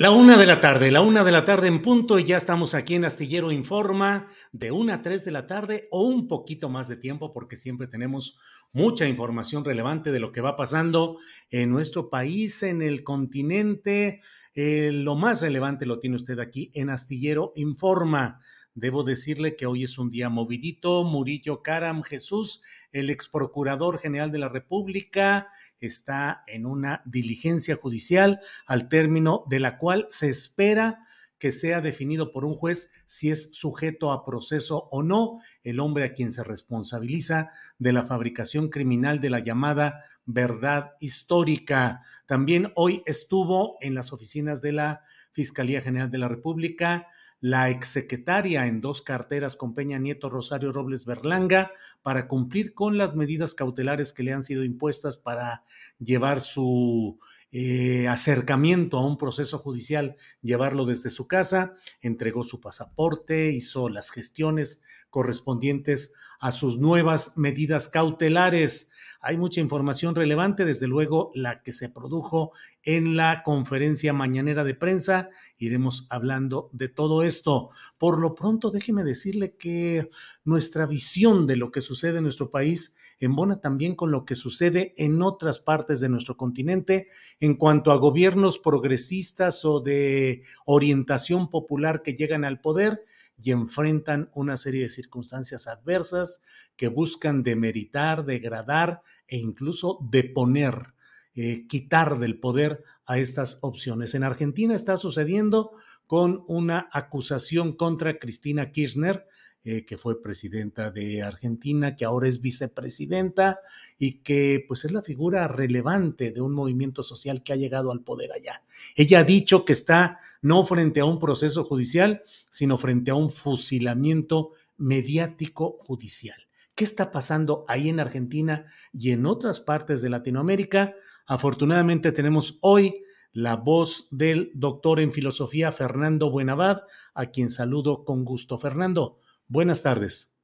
La 0.00 0.12
una 0.12 0.38
de 0.38 0.46
la 0.46 0.60
tarde, 0.60 0.92
la 0.92 1.00
una 1.00 1.24
de 1.24 1.32
la 1.32 1.44
tarde 1.44 1.66
en 1.66 1.82
punto 1.82 2.20
y 2.20 2.24
ya 2.24 2.36
estamos 2.36 2.72
aquí 2.72 2.94
en 2.94 3.04
Astillero 3.04 3.50
Informa 3.50 4.28
de 4.52 4.70
una 4.70 4.94
a 4.94 5.02
tres 5.02 5.24
de 5.24 5.32
la 5.32 5.48
tarde 5.48 5.88
o 5.90 6.02
un 6.02 6.28
poquito 6.28 6.68
más 6.68 6.86
de 6.86 6.96
tiempo 6.96 7.32
porque 7.32 7.56
siempre 7.56 7.88
tenemos 7.88 8.38
mucha 8.72 9.08
información 9.08 9.64
relevante 9.64 10.12
de 10.12 10.20
lo 10.20 10.30
que 10.30 10.40
va 10.40 10.56
pasando 10.56 11.18
en 11.50 11.72
nuestro 11.72 12.10
país, 12.10 12.62
en 12.62 12.80
el 12.80 13.02
continente. 13.02 14.20
Eh, 14.54 14.92
lo 14.92 15.16
más 15.16 15.42
relevante 15.42 15.84
lo 15.84 15.98
tiene 15.98 16.14
usted 16.14 16.38
aquí 16.38 16.70
en 16.74 16.90
Astillero 16.90 17.52
Informa. 17.56 18.38
Debo 18.74 19.02
decirle 19.02 19.56
que 19.56 19.66
hoy 19.66 19.82
es 19.82 19.98
un 19.98 20.10
día 20.10 20.28
movidito. 20.28 21.02
Murillo 21.02 21.60
Caram 21.60 22.04
Jesús, 22.04 22.62
el 22.92 23.10
ex 23.10 23.28
procurador 23.28 23.98
general 23.98 24.30
de 24.30 24.38
la 24.38 24.48
República, 24.48 25.48
está 25.80 26.44
en 26.46 26.66
una 26.66 27.02
diligencia 27.04 27.76
judicial 27.76 28.40
al 28.66 28.88
término 28.88 29.44
de 29.48 29.60
la 29.60 29.78
cual 29.78 30.06
se 30.08 30.28
espera 30.28 31.04
que 31.38 31.52
sea 31.52 31.80
definido 31.80 32.32
por 32.32 32.44
un 32.44 32.54
juez 32.54 32.90
si 33.06 33.30
es 33.30 33.54
sujeto 33.54 34.10
a 34.10 34.24
proceso 34.24 34.88
o 34.90 35.02
no 35.02 35.38
el 35.62 35.80
hombre 35.80 36.04
a 36.04 36.12
quien 36.12 36.32
se 36.32 36.44
responsabiliza 36.44 37.50
de 37.78 37.92
la 37.92 38.04
fabricación 38.04 38.68
criminal 38.68 39.20
de 39.20 39.30
la 39.30 39.38
llamada 39.38 40.02
verdad 40.26 40.94
histórica. 41.00 42.02
También 42.26 42.72
hoy 42.74 43.02
estuvo 43.06 43.78
en 43.80 43.94
las 43.94 44.12
oficinas 44.12 44.60
de 44.60 44.72
la 44.72 45.02
Fiscalía 45.30 45.80
General 45.80 46.10
de 46.10 46.18
la 46.18 46.28
República 46.28 47.06
la 47.40 47.70
exsecretaria 47.70 48.66
en 48.66 48.80
dos 48.80 49.02
carteras 49.02 49.56
con 49.56 49.74
Peña 49.74 49.98
Nieto 49.98 50.28
Rosario 50.28 50.72
Robles 50.72 51.04
Berlanga 51.04 51.72
para 52.02 52.26
cumplir 52.26 52.74
con 52.74 52.98
las 52.98 53.14
medidas 53.14 53.54
cautelares 53.54 54.12
que 54.12 54.22
le 54.22 54.32
han 54.32 54.42
sido 54.42 54.64
impuestas 54.64 55.16
para 55.16 55.64
llevar 55.98 56.40
su 56.40 57.18
eh, 57.50 58.08
acercamiento 58.08 58.98
a 58.98 59.06
un 59.06 59.16
proceso 59.16 59.58
judicial, 59.58 60.16
llevarlo 60.42 60.84
desde 60.84 61.10
su 61.10 61.26
casa, 61.26 61.76
entregó 62.02 62.44
su 62.44 62.60
pasaporte, 62.60 63.52
hizo 63.52 63.88
las 63.88 64.10
gestiones 64.10 64.82
correspondientes 65.08 66.12
a 66.40 66.52
sus 66.52 66.78
nuevas 66.78 67.38
medidas 67.38 67.88
cautelares. 67.88 68.90
Hay 69.20 69.36
mucha 69.36 69.60
información 69.60 70.14
relevante, 70.14 70.64
desde 70.64 70.86
luego 70.86 71.32
la 71.34 71.62
que 71.62 71.72
se 71.72 71.88
produjo 71.88 72.52
en 72.84 73.16
la 73.16 73.42
conferencia 73.42 74.12
mañanera 74.12 74.62
de 74.62 74.74
prensa. 74.74 75.28
Iremos 75.58 76.06
hablando 76.08 76.70
de 76.72 76.88
todo 76.88 77.24
esto. 77.24 77.70
Por 77.98 78.18
lo 78.20 78.34
pronto, 78.36 78.70
déjeme 78.70 79.02
decirle 79.02 79.56
que 79.56 80.08
nuestra 80.44 80.86
visión 80.86 81.46
de 81.48 81.56
lo 81.56 81.72
que 81.72 81.80
sucede 81.80 82.18
en 82.18 82.24
nuestro 82.24 82.50
país 82.50 82.96
embona 83.18 83.60
también 83.60 83.96
con 83.96 84.12
lo 84.12 84.24
que 84.24 84.36
sucede 84.36 84.94
en 84.96 85.20
otras 85.22 85.58
partes 85.58 85.98
de 85.98 86.08
nuestro 86.08 86.36
continente 86.36 87.08
en 87.40 87.56
cuanto 87.56 87.90
a 87.90 87.96
gobiernos 87.96 88.58
progresistas 88.58 89.64
o 89.64 89.80
de 89.80 90.42
orientación 90.64 91.50
popular 91.50 92.02
que 92.02 92.14
llegan 92.14 92.44
al 92.44 92.60
poder 92.60 93.04
y 93.42 93.52
enfrentan 93.52 94.30
una 94.34 94.56
serie 94.56 94.82
de 94.82 94.88
circunstancias 94.88 95.66
adversas 95.66 96.42
que 96.76 96.88
buscan 96.88 97.42
demeritar, 97.42 98.24
degradar 98.24 99.02
e 99.26 99.38
incluso 99.38 99.98
deponer, 100.10 100.94
eh, 101.34 101.66
quitar 101.66 102.18
del 102.18 102.40
poder 102.40 102.84
a 103.06 103.18
estas 103.18 103.58
opciones. 103.62 104.14
En 104.14 104.24
Argentina 104.24 104.74
está 104.74 104.96
sucediendo 104.96 105.72
con 106.06 106.44
una 106.48 106.88
acusación 106.92 107.76
contra 107.76 108.18
Cristina 108.18 108.70
Kirchner, 108.70 109.26
eh, 109.70 109.84
que 109.84 109.98
fue 109.98 110.22
presidenta 110.22 110.90
de 110.90 111.22
Argentina, 111.22 111.94
que 111.94 112.06
ahora 112.06 112.26
es 112.26 112.40
vicepresidenta 112.40 113.60
y 113.98 114.20
que 114.20 114.64
pues 114.66 114.86
es 114.86 114.92
la 114.92 115.02
figura 115.02 115.46
relevante 115.46 116.30
de 116.30 116.40
un 116.40 116.54
movimiento 116.54 117.02
social 117.02 117.42
que 117.42 117.52
ha 117.52 117.56
llegado 117.56 117.92
al 117.92 118.00
poder 118.00 118.32
allá. 118.32 118.62
Ella 118.96 119.18
ha 119.18 119.24
dicho 119.24 119.66
que 119.66 119.74
está 119.74 120.16
no 120.40 120.64
frente 120.64 121.00
a 121.00 121.04
un 121.04 121.18
proceso 121.18 121.64
judicial, 121.64 122.22
sino 122.48 122.78
frente 122.78 123.10
a 123.10 123.14
un 123.14 123.28
fusilamiento 123.28 124.52
mediático 124.78 125.76
judicial. 125.80 126.48
¿Qué 126.74 126.84
está 126.84 127.10
pasando 127.10 127.66
ahí 127.68 127.90
en 127.90 128.00
Argentina 128.00 128.64
y 128.94 129.10
en 129.10 129.26
otras 129.26 129.60
partes 129.60 130.00
de 130.00 130.08
Latinoamérica? 130.08 130.94
Afortunadamente 131.26 132.10
tenemos 132.10 132.56
hoy 132.62 133.02
la 133.32 133.56
voz 133.56 134.08
del 134.12 134.50
doctor 134.54 134.98
en 134.98 135.12
filosofía 135.12 135.72
Fernando 135.72 136.30
Buenavad, 136.30 136.84
a 137.12 137.26
quien 137.26 137.50
saludo 137.50 138.06
con 138.06 138.24
gusto. 138.24 138.56
Fernando, 138.56 139.18
Buenas 139.48 139.82
tardes. 139.82 140.34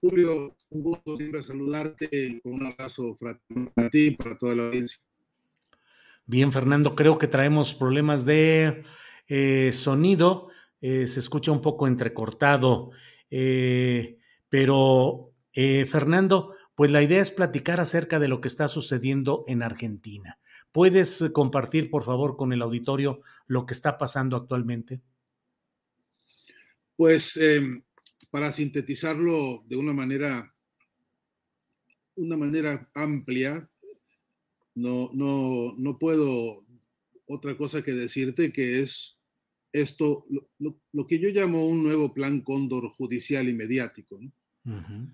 Julio, 0.00 0.56
un 0.70 0.82
gusto 0.82 1.14
siempre 1.14 1.42
saludarte 1.42 2.40
con 2.42 2.54
un 2.54 2.66
abrazo 2.66 3.14
para 3.20 3.38
ti 3.90 4.06
y 4.06 4.10
para 4.12 4.38
toda 4.38 4.54
la 4.54 4.68
audiencia. 4.68 4.98
Bien, 6.24 6.50
Fernando, 6.50 6.94
creo 6.94 7.18
que 7.18 7.26
traemos 7.26 7.74
problemas 7.74 8.24
de 8.24 8.82
eh, 9.28 9.72
sonido. 9.74 10.48
Eh, 10.80 11.06
se 11.06 11.20
escucha 11.20 11.52
un 11.52 11.60
poco 11.60 11.86
entrecortado. 11.86 12.92
Eh, 13.30 14.16
pero, 14.48 15.34
Fernando, 15.52 16.54
pues 16.74 16.90
la 16.90 17.02
idea 17.02 17.20
es 17.20 17.30
platicar 17.30 17.78
acerca 17.78 18.18
de 18.18 18.28
lo 18.28 18.40
que 18.40 18.48
está 18.48 18.68
sucediendo 18.68 19.44
en 19.48 19.62
Argentina. 19.62 20.38
¿Puedes 20.72 21.30
compartir, 21.34 21.90
por 21.90 22.04
favor, 22.04 22.38
con 22.38 22.54
el 22.54 22.62
auditorio 22.62 23.20
lo 23.46 23.66
que 23.66 23.74
está 23.74 23.98
pasando 23.98 24.36
actualmente? 24.36 25.02
Pues 26.96 27.36
em, 27.36 27.82
para 28.30 28.52
sintetizarlo 28.52 29.64
de 29.66 29.76
una 29.76 29.92
manera, 29.92 30.54
una 32.16 32.36
manera 32.36 32.90
amplia, 32.94 33.68
no, 34.74 35.10
no, 35.12 35.74
no 35.76 35.98
puedo 35.98 36.64
otra 37.26 37.56
cosa 37.56 37.82
que 37.82 37.92
decirte 37.92 38.52
que 38.52 38.80
es 38.80 39.16
esto, 39.72 40.26
lo, 40.58 41.06
que 41.06 41.18
yo 41.18 41.28
llamo 41.28 41.66
un 41.66 41.82
nuevo 41.82 42.12
plan 42.12 42.40
cóndor 42.40 42.88
judicial 42.88 43.48
y 43.48 43.54
mediático, 43.54 44.18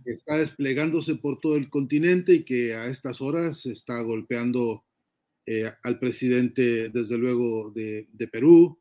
que 0.05 0.13
está 0.13 0.39
desplegándose 0.39 1.17
por 1.17 1.41
todo 1.41 1.57
el 1.57 1.69
continente 1.69 2.35
y 2.35 2.45
que 2.45 2.75
a 2.75 2.87
estas 2.87 3.21
horas 3.21 3.65
está 3.67 4.01
golpeando 4.01 4.85
eh, 5.47 5.71
al 5.83 5.99
presidente, 5.99 6.89
desde 6.89 7.17
luego, 7.19 7.71
de, 7.71 8.09
de 8.13 8.29
Perú, 8.29 8.81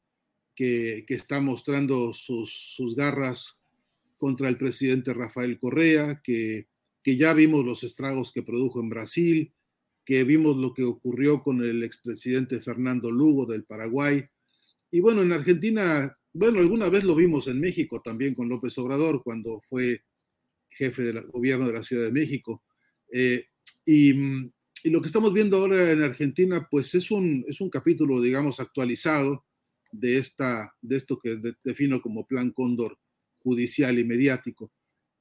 que, 0.55 1.05
está 1.09 1.41
mostrando 1.41 2.13
sus, 2.13 2.73
sus, 2.75 2.95
garras 2.95 3.54
contra 4.25 4.49
el 4.49 4.57
presidente 4.57 5.13
Rafael 5.13 5.59
Correa, 5.59 6.19
que, 6.23 6.67
que 7.03 7.15
ya 7.15 7.35
vimos 7.35 7.63
los 7.63 7.83
estragos 7.83 8.31
que 8.31 8.41
produjo 8.41 8.79
en 8.79 8.89
Brasil, 8.89 9.53
que 10.03 10.23
vimos 10.23 10.57
lo 10.57 10.73
que 10.73 10.83
ocurrió 10.83 11.43
con 11.43 11.63
el 11.63 11.83
expresidente 11.83 12.59
Fernando 12.59 13.11
Lugo 13.11 13.45
del 13.45 13.65
Paraguay. 13.65 14.25
Y 14.89 14.99
bueno, 14.99 15.21
en 15.21 15.31
Argentina, 15.31 16.17
bueno, 16.33 16.57
alguna 16.57 16.89
vez 16.89 17.03
lo 17.03 17.13
vimos 17.13 17.47
en 17.47 17.59
México 17.59 18.01
también 18.03 18.33
con 18.33 18.49
López 18.49 18.75
Obrador, 18.79 19.21
cuando 19.23 19.61
fue 19.69 20.01
jefe 20.71 21.03
del 21.03 21.27
gobierno 21.27 21.67
de 21.67 21.73
la 21.73 21.83
Ciudad 21.83 22.05
de 22.05 22.11
México. 22.11 22.63
Eh, 23.13 23.45
y, 23.85 24.09
y, 24.83 24.89
lo 24.89 25.01
que 25.01 25.07
estamos 25.07 25.33
viendo 25.33 25.57
ahora 25.57 25.91
en 25.91 26.01
Argentina, 26.01 26.67
pues 26.71 26.95
es 26.95 27.11
un, 27.11 27.45
es 27.47 27.61
un 27.61 27.69
capítulo, 27.69 28.19
digamos, 28.19 28.59
actualizado 28.59 29.45
de, 29.91 30.17
esta, 30.17 30.75
de 30.81 30.97
esto 30.97 31.19
que 31.19 31.39
defino 31.63 32.01
como 32.01 32.25
plan 32.25 32.49
cóndor 32.49 32.97
judicial 33.45 33.99
y 33.99 34.03
mediático. 34.03 34.71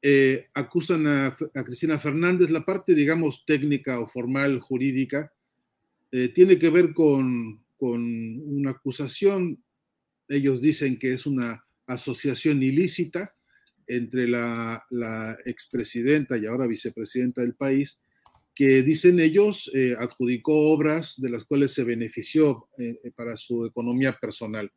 Eh, 0.00 0.48
acusan 0.54 1.06
a, 1.06 1.36
Cristina 1.64 1.98
Fernández, 1.98 2.50
la 2.50 2.64
parte, 2.64 2.94
digamos, 2.94 3.44
técnica 3.46 4.00
o 4.00 4.06
formal, 4.06 4.60
jurídica, 4.60 5.30
eh, 6.10 6.28
tiene 6.28 6.58
que 6.58 6.70
ver 6.70 6.94
con, 6.94 7.62
con, 7.76 8.02
una 8.40 8.70
acusación, 8.70 9.62
ellos 10.28 10.62
dicen 10.62 10.98
que 10.98 11.12
es 11.12 11.26
una 11.26 11.66
asociación 11.86 12.62
ilícita 12.62 13.34
entre 13.86 14.26
la, 14.26 14.84
la 14.90 15.36
expresidenta 15.44 16.38
y 16.38 16.46
ahora 16.46 16.66
vicepresidenta 16.66 17.42
del 17.42 17.54
país, 17.54 17.98
que 18.54 18.82
dicen 18.82 19.20
ellos 19.20 19.70
eh, 19.74 19.96
adjudicó 19.98 20.72
obras 20.72 21.20
de 21.20 21.28
las 21.28 21.44
cuales 21.44 21.72
se 21.72 21.84
benefició 21.84 22.68
para 23.16 23.36
su 23.36 23.66
economía 23.66 24.16
personal. 24.20 24.70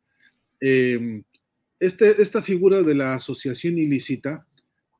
Este, 1.80 2.20
esta 2.20 2.42
figura 2.42 2.82
de 2.82 2.94
la 2.94 3.14
asociación 3.14 3.78
ilícita 3.78 4.46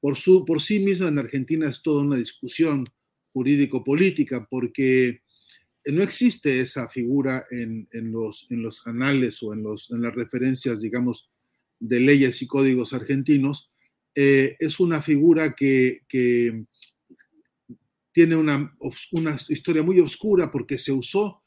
por, 0.01 0.17
su, 0.17 0.45
por 0.45 0.63
sí 0.63 0.79
misma 0.81 1.09
en 1.09 1.19
Argentina 1.19 1.69
es 1.69 1.83
toda 1.83 2.03
una 2.03 2.17
discusión 2.17 2.85
jurídico-política, 3.33 4.47
porque 4.49 5.23
no 5.87 6.03
existe 6.03 6.61
esa 6.61 6.89
figura 6.89 7.47
en, 7.51 7.89
en, 7.93 8.13
los, 8.13 8.47
en 8.51 8.63
los 8.63 8.87
anales 8.87 9.43
o 9.43 9.53
en, 9.53 9.63
los, 9.63 9.91
en 9.91 10.03
las 10.03 10.15
referencias, 10.15 10.81
digamos, 10.81 11.29
de 11.81 12.01
leyes 12.01 12.43
y 12.43 12.47
códigos 12.47 12.93
argentinos. 12.93 13.71
Eh, 14.15 14.57
es 14.59 14.79
una 14.81 15.03
figura 15.03 15.55
que, 15.55 16.03
que 16.09 16.65
tiene 18.13 18.37
una, 18.37 18.77
una, 19.13 19.37
historia 19.49 19.83
muy 19.83 20.01
oscura 20.01 20.51
porque 20.51 20.79
se 20.79 20.93
usó 20.93 21.43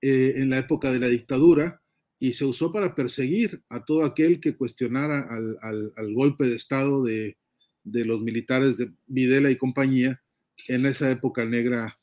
eh, 0.00 0.34
en 0.36 0.50
la 0.50 0.58
época 0.58 0.92
de 0.92 1.00
la 1.00 1.08
dictadura 1.08 1.82
y 2.18 2.32
se 2.32 2.44
usó 2.44 2.72
para 2.72 2.94
perseguir 2.94 3.62
a 3.68 3.84
todo 3.84 4.04
aquel 4.04 4.40
que 4.40 4.56
cuestionara 4.56 5.20
al, 5.20 5.56
al, 5.62 5.92
al 5.96 6.14
golpe 6.14 6.46
de 6.46 6.56
Estado 6.56 7.02
de, 7.02 7.36
de 7.84 8.04
los 8.04 8.20
militares 8.20 8.76
de 8.76 8.92
Videla 9.06 9.50
y 9.50 9.56
compañía 9.56 10.20
en 10.68 10.86
esa 10.86 11.10
época 11.10 11.44
negra 11.44 11.98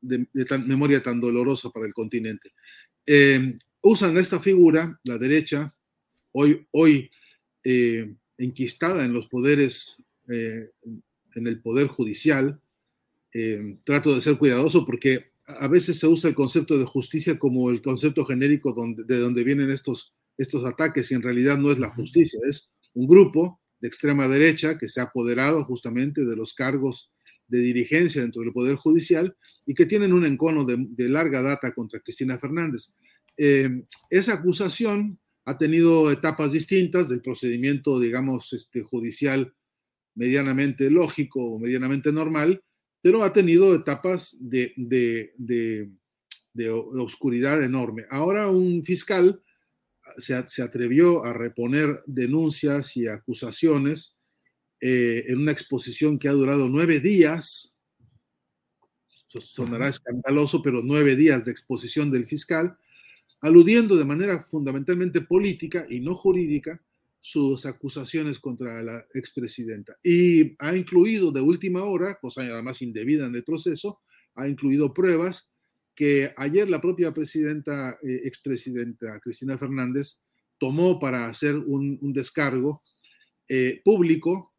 de, 0.00 0.26
memoria 0.66 1.02
tan 1.02 1.20
dolorosa 1.20 1.70
para 1.70 1.86
el 1.86 1.94
continente. 1.94 2.52
Eh, 3.06 3.56
usan 3.82 4.16
esta 4.18 4.40
figura, 4.40 4.98
la 5.04 5.18
derecha, 5.18 5.74
hoy, 6.32 6.66
hoy 6.72 7.10
eh, 7.64 8.14
enquistada 8.36 9.04
en 9.04 9.12
los 9.12 9.28
poderes, 9.28 10.02
eh, 10.28 10.70
en 11.34 11.46
el 11.46 11.60
poder 11.60 11.86
judicial. 11.88 12.60
trato 13.84 14.14
de 14.14 14.20
ser 14.20 14.38
cuidadoso 14.38 14.84
porque 14.84 15.32
a 15.48 15.68
veces 15.68 15.98
se 15.98 16.06
usa 16.06 16.28
el 16.28 16.34
concepto 16.34 16.78
de 16.78 16.84
justicia 16.84 17.38
como 17.38 17.70
el 17.70 17.80
concepto 17.80 18.24
genérico 18.24 18.74
de 19.06 19.18
donde 19.18 19.44
vienen 19.44 19.70
estos, 19.70 20.14
estos 20.36 20.64
ataques 20.64 21.10
y 21.10 21.14
en 21.14 21.22
realidad 21.22 21.58
no 21.58 21.72
es 21.72 21.78
la 21.78 21.90
justicia, 21.90 22.38
es 22.48 22.70
un 22.94 23.06
grupo 23.06 23.60
de 23.80 23.88
extrema 23.88 24.28
derecha 24.28 24.76
que 24.76 24.88
se 24.88 25.00
ha 25.00 25.04
apoderado 25.04 25.64
justamente 25.64 26.24
de 26.24 26.36
los 26.36 26.54
cargos 26.54 27.10
de 27.46 27.60
dirigencia 27.60 28.20
dentro 28.20 28.42
del 28.42 28.52
Poder 28.52 28.76
Judicial 28.76 29.36
y 29.64 29.74
que 29.74 29.86
tienen 29.86 30.12
un 30.12 30.26
encono 30.26 30.64
de, 30.64 31.08
larga 31.08 31.40
data 31.40 31.72
contra 31.72 32.00
Cristina 32.00 32.38
Fernández. 32.38 32.92
Eh, 33.36 33.84
esa 34.10 34.34
acusación 34.34 35.18
ha 35.46 35.56
tenido 35.56 36.10
etapas 36.10 36.52
distintas 36.52 37.08
del 37.08 37.22
procedimiento, 37.22 37.98
digamos, 37.98 38.52
este, 38.52 38.82
judicial 38.82 39.54
medianamente 40.14 40.90
lógico 40.90 41.42
o 41.42 41.58
medianamente 41.58 42.12
normal, 42.12 42.62
pero 43.08 43.24
ha 43.24 43.32
tenido 43.32 43.74
etapas 43.74 44.36
de, 44.38 44.74
de, 44.76 45.32
de 45.38 46.70
oscuridad 46.70 47.64
enorme. 47.64 48.04
Ahora 48.10 48.50
un 48.50 48.84
fiscal 48.84 49.42
se, 50.18 50.34
atrevió 50.34 51.24
a 51.24 51.32
reponer 51.32 52.02
denuncias 52.04 52.98
y 52.98 53.08
acusaciones 53.08 54.14
eh, 54.82 55.24
en 55.26 55.38
una 55.38 55.52
exposición 55.52 56.18
que 56.18 56.28
ha 56.28 56.32
durado 56.32 56.68
nueve 56.68 57.00
días. 57.00 57.74
Sonará 59.26 59.88
escandaloso, 59.88 60.60
pero 60.60 60.82
nueve 60.82 61.16
días 61.16 61.46
de 61.46 61.52
exposición 61.52 62.10
del 62.10 62.26
fiscal, 62.26 62.76
aludiendo 63.40 63.96
de 63.96 64.04
manera 64.04 64.42
fundamentalmente 64.42 65.22
política 65.22 65.86
y 65.88 66.00
no 66.00 66.14
jurídica 66.14 66.78
sus 67.20 67.66
acusaciones 67.66 68.38
contra 68.38 68.82
la 68.82 69.04
expresidenta. 69.14 69.96
Y 70.02 70.54
ha 70.58 70.74
incluido 70.76 71.32
de 71.32 71.40
última 71.40 71.84
hora, 71.84 72.18
cosa 72.20 72.42
además 72.42 72.82
indebida 72.82 73.26
en 73.26 73.34
el 73.34 73.44
proceso, 73.44 74.00
ha 74.34 74.48
incluido 74.48 74.94
pruebas 74.94 75.50
que 75.94 76.32
ayer 76.36 76.70
la 76.70 76.80
propia 76.80 77.12
presidenta, 77.12 77.98
eh, 78.02 78.20
expresidenta 78.24 79.18
Cristina 79.20 79.58
Fernández 79.58 80.20
tomó 80.58 81.00
para 81.00 81.26
hacer 81.28 81.56
un, 81.56 81.98
descargo 82.12 82.82
eh, 83.48 83.80
público. 83.84 84.54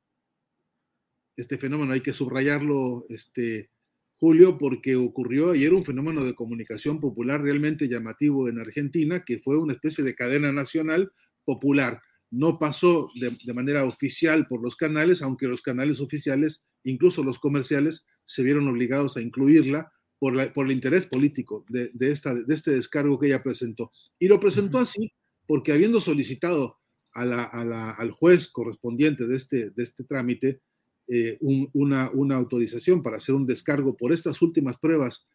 Este 1.38 1.58
fenómeno 1.58 1.94
hay 1.94 2.02
que 2.02 2.14
subrayarlo, 2.14 3.06
este, 3.08 3.70
Julio, 4.16 4.58
porque 4.58 4.98
ocurrió 4.98 5.52
ayer 5.52 5.74
un 5.74 5.86
fenómeno 5.86 6.26
de 6.26 6.36
comunicación 6.36 7.00
popular 7.00 7.42
realmente 7.42 7.88
llamativo 7.88 8.50
en 8.50 8.60
Argentina, 8.60 9.24
que 9.26 9.40
fue 9.40 9.58
una 9.58 9.74
especie 9.74 10.04
de 10.04 10.16
cadena 10.16 10.52
nacional 10.52 11.10
popular. 11.46 12.02
No 12.32 12.60
pasó 12.60 13.10
de, 13.20 13.38
de 13.44 13.54
manera 13.54 13.86
oficial 13.86 14.48
por 14.48 14.62
los 14.62 14.76
canales, 14.76 15.22
aunque 15.22 15.48
los 15.48 15.62
canales 15.62 16.00
oficiales, 16.00 16.66
incluso 16.84 17.24
los 17.24 17.40
comerciales, 17.40 18.06
se 18.26 18.44
vieron 18.44 18.68
obligados 18.68 19.18
a 19.18 19.22
incluirla 19.22 19.92
por, 20.20 20.66
el 20.66 20.72
interés 20.72 21.06
político 21.06 21.66
de, 21.70 21.92
esta, 22.02 22.36
de 22.36 22.54
este 22.54 22.72
descargo 22.72 23.18
que 23.18 23.28
ella 23.28 23.42
presentó. 23.42 23.92
Y 24.20 24.28
lo 24.28 24.40
presentó 24.40 24.78
así 24.78 25.14
porque 25.48 25.72
habiendo 25.72 26.02
solicitado 26.02 26.78
al 27.14 28.12
juez 28.12 28.50
correspondiente 28.50 29.26
de 29.26 29.36
este, 29.36 29.70
de 29.72 29.84
este 29.84 30.04
trámite 30.04 30.62
eh, 31.08 31.40
una, 31.42 32.12
una 32.12 32.36
autorización 32.36 33.02
para 33.02 33.18
hacer 33.18 33.34
un 33.34 33.48
descargo 33.48 33.98
por 33.98 34.12
estas 34.12 34.42
últimas 34.44 34.78
pruebas 34.78 35.28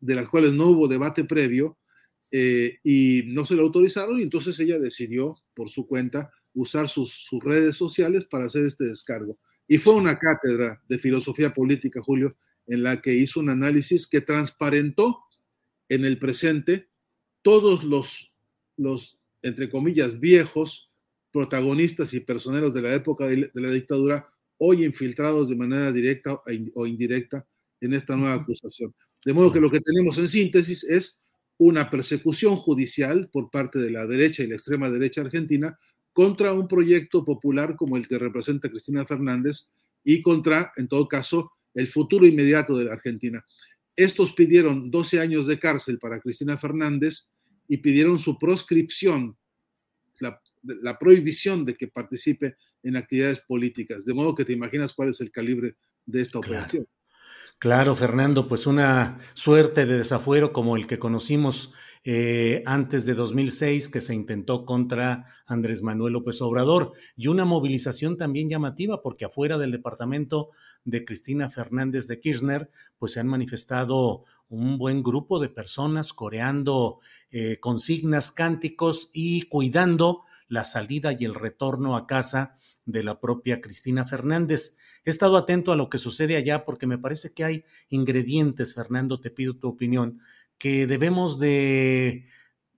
de 0.00 0.14
las 0.14 0.28
cuales 0.28 0.52
no 0.52 0.66
hubo 0.66 0.88
debate 0.88 1.24
previo 1.24 1.78
eh, 2.30 2.78
y 2.84 3.22
no 3.28 3.46
se 3.46 3.54
lo 3.54 3.62
autorizaron 3.62 4.18
y 4.18 4.24
entonces 4.24 4.60
ella 4.60 4.78
decidió 4.78 5.38
por 5.56 5.70
su 5.70 5.86
cuenta 5.86 6.30
usar 6.54 6.88
sus, 6.88 7.12
sus 7.12 7.42
redes 7.42 7.74
sociales 7.76 8.26
para 8.26 8.44
hacer 8.44 8.64
este 8.64 8.84
descargo. 8.84 9.38
Y 9.66 9.78
fue 9.78 9.94
una 9.94 10.18
cátedra 10.18 10.80
de 10.88 10.98
filosofía 10.98 11.52
política, 11.52 12.00
Julio, 12.00 12.36
en 12.66 12.82
la 12.82 13.00
que 13.00 13.14
hizo 13.14 13.40
un 13.40 13.50
análisis 13.50 14.06
que 14.06 14.20
transparentó 14.20 15.24
en 15.88 16.04
el 16.04 16.18
presente 16.18 16.88
todos 17.42 17.84
los, 17.84 18.32
los 18.76 19.18
entre 19.42 19.70
comillas, 19.70 20.20
viejos 20.20 20.90
protagonistas 21.32 22.14
y 22.14 22.20
personeros 22.20 22.72
de 22.72 22.82
la 22.82 22.94
época 22.94 23.26
de 23.26 23.50
la 23.52 23.70
dictadura, 23.70 24.26
hoy 24.58 24.84
infiltrados 24.84 25.48
de 25.48 25.56
manera 25.56 25.92
directa 25.92 26.40
o 26.74 26.86
indirecta 26.86 27.46
en 27.80 27.92
esta 27.92 28.16
nueva 28.16 28.34
acusación. 28.34 28.94
De 29.24 29.32
modo 29.32 29.52
que 29.52 29.60
lo 29.60 29.70
que 29.70 29.80
tenemos 29.80 30.16
en 30.18 30.28
síntesis 30.28 30.84
es 30.84 31.18
una 31.58 31.90
persecución 31.90 32.56
judicial 32.56 33.28
por 33.32 33.50
parte 33.50 33.78
de 33.78 33.90
la 33.90 34.06
derecha 34.06 34.42
y 34.42 34.46
la 34.46 34.56
extrema 34.56 34.90
derecha 34.90 35.22
argentina 35.22 35.78
contra 36.12 36.52
un 36.52 36.68
proyecto 36.68 37.24
popular 37.24 37.76
como 37.76 37.96
el 37.96 38.08
que 38.08 38.18
representa 38.18 38.70
Cristina 38.70 39.04
Fernández 39.04 39.70
y 40.02 40.22
contra, 40.22 40.72
en 40.76 40.88
todo 40.88 41.08
caso, 41.08 41.52
el 41.74 41.88
futuro 41.88 42.26
inmediato 42.26 42.76
de 42.76 42.84
la 42.84 42.94
Argentina. 42.94 43.44
Estos 43.94 44.32
pidieron 44.32 44.90
12 44.90 45.20
años 45.20 45.46
de 45.46 45.58
cárcel 45.58 45.98
para 45.98 46.20
Cristina 46.20 46.56
Fernández 46.56 47.30
y 47.68 47.78
pidieron 47.78 48.18
su 48.18 48.38
proscripción, 48.38 49.36
la, 50.20 50.98
prohibición 50.98 51.64
de 51.64 51.74
que 51.74 51.88
participe 51.88 52.56
en 52.82 52.96
actividades 52.96 53.40
políticas. 53.40 54.04
De 54.04 54.14
modo 54.14 54.34
que 54.34 54.44
te 54.44 54.52
imaginas 54.52 54.92
cuál 54.92 55.10
es 55.10 55.20
el 55.20 55.30
calibre 55.30 55.76
de 56.04 56.22
esta 56.22 56.38
operación. 56.38 56.86
Claro, 57.58 57.96
Fernando, 57.96 58.48
pues 58.48 58.66
una 58.66 59.18
suerte 59.32 59.86
de 59.86 59.96
desafuero 59.96 60.52
como 60.52 60.76
el 60.76 60.86
que 60.86 60.98
conocimos 60.98 61.72
eh, 62.04 62.62
antes 62.66 63.06
de 63.06 63.14
2006 63.14 63.88
que 63.88 64.02
se 64.02 64.14
intentó 64.14 64.66
contra 64.66 65.24
Andrés 65.46 65.82
Manuel 65.82 66.12
López 66.12 66.40
Obrador 66.42 66.92
y 67.16 67.28
una 67.28 67.46
movilización 67.46 68.18
también 68.18 68.50
llamativa 68.50 69.02
porque 69.02 69.24
afuera 69.24 69.56
del 69.56 69.72
departamento 69.72 70.50
de 70.84 71.06
Cristina 71.06 71.48
Fernández 71.48 72.06
de 72.08 72.20
Kirchner 72.20 72.70
pues 72.98 73.12
se 73.12 73.20
han 73.20 73.26
manifestado 73.26 74.24
un 74.48 74.76
buen 74.76 75.02
grupo 75.02 75.40
de 75.40 75.48
personas 75.48 76.12
coreando 76.12 77.00
eh, 77.30 77.58
consignas, 77.58 78.30
cánticos 78.32 79.10
y 79.14 79.42
cuidando 79.42 80.24
la 80.46 80.64
salida 80.64 81.16
y 81.18 81.24
el 81.24 81.34
retorno 81.34 81.96
a 81.96 82.06
casa 82.06 82.54
de 82.84 83.02
la 83.02 83.18
propia 83.18 83.60
Cristina 83.60 84.04
Fernández. 84.04 84.78
He 85.06 85.10
estado 85.10 85.36
atento 85.36 85.70
a 85.70 85.76
lo 85.76 85.88
que 85.88 85.98
sucede 85.98 86.36
allá 86.36 86.64
porque 86.64 86.88
me 86.88 86.98
parece 86.98 87.32
que 87.32 87.44
hay 87.44 87.64
ingredientes, 87.88 88.74
Fernando, 88.74 89.20
te 89.20 89.30
pido 89.30 89.56
tu 89.56 89.68
opinión, 89.68 90.20
que 90.58 90.88
debemos 90.88 91.38
de 91.38 92.26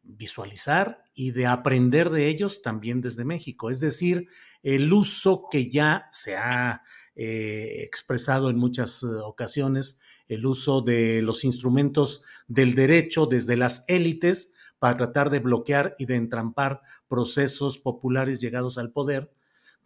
visualizar 0.03 1.03
y 1.15 1.31
de 1.31 1.47
aprender 1.47 2.11
de 2.11 2.29
ellos 2.29 2.61
también 2.61 3.01
desde 3.01 3.25
México. 3.25 3.71
Es 3.71 3.81
decir, 3.81 4.29
el 4.63 4.93
uso 4.93 5.45
que 5.51 5.71
ya 5.71 6.07
se 6.13 6.37
ha 6.37 6.83
eh, 7.17 7.83
expresado 7.83 8.51
en 8.51 8.59
muchas 8.59 9.03
eh, 9.03 9.07
ocasiones, 9.25 9.99
el 10.29 10.45
uso 10.45 10.83
de 10.83 11.23
los 11.23 11.45
instrumentos 11.45 12.23
del 12.47 12.75
derecho 12.75 13.25
desde 13.25 13.57
las 13.57 13.87
élites 13.89 14.53
para 14.79 14.99
tratar 14.99 15.31
de 15.31 15.41
bloquear 15.41 15.97
y 15.99 16.05
de 16.05 16.17
entrampar 16.17 16.83
procesos 17.09 17.79
populares 17.79 18.43
llegados 18.43 18.77
al 18.77 18.93
poder, 18.93 19.33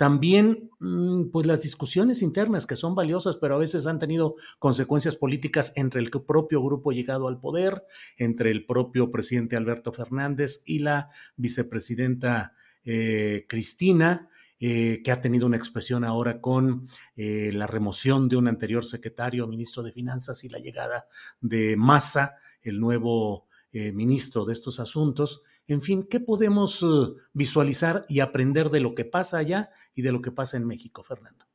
también, 0.02 0.68
mm, 0.80 1.30
pues 1.30 1.46
las 1.46 1.62
discusiones 1.62 2.22
internas 2.22 2.66
que 2.66 2.74
son 2.74 2.96
valiosas, 2.96 3.36
pero 3.36 3.54
a 3.54 3.58
veces 3.58 3.86
han 3.86 4.00
tenido 4.00 4.34
consecuencias 4.58 5.14
políticas 5.14 5.72
entre 5.76 6.00
el 6.00 6.10
propio 6.10 6.60
grupo 6.60 6.90
llegado 6.90 7.28
al 7.28 7.38
poder, 7.38 7.84
entre 8.16 8.50
el 8.50 8.66
propio 8.66 9.12
presidente 9.12 9.54
Alberto 9.54 9.92
Fernández 9.92 10.64
y 10.66 10.80
la 10.80 11.08
vicepresidenta 11.36 12.52
eh, 12.84 13.46
Cristina, 13.48 14.28
eh, 14.58 15.02
que 15.04 15.12
ha 15.12 15.20
tenido 15.20 15.46
una 15.46 15.56
expresión 15.56 16.02
ahora 16.02 16.40
con 16.40 16.88
eh, 17.14 17.52
la 17.52 17.68
remoción 17.68 18.28
de 18.28 18.34
un 18.34 18.48
anterior 18.48 18.84
secretario, 18.84 19.46
ministro 19.46 19.84
de 19.84 19.92
Finanzas 19.92 20.42
y 20.42 20.48
la 20.48 20.58
llegada 20.58 21.06
de 21.40 21.76
Massa, 21.76 22.34
el 22.60 22.80
nuevo 22.80 23.46
eh, 23.74 23.90
ministro 23.90 24.44
de 24.44 24.52
estos 24.52 24.80
asuntos. 24.80 25.42
En 25.66 25.80
fin, 25.80 26.02
¿qué 26.02 26.20
podemos 26.20 26.82
eh, 26.82 26.86
visualizar 27.32 28.04
y 28.06 28.20
aprender 28.20 28.68
de 28.68 28.80
lo 28.80 28.94
que 28.94 29.06
pasa 29.06 29.38
allá 29.38 29.70
y 29.94 30.02
de 30.02 30.12
lo 30.12 30.20
que 30.20 30.30
pasa 30.30 30.58
en 30.58 30.66
México, 30.66 31.02
Fernando? 31.02 31.46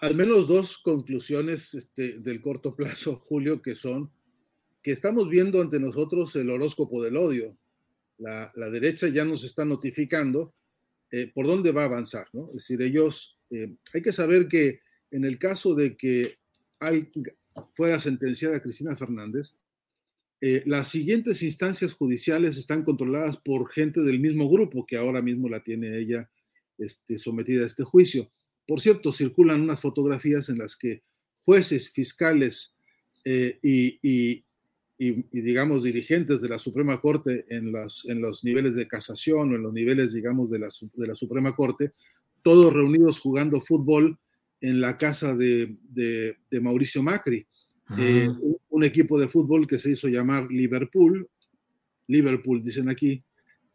al 0.00 0.14
menos 0.14 0.48
dos 0.48 0.78
conclusiones 0.78 1.74
este, 1.74 2.18
del 2.18 2.40
corto 2.40 2.74
plazo, 2.74 3.16
Julio, 3.16 3.60
que 3.60 3.74
son 3.74 4.10
que 4.82 4.92
estamos 4.92 5.28
viendo 5.28 5.60
ante 5.60 5.78
nosotros 5.78 6.34
el 6.36 6.48
horóscopo 6.48 7.02
del 7.02 7.16
odio. 7.16 7.56
La, 8.18 8.50
derecha 8.70 9.08
ya 9.08 9.24
nos 9.26 9.44
está 9.44 9.64
notificando 9.64 10.54
eh, 11.10 11.30
por 11.34 11.46
dónde 11.46 11.72
va 11.72 11.82
a 11.82 11.86
avanzar, 11.86 12.28
¿no? 12.32 12.48
Es 12.48 12.68
decir, 12.68 12.80
ellos, 12.80 13.38
hay 13.92 14.02
que 14.02 14.12
saber 14.12 14.48
que 14.48 14.80
en 15.10 15.24
el 15.24 15.38
caso 15.38 15.74
de 15.74 15.96
que 15.96 16.38
fuera 17.74 17.98
sentenciada 17.98 18.62
Cristina 18.62 18.96
Fernández, 18.96 19.54
eh, 20.46 20.62
las 20.66 20.88
siguientes 20.88 21.42
instancias 21.42 21.94
judiciales 21.94 22.58
están 22.58 22.84
controladas 22.84 23.38
por 23.38 23.70
gente 23.70 24.02
del 24.02 24.20
mismo 24.20 24.46
grupo 24.50 24.84
que 24.84 24.98
ahora 24.98 25.22
mismo 25.22 25.48
la 25.48 25.64
tiene 25.64 25.96
ella 25.96 26.28
este, 26.76 27.18
sometida 27.18 27.64
a 27.64 27.66
este 27.66 27.82
juicio. 27.82 28.30
Por 28.66 28.82
cierto, 28.82 29.10
circulan 29.10 29.62
unas 29.62 29.80
fotografías 29.80 30.50
en 30.50 30.58
las 30.58 30.76
que 30.76 31.02
jueces, 31.46 31.90
fiscales 31.90 32.76
eh, 33.24 33.58
y, 33.62 34.44
digamos, 35.32 35.82
dirigentes 35.82 36.42
de 36.42 36.50
la 36.50 36.58
Suprema 36.58 37.00
Corte 37.00 37.46
en, 37.48 37.72
en 38.04 38.20
los 38.20 38.44
niveles 38.44 38.74
de 38.74 38.86
casación 38.86 39.50
o 39.50 39.56
en 39.56 39.62
los 39.62 39.72
niveles, 39.72 40.12
digamos, 40.12 40.50
de 40.50 40.58
la, 40.58 40.68
de 40.68 41.06
la 41.06 41.16
Suprema 41.16 41.56
Corte, 41.56 41.92
todos 42.42 42.70
reunidos 42.70 43.18
jugando 43.18 43.62
fútbol 43.62 44.18
en 44.60 44.82
la 44.82 44.98
casa 44.98 45.34
de, 45.34 45.74
de 45.88 46.60
Mauricio 46.60 47.02
Macri. 47.02 47.46
Eh, 47.98 48.28
un, 48.74 48.84
equipo 48.84 49.18
de 49.18 49.28
fútbol 49.28 49.66
que 49.66 49.78
se 49.78 49.92
hizo 49.92 50.08
llamar 50.08 50.50
Liverpool, 50.50 51.28
Liverpool 52.08 52.62
dicen 52.62 52.88
aquí, 52.88 53.24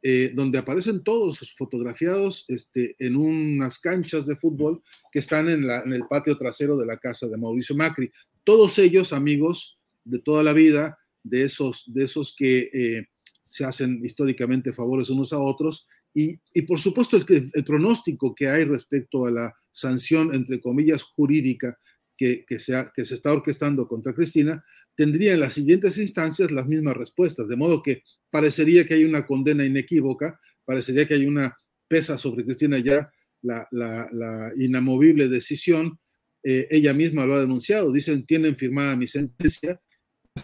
eh, 0.01 0.31
donde 0.33 0.57
aparecen 0.57 1.03
todos 1.03 1.53
fotografiados 1.57 2.45
este, 2.47 2.95
en 2.99 3.17
unas 3.17 3.79
canchas 3.79 4.25
de 4.25 4.37
fútbol 4.37 4.81
que 5.11 5.19
están 5.19 5.49
en, 5.49 5.63
el 5.91 6.03
patio 6.09 6.37
trasero 6.37 6.77
de 6.77 6.85
la 6.85 6.97
casa 6.97 7.27
de 7.27 7.37
Mauricio 7.37 7.75
Macri. 7.75 8.09
Todos 8.45 8.79
ellos 8.79 9.11
amigos 9.11 9.77
de 10.05 10.19
toda 10.19 10.41
la 10.41 10.53
vida, 10.53 10.97
de 11.23 11.43
esos, 11.43 11.83
de 11.87 12.05
esos 12.05 12.33
que 12.37 12.69
eh, 12.71 13.07
se 13.47 13.65
hacen 13.65 13.99
históricamente 14.05 14.71
favores 14.71 15.09
unos 15.09 15.33
a 15.33 15.39
otros. 15.39 15.85
Y, 16.13 16.37
por 16.63 16.79
supuesto 16.79 17.17
el, 17.17 17.51
el 17.53 17.63
pronóstico 17.63 18.33
que 18.33 18.47
hay 18.47 18.63
respecto 18.63 19.25
a 19.25 19.31
la 19.31 19.53
sanción, 19.71 20.33
entre 20.33 20.61
comillas, 20.61 21.03
jurídica 21.03 21.77
que, 22.19 22.59
se 22.59 23.15
está 23.15 23.31
orquestando 23.31 23.87
contra 23.87 24.13
Cristina, 24.13 24.61
tendría 24.93 25.33
en 25.33 25.39
las 25.39 25.53
siguientes 25.53 25.97
instancias 25.97 26.51
las 26.51 26.67
mismas 26.67 26.97
respuestas, 26.97 27.47
de 27.47 27.55
modo 27.55 27.81
que 27.81 28.03
parecería 28.29 28.85
que 28.85 28.95
hay 28.95 29.05
una 29.05 29.25
condena 29.25 29.65
inequívoca, 29.65 30.37
parecería 30.65 31.07
que 31.07 31.13
hay 31.13 31.25
una 31.25 31.57
pesa 31.87 32.17
sobre 32.17 32.43
Cristina 32.43 32.77
ya 32.79 33.09
la, 33.41 33.65
la, 33.71 34.51
inamovible 34.57 35.29
decisión, 35.29 35.97
eh, 36.43 36.67
ella 36.69 36.93
misma 36.93 37.25
lo 37.25 37.35
ha 37.35 37.39
denunciado, 37.39 37.91
dicen, 37.91 38.25
tienen 38.25 38.57
firmada 38.57 38.97
mi 38.97 39.07
sentencia, 39.07 39.79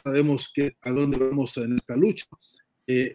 sabemos 0.03 0.49
que, 0.53 0.77
a 0.81 0.91
dónde 0.91 1.17
vamos 1.17 1.57
en 1.57 1.73
esta 1.73 1.97
lucha. 1.97 2.25
Eh, 2.87 3.13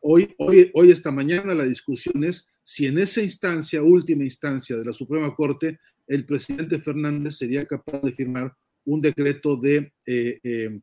hoy, 0.00 0.34
hoy, 0.38 0.70
hoy, 0.74 0.90
esta 0.90 1.12
mañana, 1.12 1.54
la 1.54 1.66
discusión 1.66 2.24
es 2.24 2.48
si 2.64 2.86
en 2.86 2.98
esa 2.98 3.22
instancia, 3.22 3.82
última 3.82 4.24
instancia 4.24 4.76
de 4.76 4.84
la 4.84 4.92
Suprema 4.92 5.34
Corte, 5.34 5.78
el 6.06 6.26
presidente 6.26 6.78
Fernández 6.80 7.36
sería 7.36 7.64
capaz 7.66 8.00
de 8.02 8.12
firmar 8.12 8.54
un 8.84 9.00
decreto 9.00 9.56
de, 9.56 9.92
eh, 10.06 10.40
eh, 10.42 10.80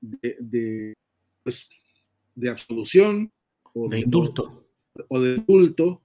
de, 0.00 0.94
pues, 1.42 1.68
de, 2.34 2.48
absolución 2.50 3.32
o 3.74 3.88
de, 3.88 4.00
indulto, 4.00 4.68
o 5.08 5.20
de 5.20 5.36
indulto 5.36 6.02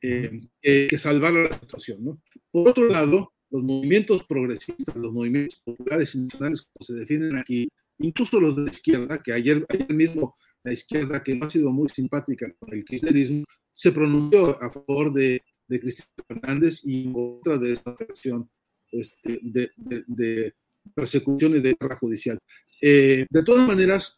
eh, 0.00 0.40
que 0.62 0.98
salvara 0.98 1.44
la 1.44 1.60
situación. 1.60 2.20
Por 2.50 2.68
otro 2.68 2.88
lado, 2.88 3.32
los 3.50 3.62
movimientos 3.62 4.24
progresistas, 4.24 4.96
los 4.96 5.12
movimientos 5.12 5.60
populares 5.64 6.14
y 6.14 6.20
nacionales, 6.20 6.62
como 6.62 6.84
se 6.84 6.94
definen 6.94 7.36
aquí, 7.36 7.68
incluso 7.98 8.40
los 8.40 8.56
de 8.56 8.64
la 8.64 8.70
izquierda, 8.70 9.22
que 9.22 9.32
ayer, 9.32 9.66
ayer 9.68 9.92
mismo 9.92 10.34
la 10.62 10.72
izquierda, 10.72 11.22
que 11.22 11.34
no 11.34 11.46
ha 11.46 11.50
sido 11.50 11.72
muy 11.72 11.88
simpática 11.88 12.52
con 12.58 12.72
el 12.72 12.84
kirchnerismo, 12.84 13.44
se 13.72 13.92
pronunció 13.92 14.62
a 14.62 14.70
favor 14.70 15.12
de 15.12 15.42
de 15.68 15.80
Cristina 15.80 16.08
Fernández 16.26 16.80
y 16.84 17.12
otra 17.14 17.58
de 17.58 17.74
esta 17.74 17.90
operación 17.90 18.48
este, 18.90 19.40
de, 19.42 20.54
persecución 20.94 21.56
y 21.56 21.60
de 21.60 21.76
guerra 21.78 21.98
judicial. 21.98 22.38
Eh, 22.80 23.26
de 23.28 23.42
todas 23.42 23.68
maneras, 23.68 24.16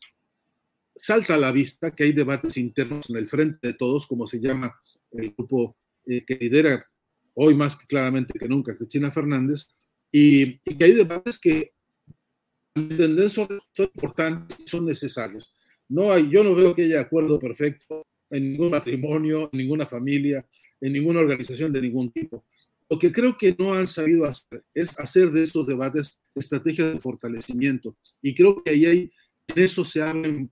salta 0.95 1.35
a 1.35 1.39
la 1.39 1.51
vista 1.51 1.91
que 1.91 2.05
hay 2.05 2.13
debates 2.13 2.57
internos 2.57 3.11
en 3.11 3.17
el 3.17 3.27
frente 3.27 3.69
de 3.69 3.75
todos, 3.75 4.07
como 4.07 4.27
se 4.27 4.39
llama 4.39 4.79
el 5.11 5.35
grupo 5.37 5.77
eh, 6.07 6.25
que 6.25 6.37
lidera 6.37 6.87
hoy 7.35 7.55
más 7.55 7.77
claramente 7.77 8.39
que 8.39 8.49
nunca 8.49 8.77
Cristina 8.77 9.11
Fernández, 9.11 9.69
y, 10.13 10.59
que 10.59 10.85
hay 10.85 10.93
debates 10.93 11.39
que 11.39 11.73
entender 12.75 13.31
son, 13.31 13.49
son 13.73 13.91
importantes 13.95 14.59
y 14.61 14.69
son 14.69 14.87
necesarios. 14.87 15.53
No 15.89 16.13
hay, 16.13 16.29
yo 16.31 16.45
no 16.45 16.55
veo 16.55 16.75
que 16.75 16.83
haya 16.83 17.01
acuerdo 17.01 17.39
perfecto 17.39 18.07
en 18.31 18.53
ningún 18.53 18.71
matrimonio, 18.71 19.51
en 19.53 19.59
ninguna 19.59 19.87
familia, 19.87 20.47
en 20.81 20.93
ninguna 20.93 21.21
organización 21.21 21.73
de 21.73 21.83
ningún 21.83 22.11
tipo. 22.11 22.45
Lo 22.89 22.99
que 22.99 23.13
creo 23.13 23.37
que 23.39 23.55
no 23.59 23.73
han 23.75 23.87
sabido 23.87 24.25
hacer 24.25 24.65
es 24.75 24.99
hacer 24.99 25.31
de 25.31 25.45
esos 25.45 25.67
debates 25.67 26.19
estrategias 26.35 26.93
de 26.93 27.01
fortalecimiento. 27.01 27.97
Y 28.21 28.35
creo 28.35 28.63
que 28.63 28.71
ahí 28.71 28.87
hay, 28.87 29.13
en 29.49 29.63
eso 29.63 29.85
se 29.85 30.03
abren 30.03 30.51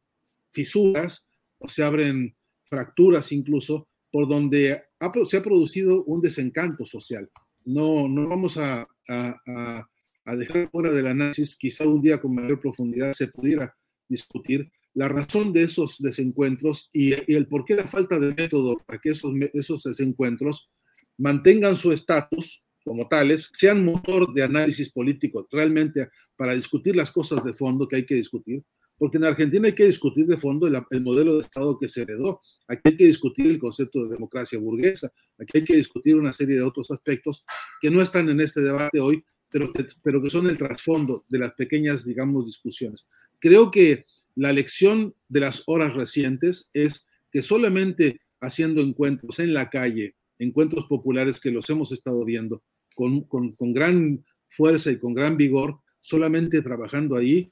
fisuras 0.52 1.26
o 1.58 1.68
se 1.68 1.82
abren 1.82 2.34
fracturas 2.64 3.32
incluso, 3.32 3.88
por 4.10 4.28
donde 4.28 4.82
se 5.26 5.36
ha 5.36 5.42
producido 5.42 6.04
un 6.04 6.20
desencanto 6.20 6.84
social. 6.84 7.28
No, 7.64 8.08
no 8.08 8.28
vamos 8.28 8.56
a, 8.56 8.86
a 9.08 10.36
dejar 10.36 10.70
fuera 10.70 10.92
del 10.92 11.06
análisis, 11.06 11.56
quizá 11.56 11.84
un 11.84 12.00
día 12.00 12.20
con 12.20 12.34
mayor 12.34 12.60
profundidad 12.60 13.12
se 13.14 13.28
pudiera 13.28 13.74
discutir 14.08 14.70
la 14.94 15.08
razón 15.08 15.52
de 15.52 15.64
esos 15.64 15.96
desencuentros 15.98 16.90
y, 16.92 17.12
el 17.32 17.46
por 17.46 17.64
qué 17.64 17.76
la 17.76 17.86
falta 17.86 18.18
de 18.18 18.34
método 18.34 18.76
para 18.86 18.98
que 19.00 19.10
esos, 19.10 19.32
esos 19.52 19.82
desencuentros 19.82 20.70
mantengan 21.16 21.76
su 21.76 21.92
estatus 21.92 22.62
como 22.84 23.06
tales, 23.06 23.50
sean 23.52 23.84
motor 23.84 24.32
de 24.32 24.42
análisis 24.42 24.90
político 24.90 25.46
realmente 25.50 26.08
para 26.36 26.54
discutir 26.54 26.96
las 26.96 27.10
cosas 27.10 27.44
de 27.44 27.52
fondo 27.52 27.86
que 27.86 27.96
hay 27.96 28.06
que 28.06 28.14
discutir, 28.14 28.64
porque 28.96 29.18
en 29.18 29.24
Argentina 29.24 29.66
hay 29.66 29.74
que 29.74 29.84
discutir 29.84 30.26
de 30.26 30.38
fondo 30.38 30.66
el, 30.66 30.80
el, 30.90 31.02
modelo 31.02 31.34
de 31.34 31.42
Estado 31.42 31.78
que 31.78 31.88
se 31.88 32.02
heredó, 32.02 32.40
aquí 32.66 32.80
hay 32.84 32.96
que 32.96 33.06
discutir 33.06 33.46
el 33.46 33.58
concepto 33.58 34.04
de 34.04 34.14
democracia 34.14 34.58
burguesa, 34.58 35.12
aquí 35.38 35.58
hay 35.58 35.64
que 35.64 35.76
discutir 35.76 36.16
una 36.16 36.32
serie 36.32 36.56
de 36.56 36.62
otros 36.62 36.90
aspectos 36.90 37.44
que 37.80 37.90
no 37.90 38.00
están 38.00 38.30
en 38.30 38.40
este 38.40 38.62
debate 38.62 39.00
hoy, 39.00 39.22
pero 39.50 39.70
pero 40.02 40.22
que 40.22 40.30
son 40.30 40.48
el 40.48 40.58
trasfondo 40.58 41.24
de 41.28 41.38
las 41.38 41.52
pequeñas, 41.52 42.04
digamos, 42.04 42.46
discusiones. 42.46 43.08
Creo 43.38 43.70
que 43.70 44.06
la 44.38 44.52
lección 44.52 45.16
de 45.28 45.40
las 45.40 45.64
horas 45.66 45.94
recientes 45.94 46.70
es 46.72 47.08
que 47.32 47.42
solamente 47.42 48.20
haciendo 48.40 48.80
encuentros 48.82 49.40
en 49.40 49.52
la 49.52 49.68
calle, 49.68 50.14
encuentros 50.38 50.86
populares 50.86 51.40
que 51.40 51.50
los 51.50 51.68
hemos 51.70 51.90
estado 51.90 52.24
viendo 52.24 52.62
con, 52.94 53.22
con, 53.22 53.72
gran 53.72 54.24
fuerza 54.48 54.92
y 54.92 54.98
con 55.00 55.12
gran 55.12 55.36
vigor, 55.36 55.80
solamente 55.98 56.62
trabajando 56.62 57.16
ahí, 57.16 57.50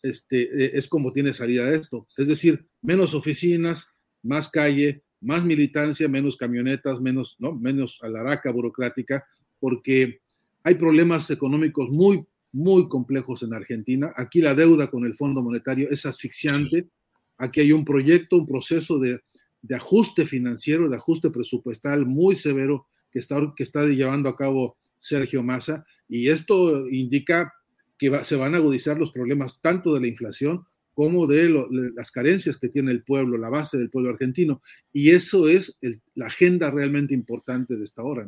este, 0.00 0.42
eh, 0.42 0.70
es 0.74 0.86
como 0.86 1.12
tiene 1.12 1.34
salida 1.34 1.74
esto. 1.74 2.06
Es 2.16 2.28
decir, 2.28 2.64
menos 2.82 3.14
oficinas, 3.14 3.88
más 4.22 4.48
calle, 4.48 5.02
más 5.20 5.44
militancia, 5.44 6.08
menos 6.08 6.36
camionetas, 6.36 7.00
menos, 7.00 7.34
¿no? 7.40 7.52
menos 7.52 7.98
alaraca 8.00 8.52
burocrática, 8.52 9.26
porque 9.58 10.20
hay 10.62 10.76
problemas 10.76 11.28
económicos 11.32 11.90
muy, 11.90 12.24
muy 12.52 12.88
complejos 12.88 13.42
en 13.42 13.54
Argentina. 13.54 14.12
Aquí 14.16 14.40
la 14.40 14.54
deuda 14.54 14.90
con 14.90 15.04
el 15.04 15.14
Fondo 15.14 15.42
Monetario 15.42 15.88
es 15.90 16.06
asfixiante. 16.06 16.88
Aquí 17.36 17.60
hay 17.60 17.72
un 17.72 17.84
proyecto, 17.84 18.36
un 18.36 18.46
proceso 18.46 18.98
de, 18.98 19.20
de 19.62 19.74
ajuste 19.74 20.26
financiero, 20.26 20.88
de 20.88 20.96
ajuste 20.96 21.30
presupuestal 21.30 22.06
muy 22.06 22.36
severo 22.36 22.86
que 23.10 23.18
está, 23.18 23.52
que 23.56 23.62
está 23.62 23.84
llevando 23.86 24.28
a 24.28 24.36
cabo 24.36 24.76
Sergio 24.98 25.42
Massa. 25.42 25.84
Y 26.08 26.28
esto 26.28 26.88
indica 26.88 27.52
que 27.98 28.24
se 28.24 28.36
van 28.36 28.54
a 28.54 28.58
agudizar 28.58 28.98
los 28.98 29.10
problemas 29.10 29.60
tanto 29.60 29.92
de 29.92 30.00
la 30.00 30.06
inflación 30.06 30.64
como 30.94 31.28
de 31.28 31.48
las 31.94 32.10
carencias 32.10 32.58
que 32.58 32.68
tiene 32.68 32.90
el 32.90 33.04
pueblo, 33.04 33.38
la 33.38 33.50
base 33.50 33.78
del 33.78 33.90
pueblo 33.90 34.10
argentino. 34.10 34.60
Y 34.92 35.10
eso 35.10 35.48
es 35.48 35.76
la 36.14 36.26
agenda 36.26 36.72
realmente 36.72 37.14
importante 37.14 37.76
de 37.76 37.84
esta 37.84 38.02
hora. 38.02 38.26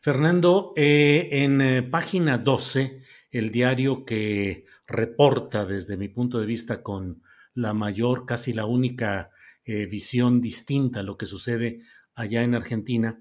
Fernando, 0.00 0.72
eh, 0.76 1.28
en 1.32 1.60
eh, 1.60 1.82
página 1.82 2.38
12, 2.38 3.02
el 3.30 3.50
diario 3.50 4.04
que 4.04 4.66
reporta 4.86 5.66
desde 5.66 5.96
mi 5.96 6.08
punto 6.08 6.38
de 6.38 6.46
vista 6.46 6.82
con 6.82 7.22
la 7.54 7.74
mayor, 7.74 8.24
casi 8.24 8.52
la 8.52 8.64
única 8.64 9.30
eh, 9.64 9.86
visión 9.86 10.40
distinta 10.40 11.00
a 11.00 11.02
lo 11.02 11.16
que 11.16 11.26
sucede 11.26 11.80
allá 12.14 12.42
en 12.42 12.54
Argentina, 12.54 13.20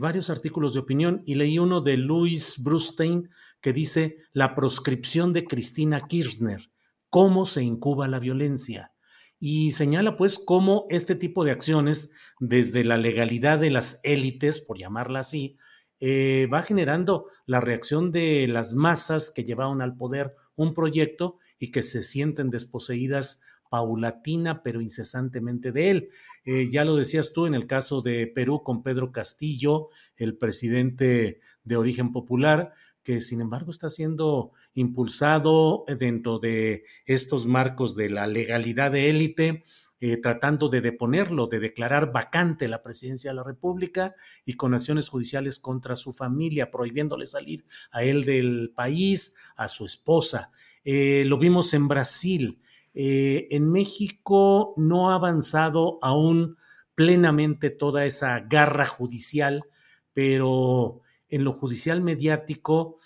varios 0.00 0.28
artículos 0.28 0.74
de 0.74 0.80
opinión 0.80 1.22
y 1.24 1.36
leí 1.36 1.58
uno 1.58 1.80
de 1.80 1.96
Luis 1.96 2.62
Brustein 2.62 3.30
que 3.62 3.72
dice 3.72 4.18
la 4.32 4.54
proscripción 4.54 5.32
de 5.32 5.44
Cristina 5.44 6.02
Kirchner, 6.06 6.70
cómo 7.10 7.46
se 7.46 7.62
incuba 7.62 8.08
la 8.08 8.18
violencia. 8.18 8.92
Y 9.40 9.72
señala 9.72 10.16
pues 10.16 10.38
cómo 10.38 10.86
este 10.90 11.14
tipo 11.14 11.44
de 11.44 11.52
acciones, 11.52 12.12
desde 12.40 12.84
la 12.84 12.96
legalidad 12.98 13.58
de 13.58 13.70
las 13.70 14.00
élites, 14.02 14.60
por 14.60 14.78
llamarla 14.78 15.20
así, 15.20 15.56
eh, 16.00 16.48
va 16.52 16.62
generando 16.62 17.26
la 17.46 17.60
reacción 17.60 18.12
de 18.12 18.46
las 18.48 18.72
masas 18.72 19.30
que 19.30 19.44
llevaron 19.44 19.82
al 19.82 19.96
poder 19.96 20.34
un 20.56 20.74
proyecto 20.74 21.38
y 21.58 21.70
que 21.70 21.82
se 21.82 22.02
sienten 22.02 22.50
desposeídas 22.50 23.42
paulatina 23.70 24.62
pero 24.62 24.80
incesantemente 24.80 25.72
de 25.72 25.90
él. 25.90 26.08
Eh, 26.44 26.68
ya 26.70 26.84
lo 26.84 26.96
decías 26.96 27.32
tú 27.32 27.46
en 27.46 27.54
el 27.54 27.66
caso 27.66 28.02
de 28.02 28.26
Perú 28.26 28.62
con 28.62 28.82
Pedro 28.82 29.12
Castillo, 29.12 29.88
el 30.16 30.36
presidente 30.36 31.40
de 31.64 31.76
origen 31.76 32.12
popular, 32.12 32.72
que 33.02 33.20
sin 33.20 33.40
embargo 33.40 33.70
está 33.70 33.88
siendo 33.88 34.52
impulsado 34.74 35.84
dentro 35.98 36.38
de 36.38 36.84
estos 37.06 37.46
marcos 37.46 37.96
de 37.96 38.10
la 38.10 38.26
legalidad 38.26 38.92
de 38.92 39.10
élite, 39.10 39.64
eh, 40.00 40.16
tratando 40.16 40.68
de 40.68 40.80
deponerlo, 40.80 41.48
de 41.48 41.58
declarar 41.58 42.12
vacante 42.12 42.68
la 42.68 42.82
presidencia 42.82 43.30
de 43.30 43.34
la 43.34 43.42
República 43.42 44.14
y 44.44 44.54
con 44.54 44.74
acciones 44.74 45.08
judiciales 45.08 45.58
contra 45.58 45.96
su 45.96 46.12
familia, 46.12 46.70
prohibiéndole 46.70 47.26
salir 47.26 47.64
a 47.90 48.04
él 48.04 48.24
del 48.24 48.72
país, 48.74 49.34
a 49.56 49.66
su 49.66 49.84
esposa. 49.84 50.52
Eh, 50.84 51.24
lo 51.26 51.38
vimos 51.38 51.74
en 51.74 51.88
Brasil. 51.88 52.60
Eh, 52.94 53.48
en 53.50 53.70
México 53.70 54.74
no 54.76 55.10
ha 55.10 55.14
avanzado 55.14 55.98
aún 56.00 56.56
plenamente 56.94 57.70
toda 57.70 58.06
esa 58.06 58.40
garra 58.40 58.86
judicial, 58.86 59.64
pero 60.12 61.02
en 61.28 61.44
lo 61.44 61.52
judicial 61.52 62.02
mediático, 62.02 62.96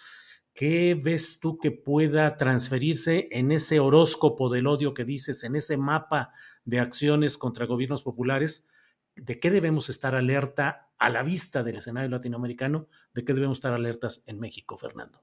¿qué 0.54 0.94
ves 0.94 1.40
tú 1.40 1.58
que 1.58 1.70
pueda 1.70 2.36
transferirse 2.36 3.28
en 3.30 3.52
ese 3.52 3.80
horóscopo 3.80 4.50
del 4.50 4.66
odio 4.66 4.94
que 4.94 5.04
dices, 5.04 5.44
en 5.44 5.56
ese 5.56 5.76
mapa 5.76 6.30
de 6.64 6.80
acciones 6.80 7.38
contra 7.38 7.66
gobiernos 7.66 8.02
populares? 8.02 8.68
¿De 9.16 9.40
qué 9.40 9.50
debemos 9.50 9.88
estar 9.88 10.14
alerta 10.14 10.90
a 10.98 11.10
la 11.10 11.22
vista 11.22 11.62
del 11.62 11.76
escenario 11.76 12.10
latinoamericano? 12.10 12.88
¿De 13.14 13.24
qué 13.24 13.34
debemos 13.34 13.58
estar 13.58 13.72
alertas 13.72 14.24
en 14.26 14.38
México, 14.38 14.76
Fernando? 14.76 15.22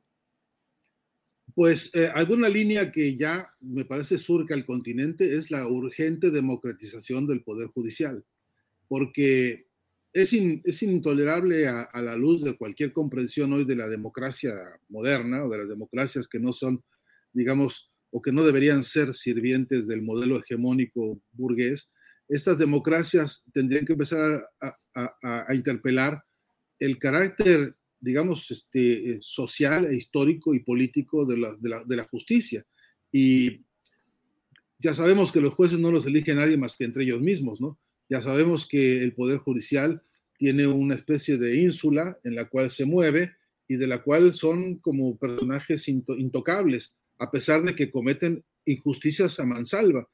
Pues 1.56 1.94
eh, 1.96 2.12
alguna 2.13 2.48
línea 2.48 2.92
que 2.92 3.15
ya 3.18 3.56
me 3.60 3.86
parece 3.86 4.20
surca 4.20 4.54
el 4.54 4.65
continente 4.65 5.36
es 5.36 5.50
la 5.52 5.68
urgente 5.68 6.32
democratización 6.32 7.28
del 7.28 7.44
Poder 7.44 7.68
Judicial, 7.70 8.24
porque 8.88 9.68
es, 10.13 10.34
es 10.34 10.84
intolerable 10.84 11.67
a, 11.67 11.89
la 12.02 12.15
luz 12.15 12.43
de 12.43 12.58
cualquier 12.58 12.93
comprensión 12.93 13.54
hoy 13.54 13.65
de 13.65 13.76
la 13.76 13.88
democracia 13.88 14.56
moderna 14.88 15.43
o 15.43 15.50
de 15.50 15.60
las 15.60 15.69
democracias 15.69 16.28
que 16.28 16.39
no 16.39 16.54
son, 16.54 16.84
digamos, 17.32 17.91
o 18.12 18.22
que 18.22 18.32
no 18.32 18.43
deberían 18.43 18.84
ser 18.84 19.13
sirvientes 19.13 19.88
del 19.88 20.02
modelo 20.02 20.39
hegemónico 20.39 21.22
burgués. 21.32 21.91
Estas 22.28 22.58
democracias 22.58 23.43
tendrían 23.54 23.86
que 23.86 23.93
empezar 23.93 24.43
a, 24.95 25.54
interpelar 25.54 26.24
el 26.80 26.98
carácter, 26.98 27.76
digamos, 28.00 28.50
este, 28.50 29.17
social, 29.19 29.86
e 29.86 29.95
histórico 29.95 30.54
y 30.56 30.60
político 30.60 31.26
de 31.26 31.38
la, 31.38 31.56
de, 31.60 31.69
la, 31.69 31.84
de 31.84 31.95
la 31.95 32.08
justicia. 32.08 32.65
Y 33.12 33.62
ya 34.80 34.93
sabemos 34.93 35.32
que 35.32 35.41
los 35.41 35.54
jueces 35.54 35.80
no 35.80 35.91
los 35.91 36.06
elige 36.06 36.34
nadie 36.34 36.58
más 36.58 36.78
que 36.78 36.86
entre 36.86 37.04
ellos 37.04 37.22
mismos, 37.22 37.60
¿no? 37.60 37.78
Ya 38.10 38.22
sabemos 38.22 38.67
que 38.67 39.04
el 39.04 39.13
Poder 39.13 39.38
Judicial 39.38 40.02
tiene 40.38 40.65
una 40.67 40.95
especie 40.95 41.38
de 41.38 41.62
ínsula 41.62 42.17
en 42.24 42.36
la 42.36 42.50
cual 42.50 42.72
se 42.72 42.86
mueve 42.86 43.34
y 43.67 43.76
de 43.76 43.88
la 43.88 44.02
cual 44.02 44.34
son 44.34 44.80
como 44.80 45.17
personajes 45.17 45.88
intocables, 45.88 46.95
a 47.19 47.30
pesar 47.30 47.62
de 47.62 47.76
que 47.76 47.91
cometen 47.91 48.43
injusticias 48.65 49.39
a 49.39 49.45
mansalva. 49.45 50.10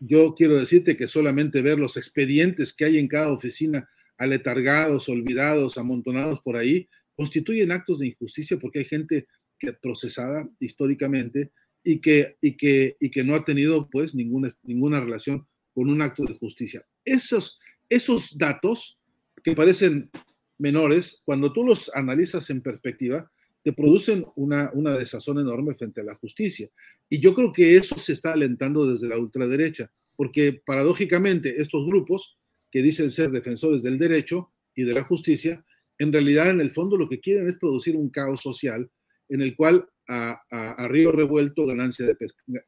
Yo 0.00 0.34
quiero 0.34 0.56
decirte 0.56 0.96
que 0.96 1.06
solamente 1.06 1.62
ver 1.62 1.78
los 1.78 1.96
expedientes 1.96 2.72
que 2.72 2.86
hay 2.86 2.98
en 2.98 3.08
cada 3.08 3.32
oficina 3.32 3.88
aletargados, 4.16 5.08
olvidados, 5.08 5.78
amontonados 5.78 6.40
por 6.40 6.56
ahí, 6.56 6.88
constituyen 7.14 7.70
actos 7.70 8.00
de 8.00 8.08
injusticia 8.08 8.58
porque 8.58 8.80
hay 8.80 8.84
gente 8.84 9.28
que 9.58 9.72
procesada 9.72 10.48
históricamente 10.58 11.52
y 11.84 12.00
que, 12.00 12.36
y 12.40 12.56
que, 12.56 12.96
y 13.00 13.10
que 13.10 13.22
no 13.22 13.34
ha 13.34 13.44
tenido 13.44 13.88
pues 13.90 14.14
ninguna, 14.14 14.56
ninguna 14.62 15.00
relación 15.00 15.46
con 15.72 15.88
un 15.88 16.02
acto 16.02 16.24
de 16.24 16.34
justicia. 16.34 16.84
Esos, 17.12 17.58
esos 17.88 18.36
datos 18.36 18.98
que 19.42 19.54
parecen 19.54 20.10
menores, 20.58 21.22
cuando 21.24 21.52
tú 21.52 21.64
los 21.64 21.90
analizas 21.94 22.50
en 22.50 22.60
perspectiva, 22.60 23.30
te 23.62 23.72
producen 23.72 24.26
una, 24.36 24.70
una 24.74 24.92
desazón 24.96 25.38
enorme 25.38 25.74
frente 25.74 26.00
a 26.00 26.04
la 26.04 26.14
justicia. 26.14 26.68
Y 27.08 27.20
yo 27.20 27.34
creo 27.34 27.52
que 27.52 27.76
eso 27.76 27.98
se 27.98 28.12
está 28.12 28.32
alentando 28.32 28.90
desde 28.90 29.08
la 29.08 29.18
ultraderecha, 29.18 29.90
porque 30.16 30.60
paradójicamente 30.64 31.60
estos 31.60 31.86
grupos 31.86 32.36
que 32.70 32.82
dicen 32.82 33.10
ser 33.10 33.30
defensores 33.30 33.82
del 33.82 33.98
derecho 33.98 34.50
y 34.74 34.84
de 34.84 34.94
la 34.94 35.04
justicia, 35.04 35.64
en 35.98 36.12
realidad 36.12 36.50
en 36.50 36.60
el 36.60 36.70
fondo 36.70 36.96
lo 36.96 37.08
que 37.08 37.20
quieren 37.20 37.48
es 37.48 37.56
producir 37.56 37.96
un 37.96 38.10
caos 38.10 38.40
social 38.40 38.90
en 39.28 39.42
el 39.42 39.56
cual 39.56 39.88
a, 40.08 40.88
río 40.88 41.12
revuelto 41.12 41.66
ganancia 41.66 42.06
de, 42.06 42.16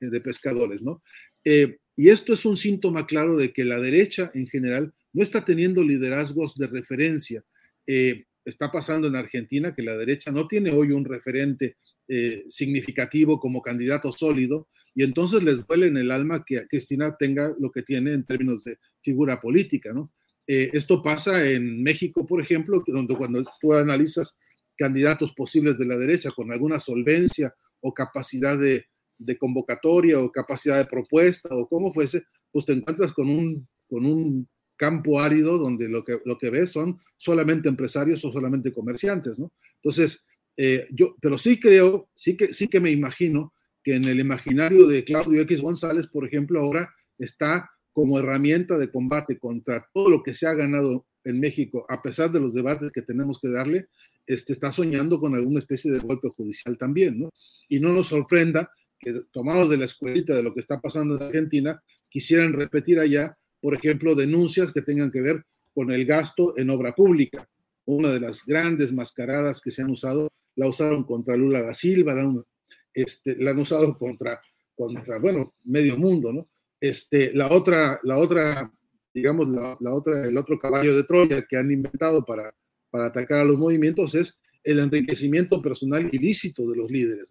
de 0.00 0.20
pescadores, 0.20 0.83
¿no? 0.83 1.00
Eh, 1.44 1.79
y 1.96 2.09
esto 2.09 2.33
es 2.33 2.44
un 2.44 2.57
síntoma 2.57 3.07
claro 3.07 3.37
de 3.37 3.53
que 3.53 3.64
la 3.64 3.79
derecha 3.79 4.31
en 4.35 4.46
general 4.46 4.92
no 5.12 5.22
está 5.22 5.44
teniendo 5.44 5.85
liderazgos 5.85 6.57
de 6.57 6.66
referencia. 6.66 7.44
Eh, 7.87 8.24
está 8.44 8.70
pasando 8.70 9.09
en 9.09 9.16
Argentina 9.16 9.74
que 9.74 9.83
la 9.83 9.96
derecha 9.96 10.31
no 10.31 10.48
tiene 10.48 10.70
hoy 10.70 10.92
un 10.92 11.05
referente 11.05 11.76
eh, 12.09 12.44
significativo 12.48 13.38
como 13.38 13.62
candidato 13.62 14.12
sólido 14.12 14.68
y 14.94 15.05
entonces 15.05 15.42
les 15.42 15.66
duele 15.66 15.88
en 15.88 15.96
el 15.96 16.11
alma 16.11 16.44
que 16.46 16.66
Cristina 16.66 17.14
tenga 17.18 17.55
lo 17.59 17.70
que 17.70 17.83
tiene 17.83 18.12
en 18.12 18.24
términos 18.24 18.64
de 18.64 18.79
figura 19.03 19.40
política, 19.40 19.92
¿no? 19.92 20.12
Eh, 20.46 20.70
esto 20.72 21.00
pasa 21.00 21.48
en 21.48 21.83
México, 21.83 22.26
por 22.26 22.40
ejemplo, 22.42 22.83
donde 22.87 23.14
cuando 23.14 23.44
tú 23.61 23.72
analizas 23.72 24.37
candidatos 24.76 25.33
posibles 25.35 25.79
de 25.79 25.87
la 25.87 25.96
derecha 25.96 26.31
con 26.35 26.50
alguna 26.50 26.81
solvencia 26.81 27.55
o 27.81 27.94
capacidad 27.94 28.59
de, 28.59 28.87
de 29.20 29.37
convocatoria 29.37 30.18
o 30.18 30.33
capacidad 30.33 30.78
de 30.78 30.87
propuesta 30.87 31.48
o 31.52 31.68
como 31.68 31.92
fuese, 31.92 32.24
pues 32.50 32.64
te 32.64 32.72
encuentras 32.72 33.12
con 33.12 33.28
un, 33.28 33.68
con 33.88 34.06
un 34.06 34.48
campo 34.76 35.20
árido 35.20 35.59
donde 35.59 35.88
lo 35.88 36.02
que, 36.02 36.18
lo 36.24 36.38
que 36.38 36.50
ves 36.50 36.70
son 36.70 36.98
solamente 37.18 37.68
empresarios 37.68 38.24
o 38.24 38.33
solamente 38.33 38.72
comerciantes, 38.72 39.38
¿no? 39.38 39.52
Entonces, 39.76 40.24
eh, 40.56 40.87
yo, 40.90 41.16
pero 41.20 41.37
sí 41.37 41.61
creo, 41.61 42.09
sí 42.14 42.37
que, 42.37 42.54
sí 42.54 42.66
que 42.66 42.80
me 42.80 42.90
imagino 42.90 43.52
que 43.85 43.94
en 43.94 44.04
el 44.04 44.20
imaginario 44.20 44.87
de 44.87 45.04
Claudio 45.04 45.42
X 45.42 45.61
González, 45.61 46.06
por 46.06 46.26
ejemplo, 46.26 46.61
ahora 46.61 46.92
está 47.18 47.70
como 47.92 48.18
herramienta 48.18 48.78
de 48.78 48.90
combate 48.90 49.38
contra 49.38 49.87
todo 49.92 50.09
lo 50.09 50.22
que 50.22 50.35
se 50.35 50.46
ha 50.46 50.54
ganado 50.54 51.06
en 51.24 51.38
México, 51.38 51.85
a 51.88 52.00
pesar 52.00 52.33
de 52.33 52.40
los 52.40 52.54
debates 52.54 52.90
que 52.92 53.02
tenemos 53.02 53.38
que 53.40 53.50
darle, 53.50 53.88
este, 54.26 54.52
está 54.52 54.72
soñando 54.72 55.20
con 55.20 55.35
alguna 55.35 55.59
especie 55.59 55.90
de 55.90 55.98
golpe 55.98 56.28
judicial 56.28 56.78
también, 56.78 57.18
¿no? 57.18 57.30
Y 57.68 57.80
no 57.80 57.92
nos 57.92 58.06
sorprenda 58.06 58.70
que, 59.00 59.14
tomados 59.32 59.70
de 59.70 59.78
la 59.78 59.86
escuelita 59.86 60.34
de 60.34 60.42
lo 60.42 60.54
que 60.54 60.60
está 60.60 60.80
pasando 60.80 61.16
en 61.16 61.22
Argentina, 61.22 61.82
quisieran 62.08 62.52
repetir 62.52 62.98
allá, 62.98 63.36
por 63.60 63.74
ejemplo, 63.74 64.14
denuncias 64.14 64.72
que 64.72 64.82
tengan 64.82 65.10
que 65.10 65.22
ver 65.22 65.44
con 65.74 65.90
el 65.90 66.04
gasto 66.04 66.56
en 66.56 66.70
obra 66.70 66.94
pública. 66.94 67.48
Una 67.86 68.10
de 68.10 68.20
las 68.20 68.44
grandes 68.44 68.92
mascaradas 68.92 69.60
que 69.60 69.70
se 69.70 69.82
han 69.82 69.90
usado, 69.90 70.30
la 70.56 70.68
usaron 70.68 71.04
contra 71.04 71.36
Lula 71.36 71.62
da 71.62 71.74
Silva, 71.74 72.14
la, 72.14 72.44
este, 72.92 73.36
han 73.48 73.58
usado 73.58 73.96
contra, 73.98 74.40
contra, 74.74 75.18
bueno, 75.18 75.54
medio 75.64 75.96
mundo, 75.96 76.32
¿no? 76.32 76.48
Este, 76.80 77.32
la 77.34 77.48
otra, 77.50 78.00
la 78.02 78.18
otra, 78.18 78.72
digamos, 79.12 79.48
la, 79.48 79.92
otra, 79.92 80.22
el 80.22 80.36
otro 80.36 80.58
caballo 80.58 80.96
de 80.96 81.04
Troya 81.04 81.42
que 81.42 81.56
han 81.56 81.70
inventado 81.70 82.24
para, 82.24 82.54
para 82.90 83.06
atacar 83.06 83.40
a 83.40 83.44
los 83.44 83.58
movimientos 83.58 84.14
es 84.14 84.38
el 84.64 84.78
enriquecimiento 84.78 85.60
personal 85.62 86.08
ilícito 86.12 86.68
de 86.68 86.76
los 86.76 86.90
líderes. 86.90 87.28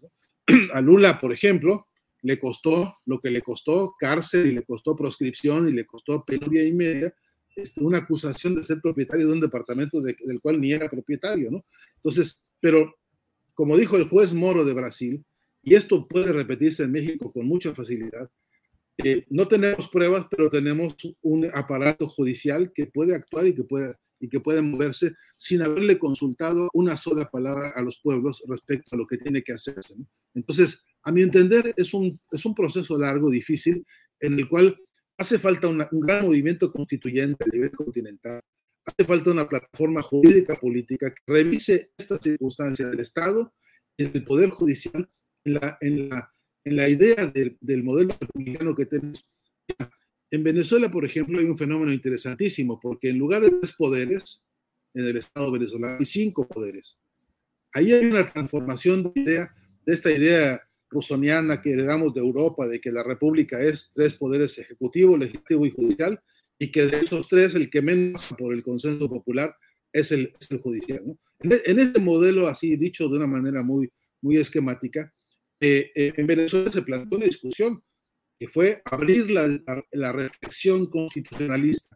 A 0.74 0.80
Lula, 0.80 1.20
por 1.20 1.32
ejemplo, 1.32 1.86
le 2.22 2.38
costó 2.38 2.96
lo 3.06 3.20
que 3.20 3.30
le 3.30 3.42
costó 3.42 3.92
cárcel 3.98 4.46
y 4.46 4.52
le 4.52 4.62
costó 4.62 4.94
proscripción 4.94 5.68
y 5.68 5.72
le 5.72 5.86
costó 5.86 6.24
penuria 6.24 6.64
y 6.64 6.72
media, 6.72 7.14
este, 7.56 7.82
una 7.82 7.98
acusación 7.98 8.54
de 8.54 8.62
ser 8.62 8.80
propietario 8.80 9.26
de 9.26 9.32
un 9.32 9.40
departamento 9.40 10.00
del 10.00 10.40
cual 10.40 10.60
ni 10.60 10.72
era 10.72 10.88
propietario, 10.88 11.50
¿no? 11.50 11.64
Entonces, 11.96 12.38
pero 12.60 12.94
como 13.54 13.76
dijo 13.76 13.96
el 13.96 14.08
juez 14.08 14.32
Moro 14.32 14.64
de 14.64 14.74
Brasil, 14.74 15.24
y 15.62 15.74
esto 15.74 16.06
puede 16.08 16.32
repetirse 16.32 16.84
en 16.84 16.92
México 16.92 17.32
con 17.32 17.46
mucha 17.46 17.74
facilidad, 17.74 18.30
eh, 18.98 19.24
no 19.30 19.48
tenemos 19.48 19.88
pruebas, 19.88 20.26
pero 20.30 20.50
tenemos 20.50 20.94
un 21.22 21.48
aparato 21.52 22.06
judicial 22.06 22.72
que 22.74 22.86
puede 22.86 23.14
actuar 23.14 23.46
y 23.46 23.54
que 23.54 23.64
puede, 23.64 23.94
y 24.20 24.28
que 24.28 24.40
puede 24.40 24.62
moverse 24.62 25.14
sin 25.36 25.62
haberle 25.62 25.98
consultado 25.98 26.68
una 26.72 26.96
sola 26.96 27.30
palabra 27.30 27.72
a 27.74 27.82
los 27.82 27.98
pueblos 28.02 28.42
respecto 28.46 28.90
a 28.92 28.98
lo 28.98 29.06
que 29.06 29.18
tiene 29.18 29.42
que 29.42 29.52
hacerse. 29.52 29.94
Entonces, 30.34 30.84
a 31.02 31.12
mi 31.12 31.22
entender, 31.22 31.72
es 31.76 31.94
un, 31.94 32.20
es 32.30 32.44
un 32.44 32.54
proceso 32.54 32.98
largo, 32.98 33.30
difícil, 33.30 33.84
en 34.20 34.38
el 34.38 34.48
cual 34.48 34.78
hace 35.18 35.38
falta 35.38 35.68
un 35.68 35.86
gran 36.00 36.24
movimiento 36.24 36.70
constituyente 36.72 37.44
a 37.44 37.48
nivel 37.52 37.72
continental, 37.72 38.40
hace 38.84 39.04
falta 39.06 39.30
una 39.30 39.48
plataforma 39.48 40.02
jurídica 40.02 40.56
política 40.56 41.10
que 41.10 41.22
revise 41.26 41.90
estas 41.96 42.20
circunstancias 42.22 42.90
del 42.90 43.00
Estado 43.00 43.52
y 43.96 44.04
del 44.04 44.24
Poder 44.24 44.50
Judicial 44.50 45.08
en 45.44 45.54
la, 45.54 45.78
en 45.80 46.08
la 46.08 46.32
en 46.64 46.76
la 46.76 46.88
idea 46.88 47.26
del, 47.26 47.56
del 47.60 47.82
modelo 47.82 48.14
republicano 48.20 48.74
que 48.74 48.86
tenemos. 48.86 49.24
En 50.30 50.44
Venezuela, 50.44 50.90
por 50.90 51.04
ejemplo, 51.04 51.38
hay 51.38 51.44
un 51.44 51.58
fenómeno 51.58 51.92
interesantísimo, 51.92 52.78
porque 52.78 53.10
en 53.10 53.18
lugar 53.18 53.42
de 53.42 53.50
tres 53.50 53.72
poderes, 53.72 54.42
en 54.94 55.04
el 55.06 55.16
Estado 55.16 55.50
venezolano 55.50 55.98
hay 55.98 56.04
cinco 56.04 56.46
poderes. 56.46 56.98
Ahí 57.72 57.92
hay 57.92 58.06
una 58.06 58.30
transformación 58.30 59.12
de, 59.14 59.20
idea, 59.20 59.54
de 59.86 59.94
esta 59.94 60.10
idea 60.10 60.62
rusoniana 60.88 61.62
que 61.62 61.72
heredamos 61.72 62.14
de 62.14 62.20
Europa, 62.20 62.66
de 62.66 62.80
que 62.80 62.90
la 62.90 63.02
república 63.02 63.60
es 63.60 63.90
tres 63.94 64.14
poderes 64.14 64.58
ejecutivo, 64.58 65.16
legislativo 65.16 65.66
y 65.66 65.70
judicial, 65.70 66.20
y 66.58 66.70
que 66.70 66.86
de 66.86 66.98
esos 66.98 67.28
tres 67.28 67.54
el 67.54 67.70
que 67.70 67.82
menos 67.82 68.34
por 68.36 68.52
el 68.52 68.62
consenso 68.62 69.08
popular 69.08 69.56
es 69.92 70.12
el, 70.12 70.32
judicial. 70.62 71.02
¿no? 71.06 71.16
En, 71.40 71.60
en, 71.64 71.78
este 71.80 72.00
modelo, 72.00 72.46
así 72.48 72.76
dicho 72.76 73.08
de 73.08 73.16
una 73.16 73.26
manera 73.26 73.62
muy, 73.62 73.90
muy 74.20 74.36
esquemática, 74.36 75.12
eh, 75.60 75.90
eh, 75.94 76.12
en 76.16 76.26
Venezuela 76.26 76.72
se 76.72 76.82
planteó 76.82 77.18
una 77.18 77.26
discusión 77.26 77.82
que 78.40 78.48
fue 78.48 78.80
abrir 78.86 79.30
la, 79.30 80.12
reflexión 80.12 80.86
constitucionalista 80.86 81.94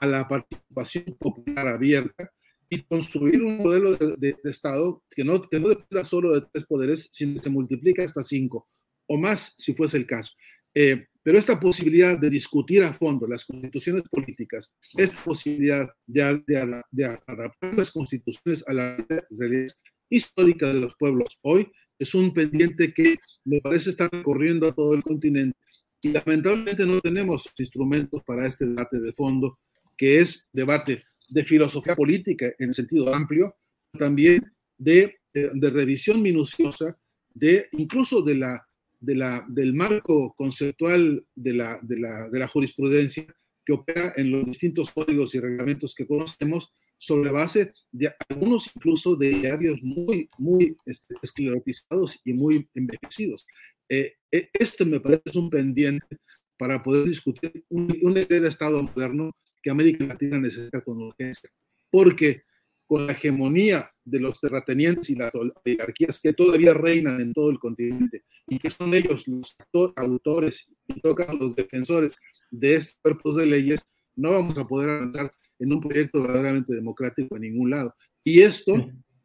a 0.00 0.06
la 0.08 0.26
participación 0.26 1.16
popular 1.16 1.68
abierta 1.68 2.32
y 2.68 2.82
construir 2.82 3.44
un 3.44 3.58
modelo 3.58 3.94
de, 3.94 4.36
Estado 4.42 5.04
que 5.08 5.22
no, 5.22 5.38
dependa 5.38 6.04
solo 6.04 6.34
de 6.34 6.46
tres 6.52 6.66
poderes, 6.66 7.08
sino 7.12 7.34
que 7.34 7.38
se 7.38 7.50
multiplica 7.50 8.02
hasta 8.02 8.24
cinco 8.24 8.66
o 9.06 9.16
más 9.16 9.54
si 9.56 9.72
fuese 9.72 9.96
el 9.96 10.06
caso. 10.06 10.34
Eh, 10.74 11.06
pero 11.22 11.38
esta 11.38 11.60
posibilidad 11.60 12.18
de 12.18 12.28
discutir 12.28 12.82
a 12.82 12.92
fondo 12.92 13.28
las 13.28 13.44
constituciones 13.44 14.02
políticas, 14.10 14.72
esta 14.96 15.22
posibilidad 15.22 15.88
de, 16.06 16.82
de 16.90 17.04
adaptar 17.04 17.74
las 17.74 17.92
constituciones 17.92 18.64
a 18.66 18.72
la 18.72 19.06
realidad 19.30 19.72
histórica 20.08 20.72
de 20.72 20.80
los 20.80 20.96
pueblos 20.96 21.38
hoy, 21.42 21.70
es 21.98 22.14
un 22.14 22.32
pendiente 22.32 22.92
que 22.92 23.16
me 23.44 23.60
parece 23.60 23.90
estar 23.90 24.10
corriendo 24.22 24.68
a 24.68 24.74
todo 24.74 24.94
el 24.94 25.02
continente. 25.02 25.58
Y 26.00 26.12
lamentablemente 26.12 26.86
no 26.86 27.00
tenemos 27.00 27.48
instrumentos 27.58 28.22
para 28.24 28.46
este 28.46 28.66
debate 28.66 29.00
de 29.00 29.12
fondo, 29.12 29.58
que 29.96 30.20
es 30.20 30.46
debate 30.52 31.04
de 31.28 31.44
filosofía 31.44 31.96
política 31.96 32.52
en 32.58 32.72
sentido 32.72 33.12
amplio, 33.12 33.56
también 33.98 34.52
de, 34.76 35.18
eh, 35.34 35.50
de 35.52 35.70
revisión 35.70 36.22
minuciosa, 36.22 36.96
de 37.34 37.66
incluso 37.72 38.22
de 38.22 38.36
la, 38.36 38.66
de 39.00 39.14
la, 39.14 39.44
del 39.48 39.74
marco 39.74 40.34
conceptual 40.36 41.24
de 41.34 41.54
la, 41.54 41.78
de, 41.82 41.98
la, 41.98 42.28
de 42.28 42.38
la 42.38 42.48
jurisprudencia 42.48 43.26
que 43.64 43.72
opera 43.72 44.12
en 44.16 44.30
los 44.30 44.46
distintos 44.46 44.90
códigos 44.92 45.34
y 45.34 45.40
reglamentos 45.40 45.94
que 45.94 46.06
conocemos, 46.06 46.70
sobre 46.98 47.30
base 47.30 47.72
de 47.92 48.12
algunos 48.28 48.70
incluso 48.74 49.16
de 49.16 49.30
diarios 49.30 49.78
muy, 49.82 50.28
muy 50.36 50.76
este, 50.84 51.14
esclerotizados 51.22 52.20
y 52.24 52.32
muy 52.34 52.68
envejecidos. 52.74 53.46
Eh, 53.88 54.14
eh, 54.30 54.50
este 54.52 54.84
me 54.84 55.00
parece 55.00 55.38
un 55.38 55.48
pendiente 55.48 56.18
para 56.58 56.82
poder 56.82 57.06
discutir 57.06 57.64
una 57.70 58.20
idea 58.20 58.40
de 58.40 58.48
Estado 58.48 58.82
moderno 58.82 59.30
que 59.62 59.70
América 59.70 60.04
Latina 60.04 60.38
necesita 60.38 60.80
con 60.80 61.00
urgencia, 61.00 61.48
porque 61.90 62.42
con 62.86 63.06
la 63.06 63.12
hegemonía 63.12 63.90
de 64.04 64.18
los 64.18 64.40
terratenientes 64.40 65.10
y 65.10 65.14
las 65.14 65.34
oligarquías 65.34 66.18
que 66.20 66.32
todavía 66.32 66.72
reinan 66.72 67.20
en 67.20 67.32
todo 67.32 67.50
el 67.50 67.58
continente 67.58 68.24
y 68.46 68.58
que 68.58 68.70
son 68.70 68.94
ellos 68.94 69.28
los 69.28 69.56
autores 69.94 70.68
y 70.86 71.00
caso 71.00 71.32
los 71.34 71.54
defensores 71.54 72.16
de 72.50 72.76
estos 72.76 72.98
cuerpos 73.02 73.36
de 73.36 73.46
leyes, 73.46 73.80
no 74.16 74.32
vamos 74.32 74.56
a 74.56 74.66
poder 74.66 74.90
avanzar 74.90 75.32
en 75.58 75.72
un 75.72 75.80
proyecto 75.80 76.22
verdaderamente 76.22 76.74
democrático 76.74 77.36
en 77.36 77.42
ningún 77.42 77.70
lado. 77.70 77.94
Y 78.24 78.40
esto 78.40 78.72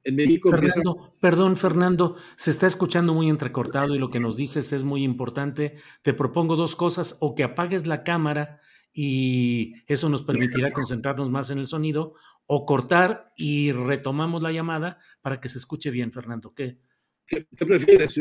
en 0.03 0.15
México... 0.15 0.49
Fernando, 0.49 1.15
Perdón, 1.19 1.57
Fernando, 1.57 2.15
se 2.35 2.49
está 2.49 2.67
escuchando 2.67 3.13
muy 3.13 3.29
entrecortado 3.29 3.95
y 3.95 3.99
lo 3.99 4.09
que 4.09 4.19
nos 4.19 4.37
dices 4.37 4.73
es 4.73 4.83
muy 4.83 5.03
importante. 5.03 5.75
Te 6.01 6.13
propongo 6.13 6.55
dos 6.55 6.75
cosas, 6.75 7.17
o 7.21 7.35
que 7.35 7.43
apagues 7.43 7.87
la 7.87 8.03
cámara 8.03 8.59
y 8.93 9.73
eso 9.87 10.07
nos 10.09 10.23
permitirá 10.23 10.69
concentrarnos 10.71 11.29
más 11.31 11.49
en 11.49 11.57
el 11.57 11.65
sonido, 11.65 12.13
o 12.45 12.65
cortar 12.65 13.33
y 13.35 13.71
retomamos 13.71 14.41
la 14.41 14.51
llamada 14.51 14.99
para 15.21 15.39
que 15.39 15.49
se 15.49 15.57
escuche 15.57 15.89
bien, 15.89 16.11
Fernando. 16.11 16.53
¿Qué, 16.53 16.79
¿Qué, 17.25 17.45
prefieres? 17.65 18.19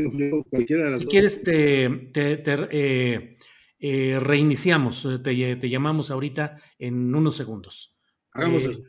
Cualquiera 0.48 0.84
de 0.84 0.90
las 0.92 1.00
si 1.00 1.06
quieres, 1.06 1.42
te, 1.42 1.88
te, 2.12 2.42
eh, 2.46 3.36
eh, 3.78 4.20
reiniciamos, 4.20 5.06
te, 5.22 5.56
te 5.56 5.68
llamamos 5.68 6.10
ahorita 6.10 6.56
en 6.78 7.14
unos 7.14 7.36
segundos. 7.36 7.98
Hagamos 8.32 8.62
eh, 8.64 8.70
eso. 8.70 8.82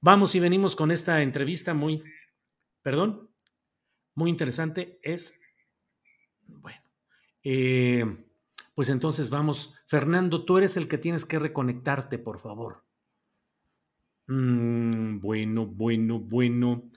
Vamos 0.00 0.34
y 0.34 0.40
venimos 0.40 0.76
con 0.76 0.90
esta 0.90 1.22
entrevista 1.22 1.74
muy, 1.74 2.02
perdón, 2.82 3.30
muy 4.14 4.30
interesante. 4.30 5.00
Es, 5.02 5.40
bueno, 6.46 6.80
eh, 7.42 8.04
pues 8.74 8.88
entonces 8.88 9.30
vamos. 9.30 9.74
Fernando, 9.86 10.44
tú 10.44 10.58
eres 10.58 10.76
el 10.76 10.86
que 10.86 10.98
tienes 10.98 11.24
que 11.24 11.38
reconectarte, 11.38 12.18
por 12.18 12.38
favor. 12.38 12.84
Mm, 14.28 15.20
bueno, 15.20 15.66
bueno, 15.66 16.20
bueno. 16.20 16.90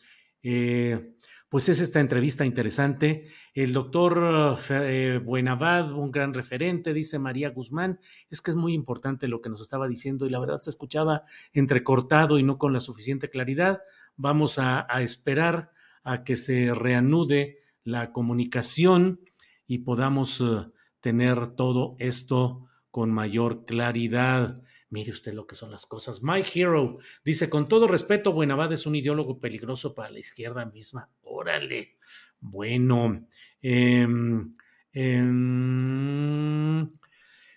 Eh, 0.44 1.16
pues 1.52 1.68
es 1.68 1.82
esta 1.82 2.00
entrevista 2.00 2.46
interesante. 2.46 3.26
El 3.54 3.74
doctor 3.74 4.58
eh, 4.70 5.20
Buenavad, 5.22 5.92
un 5.92 6.10
gran 6.10 6.34
referente, 6.34 6.94
dice 6.94 7.20
María 7.20 7.50
Guzmán, 7.50 8.00
es 8.30 8.42
que 8.42 8.52
es 8.52 8.56
muy 8.56 8.74
importante 8.74 9.28
lo 9.28 9.42
que 9.42 9.50
nos 9.50 9.60
estaba 9.60 9.90
diciendo 9.90 10.26
y 10.26 10.30
la 10.30 10.40
verdad 10.40 10.60
se 10.60 10.70
escuchaba 10.70 11.24
entrecortado 11.52 12.40
y 12.40 12.44
no 12.44 12.58
con 12.58 12.72
la 12.72 12.80
suficiente 12.80 13.30
claridad. 13.30 13.82
Vamos 14.16 14.60
a, 14.60 14.88
esperar 15.02 15.74
a 16.06 16.24
que 16.24 16.38
se 16.38 16.74
reanude 16.74 17.58
la 17.84 18.14
comunicación 18.14 19.20
y 19.68 19.80
podamos 19.80 20.40
eh, 20.40 20.72
tener 21.02 21.50
todo 21.50 21.98
esto 22.00 22.70
con 22.92 23.12
mayor 23.12 23.66
claridad. 23.66 24.64
Mire 24.92 25.12
usted 25.12 25.34
lo 25.34 25.48
que 25.48 25.56
son 25.56 25.72
las 25.72 25.86
cosas. 25.86 26.22
My 26.22 26.44
Hero 26.54 26.98
dice, 27.26 27.50
con 27.50 27.68
todo 27.68 27.88
respeto, 27.88 28.34
Buenavad 28.34 28.72
es 28.74 28.86
un 28.86 28.96
ideólogo 28.96 29.40
peligroso 29.40 29.96
para 29.96 30.12
la 30.12 30.20
izquierda 30.20 30.66
misma. 30.66 31.10
Órale. 31.22 31.98
Bueno. 32.40 33.26
Em, 33.62 34.56
em, 34.94 36.88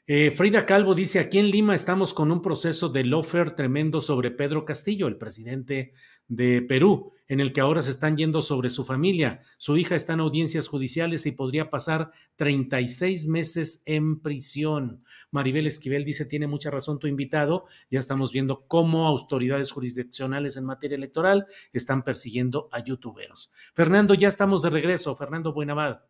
Eh, 0.07 0.31
Frida 0.33 0.66
Calvo 0.66 0.94
dice, 0.94 1.18
aquí 1.18 1.38
en 1.38 1.49
Lima 1.49 1.75
estamos 1.75 2.12
con 2.12 2.31
un 2.31 2.42
proceso 2.42 2.90
de 2.90 3.05
lofer 3.05 3.53
tremendo 3.53 4.03
sobre 4.03 4.31
Pedro 4.31 4.66
Castillo, 4.66 5.09
el 5.09 5.16
presidente 5.16 5.94
de 6.29 6.63
Perú, 6.63 7.13
en 7.27 7.41
el 7.41 7.53
que 7.53 7.61
ahora 7.61 7.83
se 7.83 7.91
están 7.91 8.17
yendo 8.17 8.43
sobre 8.43 8.71
su 8.71 8.85
familia. 8.85 9.41
Su 9.59 9.77
hija 9.77 9.95
está 9.95 10.13
en 10.13 10.21
audiencias 10.21 10.69
judiciales 10.69 11.27
y 11.27 11.33
podría 11.33 11.71
pasar 11.71 12.11
36 12.37 13.27
meses 13.27 13.83
en 13.87 14.21
prisión. 14.21 15.03
Maribel 15.31 15.67
Esquivel 15.67 16.05
dice, 16.05 16.27
tiene 16.27 16.47
mucha 16.47 16.71
razón 16.71 16.99
tu 16.99 17.07
invitado, 17.07 17.67
ya 17.91 18.01
estamos 18.01 18.33
viendo 18.33 18.67
cómo 18.67 19.07
autoridades 19.07 19.73
jurisdiccionales 19.73 20.57
en 20.57 20.65
materia 20.65 20.97
electoral 20.97 21.47
están 21.73 22.05
persiguiendo 22.05 22.69
a 22.73 22.83
youtuberos. 22.83 23.53
Fernando, 23.75 24.15
ya 24.15 24.29
estamos 24.29 24.63
de 24.63 24.71
regreso. 24.71 25.17
Fernando 25.17 25.53
Buenavad. 25.53 26.01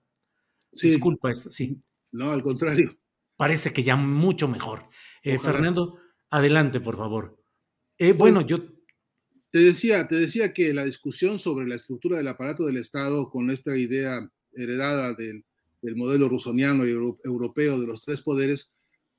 Disculpa 0.73 1.31
esto, 1.31 1.51
sí. 1.51 1.81
No, 2.11 2.31
al 2.31 2.43
contrario 2.43 2.97
parece 3.37 3.73
que 3.73 3.83
ya 3.83 3.97
mucho 3.97 4.49
mejor. 4.49 4.89
Eh, 5.23 5.39
Fernando, 5.39 5.99
adelante, 6.31 6.81
por 6.81 6.97
favor. 6.97 7.43
Eh, 7.99 8.13
bueno, 8.13 8.41
yo... 8.41 8.59
Te 9.55 9.61
decía, 9.61 10.09
te 10.09 10.17
decía 10.17 10.53
que 10.53 10.75
la 10.75 10.85
discusión 10.85 11.39
sobre 11.39 11.69
la 11.69 11.77
estructura 11.77 12.19
del 12.19 12.27
aparato 12.27 12.67
del 12.67 12.77
Estado 12.77 13.31
con 13.31 13.53
esta 13.53 13.77
idea 13.77 14.29
heredada 14.53 15.15
del, 15.15 15.45
modelo 15.95 16.29
rusoniano 16.29 16.85
y 16.85 16.91
europeo 16.91 17.79
de 17.79 17.87
los 17.87 18.03
tres 18.03 18.21
poderes 18.21 18.73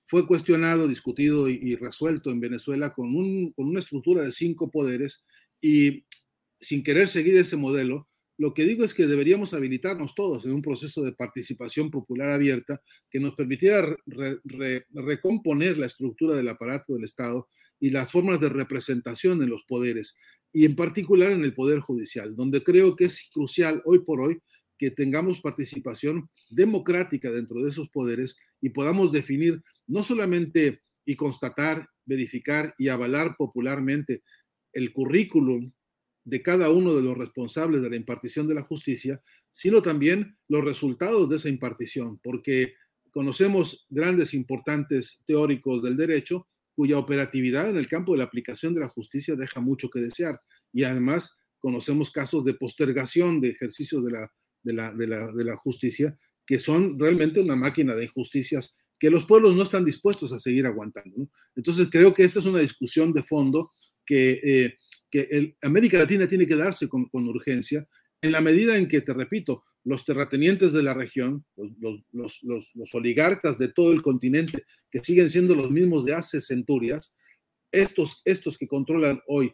fue 0.08 0.28
cuestionado, 0.28 0.90
discutido 0.90 1.48
y, 1.48 1.78
resuelto 1.78 2.32
en 2.32 2.42
Venezuela 2.42 2.94
con, 2.94 3.14
con 3.52 3.68
una 3.68 3.80
estructura 3.80 4.24
de 4.24 4.34
cinco 4.34 4.70
poderes 4.70 5.24
y 5.62 6.04
sin 6.60 6.84
querer 6.84 7.08
seguir 7.08 7.38
ese 7.38 7.56
modelo, 7.56 8.10
lo 8.38 8.54
que 8.54 8.66
digo 8.66 8.84
es 8.84 8.94
que 8.94 9.08
deberíamos 9.08 9.54
habilitarnos 9.54 10.14
todos 10.14 10.46
en 10.46 10.54
un 10.54 10.62
proceso 10.62 11.02
de 11.04 11.14
participación 11.14 11.90
popular 11.90 12.32
abierta 12.32 12.82
que 13.10 13.20
nos 13.20 13.36
permitiera 13.36 13.96
recomponer 14.94 15.78
la 15.78 15.86
estructura 15.86 16.36
del 16.36 16.50
aparato 16.50 16.94
del 16.94 17.06
Estado 17.06 17.48
y 17.80 17.92
las 17.92 18.12
formas 18.12 18.40
de 18.40 18.50
representación 18.50 19.42
en 19.42 19.50
los 19.50 19.64
poderes, 19.66 20.16
y 20.52 20.66
en 20.66 20.76
particular 20.76 21.32
en 21.32 21.44
el 21.44 21.54
Poder 21.54 21.80
Judicial, 21.80 22.36
donde 22.36 22.64
creo 22.64 22.96
que 22.96 23.06
es 23.06 23.30
crucial 23.34 23.82
hoy 23.86 24.00
por 24.00 24.22
hoy 24.22 24.40
que 24.78 24.92
tengamos 24.92 25.42
participación 25.42 26.30
democrática 26.50 27.32
dentro 27.32 27.62
de 27.62 27.70
esos 27.70 27.90
poderes 27.90 28.36
y 28.62 28.70
podamos 28.70 29.12
definir 29.12 29.62
no 29.88 30.04
solamente 30.04 30.82
y 31.06 31.16
constatar, 31.16 31.88
verificar 32.06 32.74
y 32.78 32.90
avalar 32.90 33.36
popularmente 33.38 34.24
el 34.74 34.92
currículum 34.92 35.72
de 36.26 36.42
cada 36.42 36.70
uno 36.72 36.96
de 36.96 37.04
los 37.04 37.18
responsables 37.18 37.82
de 37.82 37.90
la 37.90 37.96
impartición 37.96 38.48
de 38.48 38.56
la 38.56 38.64
justicia, 38.64 39.22
sino 39.52 39.82
también 39.82 40.38
los 40.48 40.66
resultados 40.66 41.30
de 41.30 41.38
esa 41.38 41.50
impartición, 41.50 42.20
porque 42.24 42.74
conocemos 43.12 43.86
grandes, 43.90 44.34
importantes 44.34 45.24
teóricos 45.26 45.82
del 45.82 45.96
derecho 45.96 46.48
cuya 46.76 46.98
operatividad 46.98 47.70
en 47.70 47.78
el 47.78 47.88
campo 47.88 48.12
de 48.12 48.18
la 48.18 48.26
aplicación 48.26 48.74
de 48.74 48.82
la 48.82 48.90
justicia 48.90 49.36
deja 49.36 49.62
mucho 49.62 49.90
que 49.90 50.02
desear. 50.02 50.42
Y 50.74 50.84
además 50.84 51.38
conocemos 51.60 52.12
casos 52.12 52.44
de 52.44 52.56
postergación 52.56 53.40
de 53.40 53.50
ejercicios 53.50 54.04
de 54.04 54.12
la, 54.12 54.32
de 54.64 54.74
la, 54.74 54.92
de 55.32 55.46
la, 55.46 55.56
justicia 55.56 56.18
que 56.46 56.60
son 56.60 57.00
realmente 57.00 57.40
una 57.40 57.56
máquina 57.56 57.96
de 57.96 58.04
injusticias 58.04 58.76
que 59.00 59.10
los 59.10 59.26
pueblos 59.26 59.56
no 59.56 59.64
están 59.64 59.86
dispuestos 59.86 60.34
a 60.34 60.40
seguir 60.40 60.66
aguantando. 60.66 61.30
Entonces 61.56 61.88
creo 61.90 62.14
que 62.14 62.24
esta 62.24 62.40
es 62.40 62.46
una 62.46 62.60
discusión 62.60 63.14
de 63.14 63.24
fondo 63.24 63.72
que 64.06 64.42
eh, 64.44 64.76
América 65.62 65.98
Latina 65.98 66.28
tiene 66.28 66.48
que 66.48 66.56
darse 66.56 66.88
con, 66.88 67.10
urgencia 67.14 67.88
en 68.22 68.32
la 68.32 68.42
medida 68.42 68.78
en 68.78 68.88
que, 68.88 69.02
te 69.02 69.14
repito, 69.14 69.64
los 69.84 70.04
terratenientes 70.04 70.74
de 70.74 70.84
la 70.84 70.94
región, 70.94 71.46
los, 72.12 72.94
oligarcas 72.94 73.58
de 73.60 73.68
todo 73.68 73.92
el 73.92 74.02
continente, 74.02 74.64
que 74.90 75.04
siguen 75.04 75.30
siendo 75.30 75.54
los 75.54 75.70
mismos 75.70 76.06
de 76.06 76.14
hace 76.14 76.42
centurias, 76.42 77.14
estos, 77.72 78.22
estos 78.26 78.58
que 78.58 78.68
controlan 78.68 79.22
hoy 79.28 79.54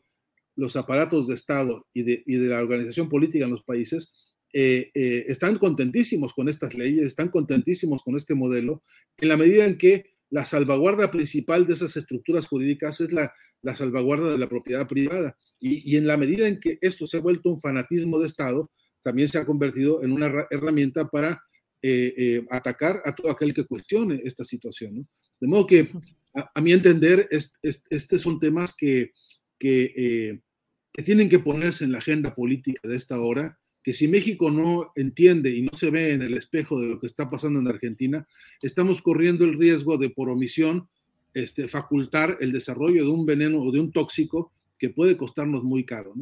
los 0.55 0.75
aparatos 0.75 1.27
de 1.27 1.33
Estado 1.33 1.87
y 1.93 2.03
de, 2.03 2.23
y 2.25 2.35
de 2.35 2.49
la 2.49 2.61
organización 2.61 3.09
política 3.09 3.45
en 3.45 3.51
los 3.51 3.63
países, 3.63 4.13
eh, 4.53 4.91
eh, 4.93 5.25
están 5.27 5.57
contentísimos 5.57 6.33
con 6.33 6.49
estas 6.49 6.73
leyes, 6.73 7.05
están 7.05 7.29
contentísimos 7.29 8.01
con 8.03 8.17
este 8.17 8.35
modelo, 8.35 8.81
en 9.17 9.29
la 9.29 9.37
medida 9.37 9.65
en 9.65 9.77
que 9.77 10.11
la 10.31 10.45
salvaguarda 10.45 11.11
principal 11.11 11.67
de 11.67 11.73
esas 11.73 11.95
estructuras 11.97 12.47
jurídicas 12.47 13.01
es 13.01 13.11
la, 13.11 13.33
salvaguarda 13.75 14.31
de 14.31 14.37
la 14.37 14.47
propiedad 14.47 14.87
privada. 14.87 15.37
Y, 15.59 15.97
en 15.97 16.07
la 16.07 16.17
medida 16.17 16.47
en 16.47 16.59
que 16.59 16.79
esto 16.81 17.05
se 17.05 17.17
ha 17.17 17.21
vuelto 17.21 17.49
un 17.49 17.59
fanatismo 17.59 18.17
de 18.17 18.27
Estado, 18.27 18.71
también 19.03 19.27
se 19.27 19.37
ha 19.37 19.45
convertido 19.45 20.01
en 20.03 20.13
una 20.13 20.47
herramienta 20.49 21.05
para 21.09 21.41
eh, 21.81 22.13
eh, 22.17 22.45
atacar 22.49 23.01
a 23.03 23.13
todo 23.13 23.29
aquel 23.29 23.53
que 23.53 23.65
cuestione 23.65 24.21
esta 24.23 24.45
situación. 24.45 25.07
De 25.39 25.47
modo 25.47 25.67
que, 25.67 25.91
a, 26.33 26.61
mi 26.61 26.71
entender, 26.71 27.27
estos 27.31 28.21
son 28.21 28.39
temas 28.39 28.73
que, 28.77 29.11
eh, 29.59 30.39
que 30.93 31.03
tienen 31.03 31.27
que 31.27 31.39
ponerse 31.39 31.83
en 31.83 31.91
la 31.91 31.97
agenda 31.97 32.33
política 32.33 32.87
de 32.87 32.95
esta 32.95 33.19
hora 33.19 33.59
que 33.83 33.93
si 33.93 34.07
México 34.07 34.51
no 34.51 34.91
entiende 34.95 35.49
y 35.55 35.63
no 35.63 35.71
se 35.73 35.89
ve 35.89 36.11
en 36.11 36.21
el 36.21 36.35
espejo 36.35 36.79
de 36.79 36.87
lo 36.87 36.99
que 36.99 37.07
está 37.07 37.29
pasando 37.29 37.59
en 37.59 37.67
Argentina, 37.67 38.27
estamos 38.61 39.01
corriendo 39.01 39.45
el 39.45 39.57
riesgo 39.57 39.97
de 39.97 40.09
por 40.09 40.29
omisión 40.29 40.87
este, 41.33 41.67
facultar 41.67 42.37
el 42.41 42.51
desarrollo 42.51 43.03
de 43.03 43.09
un 43.09 43.25
veneno 43.25 43.59
o 43.59 43.71
de 43.71 43.79
un 43.79 43.91
tóxico 43.91 44.51
que 44.77 44.89
puede 44.89 45.17
costarnos 45.17 45.63
muy 45.63 45.83
caro. 45.85 46.13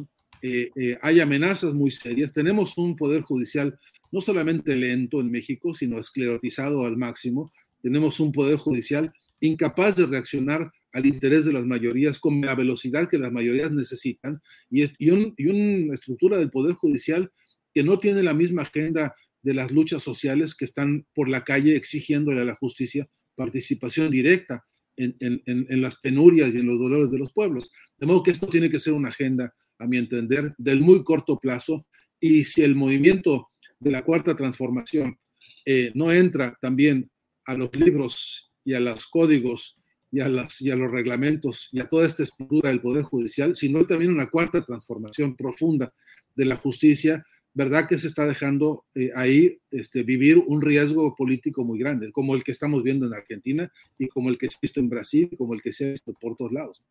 Eh, 0.42 0.70
eh, 0.74 0.98
hay 1.02 1.20
amenazas 1.20 1.74
muy 1.74 1.90
serias. 1.90 2.32
Tenemos 2.32 2.78
un 2.78 2.96
poder 2.96 3.22
judicial 3.22 3.78
no 4.12 4.20
solamente 4.20 4.74
lento 4.76 5.20
en 5.20 5.30
México, 5.30 5.74
sino 5.74 5.98
esclerotizado 5.98 6.84
al 6.84 6.96
máximo. 6.96 7.50
Tenemos 7.82 8.20
un 8.20 8.32
poder 8.32 8.56
judicial 8.56 9.12
incapaz 9.40 9.96
de 9.96 10.06
reaccionar 10.06 10.70
al 10.92 11.06
interés 11.06 11.44
de 11.44 11.52
las 11.52 11.64
mayorías 11.64 12.18
con 12.18 12.40
la 12.40 12.54
velocidad 12.54 13.08
que 13.08 13.18
las 13.18 13.32
mayorías 13.32 13.70
necesitan 13.72 14.40
y, 14.70 14.84
y, 14.84 14.92
y 14.98 15.46
una 15.46 15.94
estructura 15.94 16.36
del 16.36 16.50
poder 16.50 16.74
judicial 16.74 17.30
que 17.74 17.82
no 17.82 17.98
tiene 17.98 18.22
la 18.22 18.34
misma 18.34 18.62
agenda 18.62 19.14
de 19.42 19.54
las 19.54 19.70
luchas 19.72 20.02
sociales 20.02 20.54
que 20.54 20.64
están 20.64 21.06
por 21.14 21.28
la 21.28 21.44
calle 21.44 21.76
exigiéndole 21.76 22.40
a 22.40 22.44
la 22.44 22.56
justicia 22.56 23.08
participación 23.34 24.10
directa 24.10 24.62
en, 24.96 25.80
las 25.80 25.96
penurias 25.96 26.52
y 26.52 26.58
en 26.58 26.66
los 26.66 26.78
dolores 26.78 27.10
de 27.10 27.18
los 27.18 27.32
pueblos. 27.32 27.70
De 27.96 28.06
modo 28.06 28.22
que 28.22 28.32
esto 28.32 28.46
tiene 28.48 28.68
que 28.70 28.80
ser 28.80 28.92
una 28.92 29.08
agenda, 29.08 29.54
a 29.78 29.86
mi 29.86 29.96
entender, 29.96 30.54
del 30.58 30.80
muy 30.80 31.02
corto 31.04 31.38
plazo. 31.38 31.86
Y 32.20 32.44
si 32.44 32.62
el 32.62 32.76
movimiento 32.76 33.48
de 33.78 33.90
la 33.92 34.04
cuarta 34.04 34.36
transformación 34.36 35.18
eh, 35.64 35.90
no 35.94 36.12
entra 36.12 36.56
también 36.60 37.10
a 37.46 37.54
los 37.54 37.74
libros 37.74 38.52
y 38.62 38.74
a 38.74 38.80
los 38.80 39.06
códigos 39.06 39.76
y 40.12 40.20
a, 40.20 40.28
las, 40.28 40.60
y 40.60 40.70
a 40.70 40.76
los 40.76 40.90
reglamentos 40.90 41.68
y 41.72 41.80
a 41.80 41.88
toda 41.88 42.06
esta 42.06 42.24
estructura 42.24 42.68
del 42.68 42.80
Poder 42.80 43.04
Judicial, 43.04 43.54
sino 43.54 43.86
también 43.86 44.10
una 44.10 44.28
cuarta 44.28 44.62
transformación 44.62 45.36
profunda 45.36 45.92
de 46.34 46.44
la 46.44 46.56
justicia, 46.56 47.24
¿verdad 47.54 47.88
que 47.88 47.98
se 47.98 48.08
está 48.08 48.26
dejando 48.26 48.84
eh, 48.94 49.10
ahí 49.14 49.60
este, 49.70 50.02
vivir 50.02 50.38
un 50.46 50.62
riesgo 50.62 51.14
político 51.14 51.64
muy 51.64 51.78
grande, 51.78 52.12
como 52.12 52.34
el 52.34 52.44
que 52.44 52.52
estamos 52.52 52.82
viendo 52.82 53.06
en 53.06 53.14
Argentina 53.14 53.70
y 53.98 54.08
como 54.08 54.28
el 54.28 54.38
que 54.38 54.48
visto 54.60 54.80
en 54.80 54.88
Brasil, 54.88 55.30
como 55.36 55.54
el 55.54 55.62
que 55.62 55.72
se 55.72 55.88
ha 55.88 55.92
visto 55.92 56.12
por 56.20 56.36
todos 56.36 56.52
lados? 56.52 56.82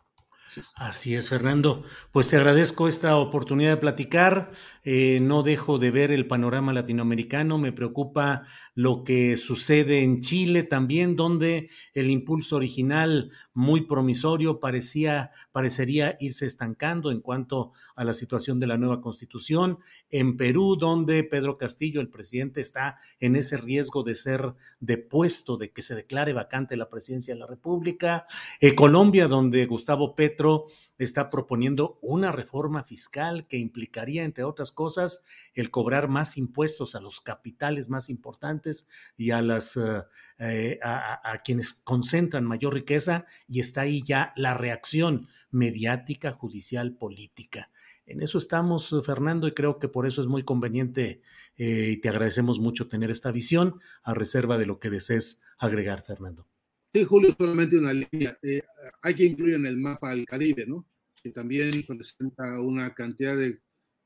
Así 0.75 1.15
es, 1.15 1.29
Fernando. 1.29 1.83
Pues 2.11 2.27
te 2.27 2.37
agradezco 2.37 2.87
esta 2.87 3.15
oportunidad 3.17 3.71
de 3.71 3.77
platicar. 3.77 4.51
Eh, 4.91 5.19
no 5.21 5.43
dejo 5.43 5.77
de 5.77 5.91
ver 5.91 6.09
el 6.09 6.25
panorama 6.25 6.73
latinoamericano. 6.73 7.59
Me 7.59 7.71
preocupa 7.71 8.41
lo 8.73 9.03
que 9.03 9.37
sucede 9.37 10.01
en 10.01 10.19
Chile 10.19 10.63
también, 10.63 11.15
donde 11.15 11.69
el 11.93 12.09
impulso 12.09 12.55
original 12.55 13.29
muy 13.53 13.81
promisorio 13.81 14.59
parecía, 14.59 15.29
parecería 15.51 16.17
irse 16.19 16.47
estancando 16.47 17.11
en 17.11 17.21
cuanto 17.21 17.71
a 17.95 18.03
la 18.03 18.15
situación 18.15 18.59
de 18.59 18.65
la 18.65 18.79
nueva 18.79 18.99
constitución. 18.99 19.77
En 20.09 20.37
Perú, 20.37 20.75
donde 20.75 21.23
Pedro 21.23 21.59
Castillo, 21.59 22.01
el 22.01 22.09
presidente, 22.09 22.59
está 22.59 22.97
en 23.19 23.35
ese 23.35 23.57
riesgo 23.57 24.01
de 24.01 24.15
ser 24.15 24.55
depuesto, 24.79 25.57
de 25.57 25.69
que 25.69 25.83
se 25.83 25.93
declare 25.93 26.33
vacante 26.33 26.75
la 26.75 26.89
presidencia 26.89 27.35
de 27.35 27.41
la 27.41 27.45
República. 27.45 28.25
Eh, 28.59 28.73
Colombia, 28.73 29.27
donde 29.27 29.67
Gustavo 29.67 30.15
Petro 30.15 30.65
está 31.03 31.29
proponiendo 31.29 31.97
una 32.01 32.31
reforma 32.31 32.83
fiscal 32.83 33.47
que 33.47 33.57
implicaría, 33.57 34.23
entre 34.23 34.43
otras 34.43 34.71
cosas, 34.71 35.23
el 35.55 35.71
cobrar 35.71 36.07
más 36.07 36.37
impuestos 36.37 36.93
a 36.93 37.01
los 37.01 37.21
capitales 37.21 37.89
más 37.89 38.09
importantes 38.09 38.87
y 39.17 39.31
a 39.31 39.41
las 39.41 39.77
eh, 39.77 40.03
eh, 40.39 40.79
a, 40.83 41.37
quienes 41.43 41.73
concentran 41.73 42.45
mayor 42.45 42.73
riqueza, 42.73 43.25
y 43.47 43.59
está 43.59 43.81
ahí 43.81 44.03
ya 44.03 44.33
la 44.35 44.53
reacción 44.53 45.27
mediática, 45.51 46.31
judicial, 46.31 46.95
política. 46.95 47.71
En 48.05 48.21
eso 48.21 48.37
estamos, 48.37 48.95
Fernando, 49.05 49.47
y 49.47 49.53
creo 49.53 49.79
que 49.79 49.87
por 49.87 50.07
eso 50.07 50.21
es 50.21 50.27
muy 50.27 50.43
conveniente 50.43 51.21
eh, 51.57 51.91
y 51.91 51.97
te 51.97 52.09
agradecemos 52.09 52.59
mucho 52.59 52.87
tener 52.87 53.11
esta 53.11 53.31
visión 53.31 53.79
a 54.01 54.13
reserva 54.13 54.57
de 54.57 54.65
lo 54.65 54.79
que 54.79 54.89
desees 54.89 55.43
agregar, 55.57 56.03
Fernando. 56.03 56.47
Sí, 56.93 57.03
Julio, 57.03 57.35
solamente 57.37 57.77
una 57.77 57.93
línea. 57.93 58.37
Eh, 58.41 58.63
hay 59.03 59.13
que 59.13 59.25
incluir 59.25 59.55
en 59.55 59.67
el 59.67 59.77
mapa 59.77 60.09
al 60.09 60.25
Caribe, 60.25 60.65
¿no? 60.65 60.87
Que 61.23 61.31
también 61.31 61.83
presenta 61.85 62.59
una 62.61 62.93
cantidad 62.93 63.37
de 63.37 63.59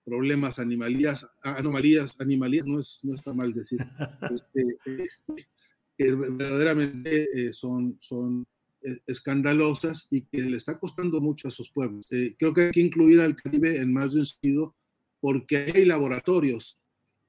problemas, 0.03 0.59
animalías, 0.59 1.27
anomalías, 1.41 2.15
animalías, 2.19 2.65
no, 2.65 2.79
es, 2.79 2.99
no 3.03 3.15
está 3.15 3.33
mal 3.33 3.53
decir. 3.53 3.79
Este, 4.33 5.09
que 5.95 6.11
verdaderamente 6.15 7.53
son, 7.53 7.97
son 8.01 8.47
escandalosas 9.07 10.07
y 10.09 10.21
que 10.23 10.41
le 10.41 10.57
está 10.57 10.79
costando 10.79 11.21
mucho 11.21 11.47
a 11.47 11.51
sus 11.51 11.71
pueblos. 11.71 12.05
creo 12.09 12.53
que 12.53 12.61
hay 12.61 12.71
que 12.71 12.81
incluir 12.81 13.19
al 13.21 13.35
Caribe 13.35 13.79
en 13.79 13.93
más 13.93 14.13
de 14.13 14.19
un 14.19 14.25
sentido 14.25 14.75
porque 15.21 15.57
hay 15.57 15.85
laboratorios 15.85 16.77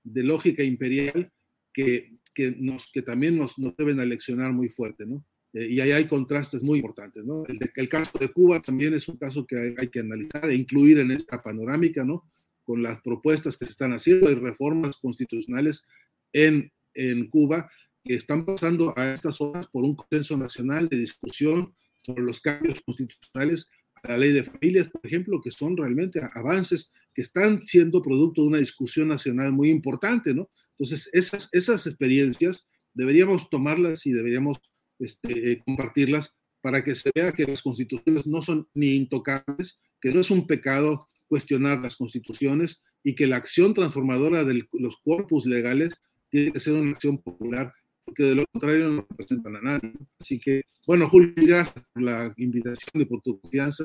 de 0.02 0.22
lógica 0.24 0.62
imperial 0.62 1.30
que, 1.72 2.18
que, 2.34 2.54
nos, 2.58 2.90
que 2.92 3.02
también 3.02 3.36
nos, 3.36 3.58
nos 3.58 3.76
deben 3.76 4.00
aleccionar 4.00 4.52
muy 4.52 4.68
fuerte, 4.68 5.06
¿no? 5.06 5.24
Eh, 5.54 5.68
y 5.70 5.80
ahí 5.80 5.92
hay 5.92 6.06
contrastes 6.06 6.62
muy 6.62 6.78
importantes, 6.78 7.24
¿no? 7.24 7.44
El, 7.46 7.58
el, 7.74 7.88
caso 7.88 8.18
de 8.18 8.28
Cuba 8.28 8.60
también 8.60 8.92
es 8.92 9.08
un 9.08 9.16
caso 9.16 9.46
que 9.46 9.56
hay, 9.56 9.74
hay, 9.78 9.88
que 9.88 10.00
analizar 10.00 10.48
e 10.50 10.54
incluir 10.54 10.98
en 10.98 11.10
esta 11.10 11.40
panorámica, 11.40 12.04
¿no? 12.04 12.24
Con 12.64 12.82
las 12.82 13.00
propuestas 13.00 13.56
que 13.56 13.66
se 13.66 13.72
están 13.72 13.92
haciendo 13.92 14.30
y 14.30 14.34
reformas 14.34 14.96
constitucionales 14.96 15.84
en, 16.32 16.72
en 16.94 17.28
Cuba 17.28 17.70
que 18.02 18.14
están 18.14 18.44
pasando 18.44 18.92
a 18.98 19.12
estas 19.14 19.40
horas 19.40 19.66
por 19.68 19.84
un 19.84 19.96
consenso 19.96 20.36
nacional 20.36 20.88
de 20.88 20.98
discusión 20.98 21.74
sobre 22.02 22.24
los 22.24 22.40
cambios 22.40 22.82
constitucionales 22.82 23.70
la 24.08 24.18
ley 24.18 24.32
de 24.32 24.44
familias, 24.44 24.88
por 24.88 25.04
ejemplo, 25.06 25.40
que 25.40 25.50
son 25.50 25.76
realmente 25.76 26.20
avances 26.34 26.90
que 27.14 27.22
están 27.22 27.62
siendo 27.62 28.02
producto 28.02 28.42
de 28.42 28.48
una 28.48 28.58
discusión 28.58 29.08
nacional 29.08 29.52
muy 29.52 29.70
importante, 29.70 30.34
¿no? 30.34 30.50
Entonces, 30.72 31.08
esas, 31.12 31.48
esas 31.52 31.86
experiencias 31.86 32.66
deberíamos 32.92 33.48
tomarlas 33.48 34.04
y 34.06 34.12
deberíamos 34.12 34.58
este, 34.98 35.52
eh, 35.52 35.62
compartirlas 35.64 36.34
para 36.60 36.82
que 36.82 36.94
se 36.94 37.10
vea 37.14 37.32
que 37.32 37.46
las 37.46 37.62
constituciones 37.62 38.26
no 38.26 38.42
son 38.42 38.66
ni 38.74 38.94
intocables, 38.94 39.78
que 40.00 40.12
no 40.12 40.20
es 40.20 40.30
un 40.30 40.46
pecado 40.46 41.08
cuestionar 41.28 41.80
las 41.80 41.96
constituciones 41.96 42.82
y 43.02 43.14
que 43.14 43.26
la 43.26 43.36
acción 43.36 43.74
transformadora 43.74 44.44
de 44.44 44.66
los 44.72 44.96
corpus 45.04 45.44
legales 45.46 45.94
tiene 46.30 46.52
que 46.52 46.60
ser 46.60 46.74
una 46.74 46.92
acción 46.92 47.18
popular, 47.18 47.72
porque 48.04 48.24
de 48.24 48.34
lo 48.34 48.44
contrario 48.50 48.88
no 48.88 49.06
representan 49.08 49.56
a 49.56 49.60
nadie. 49.60 49.92
Así 50.18 50.40
que, 50.40 50.62
bueno, 50.86 51.08
Julio, 51.08 51.34
gracias 51.36 51.84
por 51.92 52.02
la 52.02 52.32
invitación 52.38 53.02
y 53.02 53.04
por 53.04 53.20
tu 53.20 53.38
confianza 53.40 53.84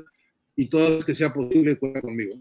y 0.55 0.67
todo 0.67 0.99
lo 0.99 1.01
que 1.01 1.13
sea 1.15 1.33
posible, 1.33 1.77
cuenta 1.77 2.01
conmigo. 2.01 2.39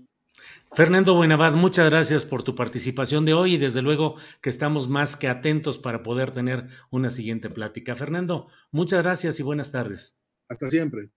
Fernando 0.73 1.15
Buenavad, 1.15 1.55
muchas 1.55 1.91
gracias 1.91 2.25
por 2.25 2.43
tu 2.43 2.55
participación 2.55 3.25
de 3.25 3.35
hoy 3.35 3.55
y 3.55 3.59
desde 3.59 3.83
luego 3.83 4.17
que 4.41 4.51
estamos 4.51 4.89
más 4.89 5.17
que 5.17 5.29
atentos 5.29 5.79
para 5.79 6.03
poder 6.03 6.31
tener 6.31 6.67
una 6.91 7.11
siguiente 7.11 7.51
plática. 7.51 7.97
Fernando, 7.97 8.47
muchas 8.71 9.03
gracias 9.03 9.41
y 9.41 9.43
buenas 9.43 9.73
tardes. 9.73 10.23
Hasta 10.49 10.71
siempre. 10.71 11.11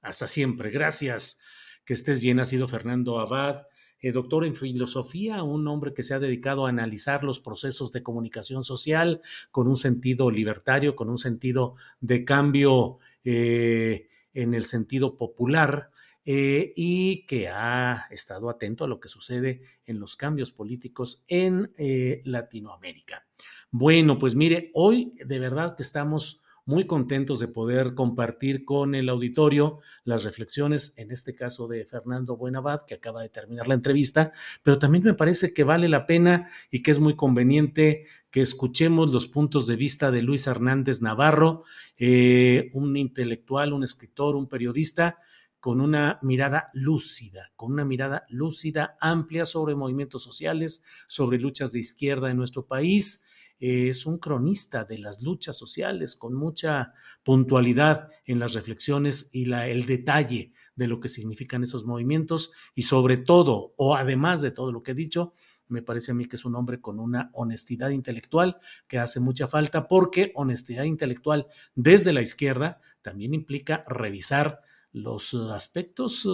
Hasta 0.00 0.26
siempre, 0.26 0.70
gracias. 0.70 1.40
Que 1.84 1.94
estés 1.94 2.20
bien, 2.20 2.40
ha 2.40 2.46
sido 2.46 2.68
Fernando 2.68 3.18
Abad, 3.18 3.66
eh, 4.00 4.12
doctor 4.12 4.44
en 4.44 4.56
filosofía, 4.56 5.42
un 5.44 5.66
hombre 5.68 5.94
que 5.94 6.02
se 6.02 6.14
ha 6.14 6.18
dedicado 6.18 6.66
a 6.66 6.70
analizar 6.70 7.22
los 7.22 7.38
procesos 7.38 7.92
de 7.92 8.02
comunicación 8.02 8.64
social 8.64 9.20
con 9.52 9.68
un 9.68 9.76
sentido 9.76 10.30
libertario, 10.30 10.96
con 10.96 11.08
un 11.08 11.18
sentido 11.18 11.74
de 12.00 12.24
cambio 12.24 12.98
eh, 13.24 14.08
en 14.34 14.54
el 14.54 14.64
sentido 14.64 15.16
popular 15.16 15.91
eh, 16.24 16.72
y 16.76 17.26
que 17.26 17.48
ha 17.48 18.06
estado 18.10 18.48
atento 18.48 18.84
a 18.84 18.88
lo 18.88 19.00
que 19.00 19.08
sucede 19.08 19.62
en 19.86 19.98
los 19.98 20.16
cambios 20.16 20.52
políticos 20.52 21.24
en 21.28 21.72
eh, 21.76 22.22
Latinoamérica. 22.24 23.26
Bueno, 23.70 24.18
pues 24.18 24.34
mire, 24.34 24.70
hoy 24.74 25.14
de 25.24 25.38
verdad 25.38 25.74
que 25.76 25.82
estamos 25.82 26.42
muy 26.64 26.86
contentos 26.86 27.40
de 27.40 27.48
poder 27.48 27.94
compartir 27.94 28.64
con 28.64 28.94
el 28.94 29.08
auditorio 29.08 29.80
las 30.04 30.24
reflexiones, 30.24 30.94
en 30.96 31.10
este 31.10 31.34
caso 31.34 31.66
de 31.66 31.84
Fernando 31.84 32.36
Buenabad, 32.36 32.82
que 32.86 32.94
acaba 32.94 33.22
de 33.22 33.28
terminar 33.28 33.66
la 33.66 33.74
entrevista, 33.74 34.32
pero 34.62 34.78
también 34.78 35.02
me 35.04 35.14
parece 35.14 35.52
que 35.52 35.64
vale 35.64 35.88
la 35.88 36.06
pena 36.06 36.48
y 36.70 36.82
que 36.82 36.92
es 36.92 37.00
muy 37.00 37.16
conveniente 37.16 38.06
que 38.30 38.42
escuchemos 38.42 39.12
los 39.12 39.26
puntos 39.26 39.66
de 39.66 39.76
vista 39.76 40.10
de 40.10 40.22
Luis 40.22 40.46
Hernández 40.46 41.02
Navarro, 41.02 41.64
eh, 41.98 42.70
un 42.74 42.96
intelectual, 42.96 43.72
un 43.72 43.82
escritor, 43.82 44.36
un 44.36 44.48
periodista, 44.48 45.18
con 45.62 45.80
una 45.80 46.18
mirada 46.22 46.70
lúcida, 46.72 47.52
con 47.54 47.70
una 47.70 47.84
mirada 47.84 48.26
lúcida, 48.28 48.96
amplia 49.00 49.46
sobre 49.46 49.76
movimientos 49.76 50.20
sociales, 50.20 50.82
sobre 51.06 51.38
luchas 51.38 51.70
de 51.70 51.78
izquierda 51.78 52.32
en 52.32 52.36
nuestro 52.36 52.66
país. 52.66 53.26
es 53.60 54.04
un 54.04 54.18
cronista 54.18 54.84
de 54.84 54.98
las 54.98 55.22
luchas 55.22 55.56
sociales 55.56 56.16
con 56.16 56.34
mucha 56.34 56.94
puntualidad 57.22 58.08
en 58.24 58.40
las 58.40 58.54
reflexiones 58.54 59.30
y 59.32 59.44
la, 59.44 59.68
el 59.68 59.86
detalle 59.86 60.52
de 60.74 60.88
lo 60.88 60.98
que 60.98 61.08
significan 61.08 61.62
esos 61.62 61.84
movimientos 61.84 62.50
y 62.74 62.82
sobre 62.82 63.16
todo, 63.16 63.72
o 63.76 63.94
además 63.94 64.40
de 64.40 64.50
todo 64.50 64.72
lo 64.72 64.82
que 64.82 64.90
he 64.90 64.94
dicho, 64.94 65.32
me 65.68 65.80
parece 65.80 66.10
a 66.10 66.14
mí 66.14 66.24
que 66.24 66.34
es 66.34 66.44
un 66.44 66.56
hombre 66.56 66.80
con 66.80 66.98
una 66.98 67.30
honestidad 67.34 67.90
intelectual 67.90 68.58
que 68.88 68.98
hace 68.98 69.20
mucha 69.20 69.46
falta 69.46 69.86
porque 69.86 70.32
honestidad 70.34 70.82
intelectual 70.82 71.46
desde 71.76 72.12
la 72.12 72.20
izquierda 72.20 72.80
también 73.00 73.32
implica 73.32 73.84
revisar 73.86 74.62
los 74.92 75.34
eh, 75.34 75.38
aspectos 75.54 76.28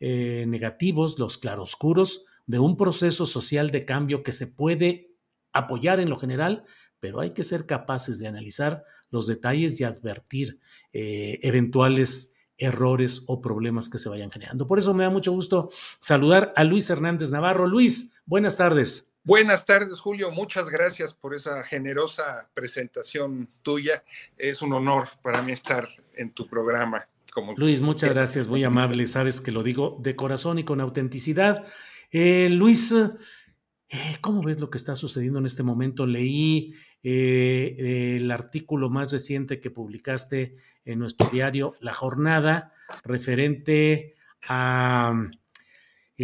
eh, 0.00 0.44
negativos, 0.48 1.18
los 1.18 1.38
claroscuros 1.38 2.24
de 2.46 2.58
un 2.58 2.76
proceso 2.76 3.26
social 3.26 3.70
de 3.70 3.84
cambio 3.84 4.22
que 4.22 4.32
se 4.32 4.46
puede 4.46 5.14
apoyar 5.52 6.00
en 6.00 6.10
lo 6.10 6.18
general, 6.18 6.64
pero 6.98 7.20
hay 7.20 7.34
que 7.34 7.44
ser 7.44 7.66
capaces 7.66 8.18
de 8.18 8.28
analizar 8.28 8.84
los 9.10 9.26
detalles 9.26 9.80
y 9.80 9.84
advertir 9.84 10.58
eh, 10.92 11.40
eventuales 11.42 12.34
errores 12.58 13.24
o 13.26 13.40
problemas 13.40 13.88
que 13.88 13.98
se 13.98 14.08
vayan 14.08 14.30
generando. 14.30 14.66
Por 14.66 14.78
eso 14.78 14.94
me 14.94 15.02
da 15.02 15.10
mucho 15.10 15.32
gusto 15.32 15.70
saludar 16.00 16.52
a 16.56 16.64
Luis 16.64 16.88
Hernández 16.90 17.30
Navarro. 17.30 17.66
Luis, 17.66 18.20
buenas 18.24 18.56
tardes. 18.56 19.16
Buenas 19.24 19.64
tardes, 19.64 20.00
Julio. 20.00 20.32
Muchas 20.32 20.68
gracias 20.68 21.14
por 21.14 21.34
esa 21.34 21.62
generosa 21.62 22.48
presentación 22.54 23.48
tuya. 23.62 24.04
Es 24.36 24.62
un 24.62 24.72
honor 24.72 25.06
para 25.22 25.42
mí 25.42 25.52
estar 25.52 25.88
en 26.14 26.32
tu 26.32 26.48
programa. 26.48 27.08
Luis, 27.56 27.80
muchas 27.80 28.10
gracias, 28.10 28.48
muy 28.48 28.64
amable. 28.64 29.06
Sabes 29.06 29.40
que 29.40 29.52
lo 29.52 29.62
digo 29.62 29.98
de 30.00 30.16
corazón 30.16 30.58
y 30.58 30.64
con 30.64 30.80
autenticidad. 30.80 31.64
Eh, 32.10 32.50
Luis, 32.50 32.92
eh, 32.92 34.16
¿cómo 34.20 34.42
ves 34.42 34.60
lo 34.60 34.70
que 34.70 34.78
está 34.78 34.94
sucediendo 34.94 35.38
en 35.38 35.46
este 35.46 35.62
momento? 35.62 36.06
Leí 36.06 36.74
eh, 37.02 38.16
el 38.16 38.30
artículo 38.30 38.90
más 38.90 39.12
reciente 39.12 39.60
que 39.60 39.70
publicaste 39.70 40.56
en 40.84 40.98
nuestro 40.98 41.28
diario 41.28 41.74
La 41.80 41.92
Jornada, 41.92 42.72
referente 43.04 44.14
a 44.42 45.30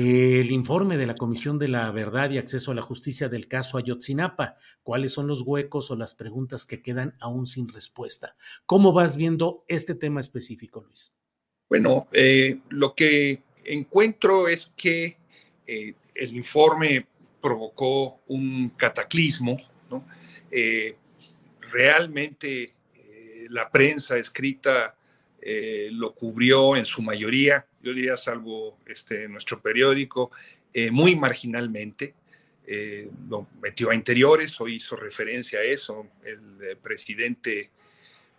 el 0.00 0.52
informe 0.52 0.96
de 0.96 1.06
la 1.06 1.16
Comisión 1.16 1.58
de 1.58 1.66
la 1.66 1.90
Verdad 1.90 2.30
y 2.30 2.38
Acceso 2.38 2.70
a 2.70 2.74
la 2.74 2.82
Justicia 2.82 3.28
del 3.28 3.48
caso 3.48 3.78
Ayotzinapa. 3.78 4.56
¿Cuáles 4.84 5.12
son 5.12 5.26
los 5.26 5.42
huecos 5.42 5.90
o 5.90 5.96
las 5.96 6.14
preguntas 6.14 6.66
que 6.66 6.82
quedan 6.82 7.16
aún 7.18 7.46
sin 7.46 7.68
respuesta? 7.68 8.36
¿Cómo 8.64 8.92
vas 8.92 9.16
viendo 9.16 9.64
este 9.66 9.96
tema 9.96 10.20
específico, 10.20 10.82
Luis? 10.82 11.18
Bueno, 11.68 12.06
eh, 12.12 12.60
lo 12.68 12.94
que 12.94 13.42
encuentro 13.64 14.46
es 14.46 14.72
que 14.76 15.18
eh, 15.66 15.94
el 16.14 16.36
informe 16.36 17.08
provocó 17.40 18.20
un 18.28 18.70
cataclismo, 18.76 19.56
¿no? 19.90 20.06
Eh, 20.50 20.96
realmente 21.72 22.72
la 23.50 23.68
prensa 23.68 24.16
escrita 24.16 24.94
lo 25.92 26.14
cubrió 26.14 26.76
en 26.76 26.84
su 26.84 27.00
mayoría 27.02 27.64
yo 27.82 27.94
diría, 27.94 28.16
salvo 28.16 28.78
este, 28.86 29.28
nuestro 29.28 29.60
periódico, 29.60 30.30
eh, 30.72 30.90
muy 30.90 31.16
marginalmente. 31.16 32.14
Eh, 32.66 33.08
lo 33.28 33.48
metió 33.62 33.90
a 33.90 33.94
interiores, 33.94 34.60
hoy 34.60 34.74
hizo 34.74 34.94
referencia 34.94 35.60
a 35.60 35.62
eso 35.62 36.06
el, 36.22 36.58
eh, 36.62 36.76
presidente 36.76 37.70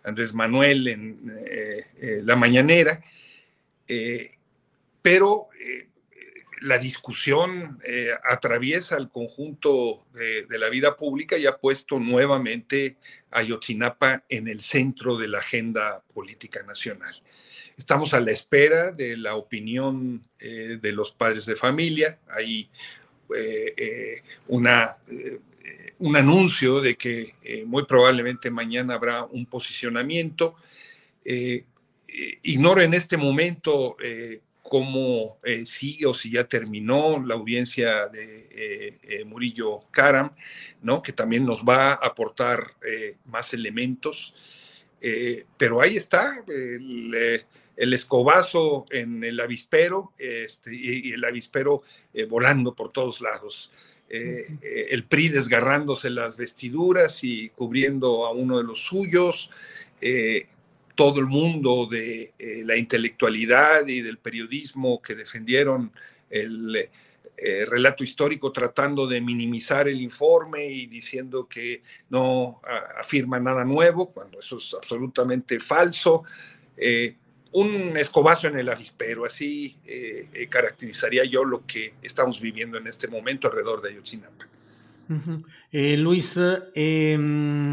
Andrés 0.04 0.32
Manuel 0.32 0.86
en 0.88 2.26
la 2.26 2.34
mañanera, 2.34 3.02
pero 5.02 5.48
la 6.60 6.78
discusión 6.78 7.80
atraviesa 8.24 8.96
el 8.96 9.08
conjunto 9.08 10.04
de, 10.12 10.58
la 10.58 10.68
vida 10.68 10.96
pública 10.96 11.38
y 11.38 11.46
ha 11.46 11.56
puesto 11.56 11.98
nuevamente 11.98 12.96
a 13.30 13.42
Yotzinapa 13.42 14.24
en 14.28 14.48
el 14.48 14.60
centro 14.60 15.16
de 15.16 15.28
la 15.28 15.38
agenda 15.38 16.02
política 16.12 16.62
nacional. 16.62 17.14
Estamos 17.76 18.12
a 18.12 18.20
la 18.20 18.30
espera 18.30 18.92
de 18.92 19.16
la 19.16 19.36
opinión 19.36 20.22
eh, 20.38 20.78
de 20.80 20.92
los 20.92 21.12
padres 21.12 21.46
de 21.46 21.56
familia. 21.56 22.18
Hay 22.28 22.68
eh, 23.34 23.74
eh, 23.76 24.22
una, 24.48 24.98
un 25.98 26.16
anuncio 26.16 26.80
de 26.80 26.96
que 26.96 27.34
muy 27.66 27.86
probablemente 27.86 28.50
mañana 28.50 28.94
habrá 28.94 29.24
un 29.24 29.46
posicionamiento. 29.46 30.56
ignoro 32.42 32.82
en 32.82 32.92
este 32.92 33.16
momento 33.16 33.96
cómo 34.70 35.36
sigue 35.64 36.06
o 36.06 36.14
si 36.14 36.30
ya 36.30 36.44
terminó 36.44 37.20
la 37.26 37.34
audiencia 37.34 38.08
de 38.08 39.24
Murillo 39.26 39.80
Karam, 39.90 40.30
¿no? 40.80 41.02
que 41.02 41.12
también 41.12 41.44
nos 41.44 41.64
va 41.64 41.94
a 41.94 42.06
aportar 42.06 42.76
más 43.26 43.52
elementos. 43.52 44.32
pero 45.58 45.80
ahí 45.80 45.96
está, 45.96 46.44
el, 46.46 47.42
el 47.76 47.92
escobazo 47.94 48.86
en 48.90 49.24
el 49.24 49.40
avispero 49.40 50.12
este, 50.18 50.70
y, 50.72 51.12
el 51.12 51.24
avispero 51.24 51.82
eh, 52.14 52.26
volando 52.26 52.76
por 52.76 52.92
todos 52.92 53.20
lados. 53.20 53.72
el 54.08 55.04
PRI 55.04 55.30
desgarrándose 55.30 56.10
las 56.10 56.36
vestiduras 56.36 57.24
y 57.24 57.48
cubriendo 57.50 58.26
a 58.26 58.32
uno 58.32 58.58
de 58.58 58.64
los 58.64 58.84
suyos, 58.84 59.50
todo 61.00 61.18
el 61.18 61.26
mundo 61.26 61.88
de 61.90 62.34
la 62.66 62.76
intelectualidad 62.76 63.86
y 63.86 64.02
del 64.02 64.18
periodismo 64.18 65.00
que 65.00 65.14
defendieron 65.14 65.90
el 66.28 66.90
eh, 67.42 67.64
relato 67.64 68.04
histórico 68.04 68.52
tratando 68.52 69.06
de 69.06 69.18
minimizar 69.22 69.88
el 69.88 69.98
informe 70.02 70.66
y 70.66 70.86
diciendo 70.88 71.48
que 71.48 71.82
no 72.10 72.60
afirma 72.98 73.40
nada 73.40 73.64
nuevo, 73.64 74.10
cuando 74.10 74.40
eso 74.40 74.58
es 74.58 74.74
absolutamente 74.74 75.58
falso. 75.58 76.24
Eh, 76.76 77.16
un 77.52 77.96
escobazo 77.96 78.48
en 78.48 78.58
el 78.58 78.68
avispero, 78.68 79.24
así 79.24 79.74
eh, 79.86 80.48
caracterizaría 80.50 81.24
yo 81.24 81.42
lo 81.42 81.64
que 81.64 81.94
estamos 82.02 82.42
viviendo 82.42 82.76
en 82.76 82.86
este 82.88 83.08
momento 83.08 83.48
alrededor 83.48 83.80
de 83.80 83.88
Ayotzinapa. 83.88 84.46
Luis, 85.72 86.38
em, 86.74 87.72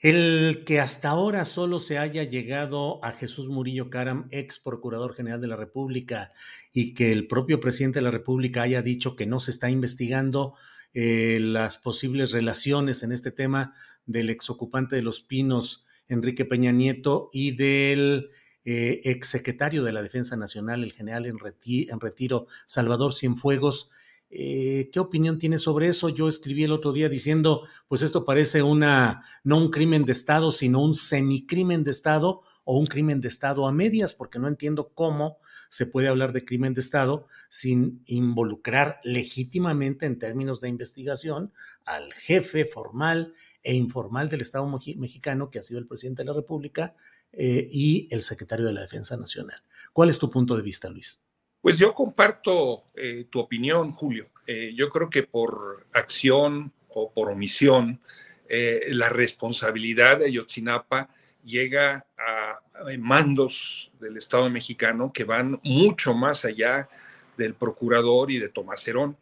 el 0.00 0.62
que 0.64 0.80
hasta 0.80 1.10
ahora 1.10 1.44
solo 1.44 1.78
se 1.78 1.98
haya 1.98 2.24
llegado 2.24 3.04
a 3.04 3.12
Jesús 3.12 3.48
Murillo 3.48 3.90
Caram, 3.90 4.28
ex 4.30 4.58
procurador 4.58 5.14
general 5.14 5.42
de 5.42 5.48
la 5.48 5.56
República, 5.56 6.32
y 6.72 6.94
que 6.94 7.12
el 7.12 7.26
propio 7.26 7.60
presidente 7.60 7.98
de 7.98 8.04
la 8.04 8.10
República 8.10 8.62
haya 8.62 8.80
dicho 8.80 9.14
que 9.14 9.26
no 9.26 9.40
se 9.40 9.50
está 9.50 9.70
investigando 9.70 10.54
eh, 10.94 11.38
las 11.40 11.76
posibles 11.76 12.32
relaciones 12.32 13.02
en 13.02 13.12
este 13.12 13.30
tema 13.30 13.74
del 14.06 14.30
exocupante 14.30 14.96
de 14.96 15.02
los 15.02 15.20
Pinos, 15.20 15.84
Enrique 16.08 16.46
Peña 16.46 16.72
Nieto, 16.72 17.28
y 17.32 17.52
del 17.52 18.30
eh, 18.64 19.02
exsecretario 19.04 19.84
de 19.84 19.92
la 19.92 20.02
Defensa 20.02 20.34
Nacional, 20.34 20.82
el 20.82 20.92
general 20.92 21.26
en, 21.26 21.36
en 21.36 22.00
retiro, 22.00 22.46
Salvador 22.66 23.12
Cienfuegos, 23.12 23.90
eh, 24.32 24.90
¿Qué 24.92 25.00
opinión 25.00 25.38
tiene 25.38 25.58
sobre 25.58 25.88
eso? 25.88 26.08
Yo 26.08 26.28
escribí 26.28 26.62
el 26.62 26.70
otro 26.72 26.92
día 26.92 27.08
diciendo, 27.08 27.66
pues 27.88 28.02
esto 28.02 28.24
parece 28.24 28.62
una, 28.62 29.24
no 29.42 29.58
un 29.58 29.70
crimen 29.70 30.02
de 30.02 30.12
Estado, 30.12 30.52
sino 30.52 30.80
un 30.80 30.94
semicrimen 30.94 31.82
de 31.82 31.90
Estado 31.90 32.42
o 32.62 32.78
un 32.78 32.86
crimen 32.86 33.20
de 33.20 33.26
Estado 33.26 33.66
a 33.66 33.72
medias, 33.72 34.14
porque 34.14 34.38
no 34.38 34.46
entiendo 34.46 34.92
cómo 34.94 35.38
se 35.68 35.86
puede 35.86 36.06
hablar 36.06 36.32
de 36.32 36.44
crimen 36.44 36.74
de 36.74 36.80
Estado 36.80 37.26
sin 37.48 38.04
involucrar 38.06 39.00
legítimamente 39.02 40.06
en 40.06 40.20
términos 40.20 40.60
de 40.60 40.68
investigación 40.68 41.52
al 41.84 42.12
jefe 42.12 42.64
formal 42.64 43.34
e 43.64 43.74
informal 43.74 44.28
del 44.28 44.42
Estado 44.42 44.66
mexicano, 44.96 45.50
que 45.50 45.58
ha 45.58 45.62
sido 45.62 45.80
el 45.80 45.88
presidente 45.88 46.22
de 46.22 46.26
la 46.26 46.34
República, 46.34 46.94
eh, 47.32 47.68
y 47.70 48.08
el 48.10 48.22
secretario 48.22 48.66
de 48.66 48.72
la 48.72 48.80
Defensa 48.82 49.16
Nacional. 49.16 49.58
¿Cuál 49.92 50.08
es 50.08 50.18
tu 50.18 50.30
punto 50.30 50.56
de 50.56 50.62
vista, 50.62 50.88
Luis? 50.88 51.20
Pues 51.60 51.78
yo 51.78 51.94
comparto 51.94 52.84
eh, 52.94 53.26
tu 53.28 53.38
opinión, 53.38 53.90
Julio. 53.92 54.30
Eh, 54.46 54.72
yo 54.74 54.88
creo 54.88 55.10
que 55.10 55.24
por 55.24 55.86
acción 55.92 56.72
o 56.88 57.12
por 57.12 57.30
omisión, 57.30 58.00
eh, 58.48 58.86
la 58.88 59.10
responsabilidad 59.10 60.18
de 60.18 60.26
Ayotzinapa 60.26 61.10
llega 61.44 62.06
a, 62.18 62.56
mandos 62.98 63.92
del 64.00 64.16
Estado 64.16 64.48
mexicano 64.48 65.12
que 65.12 65.24
van 65.24 65.60
mucho 65.62 66.14
más 66.14 66.46
allá 66.46 66.88
del 67.36 67.52
procurador 67.54 68.30
y 68.30 68.38
de 68.38 68.48
Tomás 68.48 68.88
Herón. 68.88 69.18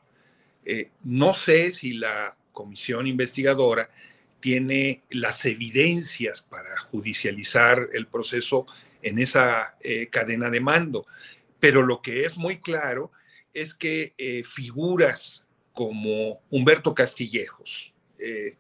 no 1.03 1.35
sé 1.35 1.73
si 1.73 1.95
la 1.95 2.37
comisión 2.53 3.09
investigadora 3.09 3.91
tiene 4.39 5.03
las 5.11 5.45
evidencias 5.45 6.41
para 6.43 6.79
judicializar 6.79 7.81
el 7.93 8.07
proceso 8.07 8.65
en 9.03 9.19
esa 9.19 9.75
cadena 10.11 10.51
de 10.51 10.61
mando. 10.61 11.07
Pero 11.61 11.83
lo 11.83 12.03
que 12.03 12.25
es 12.25 12.37
muy 12.37 12.59
claro 12.59 13.11
es 13.53 13.75
que 13.75 14.15
eh, 14.19 14.43
figuras 14.45 15.45
como 15.73 16.41
Humberto 16.51 16.95
Castillejos, 16.95 17.93
eh, 18.19 18.57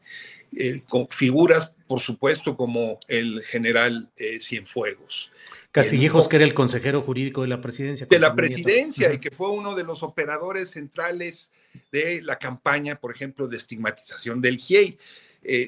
eh, 0.57 0.80
figuras, 1.11 1.72
por 1.86 2.01
supuesto, 2.01 2.57
como 2.57 2.99
el 3.09 3.42
general 3.42 4.11
Cienfuegos. 4.40 5.30
Castillejos, 5.72 6.28
que 6.28 6.36
era 6.36 6.44
el 6.44 6.55
consejero 6.55 7.03
jurídico 7.03 7.42
de 7.42 7.49
la 7.49 7.61
presidencia. 7.61 8.07
De 8.07 8.18
la 8.18 8.34
presidencia 8.34 9.12
y 9.12 9.20
que 9.20 9.30
fue 9.30 9.51
uno 9.51 9.74
de 9.74 9.84
los 9.84 10.03
operadores 10.03 10.70
centrales 10.70 11.51
de 11.92 12.22
la 12.22 12.38
campaña, 12.38 12.99
por 12.99 13.14
ejemplo, 13.14 13.46
de 13.46 13.57
estigmatización 13.57 14.40
del 14.40 14.59
GIEI. 14.59 14.99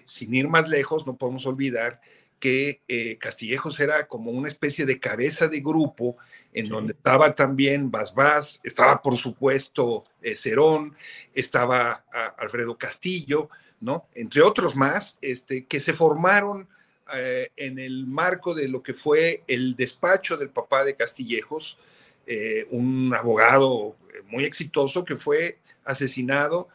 sin 0.06 0.34
ir 0.34 0.48
más 0.48 0.68
lejos, 0.68 1.06
no 1.06 1.16
podemos 1.16 1.46
olvidar 1.46 2.00
que 2.40 2.80
Castillejos 3.20 3.78
era 3.78 4.08
como 4.08 4.30
una 4.30 4.48
especie 4.48 4.86
de 4.86 4.98
cabeza 4.98 5.46
de 5.46 5.60
grupo 5.60 6.16
en 6.52 6.68
donde 6.68 6.92
estaba 6.92 7.34
también 7.34 7.90
Bas 7.90 8.60
estaba 8.64 9.00
por 9.00 9.16
supuesto 9.16 10.04
eh, 10.22 10.34
Cerón, 10.34 10.94
estaba 11.34 12.04
Alfredo 12.36 12.76
Castillo, 12.76 13.48
¿no? 13.80 14.08
Entre 14.14 14.42
otros 14.42 14.76
más, 14.76 15.18
este, 15.20 15.66
que 15.66 15.80
se 15.80 15.92
formaron 15.92 16.68
eh, 17.14 17.50
en 17.56 17.78
el 17.78 18.06
marco 18.06 18.54
de 18.54 18.68
lo 18.68 18.82
que 18.82 18.94
fue 18.94 19.42
el 19.46 19.76
despacho 19.76 20.36
del 20.36 20.50
papá 20.50 20.84
de 20.84 20.96
Castillejos, 20.96 21.78
eh, 22.26 22.66
un 22.70 23.12
abogado 23.14 23.96
muy 24.28 24.44
exitoso 24.44 25.04
que 25.04 25.16
fue 25.16 25.58
asesinado 25.84 26.68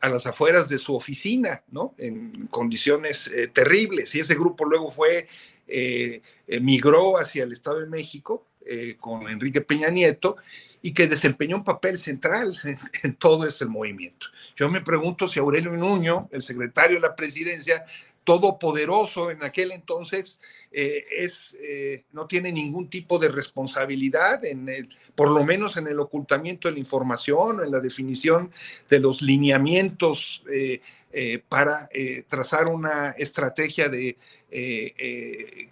a 0.00 0.08
las 0.08 0.26
afueras 0.26 0.68
de 0.68 0.78
su 0.78 0.94
oficina, 0.94 1.62
¿no? 1.70 1.94
En 1.98 2.46
condiciones 2.48 3.30
terribles. 3.52 4.14
Y 4.14 4.20
ese 4.20 4.34
grupo 4.34 4.64
luego 4.64 4.90
fue, 4.90 5.28
migró 6.60 7.18
hacia 7.18 7.44
el 7.44 7.52
Estado 7.52 7.80
de 7.80 7.86
México 7.86 8.46
eh, 8.64 8.96
con 9.00 9.28
Enrique 9.28 9.60
Peña 9.60 9.88
Nieto 9.88 10.36
y 10.82 10.94
que 10.94 11.08
desempeñó 11.08 11.56
un 11.56 11.64
papel 11.64 11.98
central 11.98 12.56
en, 13.02 13.16
todo 13.16 13.44
este 13.46 13.64
movimiento. 13.64 14.28
Yo 14.54 14.68
me 14.68 14.80
pregunto 14.80 15.26
si 15.26 15.40
Aurelio 15.40 15.72
Nuño, 15.72 16.28
el 16.30 16.42
secretario 16.42 16.96
de 16.96 17.00
la 17.00 17.16
presidencia, 17.16 17.84
todopoderoso 18.24 19.30
en 19.30 19.42
aquel 19.42 19.72
entonces, 19.72 20.40
eh, 20.70 21.04
es, 21.18 21.56
eh, 21.60 22.04
no 22.12 22.26
tiene 22.26 22.52
ningún 22.52 22.88
tipo 22.88 23.18
de 23.18 23.28
responsabilidad, 23.28 24.44
en 24.44 24.68
el, 24.68 24.88
por 25.14 25.30
lo 25.30 25.44
menos 25.44 25.76
en 25.76 25.88
el 25.88 25.98
ocultamiento 26.00 26.68
de 26.68 26.74
la 26.74 26.80
información, 26.80 27.62
en 27.62 27.70
la 27.70 27.80
definición 27.80 28.52
de 28.88 29.00
los 29.00 29.22
lineamientos 29.22 30.42
para 31.48 31.88
trazar 32.26 32.68
una 32.68 33.10
estrategia 33.10 33.90
de 33.90 34.16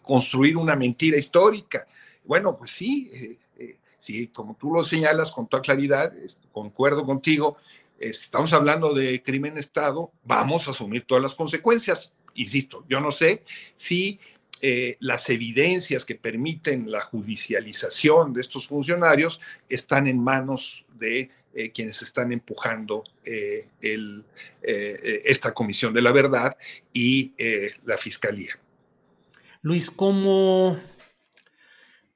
construir 0.02 0.56
una 0.56 0.76
mentira 0.76 1.16
histórica. 1.16 1.86
Bueno, 2.30 2.56
pues 2.56 2.70
sí, 2.70 3.10
eh, 3.12 3.38
eh, 3.58 3.78
sí, 3.98 4.28
como 4.28 4.54
tú 4.54 4.72
lo 4.72 4.84
señalas 4.84 5.32
con 5.32 5.48
toda 5.48 5.62
claridad, 5.62 6.12
concuerdo 6.52 7.04
contigo, 7.04 7.56
estamos 7.98 8.52
hablando 8.52 8.94
de 8.94 9.20
crimen 9.20 9.54
de 9.54 9.60
Estado, 9.60 10.12
vamos 10.22 10.66
a 10.66 10.70
asumir 10.70 11.04
todas 11.06 11.22
las 11.22 11.34
consecuencias. 11.34 12.14
Insisto, 12.34 12.84
yo 12.88 13.00
no 13.00 13.10
sé 13.10 13.42
si 13.74 14.20
eh, 14.62 14.96
las 15.00 15.28
evidencias 15.30 16.04
que 16.04 16.14
permiten 16.14 16.90
la 16.90 17.00
judicialización 17.00 18.32
de 18.32 18.42
estos 18.42 18.66
funcionarios 18.66 19.40
están 19.68 20.06
en 20.06 20.22
manos 20.22 20.84
de 20.98 21.30
quienes 21.74 22.00
están 22.02 22.30
empujando 22.30 23.02
esta 25.24 25.52
Comisión 25.52 25.92
de 25.92 26.00
la 26.00 26.12
Verdad 26.12 26.56
y 26.92 27.34
la 27.84 27.96
Fiscalía. 27.96 28.56
Luis, 29.60 29.90
¿cómo 29.90 30.78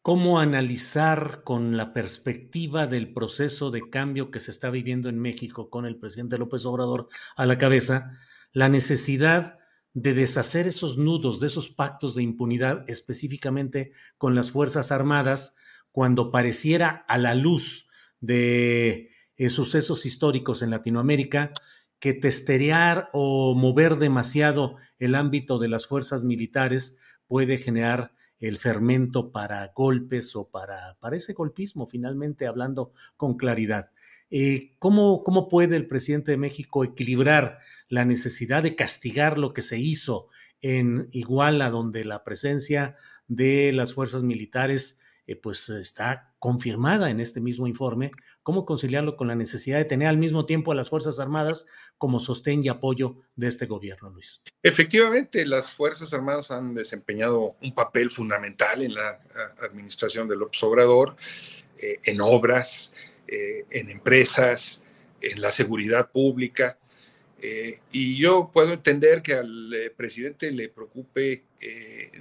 cómo 0.05 0.39
analizar 0.39 1.41
con 1.45 1.79
la 1.79 1.95
perspectiva 1.95 2.87
del 2.87 3.15
proceso 3.15 3.71
de 3.71 3.89
cambio 3.89 4.31
que 4.31 4.39
se 4.39 4.51
está 4.51 4.69
viviendo 4.69 5.09
en 5.09 5.19
México 5.19 5.71
con 5.71 5.87
el 5.87 5.97
presidente 5.97 6.37
López 6.37 6.67
Obrador 6.67 7.09
a 7.37 7.47
la 7.47 7.57
cabeza, 7.57 8.21
la 8.53 8.69
necesidad 8.69 9.61
de 9.95 10.13
deshacer 10.13 10.67
esos 10.67 10.99
nudos, 10.99 11.41
de 11.41 11.47
esos 11.47 11.71
pactos 11.71 12.15
de 12.15 12.23
impunidad, 12.23 12.85
específicamente 12.89 13.93
con 14.19 14.35
las 14.35 14.51
Fuerzas 14.51 14.93
Armadas, 14.93 15.57
cuando 15.93 16.33
pareciera 16.33 17.05
a 17.09 17.17
la 17.17 17.37
luz 17.37 17.89
de 18.21 19.11
eh, 19.37 19.49
sucesos 19.49 20.05
históricos 20.05 20.63
en 20.63 20.71
Latinoamérica 20.71 21.53
que 22.01 22.13
testerear 22.13 23.09
o 23.13 23.55
mover 23.55 23.97
demasiado 23.97 24.77
el 24.99 25.15
ámbito 25.15 25.59
de 25.59 25.69
las 25.69 25.87
fuerzas 25.87 26.25
militares 26.25 26.99
puede 27.27 27.57
generar 27.57 28.13
el 28.41 28.59
fermento 28.59 29.33
para 29.33 29.73
golpes 29.75 30.35
o 30.37 30.51
para, 30.51 30.99
para 31.01 31.17
ese 31.17 31.33
golpismo, 31.33 31.87
finalmente 31.87 32.47
hablando 32.47 32.93
con 33.17 33.37
claridad. 33.37 33.91
Eh, 34.31 34.75
¿cómo, 34.79 35.23
¿Cómo 35.23 35.49
puede 35.49 35.77
el 35.77 35.87
presidente 35.87 36.33
de 36.33 36.37
México 36.37 36.85
equilibrar 36.85 37.59
la 37.89 38.05
necesidad 38.05 38.63
de 38.63 38.75
castigar 38.75 39.39
lo 39.39 39.53
que 39.53 39.63
se 39.63 39.79
hizo 39.79 40.29
en 40.61 41.09
Iguala, 41.13 41.71
donde 41.71 42.05
la 42.05 42.25
presencia 42.25 42.97
de 43.29 43.73
las 43.73 43.95
fuerzas 43.95 44.23
militares 44.23 45.01
eh, 45.27 45.37
pues 45.37 45.71
está 45.71 46.35
confirmada 46.39 47.09
en 47.09 47.19
este 47.19 47.41
mismo 47.41 47.67
informe, 47.67 48.11
cómo 48.43 48.67
conciliarlo 48.67 49.17
con 49.17 49.29
la 49.29 49.35
necesidad 49.35 49.79
de 49.79 49.87
tener 49.87 50.09
al 50.09 50.19
mismo 50.19 50.45
tiempo 50.45 50.71
a 50.71 50.75
las 50.75 50.91
Fuerzas 50.91 51.19
Armadas 51.19 51.67
como 51.97 52.21
sostén 52.21 52.63
y 52.63 52.69
apoyo 52.69 53.17
de 53.35 53.49
este 53.49 53.65
gobierno, 53.65 54.11
Luis. 54.11 54.43
Efectivamente, 54.63 55.47
las 55.47 55.71
Fuerzas 55.71 56.13
Armadas 56.13 56.51
han 56.51 56.75
desempeñado 56.75 57.57
un 57.63 57.75
papel 57.75 58.11
fundamental 58.11 58.83
en 58.83 58.93
la 58.93 59.19
administración 59.63 60.29
del 60.29 60.41
López 60.41 60.63
Obrador, 60.63 61.17
eh, 61.81 62.01
en 62.05 62.21
obras, 62.21 62.93
eh, 63.27 63.65
en 63.71 63.89
empresas, 63.89 64.83
en 65.21 65.41
la 65.41 65.51
seguridad 65.51 66.11
pública. 66.11 66.79
Eh, 67.41 67.79
y 67.91 68.17
yo 68.17 68.51
puedo 68.53 68.75
entender 68.75 69.23
que 69.23 69.35
al 69.35 69.73
eh, 69.73 69.91
presidente 69.91 70.51
le 70.53 70.69
preocupe 70.69 71.45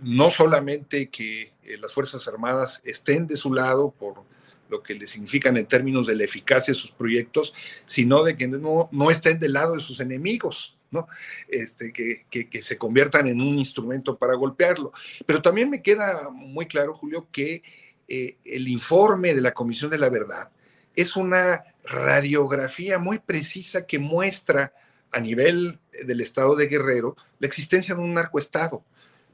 no 0.01 0.29
solamente 0.29 1.09
que 1.09 1.51
las 1.79 1.93
Fuerzas 1.93 2.25
Armadas 2.29 2.81
estén 2.85 3.27
de 3.27 3.35
su 3.35 3.53
lado 3.53 3.91
por 3.91 4.23
lo 4.69 4.81
que 4.81 4.93
le 4.93 5.05
significan 5.05 5.57
en 5.57 5.65
términos 5.65 6.07
de 6.07 6.15
la 6.15 6.23
eficacia 6.23 6.71
de 6.71 6.79
sus 6.79 6.91
proyectos, 6.91 7.53
sino 7.83 8.23
de 8.23 8.37
que 8.37 8.47
no, 8.47 8.87
no 8.93 9.11
estén 9.11 9.39
del 9.39 9.53
lado 9.53 9.73
de 9.73 9.81
sus 9.81 9.99
enemigos, 9.99 10.77
¿no? 10.91 11.07
Este, 11.49 11.91
que, 11.91 12.25
que, 12.29 12.63
se 12.63 12.77
conviertan 12.77 13.27
en 13.27 13.41
un 13.41 13.59
instrumento 13.59 14.17
para 14.17 14.35
golpearlo. 14.35 14.93
Pero 15.25 15.41
también 15.41 15.69
me 15.69 15.81
queda 15.81 16.29
muy 16.29 16.65
claro, 16.67 16.95
Julio, 16.95 17.27
que 17.29 17.61
el 18.07 18.67
informe 18.69 19.33
de 19.33 19.41
la 19.41 19.53
Comisión 19.53 19.91
de 19.91 19.97
la 19.97 20.09
Verdad 20.09 20.49
es 20.95 21.15
una 21.15 21.63
radiografía 21.83 22.97
muy 22.97 23.19
precisa 23.19 23.85
que 23.85 23.99
muestra 23.99 24.73
a 25.11 25.19
nivel 25.19 25.79
del 26.05 26.21
estado 26.21 26.55
de 26.55 26.67
Guerrero 26.67 27.15
la 27.39 27.47
existencia 27.47 27.95
de 27.95 28.01
un 28.01 28.13
narcoestado, 28.13 28.83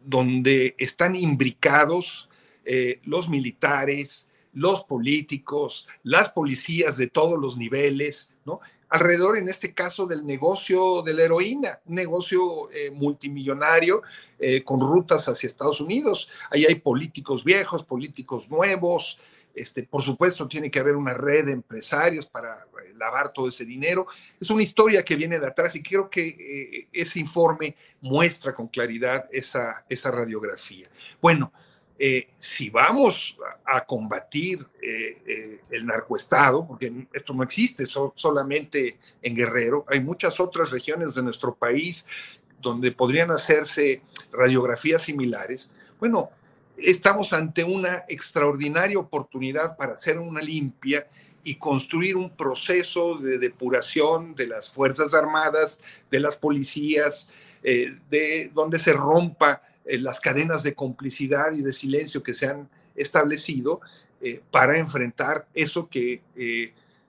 donde 0.03 0.75
están 0.77 1.15
imbricados 1.15 2.29
eh, 2.65 2.99
los 3.03 3.29
militares, 3.29 4.29
los 4.53 4.83
políticos, 4.83 5.87
las 6.03 6.29
policías 6.29 6.97
de 6.97 7.07
todos 7.07 7.39
los 7.39 7.57
niveles, 7.57 8.29
¿no? 8.45 8.59
Alrededor, 8.89 9.37
en 9.37 9.47
este 9.49 9.75
caso, 9.75 10.07
del 10.07 10.25
negocio 10.25 11.03
de 11.03 11.13
la 11.13 11.23
heroína, 11.23 11.79
negocio 11.85 12.71
eh, 12.71 12.89
multimillonario 12.89 14.01
eh, 14.39 14.63
con 14.63 14.81
rutas 14.81 15.27
hacia 15.29 15.45
Estados 15.45 15.79
Unidos. 15.79 16.27
Ahí 16.49 16.65
hay 16.65 16.75
políticos 16.75 17.43
viejos, 17.43 17.83
políticos 17.83 18.49
nuevos, 18.49 19.19
este, 19.55 19.83
por 19.83 20.01
supuesto, 20.01 20.47
tiene 20.47 20.71
que 20.71 20.79
haber 20.79 20.95
una 20.95 21.13
red 21.13 21.45
de 21.45 21.51
empresarios 21.53 22.25
para 22.25 22.55
eh, 22.55 22.93
lavar 22.95 23.33
todo 23.33 23.47
ese 23.47 23.65
dinero. 23.65 24.05
Es 24.39 24.49
una 24.49 24.63
historia 24.63 25.03
que 25.03 25.15
viene 25.15 25.39
de 25.39 25.47
atrás 25.47 25.75
y 25.75 25.83
creo 25.83 26.09
que 26.09 26.27
eh, 26.27 26.87
ese 26.93 27.19
informe 27.19 27.75
muestra 28.01 28.53
con 28.53 28.67
claridad 28.67 29.23
esa, 29.31 29.83
radiografía. 30.11 30.89
Bueno, 31.21 31.51
eh, 31.97 32.29
si 32.37 32.69
vamos 32.69 33.37
a, 33.65 33.85
combatir 33.85 34.65
el 35.69 35.85
narcoestado, 35.85 36.65
porque 36.65 37.07
esto 37.11 37.33
no 37.33 37.43
existe 37.43 37.85
solamente 37.85 38.97
en 39.21 39.35
Guerrero, 39.35 39.83
hay 39.89 39.99
muchas 39.99 40.39
otras 40.39 40.71
regiones 40.71 41.13
de 41.15 41.23
nuestro 41.23 41.53
país 41.53 42.05
donde 42.61 42.93
podrían 42.93 43.31
hacerse 43.31 44.01
radiografías 44.31 45.01
similares. 45.01 45.73
Bueno, 45.99 46.31
estamos 46.83 47.33
ante 47.33 47.63
una 47.63 48.05
extraordinaria 48.07 48.99
oportunidad 48.99 49.75
para 49.77 49.93
hacer 49.93 50.19
una 50.19 50.41
limpia 50.41 51.07
y 51.43 51.55
construir 51.55 52.15
un 52.15 52.35
proceso 52.35 53.17
de 53.17 53.39
depuración 53.39 54.35
de 54.35 54.47
las 54.47 54.69
Fuerzas 54.69 55.13
Armadas, 55.13 55.79
de 56.11 56.19
las 56.19 56.35
policías, 56.35 57.29
eh, 57.63 57.97
de 58.09 58.51
donde 58.53 58.79
se 58.79 58.93
rompa 58.93 59.61
eh, 59.85 59.97
las 59.97 60.19
cadenas 60.19 60.63
de 60.63 60.75
complicidad 60.75 61.51
y 61.53 61.61
de 61.61 61.73
silencio 61.73 62.23
que 62.23 62.33
se 62.33 62.47
han 62.47 62.69
establecido 62.95 63.81
eh, 64.21 64.41
para 64.51 64.77
enfrentar 64.77 65.47
eso 65.53 65.87
que 65.89 66.21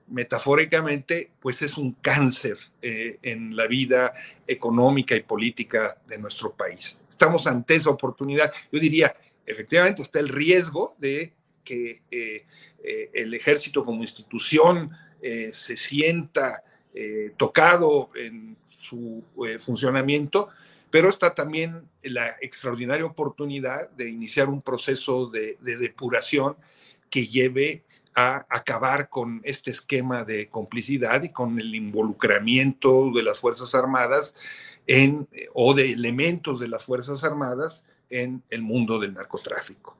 metafóricamente 0.07 1.31
pues 1.39 1.61
es 1.61 1.77
un 1.77 1.93
cáncer 1.93 2.57
en 2.81 3.55
la 3.55 3.67
vida 3.67 4.13
económica 4.45 5.15
y 5.15 5.21
política 5.21 5.97
de 6.05 6.17
nuestro 6.17 6.51
país. 6.53 6.99
Estamos 7.07 7.47
ante 7.47 7.75
esa 7.75 7.91
oportunidad. 7.91 8.51
Yo 8.71 8.79
diría, 8.79 9.15
efectivamente 9.51 10.01
está 10.01 10.19
el 10.19 10.29
riesgo 10.29 10.95
de 10.99 11.33
que 11.63 12.01
eh, 12.11 12.45
eh, 12.83 13.09
el 13.13 13.33
ejército 13.33 13.85
como 13.85 14.01
institución 14.01 14.91
eh, 15.21 15.51
se 15.53 15.75
sienta 15.75 16.63
tocado 17.37 18.09
en 18.15 18.57
su 18.65 19.23
funcionamiento, 19.59 20.49
pero 20.89 21.07
está 21.07 21.33
también 21.33 21.87
la 22.03 22.35
extraordinaria 22.41 23.05
oportunidad 23.05 23.89
de 23.91 24.09
iniciar 24.09 24.49
un 24.49 24.61
proceso 24.61 25.27
de, 25.27 25.57
de 25.61 25.77
depuración 25.77 26.57
que 27.09 27.27
lleve 27.27 27.85
a 28.13 28.45
acabar 28.49 29.07
con 29.07 29.39
este 29.45 29.71
esquema 29.71 30.25
de 30.25 30.49
complicidad 30.49 31.23
y 31.23 31.29
con 31.29 31.57
el 31.61 31.73
involucramiento 31.73 33.09
de 33.15 33.23
las 33.23 33.39
Fuerzas 33.39 33.73
Armadas 33.73 34.35
en, 34.85 35.29
o 35.53 35.73
de 35.73 35.93
elementos 35.93 36.59
de 36.59 36.67
las 36.67 36.83
Fuerzas 36.83 37.23
Armadas 37.23 37.85
en 38.11 38.43
el 38.49 38.61
mundo 38.61 38.99
del 38.99 39.13
narcotráfico. 39.13 39.97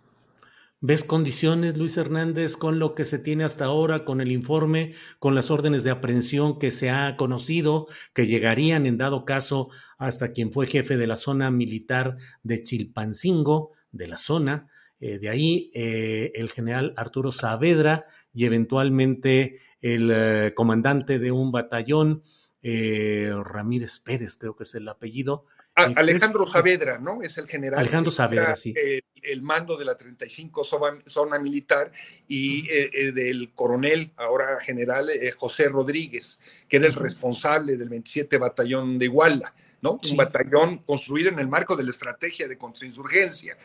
¿Ves 0.83 1.03
condiciones, 1.03 1.77
Luis 1.77 1.95
Hernández, 1.97 2.57
con 2.57 2.79
lo 2.79 2.95
que 2.95 3.05
se 3.05 3.19
tiene 3.19 3.43
hasta 3.43 3.65
ahora, 3.65 4.03
con 4.03 4.19
el 4.19 4.31
informe, 4.31 4.93
con 5.19 5.35
las 5.35 5.51
órdenes 5.51 5.83
de 5.83 5.91
aprehensión 5.91 6.57
que 6.57 6.71
se 6.71 6.89
ha 6.89 7.17
conocido, 7.17 7.85
que 8.15 8.25
llegarían 8.25 8.87
en 8.87 8.97
dado 8.97 9.23
caso 9.23 9.69
hasta 9.99 10.31
quien 10.31 10.51
fue 10.51 10.65
jefe 10.65 10.97
de 10.97 11.05
la 11.05 11.17
zona 11.17 11.51
militar 11.51 12.17
de 12.41 12.63
Chilpancingo, 12.63 13.73
de 13.91 14.07
la 14.07 14.17
zona, 14.17 14.69
eh, 14.99 15.17
de 15.17 15.29
ahí 15.29 15.71
eh, 15.73 16.31
el 16.35 16.49
general 16.49 16.93
Arturo 16.95 17.31
Saavedra 17.31 18.05
y 18.33 18.45
eventualmente 18.45 19.59
el 19.81 20.11
eh, 20.11 20.53
comandante 20.55 21.19
de 21.19 21.31
un 21.31 21.51
batallón, 21.51 22.23
Ramírez 22.63 23.97
Pérez, 23.97 24.37
creo 24.37 24.55
que 24.55 24.63
es 24.63 24.75
el 24.75 24.87
apellido, 24.87 25.45
Alejandro 25.75 26.45
Saavedra, 26.47 26.97
¿no? 26.97 27.21
Es 27.21 27.37
el 27.37 27.47
general. 27.47 27.79
Alejandro 27.79 28.11
Saavedra, 28.11 28.55
sí. 28.55 28.73
El, 29.21 29.41
mando 29.41 29.77
de 29.77 29.85
la 29.85 29.95
35 29.95 30.63
zona, 31.05 31.39
militar 31.39 31.91
y 32.27 32.69
eh, 32.69 32.89
eh, 32.93 33.11
del 33.11 33.53
coronel, 33.53 34.11
ahora 34.17 34.59
general, 34.59 35.09
eh, 35.09 35.31
José 35.31 35.69
Rodríguez, 35.69 36.39
que 36.67 36.77
era 36.77 36.87
el 36.87 36.93
responsable 36.93 37.77
del 37.77 37.89
27 37.89 38.37
Batallón 38.37 38.99
de 38.99 39.05
Iguala, 39.05 39.53
¿no? 39.81 39.97
Un 40.09 40.17
batallón 40.17 40.79
construido 40.79 41.29
en 41.29 41.39
el 41.39 41.47
marco 41.47 41.75
de 41.75 41.83
la 41.83 41.91
estrategia 41.91 42.47
de 42.47 42.57
contrainsurgencia. 42.57 43.57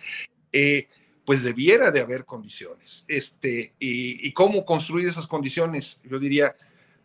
pues 1.24 1.42
debiera 1.42 1.90
de 1.90 2.00
haber 2.00 2.24
condiciones. 2.24 3.04
Este, 3.08 3.74
y, 3.80 4.28
y 4.28 4.32
cómo 4.32 4.64
construir 4.64 5.08
esas 5.08 5.26
condiciones? 5.26 6.00
Yo 6.04 6.20
diría, 6.20 6.54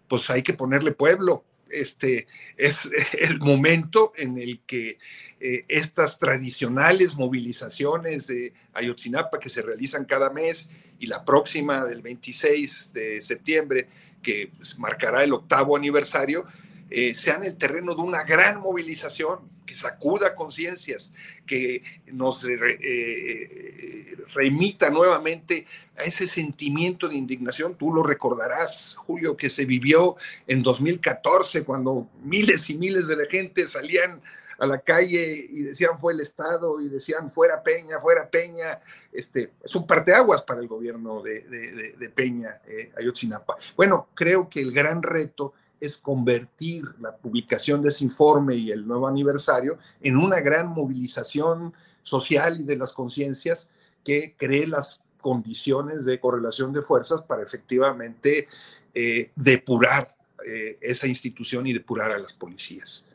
pues 0.07 0.29
hay 0.29 0.43
que 0.43 0.53
ponerle 0.53 0.91
pueblo, 0.91 1.43
este, 1.73 2.27
es 2.57 2.89
el 3.19 3.39
momento 3.39 4.11
en 4.17 4.37
el 4.37 4.59
que 4.65 4.97
eh, 5.39 5.65
estas 5.67 6.19
tradicionales 6.19 7.15
movilizaciones 7.15 8.27
de 8.27 8.53
Ayotzinapa 8.73 9.39
que 9.39 9.49
se 9.49 9.61
realizan 9.61 10.05
cada 10.05 10.29
mes 10.29 10.69
y 10.99 11.07
la 11.07 11.25
próxima 11.25 11.83
del 11.85 12.01
26 12.01 12.93
de 12.93 13.21
septiembre, 13.21 13.87
que 14.21 14.47
pues, 14.55 14.77
marcará 14.77 15.23
el 15.23 15.33
octavo 15.33 15.75
aniversario, 15.75 16.45
eh, 16.93 17.15
sean 17.15 17.43
el 17.43 17.55
terreno 17.55 17.95
de 17.95 18.01
una 18.01 18.23
gran 18.23 18.59
movilización 18.59 19.39
que 19.65 19.75
sacuda 19.75 20.35
conciencias, 20.35 21.13
que 21.45 21.81
nos 22.07 22.43
eh, 22.43 22.57
eh, 22.59 24.17
remita 24.33 24.89
nuevamente 24.89 25.65
a 25.97 26.03
ese 26.03 26.27
sentimiento 26.27 27.07
de 27.07 27.15
indignación. 27.15 27.77
Tú 27.77 27.93
lo 27.93 28.03
recordarás, 28.03 28.95
Julio, 28.97 29.37
que 29.37 29.49
se 29.49 29.63
vivió 29.63 30.17
en 30.47 30.63
2014 30.63 31.63
cuando 31.63 32.09
miles 32.25 32.69
y 32.69 32.77
miles 32.77 33.07
de 33.07 33.15
la 33.15 33.25
gente 33.25 33.65
salían 33.67 34.21
a 34.59 34.67
la 34.67 34.79
calle 34.79 35.47
y 35.49 35.61
decían 35.61 35.97
fue 35.97 36.11
el 36.11 36.19
Estado 36.19 36.81
y 36.81 36.89
decían 36.89 37.29
fuera 37.29 37.63
Peña, 37.63 38.01
fuera 38.01 38.29
Peña. 38.29 38.81
Este, 39.13 39.53
es 39.63 39.73
un 39.75 39.87
parteaguas 39.87 40.43
para 40.43 40.59
el 40.59 40.67
gobierno 40.67 41.21
de, 41.21 42.11
Peña, 42.13 42.59
Ayotzinapa. 42.97 43.55
Bueno, 43.77 44.09
creo 44.13 44.49
que 44.49 44.59
el 44.59 44.73
gran 44.73 45.01
reto 45.01 45.53
es 45.81 45.97
convertir 45.97 46.83
la 46.99 47.17
publicación 47.17 47.81
de 47.81 47.89
ese 47.89 48.05
informe 48.05 48.55
y 48.55 48.71
el 48.71 48.87
nuevo 48.87 49.07
aniversario 49.07 49.77
en 49.99 50.15
una 50.15 50.39
gran 50.39 50.67
movilización 50.67 51.73
social 52.03 52.61
y 52.61 52.63
de 52.63 52.77
las 52.77 52.93
conciencias 52.93 53.69
que 54.03 54.35
cree 54.37 54.67
las 54.67 55.01
condiciones 55.19 56.05
de 56.05 56.19
correlación 56.19 56.71
de 56.71 56.81
fuerzas 56.81 57.23
para 57.23 57.43
efectivamente 57.43 58.47
eh, 58.93 59.31
depurar 59.35 60.15
eh, 60.45 60.77
esa 60.81 61.07
institución 61.07 61.67
y 61.67 61.73
depurar 61.73 62.11
a 62.11 62.17
las 62.17 62.33
policías. 62.33 63.07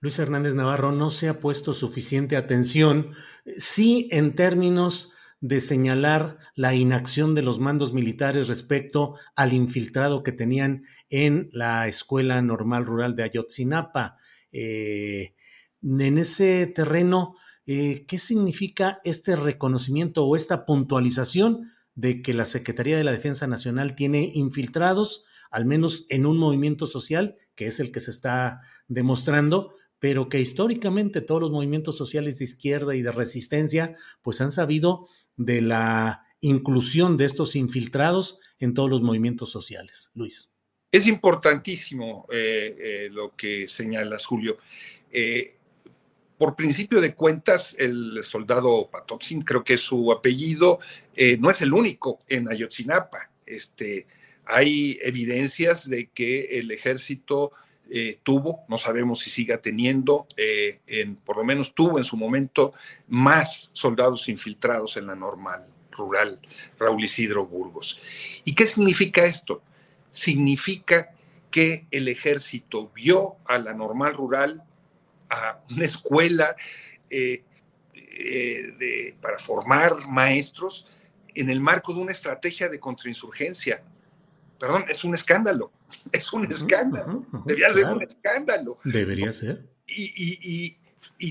Luis 0.00 0.18
Hernández 0.18 0.54
Navarro, 0.54 0.92
no 0.92 1.10
se 1.10 1.28
ha 1.28 1.40
puesto 1.40 1.72
suficiente 1.72 2.36
atención, 2.36 3.12
sí 3.56 4.08
en 4.12 4.34
términos 4.34 5.14
de 5.40 5.60
señalar 5.60 6.38
la 6.54 6.74
inacción 6.74 7.34
de 7.34 7.42
los 7.42 7.60
mandos 7.60 7.92
militares 7.92 8.48
respecto 8.48 9.14
al 9.34 9.52
infiltrado 9.52 10.22
que 10.22 10.32
tenían 10.32 10.84
en 11.10 11.48
la 11.52 11.88
Escuela 11.88 12.40
Normal 12.42 12.84
Rural 12.84 13.16
de 13.16 13.24
Ayotzinapa. 13.24 14.16
Eh, 14.52 15.34
en 15.82 16.18
ese 16.18 16.66
terreno, 16.66 17.36
eh, 17.66 18.04
¿qué 18.06 18.18
significa 18.18 19.00
este 19.04 19.36
reconocimiento 19.36 20.24
o 20.24 20.36
esta 20.36 20.64
puntualización 20.64 21.72
de 21.94 22.22
que 22.22 22.34
la 22.34 22.44
Secretaría 22.46 22.96
de 22.96 23.04
la 23.04 23.12
Defensa 23.12 23.46
Nacional 23.46 23.94
tiene 23.94 24.30
infiltrados, 24.34 25.24
al 25.50 25.64
menos 25.64 26.06
en 26.10 26.26
un 26.26 26.38
movimiento 26.38 26.86
social, 26.86 27.36
que 27.54 27.66
es 27.66 27.80
el 27.80 27.90
que 27.90 28.00
se 28.00 28.10
está 28.10 28.60
demostrando, 28.86 29.72
pero 29.98 30.28
que 30.28 30.40
históricamente 30.40 31.22
todos 31.22 31.40
los 31.40 31.50
movimientos 31.50 31.96
sociales 31.96 32.38
de 32.38 32.44
izquierda 32.44 32.94
y 32.94 33.02
de 33.02 33.12
resistencia 33.12 33.94
pues 34.22 34.40
han 34.40 34.52
sabido 34.52 35.08
de 35.36 35.62
la 35.62 36.26
inclusión 36.40 37.16
de 37.16 37.24
estos 37.24 37.56
infiltrados 37.56 38.38
en 38.58 38.74
todos 38.74 38.90
los 38.90 39.02
movimientos 39.02 39.50
sociales. 39.50 40.10
Luis. 40.14 40.52
Es 40.92 41.06
importantísimo 41.06 42.26
lo 43.10 43.34
que 43.36 43.68
señalas, 43.68 44.24
Julio 44.24 44.56
por 46.38 46.54
principio 46.54 47.00
de 47.00 47.14
cuentas, 47.14 47.74
el 47.78 48.22
soldado 48.22 48.90
Patotsin, 48.90 49.42
creo 49.42 49.64
que 49.64 49.76
su 49.76 50.12
apellido, 50.12 50.80
eh, 51.14 51.38
no 51.38 51.50
es 51.50 51.62
el 51.62 51.72
único 51.72 52.18
en 52.28 52.50
Ayotzinapa. 52.50 53.30
Este, 53.46 54.06
hay 54.44 54.98
evidencias 55.02 55.88
de 55.88 56.10
que 56.10 56.58
el 56.58 56.70
ejército 56.70 57.52
eh, 57.88 58.18
tuvo, 58.22 58.64
no 58.68 58.78
sabemos 58.78 59.20
si 59.20 59.30
siga 59.30 59.58
teniendo, 59.58 60.26
eh, 60.36 60.80
en, 60.86 61.16
por 61.16 61.36
lo 61.36 61.44
menos 61.44 61.74
tuvo 61.74 61.98
en 61.98 62.04
su 62.04 62.16
momento 62.16 62.74
más 63.06 63.70
soldados 63.72 64.28
infiltrados 64.28 64.96
en 64.96 65.06
la 65.06 65.14
normal 65.14 65.66
rural 65.92 66.40
Raúl 66.78 67.04
Isidro 67.04 67.46
Burgos. 67.46 68.00
¿Y 68.44 68.54
qué 68.54 68.66
significa 68.66 69.24
esto? 69.24 69.62
Significa 70.10 71.14
que 71.50 71.86
el 71.90 72.08
ejército 72.08 72.90
vio 72.94 73.36
a 73.46 73.58
la 73.58 73.72
normal 73.72 74.14
rural 74.14 74.64
a 75.30 75.60
una 75.70 75.84
escuela 75.84 76.54
eh, 77.08 77.44
para 79.20 79.38
formar 79.38 80.06
maestros 80.08 80.86
en 81.34 81.50
el 81.50 81.60
marco 81.60 81.94
de 81.94 82.00
una 82.00 82.12
estrategia 82.12 82.68
de 82.68 82.80
contrainsurgencia. 82.80 83.82
Perdón, 84.58 84.84
es 84.88 85.04
un 85.04 85.14
escándalo, 85.14 85.70
es 86.12 86.32
un 86.32 86.50
escándalo, 86.50 87.24
debería 87.44 87.72
ser 87.72 87.86
un 87.86 88.02
escándalo. 88.02 88.78
Debería 88.84 89.32
ser. 89.32 89.64
Y, 89.86 90.76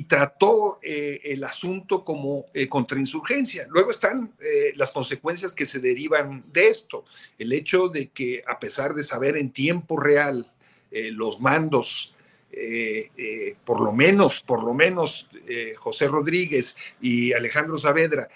trató 0.08 0.80
eh, 0.82 1.20
el 1.24 1.44
asunto 1.44 2.06
como 2.06 2.46
contrainsurgencia. 2.70 3.68
Luego 3.70 3.92
están 3.92 4.34
las 4.76 4.92
consecuencias 4.92 5.52
que 5.54 5.66
se 5.66 5.80
derivan 5.80 6.46
de 6.54 6.68
esto. 6.68 7.04
El 7.38 7.52
hecho 7.52 7.90
de 7.90 8.10
que 8.10 8.44
a 8.48 8.60
pesar 8.60 8.94
de 8.94 9.04
saber 9.04 9.36
en 9.36 9.52
tiempo 9.52 9.98
real 9.98 10.54
los 10.92 11.42
mandos 11.42 12.16
eh, 12.58 13.12
eh, 13.18 13.58
por 13.66 13.82
lo 13.82 13.92
menos, 13.92 14.40
por 14.40 14.64
lo 14.64 14.74
menos 14.74 15.28
eh, 15.46 15.74
José 15.76 16.08
Rodríguez 16.08 16.78
y 17.02 17.34
Alejandro 17.34 17.78
Saavedra, 17.78 18.30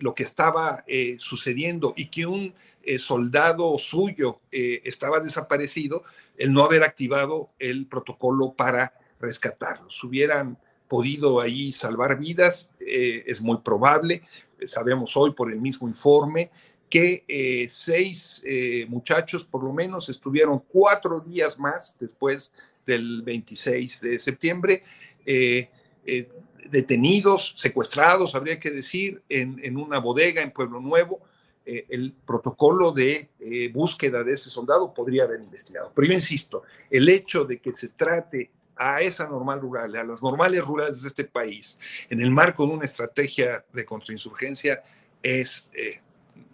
lo 0.00 0.14
que 0.14 0.22
estaba 0.22 0.84
sucediendo 1.18 1.94
y 1.96 2.08
que 2.08 2.26
un 2.26 2.54
soldado 2.98 3.76
suyo 3.78 4.40
estaba 4.50 5.20
desaparecido, 5.20 6.04
el 6.36 6.52
no 6.52 6.64
haber 6.64 6.82
activado 6.82 7.48
el 7.58 7.86
protocolo 7.86 8.52
para 8.52 8.94
rescatarlos. 9.20 10.02
Hubieran 10.04 10.58
podido 10.88 11.40
ahí 11.40 11.72
salvar 11.72 12.18
vidas, 12.18 12.72
es 12.78 13.40
muy 13.40 13.58
probable. 13.58 14.22
Sabemos 14.66 15.16
hoy 15.16 15.32
por 15.32 15.50
el 15.50 15.60
mismo 15.60 15.88
informe 15.88 16.50
que 16.90 17.66
seis 17.70 18.42
muchachos 18.88 19.46
por 19.46 19.64
lo 19.64 19.72
menos 19.72 20.08
estuvieron 20.08 20.62
cuatro 20.68 21.20
días 21.20 21.58
más 21.58 21.96
después 21.98 22.52
del 22.86 23.22
26 23.22 24.00
de 24.00 24.18
septiembre, 24.18 24.82
eh, 25.24 25.70
eh, 26.04 26.28
detenidos, 26.70 27.52
secuestrados, 27.56 28.34
habría 28.34 28.58
que 28.58 28.70
decir, 28.70 29.22
en, 29.28 29.76
una 29.76 29.98
bodega 29.98 30.42
en 30.42 30.52
Pueblo 30.52 30.80
Nuevo. 30.80 31.20
Eh, 31.64 31.86
el 31.90 32.12
protocolo 32.12 32.90
de 32.90 33.30
búsqueda 33.72 34.24
de 34.24 34.32
ese 34.32 34.50
soldado 34.50 34.92
podría 34.92 35.24
haber 35.24 35.40
investigado. 35.40 35.92
Pero 35.94 36.08
yo 36.08 36.14
insisto, 36.14 36.62
el 36.90 37.08
hecho 37.08 37.44
de 37.44 37.58
que 37.58 37.72
se 37.72 37.88
trate 37.88 38.50
a 38.74 39.00
esa 39.00 39.28
normal 39.28 39.60
rural, 39.60 39.94
a 39.94 40.02
las 40.02 40.22
normales 40.22 40.64
rurales 40.64 41.02
de 41.02 41.08
este 41.08 41.24
país, 41.24 41.78
en 42.10 42.20
el 42.20 42.30
marco 42.30 42.66
de 42.66 42.72
una 42.72 42.84
estrategia 42.84 43.64
de 43.72 43.84
contrainsurgencia, 43.84 44.82
es 45.22 45.68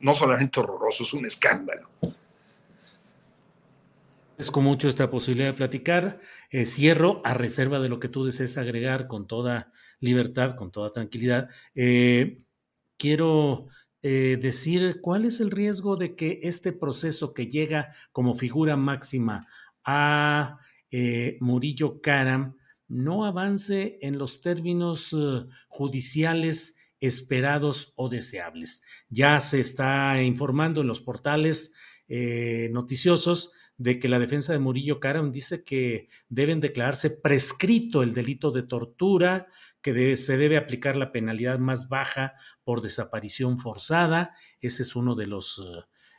no 0.01 0.15
solamente 0.15 0.61
horroroso, 0.61 1.03
es 1.05 1.13
un 1.13 1.27
escándalo. 1.27 1.89
Agradezco 4.39 4.61
mucho 4.61 4.89
esta 4.89 5.11
posibilidad 5.11 5.49
de 5.49 5.55
platicar. 5.55 6.21
Eh, 6.51 6.65
cierro 6.65 7.21
a 7.25 7.35
reserva 7.35 7.81
de 7.81 7.89
lo 7.89 7.99
que 7.99 8.09
tú 8.09 8.25
desees 8.25 8.57
agregar 8.57 9.09
con 9.09 9.27
toda 9.27 9.73
libertad, 10.01 10.57
con 10.57 10.71
toda 10.71 10.91
tranquilidad. 10.91 11.49
Eh, 11.75 12.39
quiero 12.97 13.67
eh, 14.03 14.39
decir 14.41 15.01
cuál 15.01 15.25
es 15.25 15.41
el 15.41 15.51
riesgo 15.51 15.97
de 15.97 16.15
que 16.15 16.41
este 16.43 16.73
proceso 16.73 17.35
que 17.35 17.47
llega 17.47 17.93
como 18.13 18.35
figura 18.35 18.77
máxima 18.77 19.47
a 19.85 20.59
Murillo 21.41 22.01
Karam 22.01 22.57
no 22.89 23.27
avance 23.27 23.99
en 24.01 24.17
los 24.17 24.41
términos 24.41 25.15
judiciales 25.69 26.79
esperados 26.99 27.93
o 27.97 28.09
deseables. 28.09 28.83
Ya 29.11 29.39
se 29.41 29.61
está 29.61 30.23
informando 30.23 30.81
en 30.81 30.87
los 30.87 31.03
portales 31.03 31.75
noticiosos 32.71 33.53
de 33.79 34.01
que 34.01 34.09
la 34.09 34.19
defensa 34.19 34.53
de 34.53 34.59
Murillo 34.59 35.01
Karam 35.01 35.33
dice 35.33 35.63
que 35.63 36.09
deben 36.29 36.61
declararse 36.61 37.11
prescrito 37.11 38.03
el 38.03 38.13
delito 38.13 38.51
de 38.51 38.65
tortura, 38.65 39.47
que 39.95 40.16
se 40.16 40.36
debe 40.36 40.57
aplicar 40.57 40.97
la 40.97 41.12
penalidad 41.12 41.59
más 41.59 41.89
baja 41.89 42.34
por 42.64 42.82
desaparición 42.82 43.59
forzada. 43.59 44.34
Ese 44.61 44.82
es 44.82 44.97
uno 44.97 45.14
de 45.14 45.26
los 45.26 45.62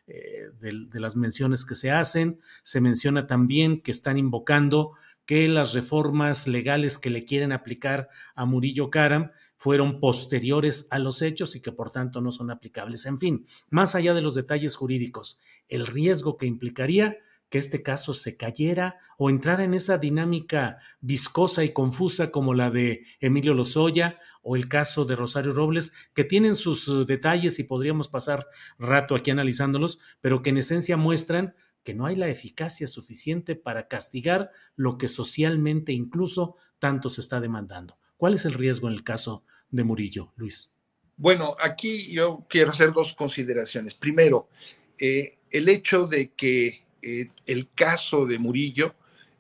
eh, 0.07 0.49
de, 0.59 0.99
las 0.99 1.15
menciones 1.15 1.65
que 1.65 1.75
se 1.75 1.91
hacen. 1.91 2.39
Se 2.63 2.81
menciona 2.81 3.27
también 3.27 3.81
que 3.81 3.91
están 3.91 4.17
invocando 4.17 4.93
que 5.25 5.47
las 5.47 5.73
reformas 5.73 6.47
legales 6.47 6.97
que 6.97 7.11
le 7.11 7.25
quieren 7.25 7.51
aplicar 7.51 8.09
a 8.33 8.45
Murillo 8.45 8.89
Karam 8.89 9.31
fueron 9.55 9.99
posteriores 9.99 10.87
a 10.89 10.97
los 10.97 11.21
hechos 11.21 11.55
y 11.55 11.61
que 11.61 11.71
por 11.71 11.91
tanto 11.91 12.21
no 12.21 12.31
son 12.31 12.49
aplicables. 12.49 13.05
En 13.05 13.19
fin, 13.19 13.45
más 13.69 13.93
allá 13.93 14.15
de 14.15 14.21
los 14.21 14.33
detalles 14.33 14.75
jurídicos, 14.75 15.41
el 15.67 15.85
riesgo 15.85 16.37
que 16.37 16.47
implicaría 16.47 17.17
que 17.49 17.57
este 17.57 17.83
caso 17.83 18.13
se 18.13 18.37
cayera 18.37 18.99
o 19.17 19.29
entrara 19.29 19.63
en 19.63 19.73
esa 19.73 19.97
dinámica 19.97 20.77
viscosa 21.01 21.63
y 21.63 21.73
confusa 21.73 22.31
como 22.31 22.53
la 22.53 22.71
de 22.71 23.03
Emilio 23.19 23.53
Lozoya 23.53 24.19
o 24.41 24.55
el 24.55 24.69
caso 24.69 25.05
de 25.05 25.15
Rosario 25.15 25.51
Robles, 25.51 25.93
que 26.13 26.23
tienen 26.23 26.55
sus 26.55 26.87
uh, 26.87 27.05
detalles 27.05 27.59
y 27.59 27.63
podríamos 27.63 28.07
pasar 28.07 28.47
rato 28.77 29.15
aquí 29.15 29.31
analizándolos, 29.31 29.99
pero 30.21 30.41
que 30.41 30.51
en 30.51 30.57
esencia 30.57 30.95
muestran 30.95 31.55
que 31.83 31.93
no 31.93 32.05
hay 32.05 32.15
la 32.15 32.29
eficacia 32.29 32.87
suficiente 32.87 33.55
para 33.55 33.87
castigar 33.87 34.51
lo 34.75 34.97
que 34.97 35.07
socialmente 35.07 35.91
incluso 35.91 36.55
tanto 36.77 37.09
se 37.09 37.21
está 37.21 37.39
demandando. 37.39 37.97
¿Cuál 38.17 38.33
es 38.33 38.45
el 38.45 38.53
riesgo 38.53 38.87
en 38.87 38.93
el 38.93 39.03
caso 39.03 39.43
de 39.69 39.83
Murillo, 39.83 40.33
Luis? 40.35 40.75
Bueno, 41.15 41.55
aquí 41.59 42.11
yo 42.13 42.39
quiero 42.49 42.71
hacer 42.71 42.93
dos 42.93 43.13
consideraciones. 43.13 43.95
Primero, 43.95 44.49
eh, 44.97 45.39
el 45.49 45.67
hecho 45.67 46.05
de 46.05 46.31
que 46.33 46.85
eh, 47.01 47.29
el 47.45 47.69
caso 47.69 48.25
de 48.25 48.39
Murillo 48.39 48.95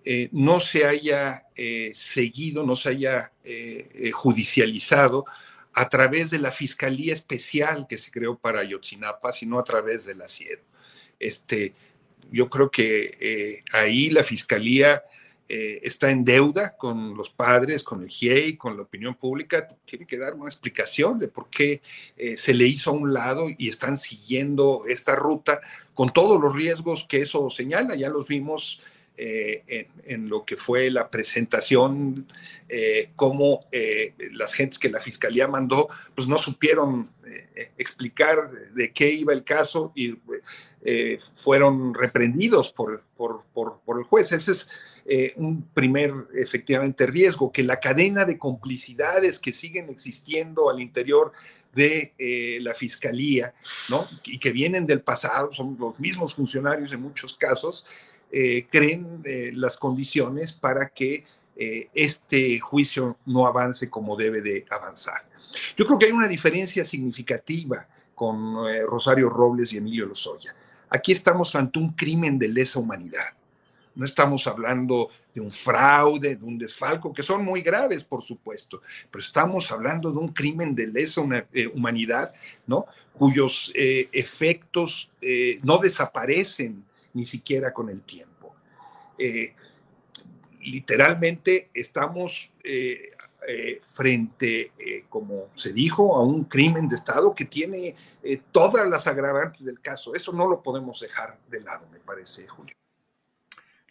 eh, 0.05 0.29
no 0.31 0.59
se 0.59 0.85
haya 0.85 1.47
eh, 1.55 1.91
seguido, 1.95 2.65
no 2.65 2.75
se 2.75 2.89
haya 2.89 3.31
judicializado 4.13 5.25
a 5.73 5.89
través 5.89 6.29
de 6.29 6.39
la 6.39 6.51
Fiscalía 6.51 7.13
Especial 7.13 7.87
que 7.87 7.97
se 7.97 8.11
creó 8.11 8.37
para 8.37 8.59
Ayotzinapa, 8.59 9.31
sino 9.31 9.59
a 9.59 9.63
través 9.63 10.05
de 10.05 10.15
la 10.15 10.27
CIED. 10.27 10.59
Este, 11.19 11.73
yo 12.31 12.47
creo 12.49 12.69
que 12.69 13.63
ahí 13.71 14.09
la 14.09 14.23
Fiscalía 14.23 15.03
eh, 15.51 15.79
está 15.81 16.11
en 16.11 16.23
deuda 16.23 16.77
con 16.77 17.17
los 17.17 17.31
padres, 17.31 17.81
con 17.81 18.03
el 18.03 18.07
GIEI, 18.07 18.55
con 18.55 18.77
la 18.77 18.83
opinión 18.83 19.15
pública, 19.15 19.67
tiene 19.83 20.05
que 20.05 20.19
dar 20.19 20.35
una 20.35 20.45
explicación 20.45 21.17
de 21.17 21.27
por 21.27 21.49
qué 21.49 21.81
eh, 22.17 22.37
se 22.37 22.53
le 22.53 22.67
hizo 22.67 22.91
a 22.91 22.93
un 22.93 23.11
lado 23.11 23.47
y 23.57 23.67
están 23.67 23.97
siguiendo 23.97 24.83
esta 24.87 25.15
ruta 25.15 25.59
con 25.95 26.13
todos 26.13 26.39
los 26.39 26.55
riesgos 26.55 27.03
que 27.09 27.21
eso 27.23 27.49
señala. 27.49 27.95
Ya 27.95 28.09
los 28.09 28.27
vimos 28.27 28.79
eh, 29.17 29.87
en, 30.05 30.29
lo 30.29 30.45
que 30.45 30.55
fue 30.55 30.91
la 30.91 31.09
presentación, 31.09 32.27
cómo 33.15 33.59
las 34.31 34.53
gentes 34.53 34.77
que 34.77 34.89
la 34.89 34.99
fiscalía 34.99 35.47
mandó, 35.47 35.89
pues 36.15 36.27
no 36.27 36.37
supieron 36.37 37.09
explicar 37.77 38.37
de 38.75 38.93
qué 38.93 39.11
iba 39.11 39.33
el 39.33 39.43
caso 39.43 39.91
y 39.95 40.15
eh, 40.81 41.17
fueron 41.35 41.93
reprendidos 41.93 42.71
por, 42.71 43.03
el 43.97 44.03
juez. 44.03 44.31
Ese 44.31 44.51
es 44.51 44.69
eh, 45.05 45.33
un 45.35 45.63
primer, 45.73 46.13
efectivamente, 46.33 47.05
riesgo, 47.05 47.51
que 47.51 47.63
la 47.63 47.79
cadena 47.79 48.23
de 48.23 48.37
complicidades 48.37 49.39
que 49.39 49.51
siguen 49.51 49.89
existiendo 49.89 50.69
al 50.69 50.79
interior 50.79 51.33
de 51.73 52.13
eh, 52.17 52.59
la 52.61 52.73
fiscalía, 52.73 53.53
¿no? 53.89 54.07
Y 54.23 54.39
que 54.39 54.51
vienen 54.51 54.85
del 54.85 55.01
pasado, 55.01 55.51
son 55.51 55.75
los 55.77 55.99
mismos 55.99 56.33
funcionarios 56.33 56.93
en 56.93 57.01
muchos 57.01 57.35
casos, 57.35 57.85
creen 58.69 59.23
las 59.55 59.75
condiciones 59.75 60.53
para 60.53 60.89
que 60.89 61.23
este 61.55 62.59
juicio 62.59 63.17
no 63.25 63.47
avance 63.47 63.89
como 63.89 64.15
debe 64.15 64.41
de 64.41 64.65
avanzar. 64.69 65.27
Yo 65.75 65.83
creo 65.83 65.97
que 65.97 66.05
hay 66.05 66.11
una 66.11 66.27
diferencia 66.27 66.85
significativa 66.85 67.87
con 68.13 68.55
Rosario 68.85 69.31
Robles 69.31 69.73
y 69.73 69.77
Emilio 69.77 70.05
Lozoya. 70.05 70.55
Aquí 70.89 71.11
estamos 71.11 71.55
ante 71.55 71.79
un 71.79 71.93
crimen 71.93 72.39
de 72.39 72.47
lesa 72.47 72.79
humanidad. 72.79 73.33
No 73.95 74.05
estamos 74.05 74.47
hablando 74.47 75.09
de 75.33 75.41
un 75.41 75.51
fraude, 75.51 76.35
de 76.35 76.45
un 76.45 76.57
desfalco, 76.57 77.13
que 77.13 77.21
son 77.21 77.43
muy 77.43 77.61
graves, 77.61 78.03
por 78.03 78.21
supuesto, 78.21 78.81
pero 79.11 79.23
estamos 79.23 79.71
hablando 79.71 80.11
de 80.11 80.17
un 80.17 80.29
crimen 80.29 80.73
de 80.73 80.87
lesa 80.87 81.21
eh, 81.53 81.67
humanidad, 81.67 82.33
¿no? 82.65 82.85
Cuyos 83.13 83.71
eh, 83.75 84.07
efectos 84.13 85.11
eh, 85.21 85.59
no 85.63 85.77
desaparecen 85.79 86.85
ni 87.13 87.25
siquiera 87.25 87.73
con 87.73 87.89
el 87.89 88.01
tiempo. 88.03 88.53
literalmente 90.61 91.69
estamos 91.73 92.51
eh, 93.47 93.71
eh, 93.71 93.79
frente, 93.81 94.71
como 95.09 95.49
se 95.53 95.73
dijo, 95.73 96.15
a 96.15 96.23
un 96.23 96.45
crimen 96.45 96.87
de 96.87 96.95
Estado 96.95 97.33
que 97.33 97.45
tiene 97.45 97.95
todas 98.51 98.87
las 98.89 99.07
agravantes 99.07 99.65
del 99.65 99.79
caso. 99.79 100.13
Eso 100.13 100.33
no 100.33 100.47
lo 100.47 100.61
podemos 100.61 100.99
dejar 100.99 101.39
de 101.49 101.61
lado, 101.61 101.87
me 101.91 101.99
parece, 101.99 102.47
Julio. 102.47 102.75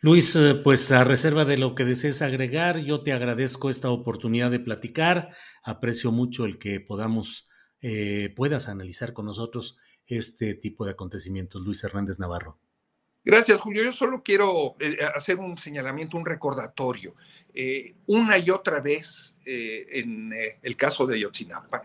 Luis, 0.01 0.39
pues 0.63 0.93
a 0.93 1.03
reserva 1.03 1.45
de 1.45 1.59
lo 1.59 1.75
que 1.75 1.85
desees 1.85 2.23
agregar, 2.23 2.79
yo 2.79 3.03
te 3.03 3.13
agradezco 3.13 3.69
esta 3.69 3.91
oportunidad 3.91 4.51
de 4.51 4.61
platicar. 4.61 5.31
Aprecio 5.65 6.13
mucho 6.13 6.45
el 6.45 6.59
que 6.59 6.81
podamos, 6.81 7.51
puedas 8.37 8.69
analizar 8.69 9.13
con 9.13 9.27
nosotros 9.27 9.79
este 10.07 10.55
tipo 10.55 10.85
de 10.85 10.93
acontecimientos. 10.93 11.63
Luis 11.63 11.83
Hernández 11.83 12.19
Navarro. 12.19 12.59
Gracias, 13.25 13.61
Julio. 13.61 13.85
Yo 13.85 13.93
solo 13.93 14.23
quiero 14.23 14.77
eh, 14.81 14.99
hacer 15.14 15.39
un 15.39 15.59
señalamiento, 15.59 16.16
un 16.16 16.27
recordatorio. 16.27 17.14
Eh, 17.53 17.95
una 18.07 18.39
y 18.39 18.51
otra 18.51 18.81
vez 18.81 19.37
eh, 19.45 19.87
en 19.91 20.33
el 20.62 20.77
caso 20.77 21.07
de 21.07 21.16
Ayotzinapa, 21.16 21.83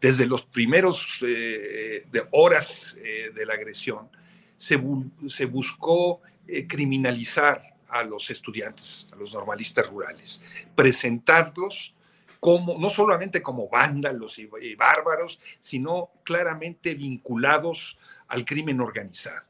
desde 0.00 0.26
los 0.26 0.44
primeros 0.44 1.18
de 1.20 2.26
horas 2.30 2.96
de 3.34 3.44
la 3.44 3.52
agresión, 3.52 4.08
se, 4.56 4.80
se 5.28 5.44
buscó 5.44 6.18
criminalizar 6.66 7.76
a 7.86 8.02
los 8.04 8.30
estudiantes, 8.30 9.08
a 9.12 9.16
los 9.16 9.34
normalistas 9.34 9.86
rurales, 9.88 10.42
presentarlos 10.74 11.94
como, 12.40 12.78
no 12.78 12.88
solamente 12.88 13.42
como 13.42 13.68
vándalos 13.68 14.38
y, 14.38 14.74
bárbaros, 14.74 15.38
sino 15.60 16.10
claramente 16.24 16.94
vinculados 16.94 17.98
al 18.28 18.44
crimen 18.46 18.80
organizado. 18.80 19.49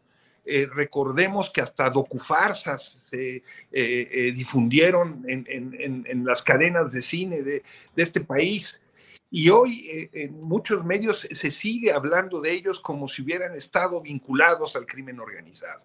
Eh, 0.53 0.67
recordemos 0.67 1.49
que 1.49 1.61
hasta 1.61 1.89
docufarsas 1.89 2.83
se 3.03 3.37
eh, 3.37 3.43
eh, 3.71 4.33
difundieron 4.35 5.25
en, 5.29 6.25
las 6.25 6.43
cadenas 6.43 6.91
de 6.91 7.03
cine 7.03 7.41
de, 7.43 7.63
este 7.95 8.21
país. 8.21 8.83
Y 9.31 9.49
hoy 9.49 10.11
en 10.13 10.43
muchos 10.43 10.85
medios 10.85 11.29
se 11.31 11.53
sigue 11.53 11.93
hablando 11.93 12.41
de 12.41 12.51
ellos 12.51 12.81
como 12.81 13.07
si 13.07 13.23
hubieran 13.23 13.55
estado 13.55 14.01
vinculados 14.01 14.75
al 14.75 14.87
crimen 14.87 15.21
organizado. 15.21 15.85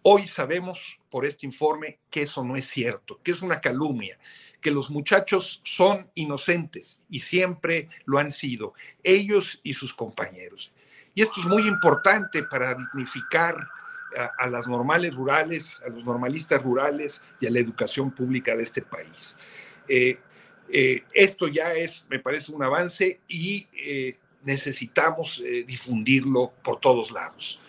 Hoy 0.00 0.26
sabemos 0.26 0.98
por 1.10 1.26
este 1.26 1.44
informe 1.44 1.98
que 2.08 2.22
eso 2.22 2.42
no 2.42 2.56
es 2.56 2.66
cierto, 2.66 3.20
que 3.22 3.32
es 3.32 3.42
una 3.42 3.60
calumnia, 3.60 4.18
que 4.62 4.70
los 4.70 4.88
muchachos 4.88 5.60
son 5.64 6.10
inocentes 6.14 7.02
y 7.10 7.18
siempre 7.18 7.90
lo 8.06 8.18
han 8.18 8.30
sido, 8.30 8.72
ellos 9.02 9.60
y 9.62 9.74
sus 9.74 9.92
compañeros. 9.92 10.72
Y 11.16 11.22
esto 11.22 11.40
es 11.40 11.46
muy 11.46 11.66
importante 11.66 12.42
para 12.42 12.74
dignificar 12.74 13.56
a, 14.38 14.48
las 14.48 14.68
normales 14.68 15.14
rurales, 15.14 15.82
a 15.82 15.88
los 15.88 16.04
normalistas 16.04 16.62
rurales 16.62 17.22
y 17.40 17.46
a 17.46 17.50
la 17.50 17.58
educación 17.58 18.10
pública 18.10 18.54
de 18.54 18.62
este 18.62 18.82
país. 18.82 19.38
Eh, 19.88 20.18
eh, 20.68 21.04
esto 21.14 21.48
ya 21.48 21.72
es, 21.72 22.04
me 22.10 22.18
parece, 22.18 22.52
un 22.52 22.62
avance 22.62 23.20
y 23.28 23.66
eh, 23.72 24.18
necesitamos 24.44 25.42
difundirlo 25.66 26.52
por 26.62 26.80
todos 26.80 27.10
lados. 27.10 27.60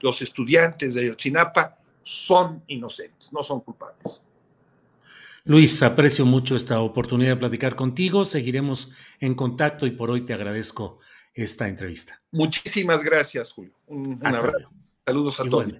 Los 0.00 0.20
estudiantes 0.20 0.94
de 0.94 1.02
Ayotzinapa 1.02 1.78
son 2.02 2.64
inocentes, 2.66 3.32
no 3.32 3.44
son 3.44 3.60
culpables. 3.60 4.24
Luis, 5.44 5.80
aprecio 5.84 6.26
mucho 6.26 6.56
esta 6.56 6.80
oportunidad 6.80 7.30
de 7.30 7.36
platicar 7.36 7.76
contigo. 7.76 8.24
Seguiremos 8.24 8.90
en 9.20 9.36
contacto 9.36 9.86
y 9.86 9.92
por 9.92 10.10
hoy 10.10 10.22
te 10.22 10.34
agradezco 10.34 10.98
esta 11.34 11.68
entrevista. 11.68 12.22
Muchísimas 12.30 13.02
gracias, 13.02 13.52
Julio. 13.52 13.74
Un, 13.86 14.20
abrazo. 14.24 14.70
Saludos 15.06 15.40
a 15.40 15.44
todos. 15.44 15.74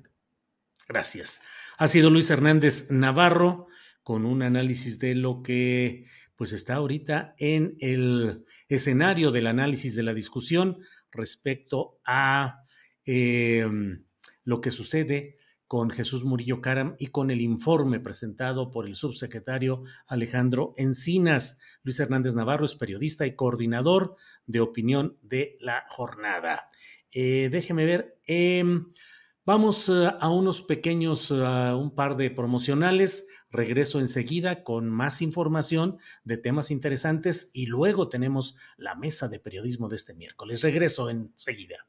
Gracias. 0.89 1.43
Ha 1.79 1.89
sido 1.89 2.11
Luis 2.11 2.31
Hernández 2.31 2.91
Navarro 2.91 3.67
con 4.03 4.25
un 4.25 4.43
análisis 4.43 4.99
de 4.99 5.15
lo 5.15 5.43
que 5.43 6.07
pues 6.37 6.53
está 6.53 6.75
ahorita 6.75 7.35
en 7.39 7.77
el 7.81 8.45
escenario 8.69 9.31
del 9.31 9.47
análisis 9.47 9.95
de 9.95 10.03
la 10.03 10.15
discusión 10.15 10.81
respecto 11.13 12.01
a 12.05 12.65
em, 13.05 14.05
lo 14.45 14.61
que 14.61 14.71
sucede 14.71 15.39
con 15.73 15.89
Jesús 15.89 16.23
Murillo 16.23 16.61
Caram 16.61 16.97
y 16.99 17.07
con 17.07 17.31
el 17.31 17.41
informe 17.41 17.99
presentado 17.99 18.71
por 18.71 18.87
el 18.87 18.95
subsecretario 18.95 19.85
Alejandro 20.07 20.75
Encinas. 20.77 21.61
Luis 21.83 21.99
Hernández 21.99 22.35
Navarro 22.35 22.67
es 22.67 22.75
periodista 22.75 23.25
y 23.25 23.35
coordinador 23.37 24.17
de 24.45 24.61
opinión 24.61 25.17
de 25.23 25.57
la 25.61 25.87
jornada. 25.89 26.69
Eh, 27.11 27.49
déjeme 27.51 27.87
ver. 27.87 28.19
Em, 28.27 28.87
vamos 29.47 29.89
eh, 29.89 30.11
a 30.21 30.29
unos 30.29 30.61
pequeños, 30.61 31.31
eh, 31.31 31.35
un 31.35 31.95
par 31.95 32.19
de 32.19 32.31
promocionales. 32.31 33.29
Regreso 33.51 33.99
enseguida 33.99 34.65
con 34.65 34.91
más 34.91 35.23
información 35.23 35.97
de 36.23 36.37
temas 36.37 36.71
interesantes 36.71 37.51
y 37.55 37.65
luego 37.65 38.11
tenemos 38.11 38.57
la 38.77 38.95
mesa 38.95 39.27
de 39.27 39.41
periodismo 39.41 39.89
de 39.89 39.97
este 39.97 40.13
miércoles. 40.13 40.61
Regreso 40.61 41.09
enseguida. 41.09 41.87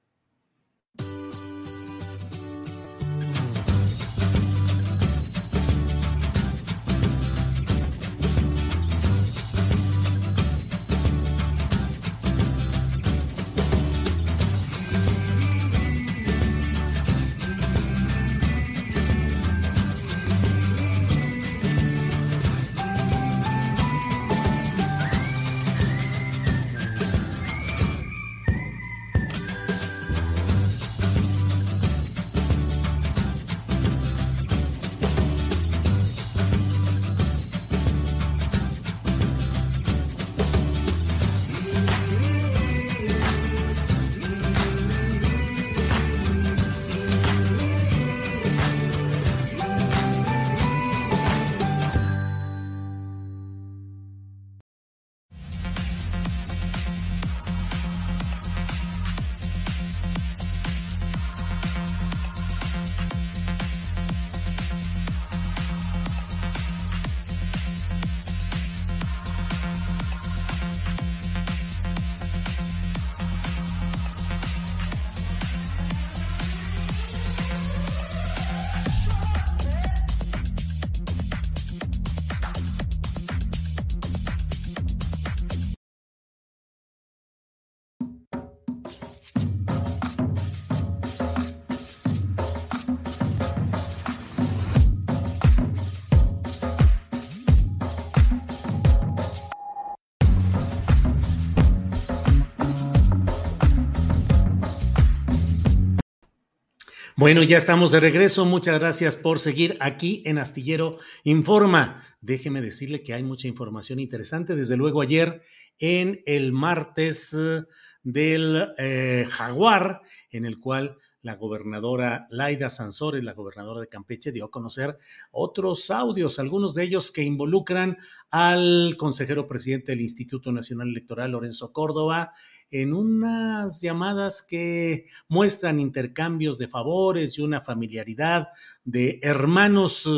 Bueno, 107.23 107.41
ya 107.41 107.55
estamos 107.55 107.93
de 107.93 108.01
regreso. 108.01 108.43
Muchas 108.43 108.77
gracias 108.77 109.15
por 109.15 109.39
seguir 109.39 109.77
aquí 109.79 110.23
en 110.25 110.37
Astillero 110.37 110.97
Informa. 111.23 112.03
Déjeme 112.19 112.59
decirle 112.59 113.01
que 113.01 113.13
hay 113.13 113.23
mucha 113.23 113.47
información 113.47 114.01
interesante. 114.01 114.57
Desde 114.57 114.75
luego 114.75 114.99
ayer 114.99 115.41
en 115.79 116.21
el 116.25 116.51
martes 116.51 117.33
eh, 117.33 117.63
del 118.03 118.73
eh, 118.77 119.25
Jaguar, 119.29 120.01
en 120.31 120.43
el 120.43 120.59
cual 120.59 120.97
la 121.21 121.37
gobernadora 121.37 122.27
Laida 122.29 122.69
Sansores, 122.69 123.23
la 123.23 123.31
gobernadora 123.31 123.79
de 123.79 123.87
Campeche, 123.87 124.33
dio 124.33 124.43
a 124.43 124.51
conocer 124.51 124.97
otros 125.31 125.91
audios, 125.91 126.39
algunos 126.39 126.75
de 126.75 126.83
ellos 126.83 127.09
que 127.09 127.23
involucran 127.23 127.99
al 128.31 128.97
consejero 128.97 129.47
presidente 129.47 129.93
del 129.93 130.01
Instituto 130.01 130.51
Nacional 130.51 130.89
Electoral, 130.89 131.31
Lorenzo 131.31 131.71
Córdoba, 131.71 132.33
en 132.73 132.95
unas 132.95 133.81
llamadas 133.81 134.41
que 134.41 135.05
muestran 135.27 135.79
intercambios 135.79 136.57
de 136.57 136.67
favores 136.67 137.37
y 137.37 137.43
una 137.43 137.61
familiaridad 137.61 138.47
de 138.83 139.19
hermanos 139.21 140.09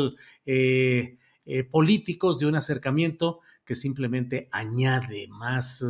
eh, 0.46 1.18
eh, 1.44 1.64
políticos, 1.64 2.38
de 2.38 2.46
un 2.46 2.54
acercamiento 2.54 3.40
que 3.62 3.74
simplemente 3.74 4.48
añade 4.52 5.28
más 5.28 5.82
eh, 5.82 5.86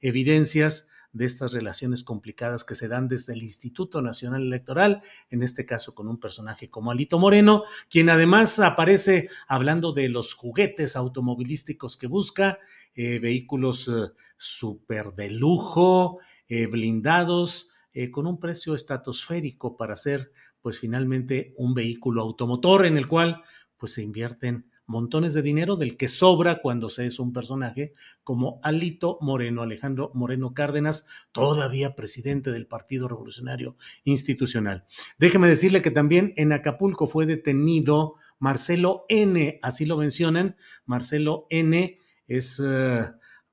evidencias 0.00 0.89
de 1.12 1.26
estas 1.26 1.52
relaciones 1.52 2.04
complicadas 2.04 2.64
que 2.64 2.74
se 2.74 2.88
dan 2.88 3.08
desde 3.08 3.32
el 3.32 3.42
Instituto 3.42 4.00
Nacional 4.02 4.42
Electoral, 4.42 5.02
en 5.30 5.42
este 5.42 5.66
caso 5.66 5.94
con 5.94 6.08
un 6.08 6.18
personaje 6.18 6.70
como 6.70 6.90
Alito 6.90 7.18
Moreno, 7.18 7.64
quien 7.88 8.10
además 8.10 8.60
aparece 8.60 9.28
hablando 9.48 9.92
de 9.92 10.08
los 10.08 10.34
juguetes 10.34 10.96
automovilísticos 10.96 11.96
que 11.96 12.06
busca, 12.06 12.58
eh, 12.94 13.18
vehículos 13.18 13.88
eh, 13.88 14.12
súper 14.36 15.12
de 15.14 15.30
lujo, 15.30 16.18
eh, 16.48 16.66
blindados, 16.66 17.72
con 18.12 18.28
un 18.28 18.38
precio 18.38 18.72
estratosférico 18.76 19.76
para 19.76 19.96
ser 19.96 20.30
pues 20.62 20.78
finalmente 20.78 21.52
un 21.56 21.74
vehículo 21.74 22.22
automotor 22.22 22.86
en 22.86 22.96
el 22.96 23.08
cual 23.08 23.42
pues 23.76 23.94
se 23.94 24.02
invierten 24.02 24.69
montones 24.90 25.32
de 25.32 25.42
dinero 25.42 25.76
del 25.76 25.96
que 25.96 26.08
sobra 26.08 26.60
cuando 26.60 26.90
se 26.90 27.06
es 27.06 27.18
un 27.20 27.32
personaje 27.32 27.94
como 28.24 28.60
Alito 28.62 29.18
Moreno, 29.20 29.62
Alejandro 29.62 30.10
Moreno 30.14 30.52
Cárdenas, 30.52 31.06
todavía 31.32 31.94
presidente 31.94 32.50
del 32.50 32.66
Partido 32.66 33.08
Revolucionario 33.08 33.76
Institucional. 34.04 34.84
Déjeme 35.18 35.48
decirle 35.48 35.80
que 35.80 35.92
también 35.92 36.34
en 36.36 36.52
Acapulco 36.52 37.06
fue 37.06 37.24
detenido 37.24 38.16
Marcelo 38.38 39.06
N, 39.08 39.60
así 39.62 39.86
lo 39.86 39.96
mencionan. 39.96 40.56
Marcelo 40.84 41.46
N 41.50 41.98
es... 42.26 42.60
Eh, 42.62 43.04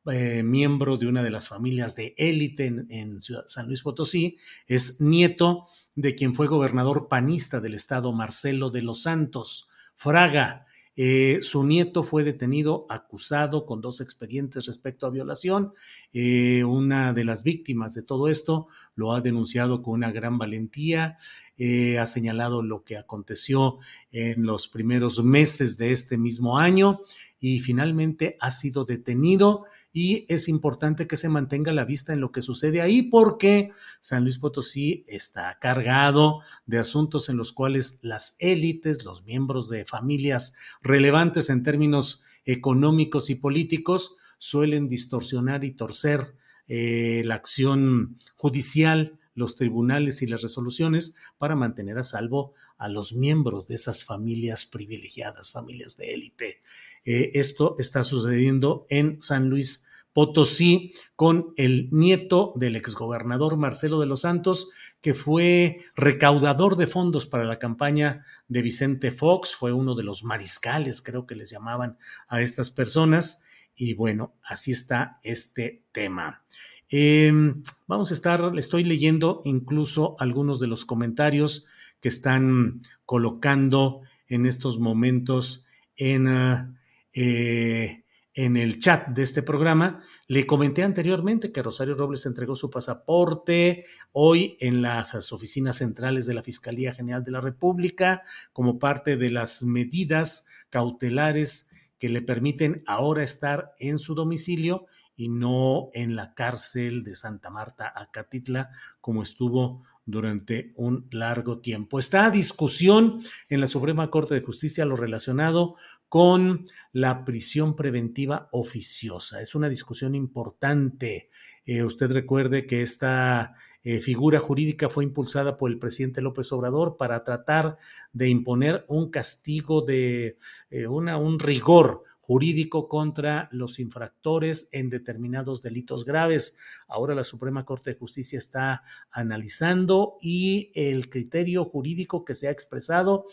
eh, 0.10 0.42
miembro 0.42 0.96
de 0.96 1.06
una 1.06 1.22
de 1.22 1.32
las 1.32 1.50
familias 1.50 1.94
de 1.94 2.16
élite 2.18 2.66
en, 2.66 2.88
en 2.90 3.20
San 3.20 3.68
Luis 3.68 3.82
Potosí, 3.82 4.38
es 4.66 5.02
nieto 5.02 5.68
de 5.96 6.16
quien 6.16 6.34
fue 6.34 6.48
gobernador 6.48 7.10
panista 7.10 7.60
del 7.60 7.74
estado, 7.74 8.14
Marcelo 8.14 8.70
de 8.70 8.84
los 8.84 9.02
Santos. 9.02 9.68
Fraga, 9.98 10.66
eh, 11.00 11.38
su 11.42 11.64
nieto 11.64 12.02
fue 12.02 12.24
detenido, 12.24 12.88
acusado 12.90 13.68
con 13.68 13.82
dos 13.82 14.02
expedientes 14.02 14.66
respecto 14.66 15.06
a 15.06 15.12
violación. 15.12 15.74
Eh, 16.12 16.64
una 16.64 17.14
de 17.14 17.24
las 17.24 17.44
víctimas 17.44 17.94
de 17.94 18.02
todo 18.02 18.28
esto 18.28 18.68
lo 18.96 19.14
ha 19.14 19.22
denunciado 19.22 19.84
con 19.84 19.94
una 19.94 20.12
gran 20.12 20.40
valentía. 20.40 21.20
Eh, 21.60 22.00
ha 22.00 22.08
señalado 22.08 22.64
lo 22.64 22.84
que 22.84 22.98
aconteció 22.98 23.78
en 24.12 24.44
los 24.44 24.68
primeros 24.68 25.24
meses 25.24 25.78
de 25.78 25.92
este 25.92 26.18
mismo 26.18 26.58
año 26.58 27.02
y 27.40 27.60
finalmente 27.60 28.38
ha 28.40 28.52
sido 28.52 28.86
detenido 28.86 29.66
y 29.94 30.26
es 30.28 30.48
importante 30.48 31.08
que 31.08 31.18
se 31.18 31.30
mantenga 31.30 31.74
la 31.74 31.86
vista 31.86 32.14
en 32.14 32.22
lo 32.22 32.32
que 32.32 32.42
sucede 32.42 32.82
ahí 32.82 33.04
porque 33.04 33.72
San 34.00 34.24
Luis 34.24 34.40
Potosí 34.40 35.06
está 35.08 35.58
cargado 35.60 36.42
de 36.66 36.80
asuntos 36.80 37.30
en 37.30 37.38
los 37.38 37.54
cuales 37.54 38.00
las 38.02 38.36
élites, 38.40 39.04
los 39.04 39.24
miembros 39.24 39.70
de 39.70 39.86
familias 39.86 40.56
relevantes 40.82 41.50
en 41.50 41.64
términos 41.64 42.24
económicos 42.46 43.30
y 43.30 43.36
políticos 43.36 44.16
suelen 44.40 44.88
distorsionar 44.88 45.64
y 45.64 45.72
torcer 45.72 46.36
eh, 46.68 47.22
la 47.26 47.36
acción 47.36 48.18
judicial, 48.36 49.20
los 49.36 49.56
tribunales 49.56 50.22
y 50.22 50.28
las 50.28 50.42
resoluciones 50.42 51.16
para 51.38 51.56
mantener 51.56 51.98
a 52.00 52.04
salvo 52.04 52.54
a 52.78 52.90
los 52.90 53.14
miembros 53.14 53.68
de 53.68 53.76
esas 53.76 54.04
familias 54.04 54.66
privilegiadas, 54.66 55.52
familias 55.52 55.98
de 55.98 56.14
élite. 56.14 56.62
Eh, 57.10 57.32
esto 57.40 57.78
está 57.80 58.04
sucediendo 58.04 58.86
en 58.90 59.22
San 59.22 59.50
Luis 59.50 59.86
Potosí 60.12 60.94
con 61.16 61.54
el 61.56 61.88
nieto 61.92 62.52
del 62.58 62.76
exgobernador 62.76 63.56
Marcelo 63.56 64.02
de 64.02 64.08
los 64.08 64.22
Santos, 64.22 64.72
que 65.00 65.14
fue 65.14 65.86
recaudador 65.96 66.76
de 66.76 66.86
fondos 66.86 67.26
para 67.26 67.46
la 67.46 67.60
campaña 67.60 68.26
de 68.50 68.62
Vicente 68.62 69.14
Fox, 69.14 69.56
fue 69.56 69.72
uno 69.72 69.96
de 69.96 70.04
los 70.04 70.26
mariscales, 70.26 71.02
creo 71.02 71.26
que 71.26 71.36
les 71.36 71.50
llamaban 71.50 71.98
a 72.28 72.42
estas 72.42 72.72
personas. 72.72 73.46
Y 73.74 73.94
bueno, 73.94 74.36
así 74.44 74.74
está 74.74 75.22
este 75.24 75.86
tema. 75.94 76.44
Em, 76.90 77.64
vamos 77.88 78.12
a 78.12 78.16
estar, 78.16 78.52
estoy 78.58 78.84
leyendo 78.84 79.44
incluso 79.46 80.18
algunos 80.20 80.60
de 80.60 80.68
los 80.68 80.84
comentarios 80.84 81.68
que 82.02 82.10
están 82.10 82.82
colocando 83.06 84.02
en 84.28 84.46
estos 84.46 84.78
momentos 84.78 85.66
en, 85.96 86.28
ah, 86.28 86.74
eh, 87.20 88.04
en 88.36 88.58
el 88.58 88.78
chat 88.78 89.08
de 89.08 89.24
este 89.24 89.42
programa. 89.42 90.04
Le 90.28 90.46
comenté 90.46 90.84
anteriormente 90.84 91.52
que 91.52 91.64
Rosario 91.64 91.96
Robles 91.96 92.28
entregó 92.28 92.56
su 92.56 92.70
pasaporte 92.70 93.86
hoy 94.12 94.56
en 94.60 94.84
las 94.84 95.34
oficinas 95.34 95.78
centrales 95.78 96.28
de 96.28 96.36
la 96.36 96.44
Fiscalía 96.44 96.94
General 96.94 97.24
de 97.24 97.32
la 97.32 97.42
República 97.42 98.22
como 98.54 98.78
parte 98.78 99.18
de 99.18 99.32
las 99.32 99.64
medidas 99.64 100.46
cautelares 100.70 101.72
que 101.98 102.10
le 102.10 102.22
permiten 102.22 102.84
ahora 102.86 103.24
estar 103.24 103.72
en 103.80 103.98
su 103.98 104.14
domicilio 104.14 104.86
y 105.16 105.30
no 105.30 105.90
en 105.94 106.16
la 106.16 106.36
cárcel 106.36 107.04
de 107.04 107.16
Santa 107.16 107.50
Marta, 107.50 107.92
Acatitla, 107.96 108.70
como 109.02 109.24
estuvo 109.24 109.84
durante 110.08 110.72
un 110.76 111.08
largo 111.12 111.60
tiempo. 111.60 112.00
Está 112.00 112.32
discusión 112.32 113.22
en 113.50 113.60
la 113.60 113.68
Suprema 113.68 114.10
Corte 114.10 114.36
de 114.36 114.42
Justicia 114.42 114.86
lo 114.86 114.96
relacionado 114.96 115.76
con 116.10 116.66
la 116.92 117.26
prisión 117.26 117.76
preventiva 117.76 118.50
oficiosa. 118.52 119.42
Es 119.42 119.56
una 119.56 119.70
discusión 119.70 120.16
importante. 120.16 121.30
Eh, 121.66 121.84
usted 121.84 122.12
recuerde 122.12 122.66
que 122.66 122.82
esta 122.82 123.56
eh, 123.84 124.00
figura 124.00 124.40
jurídica 124.40 124.90
fue 124.90 125.04
impulsada 125.04 125.58
por 125.58 125.70
el 125.70 125.80
presidente 125.80 126.22
López 126.22 126.52
Obrador 126.52 126.98
para 126.98 127.24
tratar 127.24 127.78
de 128.14 128.30
imponer 128.30 128.86
un 128.88 129.10
castigo 129.10 129.82
de 129.82 130.38
eh, 130.70 130.88
un 130.88 131.40
rigor 131.40 132.04
jurídico 132.28 132.90
contra 132.90 133.48
los 133.54 133.80
infractores 133.80 134.68
en 134.74 134.90
determinados 134.90 135.62
delitos 135.62 136.04
graves. 136.04 136.58
Ahora 136.90 137.16
la 137.16 137.24
Suprema 137.24 137.64
Corte 137.64 137.92
de 137.92 137.98
Justicia 137.98 138.38
está 138.38 138.84
analizando 139.12 140.18
y 140.22 140.70
el 140.76 141.10
criterio 141.10 141.64
jurídico 141.64 142.26
que 142.26 142.34
se 142.34 142.50
ha 142.50 142.52
expresado 142.52 143.28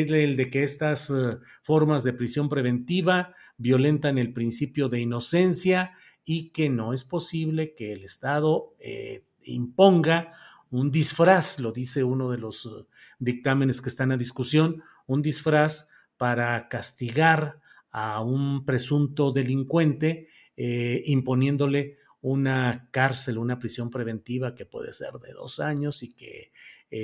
es 0.00 0.10
el 0.10 0.36
de 0.36 0.48
que 0.48 0.62
estas 0.62 1.10
eh, 1.10 1.38
formas 1.62 2.02
de 2.02 2.14
prisión 2.14 2.48
preventiva 2.48 3.34
violentan 3.58 4.16
el 4.16 4.32
principio 4.32 4.88
de 4.88 5.00
inocencia 5.00 5.92
y 6.24 6.48
que 6.48 6.70
no 6.70 6.94
es 6.94 7.04
posible 7.04 7.74
que 7.74 7.92
el 7.92 8.02
Estado 8.02 8.74
eh, 8.78 9.26
imponga 9.42 10.32
un 10.70 10.90
disfraz, 10.90 11.60
lo 11.60 11.72
dice 11.72 12.04
uno 12.04 12.30
de 12.30 12.38
los 12.38 12.64
eh, 12.64 12.86
dictámenes 13.18 13.82
que 13.82 13.90
están 13.90 14.12
a 14.12 14.16
discusión, 14.16 14.82
un 15.06 15.20
disfraz 15.20 15.90
para 16.16 16.70
castigar 16.70 17.60
a 17.90 18.22
un 18.22 18.64
presunto 18.64 19.32
delincuente, 19.32 20.28
imponiéndole 20.56 21.98
una 22.22 22.88
cárcel, 22.90 23.36
una 23.36 23.58
prisión 23.58 23.90
preventiva 23.90 24.54
que 24.54 24.64
puede 24.64 24.92
ser 24.94 25.12
de 25.14 25.32
dos 25.32 25.60
años 25.60 26.02
y 26.02 26.14
que 26.14 26.52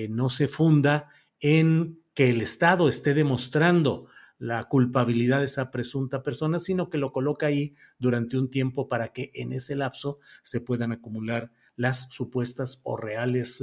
no 0.08 0.30
se 0.30 0.48
funda 0.48 1.10
en 1.40 1.98
que 2.18 2.30
el 2.30 2.40
Estado 2.40 2.88
esté 2.88 3.14
demostrando 3.14 4.08
la 4.38 4.64
culpabilidad 4.64 5.38
de 5.38 5.44
esa 5.44 5.70
presunta 5.70 6.24
persona, 6.24 6.58
sino 6.58 6.90
que 6.90 6.98
lo 6.98 7.12
coloca 7.12 7.46
ahí 7.46 7.76
durante 7.96 8.36
un 8.36 8.50
tiempo 8.50 8.88
para 8.88 9.12
que 9.12 9.30
en 9.34 9.52
ese 9.52 9.76
lapso 9.76 10.18
se 10.42 10.60
puedan 10.60 10.90
acumular 10.90 11.52
las 11.76 12.10
supuestas 12.10 12.80
o 12.82 12.96
reales 12.96 13.62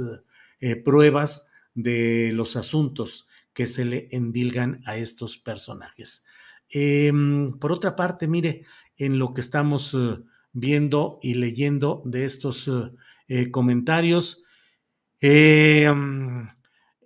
eh, 0.60 0.76
pruebas 0.76 1.50
de 1.74 2.30
los 2.32 2.56
asuntos 2.56 3.28
que 3.52 3.66
se 3.66 3.84
le 3.84 4.08
endilgan 4.10 4.80
a 4.86 4.96
estos 4.96 5.36
personajes. 5.36 6.24
Em, 6.70 7.58
por 7.58 7.72
otra 7.72 7.94
parte, 7.94 8.26
mire, 8.26 8.64
en 8.96 9.18
lo 9.18 9.34
que 9.34 9.42
estamos 9.42 9.92
eh, 9.92 10.24
viendo 10.54 11.18
y 11.20 11.34
leyendo 11.34 12.00
de 12.06 12.24
estos 12.24 12.70
eh, 13.28 13.50
comentarios, 13.50 14.44
em, 15.20 16.48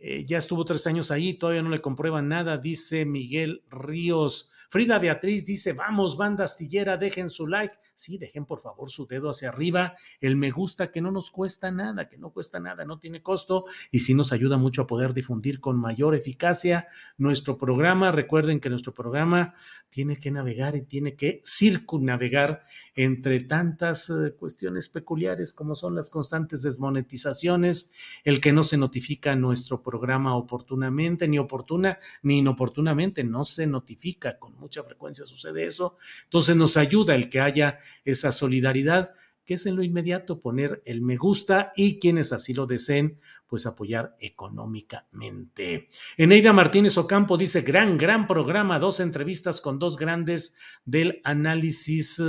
eh, 0.03 0.25
ya 0.25 0.39
estuvo 0.39 0.65
tres 0.65 0.87
años 0.87 1.11
ahí, 1.11 1.35
todavía 1.35 1.63
no 1.63 1.69
le 1.69 1.83
comprueban 1.83 2.29
nada, 2.29 2.57
dice 2.57 3.05
Miguel 3.05 3.63
Ríos. 3.71 4.50
Frida 4.71 5.01
Beatriz 5.01 5.45
dice, 5.45 5.73
vamos, 5.73 6.17
banda 6.17 6.45
astillera, 6.45 6.97
dejen 6.97 7.29
su 7.29 7.49
like. 7.49 7.77
Sí, 7.97 8.19
dejen 8.19 8.47
por 8.47 8.63
favor 8.63 8.89
su 8.89 9.07
dedo 9.07 9.29
hacia 9.29 9.49
arriba, 9.49 9.97
el 10.21 10.37
me 10.37 10.53
gusta 10.53 10.91
que 10.91 11.03
no 11.03 11.11
nos 11.11 11.31
cuesta 11.31 11.71
nada, 11.71 12.09
que 12.09 12.17
no 12.17 12.33
cuesta 12.33 12.61
nada, 12.61 12.85
no 12.85 12.99
tiene 12.99 13.21
costo 13.21 13.67
y 13.91 13.99
sí 13.99 14.15
nos 14.15 14.33
ayuda 14.33 14.57
mucho 14.57 14.83
a 14.83 14.87
poder 14.87 15.13
difundir 15.13 15.61
con 15.61 15.77
mayor 15.77 16.15
eficacia 16.15 16.87
nuestro 17.19 17.59
programa. 17.59 18.13
Recuerden 18.13 18.61
que 18.61 18.71
nuestro 18.71 18.95
programa 18.95 19.55
tiene 19.91 20.17
que 20.17 20.31
navegar 20.31 20.77
y 20.77 20.83
tiene 20.83 21.17
que 21.17 21.43
circunnavegar 21.45 22.65
entre 22.95 23.41
tantas 23.41 24.09
eh, 24.09 24.35
cuestiones 24.39 24.89
peculiares 24.89 25.53
como 25.53 25.75
son 25.75 25.97
las 25.97 26.11
constantes 26.11 26.63
desmonetizaciones, 26.63 27.93
el 28.25 28.41
que 28.41 28.53
no 28.53 28.63
se 28.63 28.77
notifica 28.77 29.35
nuestro 29.35 29.83
programa 29.83 30.37
oportunamente, 30.37 31.27
ni 31.27 31.39
oportuna 31.39 31.99
ni 32.23 32.39
inoportunamente, 32.39 33.25
no 33.25 33.45
se 33.45 33.67
notifica 33.67 34.39
con 34.39 34.60
mucha 34.61 34.85
frecuencia 34.85 35.27
sucede 35.27 35.65
eso. 35.65 35.97
Entonces 36.25 36.55
nos 36.55 36.77
ayuda 36.77 37.15
el 37.15 37.29
que 37.29 37.41
haya 37.41 37.81
esa 38.05 38.31
solidaridad 38.31 39.11
que 39.51 39.55
es 39.55 39.67
en 39.67 39.75
lo 39.75 39.83
inmediato 39.83 40.41
poner 40.41 40.81
el 40.85 41.03
me 41.03 41.17
gusta 41.17 41.73
y 41.75 41.99
quienes 41.99 42.33
así 42.33 42.55
lo 42.55 42.67
deseen, 42.67 43.19
pues 43.49 43.67
apoyar 43.67 44.15
económicamente. 44.21 45.89
Eneida 46.17 46.53
Martínez 46.53 46.97
Ocampo 46.97 47.37
dice, 47.37 47.63
gran, 47.63 47.99
gran 47.99 48.29
programa, 48.29 48.79
dos 48.79 49.01
entrevistas 49.01 49.61
con 49.61 49.81
dos 49.81 49.97
grandes 49.97 50.55
del 50.85 51.21
análisis. 51.25 52.23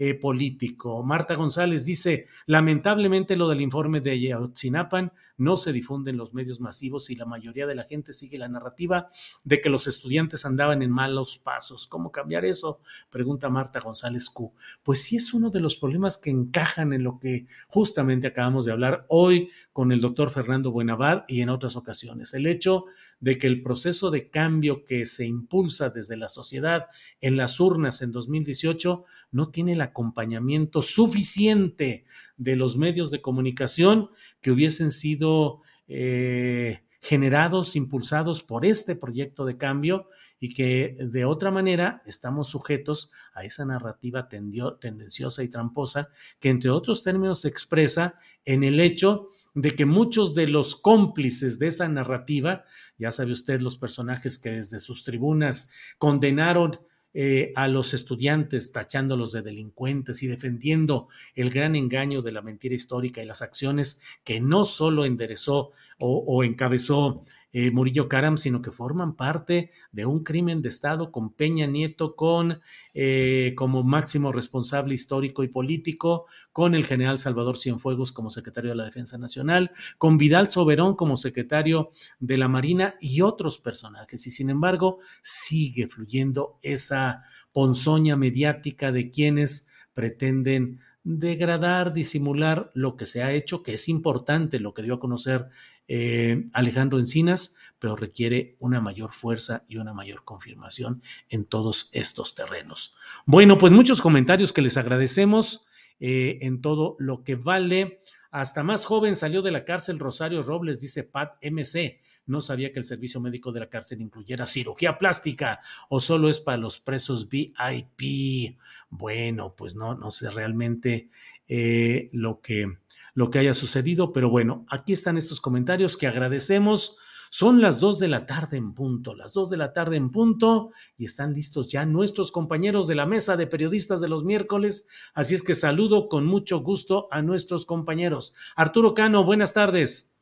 Eh, 0.00 0.14
político. 0.14 1.02
Marta 1.02 1.34
González 1.34 1.84
dice, 1.84 2.26
lamentablemente 2.46 3.36
lo 3.36 3.48
del 3.48 3.60
informe 3.60 4.00
de 4.00 4.12
Ayotzinapa 4.12 5.12
no 5.38 5.56
se 5.56 5.72
difunde 5.72 6.12
en 6.12 6.16
los 6.16 6.34
medios 6.34 6.60
masivos 6.60 7.10
y 7.10 7.16
la 7.16 7.24
mayoría 7.24 7.66
de 7.66 7.74
la 7.74 7.82
gente 7.82 8.12
sigue 8.12 8.38
la 8.38 8.48
narrativa 8.48 9.08
de 9.42 9.60
que 9.60 9.70
los 9.70 9.88
estudiantes 9.88 10.44
andaban 10.44 10.82
en 10.82 10.92
malos 10.92 11.38
pasos. 11.38 11.88
¿Cómo 11.88 12.12
cambiar 12.12 12.44
eso? 12.44 12.80
Pregunta 13.10 13.48
Marta 13.48 13.80
González 13.80 14.30
Q. 14.30 14.52
Pues 14.84 15.02
sí 15.02 15.16
es 15.16 15.34
uno 15.34 15.50
de 15.50 15.58
los 15.58 15.74
problemas 15.74 16.16
que 16.16 16.30
encajan 16.30 16.92
en 16.92 17.02
lo 17.02 17.18
que 17.18 17.46
justamente 17.66 18.28
acabamos 18.28 18.66
de 18.66 18.72
hablar 18.72 19.04
hoy 19.08 19.50
con 19.72 19.90
el 19.90 20.00
doctor 20.00 20.30
Fernando 20.30 20.70
Buenavad 20.70 21.24
y 21.26 21.40
en 21.40 21.48
otras 21.48 21.74
ocasiones. 21.74 22.34
El 22.34 22.46
hecho 22.46 22.84
de 23.18 23.38
que 23.38 23.48
el 23.48 23.62
proceso 23.62 24.10
de 24.12 24.30
cambio 24.30 24.84
que 24.84 25.06
se 25.06 25.26
impulsa 25.26 25.90
desde 25.90 26.16
la 26.16 26.28
sociedad 26.28 26.86
en 27.20 27.36
las 27.36 27.58
urnas 27.58 28.02
en 28.02 28.12
2018 28.12 29.04
no 29.30 29.50
tiene 29.50 29.72
el 29.72 29.80
acompañamiento 29.88 30.82
suficiente 30.82 32.04
de 32.36 32.56
los 32.56 32.76
medios 32.76 33.10
de 33.10 33.20
comunicación 33.20 34.10
que 34.40 34.50
hubiesen 34.50 34.90
sido 34.90 35.62
eh, 35.88 36.84
generados, 37.00 37.76
impulsados 37.76 38.42
por 38.42 38.66
este 38.66 38.96
proyecto 38.96 39.44
de 39.44 39.56
cambio 39.56 40.08
y 40.40 40.54
que 40.54 40.96
de 41.00 41.24
otra 41.24 41.50
manera 41.50 42.02
estamos 42.06 42.48
sujetos 42.48 43.10
a 43.34 43.44
esa 43.44 43.64
narrativa 43.64 44.28
tendenciosa 44.28 45.42
y 45.42 45.48
tramposa 45.48 46.08
que 46.38 46.48
entre 46.48 46.70
otros 46.70 47.02
términos 47.02 47.42
se 47.42 47.48
expresa 47.48 48.18
en 48.44 48.64
el 48.64 48.80
hecho 48.80 49.28
de 49.54 49.74
que 49.74 49.86
muchos 49.86 50.34
de 50.34 50.48
los 50.48 50.76
cómplices 50.76 51.58
de 51.58 51.68
esa 51.68 51.88
narrativa, 51.88 52.64
ya 52.96 53.10
sabe 53.10 53.32
usted 53.32 53.60
los 53.60 53.76
personajes 53.76 54.38
que 54.38 54.50
desde 54.50 54.78
sus 54.78 55.04
tribunas 55.04 55.70
condenaron 55.98 56.80
eh, 57.20 57.52
a 57.56 57.66
los 57.66 57.94
estudiantes 57.94 58.70
tachándolos 58.70 59.32
de 59.32 59.42
delincuentes 59.42 60.22
y 60.22 60.28
defendiendo 60.28 61.08
el 61.34 61.50
gran 61.50 61.74
engaño 61.74 62.22
de 62.22 62.30
la 62.30 62.42
mentira 62.42 62.76
histórica 62.76 63.20
y 63.20 63.26
las 63.26 63.42
acciones 63.42 64.00
que 64.22 64.40
no 64.40 64.64
solo 64.64 65.04
enderezó 65.04 65.72
o 65.98 66.44
encabezó 66.44 67.24
eh, 67.52 67.70
Murillo 67.70 68.08
Karam, 68.08 68.36
sino 68.36 68.60
que 68.60 68.70
forman 68.70 69.16
parte 69.16 69.70
de 69.90 70.04
un 70.04 70.22
crimen 70.22 70.60
de 70.60 70.68
Estado 70.68 71.10
con 71.10 71.32
Peña 71.32 71.66
Nieto, 71.66 72.14
con 72.14 72.60
eh, 72.92 73.54
como 73.56 73.82
máximo 73.82 74.32
responsable 74.32 74.94
histórico 74.94 75.42
y 75.42 75.48
político, 75.48 76.26
con 76.52 76.74
el 76.74 76.84
general 76.84 77.18
Salvador 77.18 77.56
Cienfuegos 77.56 78.12
como 78.12 78.28
secretario 78.28 78.70
de 78.70 78.76
la 78.76 78.84
Defensa 78.84 79.16
Nacional, 79.16 79.70
con 79.96 80.18
Vidal 80.18 80.48
Soberón 80.48 80.94
como 80.94 81.16
secretario 81.16 81.90
de 82.18 82.36
la 82.36 82.48
Marina 82.48 82.96
y 83.00 83.22
otros 83.22 83.58
personajes. 83.58 84.26
Y 84.26 84.30
sin 84.30 84.50
embargo, 84.50 84.98
sigue 85.22 85.88
fluyendo 85.88 86.58
esa 86.62 87.22
ponzoña 87.52 88.16
mediática 88.16 88.92
de 88.92 89.10
quienes 89.10 89.68
pretenden 89.94 90.80
degradar, 91.02 91.94
disimular 91.94 92.70
lo 92.74 92.96
que 92.96 93.06
se 93.06 93.22
ha 93.22 93.32
hecho, 93.32 93.62
que 93.62 93.72
es 93.72 93.88
importante 93.88 94.58
lo 94.58 94.74
que 94.74 94.82
dio 94.82 94.94
a 94.94 95.00
conocer 95.00 95.48
eh, 95.88 96.48
Alejandro 96.52 96.98
Encinas, 96.98 97.56
pero 97.78 97.96
requiere 97.96 98.56
una 98.60 98.80
mayor 98.80 99.12
fuerza 99.12 99.64
y 99.68 99.78
una 99.78 99.94
mayor 99.94 100.24
confirmación 100.24 101.02
en 101.28 101.44
todos 101.44 101.90
estos 101.92 102.34
terrenos. 102.34 102.94
Bueno, 103.26 103.58
pues 103.58 103.72
muchos 103.72 104.00
comentarios 104.00 104.52
que 104.52 104.62
les 104.62 104.76
agradecemos 104.76 105.66
eh, 106.00 106.38
en 106.42 106.60
todo 106.60 106.96
lo 106.98 107.24
que 107.24 107.34
vale. 107.34 108.00
Hasta 108.30 108.62
más 108.62 108.84
joven 108.84 109.16
salió 109.16 109.40
de 109.40 109.50
la 109.50 109.64
cárcel 109.64 109.98
Rosario 109.98 110.42
Robles, 110.42 110.80
dice 110.80 111.02
Pat 111.02 111.36
MC. 111.42 112.00
No 112.26 112.42
sabía 112.42 112.72
que 112.72 112.78
el 112.78 112.84
servicio 112.84 113.20
médico 113.20 113.52
de 113.52 113.60
la 113.60 113.70
cárcel 113.70 114.02
incluyera 114.02 114.44
cirugía 114.44 114.98
plástica 114.98 115.60
o 115.88 115.98
solo 115.98 116.28
es 116.28 116.38
para 116.38 116.58
los 116.58 116.78
presos 116.78 117.30
VIP. 117.30 118.58
Bueno, 118.90 119.54
pues 119.56 119.74
no, 119.74 119.94
no 119.94 120.10
sé 120.10 120.30
realmente 120.30 121.08
eh, 121.48 122.10
lo 122.12 122.42
que 122.42 122.76
lo 123.18 123.32
que 123.32 123.40
haya 123.40 123.52
sucedido, 123.52 124.12
pero 124.12 124.30
bueno, 124.30 124.64
aquí 124.68 124.92
están 124.92 125.16
estos 125.16 125.40
comentarios 125.40 125.96
que 125.96 126.06
agradecemos. 126.06 126.98
Son 127.30 127.60
las 127.60 127.80
dos 127.80 127.98
de 127.98 128.06
la 128.06 128.26
tarde 128.26 128.58
en 128.58 128.74
punto, 128.74 129.16
las 129.16 129.32
dos 129.32 129.50
de 129.50 129.56
la 129.56 129.72
tarde 129.72 129.96
en 129.96 130.12
punto, 130.12 130.70
y 130.96 131.04
están 131.04 131.34
listos 131.34 131.66
ya 131.66 131.84
nuestros 131.84 132.30
compañeros 132.30 132.86
de 132.86 132.94
la 132.94 133.06
mesa 133.06 133.36
de 133.36 133.48
periodistas 133.48 134.00
de 134.00 134.06
los 134.06 134.22
miércoles. 134.22 134.86
Así 135.14 135.34
es 135.34 135.42
que 135.42 135.54
saludo 135.54 136.08
con 136.08 136.26
mucho 136.26 136.60
gusto 136.60 137.08
a 137.10 137.20
nuestros 137.20 137.66
compañeros. 137.66 138.36
Arturo 138.54 138.94
Cano, 138.94 139.24
buenas 139.24 139.52
tardes. 139.52 140.12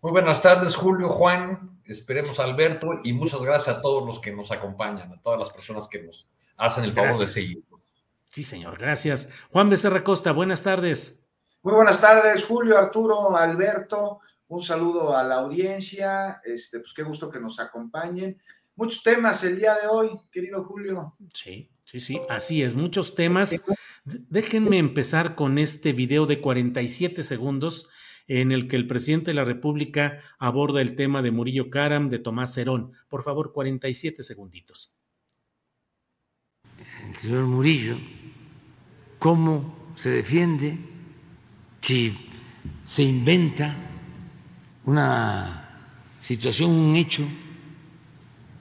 Muy 0.00 0.12
buenas 0.12 0.40
tardes, 0.40 0.74
Julio, 0.74 1.10
Juan, 1.10 1.82
esperemos 1.84 2.40
Alberto, 2.40 2.88
y 3.04 3.12
muchas 3.12 3.42
gracias 3.42 3.76
a 3.76 3.82
todos 3.82 4.06
los 4.06 4.20
que 4.20 4.34
nos 4.34 4.50
acompañan, 4.52 5.12
a 5.12 5.20
todas 5.20 5.38
las 5.38 5.50
personas 5.50 5.86
que 5.86 6.02
nos 6.02 6.30
hacen 6.56 6.84
el 6.84 6.94
favor 6.94 7.18
de 7.18 7.26
seguirnos. 7.26 7.82
Sí, 8.24 8.42
señor, 8.42 8.78
gracias. 8.78 9.28
Juan 9.52 9.68
Becerra 9.68 10.02
Costa, 10.02 10.32
buenas 10.32 10.62
tardes. 10.62 11.27
Muy 11.62 11.74
buenas 11.74 12.00
tardes, 12.00 12.44
Julio, 12.44 12.78
Arturo, 12.78 13.36
Alberto. 13.36 14.20
Un 14.46 14.62
saludo 14.62 15.16
a 15.16 15.24
la 15.24 15.36
audiencia. 15.36 16.40
Este, 16.44 16.78
pues 16.78 16.92
qué 16.94 17.02
gusto 17.02 17.28
que 17.28 17.40
nos 17.40 17.58
acompañen. 17.58 18.40
Muchos 18.76 19.02
temas 19.02 19.42
el 19.42 19.58
día 19.58 19.74
de 19.74 19.88
hoy, 19.88 20.10
querido 20.30 20.64
Julio. 20.64 21.16
Sí, 21.34 21.68
sí, 21.84 21.98
sí, 21.98 22.20
así 22.28 22.62
es, 22.62 22.76
muchos 22.76 23.16
temas. 23.16 23.64
Déjenme 24.04 24.78
empezar 24.78 25.34
con 25.34 25.58
este 25.58 25.92
video 25.92 26.26
de 26.26 26.40
47 26.40 27.24
segundos 27.24 27.90
en 28.28 28.52
el 28.52 28.68
que 28.68 28.76
el 28.76 28.86
presidente 28.86 29.32
de 29.32 29.34
la 29.34 29.44
República 29.44 30.20
aborda 30.38 30.80
el 30.80 30.94
tema 30.94 31.22
de 31.22 31.32
Murillo 31.32 31.70
Karam, 31.70 32.08
de 32.08 32.20
Tomás 32.20 32.56
Herón. 32.56 32.92
Por 33.08 33.24
favor, 33.24 33.52
47 33.52 34.22
segunditos. 34.22 34.96
El 37.08 37.16
señor 37.16 37.46
Murillo, 37.46 37.96
¿cómo 39.18 39.92
se 39.96 40.10
defiende? 40.10 40.97
Si 41.80 42.16
se 42.84 43.02
inventa 43.02 43.76
una 44.84 45.82
situación, 46.20 46.70
un 46.70 46.96
hecho 46.96 47.26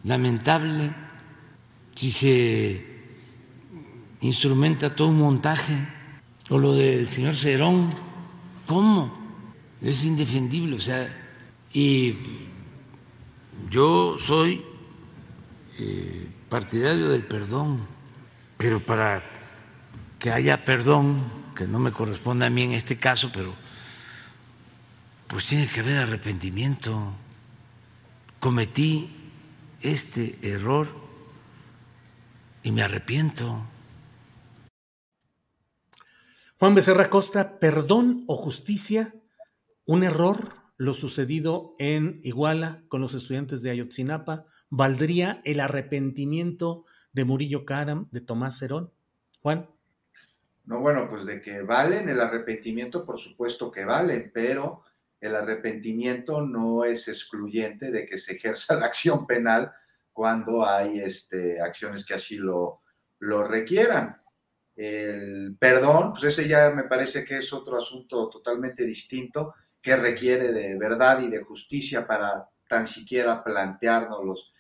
lamentable, 0.03 0.93
si 1.95 2.11
se 2.11 2.85
instrumenta 4.21 4.95
todo 4.95 5.09
un 5.09 5.19
montaje, 5.19 5.87
o 6.49 6.57
lo 6.57 6.73
del 6.73 7.09
señor 7.09 7.35
Cerón, 7.35 7.89
¿cómo? 8.65 9.13
Es 9.81 10.05
indefendible, 10.05 10.75
o 10.75 10.79
sea, 10.79 11.07
y 11.73 12.15
yo 13.69 14.17
soy 14.17 14.63
eh, 15.79 16.27
partidario 16.49 17.09
del 17.09 17.23
perdón, 17.23 17.85
pero 18.57 18.79
para 18.79 19.23
que 20.19 20.31
haya 20.31 20.63
perdón 20.63 21.36
que 21.57 21.67
no 21.67 21.79
me 21.79 21.91
corresponde 21.91 22.45
a 22.45 22.49
mí 22.51 22.61
en 22.61 22.73
este 22.73 22.97
caso, 22.97 23.31
pero 23.33 23.53
pues 25.27 25.45
tiene 25.45 25.67
que 25.67 25.79
haber 25.79 25.97
arrepentimiento. 25.97 27.13
Cometí 28.39 29.09
este 29.81 30.37
error 30.43 30.87
y 32.61 32.71
me 32.71 32.83
arrepiento. 32.83 33.65
Juan 36.59 36.75
Becerra 36.75 37.09
Costa, 37.09 37.59
perdón 37.59 38.23
o 38.27 38.37
justicia, 38.37 39.15
un 39.85 40.03
error, 40.03 40.53
lo 40.77 40.93
sucedido 40.93 41.75
en 41.79 42.21
Iguala 42.23 42.83
con 42.87 43.01
los 43.01 43.15
estudiantes 43.15 43.63
de 43.63 43.71
Ayotzinapa, 43.71 44.45
¿valdría 44.69 45.41
el 45.43 45.59
arrepentimiento 45.59 46.85
de 47.13 47.25
Murillo 47.25 47.65
Karam, 47.65 48.09
de 48.11 48.21
Tomás 48.21 48.59
Cerón? 48.59 48.91
Juan. 49.41 49.69
No, 50.67 50.81
bueno, 50.81 51.07
pues 51.09 51.25
de 51.25 51.39
que 51.41 51.61
valen 51.61 52.09
el 52.09 52.19
arrepentimiento, 52.19 53.05
por 53.05 53.17
supuesto 53.17 53.71
que 53.71 53.85
valen, 53.85 54.31
pero 54.33 54.83
el 55.19 55.33
arrepentimiento 55.33 56.41
no 56.41 56.83
es 56.83 57.07
excluyente 57.07 57.89
de 57.89 58.05
que 58.05 58.19
se 58.19 58.33
ejerza 58.33 58.75
la 58.75 58.87
acción 58.87 59.25
penal 59.25 59.71
cuando 60.11 60.65
hay 60.65 60.99
este, 60.99 61.61
acciones 61.61 62.05
que 62.05 62.15
así 62.15 62.35
lo, 62.35 62.81
lo 63.19 63.47
requieran. 63.47 64.21
El 64.75 65.55
perdón, 65.57 66.11
pues 66.11 66.25
ese 66.25 66.49
ya 66.49 66.69
me 66.71 66.83
parece 66.83 67.23
que 67.23 67.37
es 67.37 67.53
otro 67.53 67.77
asunto 67.77 68.29
totalmente 68.29 68.83
distinto 68.83 69.55
que 69.81 69.95
requiere 69.95 70.51
de 70.51 70.77
verdad 70.77 71.21
y 71.21 71.29
de 71.29 71.43
justicia 71.43 72.05
para 72.05 72.49
tan 72.67 72.87
siquiera 72.87 73.41
planteárnoslos, 73.41 74.51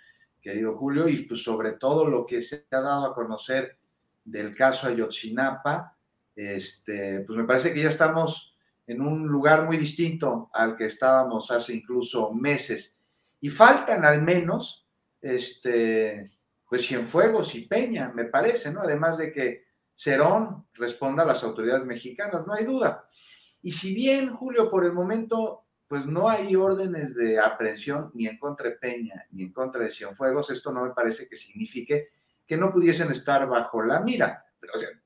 querido 0.41 0.77
Julio, 0.77 1.09
y 1.09 1.23
pues 1.23 1.43
sobre 1.43 1.73
todo 1.73 2.07
lo 2.07 2.25
que 2.25 2.41
se 2.41 2.65
ha 2.71 2.79
dado 2.79 3.07
a 3.07 3.13
conocer 3.13 3.77
del 4.23 4.55
caso 4.55 4.87
Ayotzinapa, 4.87 5.96
este, 6.37 7.21
pues 7.21 7.37
me 7.37 7.45
parece 7.45 7.73
que 7.73 7.81
ya 7.81 7.89
estamos 7.89 8.53
en 8.85 9.01
un 9.01 9.27
lugar 9.27 9.65
muy 9.65 9.75
distinto 9.75 10.49
al 10.53 10.77
que 10.77 10.85
estábamos 10.85 11.49
hace 11.51 11.73
incluso 11.73 12.31
meses. 12.33 12.95
Y 13.41 13.49
faltan 13.49 14.05
al 14.05 14.21
menos, 14.21 14.87
este, 15.19 16.31
pues 16.69 16.87
Cienfuegos 16.87 17.55
y 17.55 17.61
Peña, 17.61 18.13
me 18.13 18.25
parece, 18.25 18.71
¿no? 18.71 18.81
Además 18.81 19.17
de 19.17 19.33
que 19.33 19.65
Cerón 19.95 20.67
responda 20.75 21.23
a 21.23 21.25
las 21.25 21.43
autoridades 21.43 21.85
mexicanas, 21.85 22.45
no 22.45 22.53
hay 22.53 22.65
duda. 22.65 23.03
Y 23.63 23.71
si 23.71 23.93
bien, 23.95 24.33
Julio, 24.33 24.69
por 24.69 24.85
el 24.85 24.93
momento, 24.93 25.65
pues 25.87 26.05
no 26.05 26.29
hay 26.29 26.55
órdenes 26.55 27.15
de 27.15 27.39
aprehensión 27.39 28.11
ni 28.13 28.27
en 28.27 28.37
contra 28.37 28.69
de 28.69 28.75
Peña 28.75 29.25
ni 29.31 29.43
en 29.43 29.51
contra 29.51 29.83
de 29.83 29.89
Cienfuegos, 29.89 30.51
esto 30.51 30.71
no 30.71 30.85
me 30.85 30.91
parece 30.91 31.27
que 31.27 31.35
signifique 31.35 32.09
que 32.45 32.57
no 32.57 32.71
pudiesen 32.71 33.11
estar 33.11 33.47
bajo 33.47 33.81
la 33.81 33.99
mira. 34.01 34.45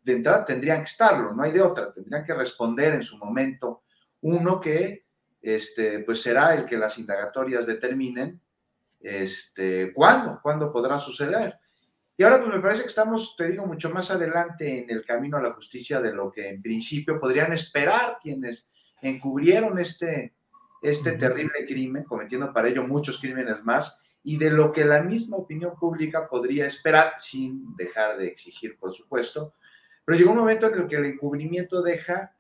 De 0.04 0.14
entrada 0.14 0.46
tendrían 0.46 0.80
que 0.80 0.90
estarlo, 0.90 1.34
no 1.34 1.44
hay 1.44 1.52
de 1.52 1.62
otra, 1.62 1.94
tendrían 1.94 2.24
que 2.24 2.34
responder 2.34 2.94
en 2.94 3.04
su 3.04 3.18
momento 3.18 3.84
uno 4.22 4.60
que 4.60 5.06
este, 5.42 6.00
pues 6.00 6.22
será 6.22 6.54
el 6.54 6.66
que 6.66 6.78
las 6.78 6.98
indagatorias 6.98 7.66
determinen 7.66 8.40
este, 9.00 9.92
cuándo, 9.94 10.40
cuándo 10.42 10.72
podrá 10.72 11.00
suceder. 11.00 11.56
Y 12.16 12.24
ahora 12.24 12.40
pues 12.40 12.54
me 12.54 12.62
parece 12.62 12.82
que 12.82 12.90
estamos, 12.90 13.36
te 13.36 13.50
digo, 13.50 13.66
mucho 13.66 13.90
más 13.90 14.12
adelante 14.12 14.84
en 14.84 14.90
el 14.90 15.04
camino 15.04 15.38
a 15.38 15.42
la 15.42 15.54
justicia 15.54 16.00
de 16.00 16.14
lo 16.14 16.32
que 16.32 16.50
en 16.50 16.62
principio 16.62 17.20
podrían 17.20 17.52
esperar 17.52 18.20
quienes 18.22 18.70
encubrieron 19.02 19.80
este, 19.80 20.36
este 20.82 21.14
terrible 21.14 21.66
crimen, 21.66 22.04
cometiendo 22.04 22.54
para 22.54 22.68
ello 22.68 22.88
muchos 22.88 23.20
crímenes 23.20 23.64
más, 23.64 24.01
y 24.24 24.38
de 24.38 24.52
lo 24.52 24.72
que 24.72 24.86
la 24.86 25.02
misma 25.02 25.38
opinión 25.38 25.76
pública 25.80 26.28
podría 26.28 26.68
esperar, 26.68 27.14
sin 27.18 27.76
dejar 27.76 28.18
de 28.18 28.28
exigir, 28.28 28.78
por 28.78 28.94
supuesto. 28.94 29.56
Pero 30.06 30.18
llegó 30.18 30.32
un 30.32 30.38
momento 30.38 30.68
en 30.68 30.80
el 30.80 30.88
que 30.88 30.96
el 30.96 31.06
encubrimiento 31.06 31.82
deja, 31.82 32.36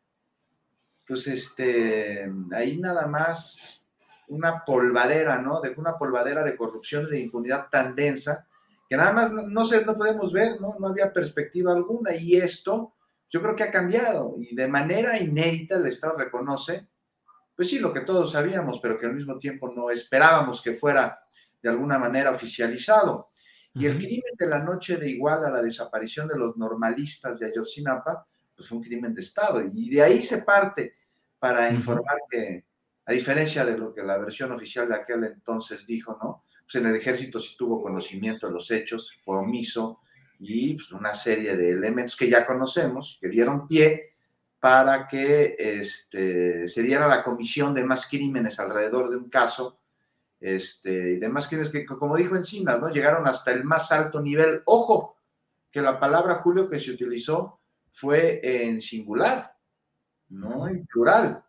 pues, 1.07 1.27
este, 1.27 2.31
ahí 2.53 2.77
nada 2.77 3.07
más 3.07 3.81
una 4.27 4.63
polvadera, 4.63 5.41
¿no? 5.41 5.59
De 5.59 5.73
una 5.77 5.97
polvadera 5.97 6.43
de 6.43 6.55
corrupción 6.55 7.05
y 7.07 7.11
de 7.11 7.19
impunidad 7.19 7.67
tan 7.69 7.95
densa 7.95 8.47
que 8.91 8.97
nada 8.97 9.13
más 9.13 9.31
no, 9.31 9.63
sé, 9.63 9.85
no 9.85 9.97
podemos 9.97 10.33
ver, 10.33 10.59
¿no? 10.59 10.75
No 10.77 10.87
había 10.87 11.13
perspectiva 11.13 11.71
alguna 11.71 12.13
y 12.13 12.35
esto 12.35 12.93
yo 13.29 13.41
creo 13.41 13.55
que 13.55 13.63
ha 13.63 13.71
cambiado 13.71 14.35
y 14.37 14.53
de 14.53 14.67
manera 14.67 15.17
inédita 15.17 15.77
el 15.77 15.85
Estado 15.85 16.17
reconoce, 16.17 16.89
pues 17.55 17.69
sí, 17.69 17.79
lo 17.79 17.93
que 17.93 18.01
todos 18.01 18.33
sabíamos, 18.33 18.81
pero 18.81 18.99
que 18.99 19.05
al 19.05 19.13
mismo 19.13 19.39
tiempo 19.39 19.71
no 19.73 19.89
esperábamos 19.89 20.61
que 20.61 20.73
fuera 20.73 21.23
de 21.61 21.69
alguna 21.69 21.99
manera 21.99 22.31
oficializado. 22.31 23.29
Y 23.73 23.85
el 23.85 23.97
crimen 23.97 24.33
de 24.37 24.47
la 24.47 24.59
noche 24.59 24.97
de 24.97 25.09
igual 25.09 25.45
a 25.45 25.49
la 25.49 25.61
desaparición 25.61 26.27
de 26.27 26.37
los 26.37 26.57
normalistas 26.57 27.39
de 27.39 27.47
Ayotzinapa, 27.47 28.27
pues 28.55 28.67
fue 28.67 28.77
un 28.77 28.83
crimen 28.83 29.13
de 29.13 29.21
Estado. 29.21 29.61
Y 29.71 29.89
de 29.89 30.01
ahí 30.01 30.21
se 30.21 30.39
parte 30.39 30.95
para 31.39 31.71
informar 31.71 32.17
que, 32.29 32.65
a 33.05 33.13
diferencia 33.13 33.65
de 33.65 33.77
lo 33.77 33.93
que 33.93 34.03
la 34.03 34.17
versión 34.17 34.51
oficial 34.51 34.87
de 34.87 34.95
aquel 34.95 35.23
entonces 35.23 35.87
dijo, 35.87 36.17
¿no? 36.21 36.43
Pues 36.63 36.75
en 36.75 36.87
el 36.87 36.95
ejército 36.95 37.39
sí 37.39 37.55
tuvo 37.57 37.81
conocimiento 37.81 38.47
de 38.47 38.53
los 38.53 38.69
hechos, 38.71 39.15
fue 39.23 39.37
omiso 39.37 40.01
y 40.39 40.73
pues, 40.73 40.91
una 40.91 41.13
serie 41.13 41.55
de 41.55 41.71
elementos 41.71 42.15
que 42.15 42.29
ya 42.29 42.45
conocemos, 42.45 43.17
que 43.21 43.29
dieron 43.29 43.67
pie 43.67 44.11
para 44.59 45.07
que 45.07 45.55
este, 45.57 46.67
se 46.67 46.83
diera 46.83 47.07
la 47.07 47.23
comisión 47.23 47.73
de 47.73 47.83
más 47.83 48.07
crímenes 48.07 48.59
alrededor 48.59 49.09
de 49.09 49.17
un 49.17 49.29
caso, 49.29 49.80
este, 50.41 51.11
y 51.11 51.15
de 51.17 51.29
más 51.29 51.47
crímenes 51.47 51.71
que, 51.71 51.85
como 51.85 52.17
dijo 52.17 52.35
Encinas, 52.35 52.81
¿no? 52.81 52.89
llegaron 52.89 53.27
hasta 53.27 53.51
el 53.51 53.63
más 53.63 53.91
alto 53.91 54.21
nivel. 54.21 54.63
Ojo, 54.65 55.15
que 55.71 55.81
la 55.81 55.99
palabra 55.99 56.35
Julio 56.35 56.67
que 56.67 56.79
se 56.79 56.91
utilizó 56.91 57.59
fue 57.91 58.41
en 58.43 58.81
singular, 58.81 59.55
no 60.29 60.67
en 60.67 60.85
plural. 60.87 61.43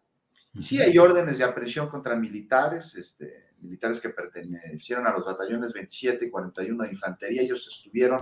Sí 0.60 0.80
hay 0.82 0.98
órdenes 0.98 1.38
de 1.38 1.44
aprehensión 1.44 1.88
contra 1.88 2.14
militares, 2.14 2.94
este, 2.94 3.54
militares 3.60 3.98
que 3.98 4.10
pertenecieron 4.10 5.06
a 5.06 5.12
los 5.12 5.24
batallones 5.24 5.72
27 5.72 6.26
y 6.26 6.30
41 6.30 6.84
de 6.84 6.90
infantería. 6.90 7.42
Ellos 7.42 7.66
estuvieron 7.66 8.18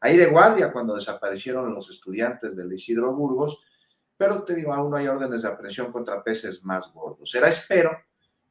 ahí 0.00 0.18
de 0.18 0.26
guardia 0.26 0.70
cuando 0.70 0.94
desaparecieron 0.94 1.72
los 1.72 1.88
estudiantes 1.88 2.54
del 2.54 2.70
Isidro 2.70 3.14
Burgos, 3.14 3.64
pero 4.18 4.42
te 4.42 4.54
digo, 4.54 4.74
aún 4.74 4.90
no 4.90 4.98
hay 4.98 5.08
órdenes 5.08 5.40
de 5.40 5.48
aprehensión 5.48 5.90
contra 5.90 6.22
peces 6.22 6.62
más 6.62 6.92
gordos. 6.92 7.30
Será, 7.30 7.48
espero, 7.48 7.96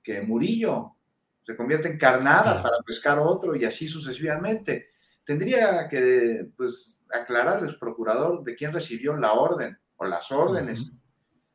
que 0.01 0.21
Murillo 0.21 0.95
se 1.41 1.55
convierta 1.55 1.87
en 1.87 1.97
carnada 1.97 2.61
para 2.61 2.77
pescar 2.85 3.19
otro 3.19 3.55
y 3.55 3.65
así 3.65 3.87
sucesivamente. 3.87 4.89
Tendría 5.23 5.87
que 5.87 6.49
pues, 6.55 7.03
aclararles, 7.11 7.75
procurador, 7.75 8.43
de 8.43 8.55
quién 8.55 8.73
recibió 8.73 9.15
la 9.15 9.33
orden 9.33 9.77
o 9.97 10.05
las 10.05 10.31
órdenes. 10.31 10.91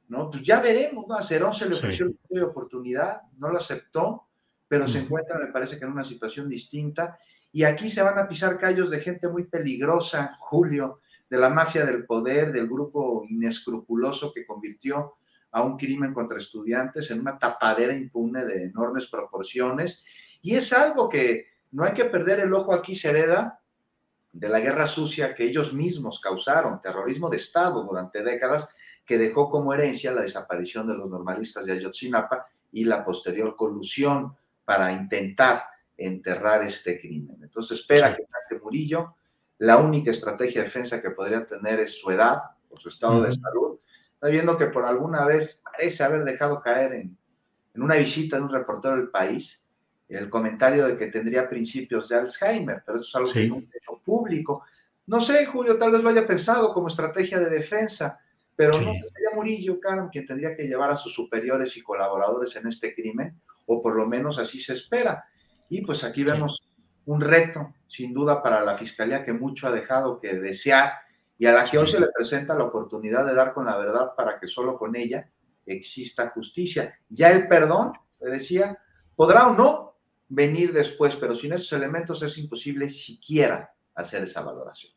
¿no? 0.08 0.30
Pues 0.30 0.42
ya 0.42 0.60
veremos, 0.60 1.06
¿no? 1.08 1.14
A 1.14 1.22
Cerón 1.22 1.54
se 1.54 1.68
le 1.68 1.74
ofreció 1.74 2.08
sí. 2.08 2.38
oportunidad, 2.40 3.22
no 3.38 3.48
lo 3.48 3.58
aceptó, 3.58 4.28
pero 4.68 4.88
se 4.88 5.00
encuentra, 5.00 5.38
me 5.38 5.52
parece 5.52 5.78
que 5.78 5.84
en 5.84 5.92
una 5.92 6.04
situación 6.04 6.48
distinta. 6.48 7.18
Y 7.52 7.64
aquí 7.64 7.88
se 7.88 8.02
van 8.02 8.18
a 8.18 8.28
pisar 8.28 8.58
callos 8.58 8.90
de 8.90 9.00
gente 9.00 9.28
muy 9.28 9.44
peligrosa, 9.44 10.34
Julio, 10.38 11.00
de 11.28 11.38
la 11.38 11.48
mafia 11.48 11.84
del 11.84 12.04
poder, 12.04 12.52
del 12.52 12.68
grupo 12.68 13.24
inescrupuloso 13.28 14.32
que 14.32 14.46
convirtió 14.46 15.14
a 15.54 15.62
un 15.62 15.76
crimen 15.76 16.12
contra 16.12 16.38
estudiantes 16.38 17.12
en 17.12 17.20
una 17.20 17.38
tapadera 17.38 17.94
impune 17.94 18.44
de 18.44 18.64
enormes 18.64 19.06
proporciones. 19.06 20.04
Y 20.42 20.56
es 20.56 20.72
algo 20.72 21.08
que 21.08 21.46
no 21.70 21.84
hay 21.84 21.92
que 21.92 22.06
perder 22.06 22.40
el 22.40 22.52
ojo 22.52 22.74
aquí, 22.74 22.96
se 22.96 23.10
hereda 23.10 23.60
de 24.32 24.48
la 24.48 24.58
guerra 24.58 24.88
sucia 24.88 25.32
que 25.32 25.44
ellos 25.44 25.72
mismos 25.72 26.18
causaron, 26.18 26.80
terrorismo 26.80 27.30
de 27.30 27.36
Estado 27.36 27.84
durante 27.84 28.24
décadas, 28.24 28.68
que 29.06 29.16
dejó 29.16 29.48
como 29.48 29.72
herencia 29.72 30.10
la 30.10 30.22
desaparición 30.22 30.88
de 30.88 30.96
los 30.96 31.08
normalistas 31.08 31.64
de 31.66 31.72
Ayotzinapa 31.74 32.46
y 32.72 32.84
la 32.84 33.04
posterior 33.04 33.54
colusión 33.54 34.36
para 34.64 34.90
intentar 34.90 35.62
enterrar 35.96 36.64
este 36.64 37.00
crimen. 37.00 37.38
Entonces 37.44 37.78
espera 37.78 38.16
que 38.16 38.24
Dante 38.28 38.60
Murillo, 38.60 39.14
la 39.58 39.76
única 39.76 40.10
estrategia 40.10 40.62
de 40.62 40.66
defensa 40.66 41.00
que 41.00 41.10
podría 41.10 41.46
tener 41.46 41.78
es 41.78 41.96
su 41.96 42.10
edad 42.10 42.38
o 42.68 42.76
su 42.76 42.88
estado 42.88 43.22
de 43.22 43.30
salud. 43.30 43.78
Viendo 44.30 44.56
que 44.56 44.66
por 44.66 44.84
alguna 44.84 45.24
vez 45.26 45.62
parece 45.62 46.02
haber 46.02 46.24
dejado 46.24 46.60
caer 46.60 46.94
en, 46.94 47.18
en 47.74 47.82
una 47.82 47.96
visita 47.96 48.36
de 48.36 48.42
un 48.42 48.52
reportero 48.52 48.96
del 48.96 49.10
país 49.10 49.64
el 50.08 50.30
comentario 50.30 50.86
de 50.86 50.96
que 50.96 51.06
tendría 51.06 51.48
principios 51.48 52.08
de 52.08 52.16
Alzheimer, 52.16 52.82
pero 52.84 52.98
eso 52.98 53.08
es 53.08 53.14
algo 53.14 53.26
sí. 53.28 53.42
que 53.42 53.48
no 53.48 53.58
es 53.58 53.74
hecho 53.74 54.00
público. 54.04 54.64
No 55.06 55.20
sé, 55.20 55.44
Julio, 55.46 55.78
tal 55.78 55.92
vez 55.92 56.02
lo 56.02 56.10
haya 56.10 56.26
pensado 56.26 56.72
como 56.72 56.88
estrategia 56.88 57.38
de 57.38 57.50
defensa, 57.50 58.18
pero 58.56 58.74
sí. 58.74 58.84
no 58.84 58.92
sería 58.92 59.30
Murillo, 59.34 59.80
Karam, 59.80 60.08
quien 60.10 60.26
tendría 60.26 60.56
que 60.56 60.64
llevar 60.64 60.90
a 60.90 60.96
sus 60.96 61.12
superiores 61.12 61.76
y 61.76 61.82
colaboradores 61.82 62.54
en 62.56 62.68
este 62.68 62.94
crimen, 62.94 63.40
o 63.66 63.82
por 63.82 63.96
lo 63.96 64.06
menos 64.06 64.38
así 64.38 64.60
se 64.60 64.74
espera. 64.74 65.24
Y 65.68 65.80
pues 65.82 66.04
aquí 66.04 66.22
vemos 66.22 66.62
un 67.06 67.20
reto, 67.20 67.74
sin 67.86 68.12
duda, 68.14 68.42
para 68.42 68.62
la 68.62 68.76
fiscalía 68.76 69.24
que 69.24 69.32
mucho 69.32 69.66
ha 69.66 69.72
dejado 69.72 70.20
que 70.20 70.34
desear 70.34 70.92
y 71.44 71.46
a 71.46 71.52
la 71.52 71.66
que 71.66 71.76
hoy 71.76 71.86
se 71.86 72.00
le 72.00 72.06
presenta 72.06 72.54
la 72.54 72.64
oportunidad 72.64 73.26
de 73.26 73.34
dar 73.34 73.52
con 73.52 73.66
la 73.66 73.76
verdad 73.76 74.12
para 74.16 74.40
que 74.40 74.48
solo 74.48 74.78
con 74.78 74.96
ella 74.96 75.28
exista 75.66 76.30
justicia. 76.30 76.98
Ya 77.10 77.32
el 77.32 77.48
perdón, 77.48 77.92
le 78.18 78.30
decía, 78.30 78.78
podrá 79.14 79.48
o 79.48 79.54
no 79.54 79.98
venir 80.26 80.72
después, 80.72 81.16
pero 81.16 81.34
sin 81.34 81.52
esos 81.52 81.70
elementos 81.74 82.22
es 82.22 82.38
imposible 82.38 82.88
siquiera 82.88 83.74
hacer 83.94 84.22
esa 84.22 84.40
valoración. 84.40 84.94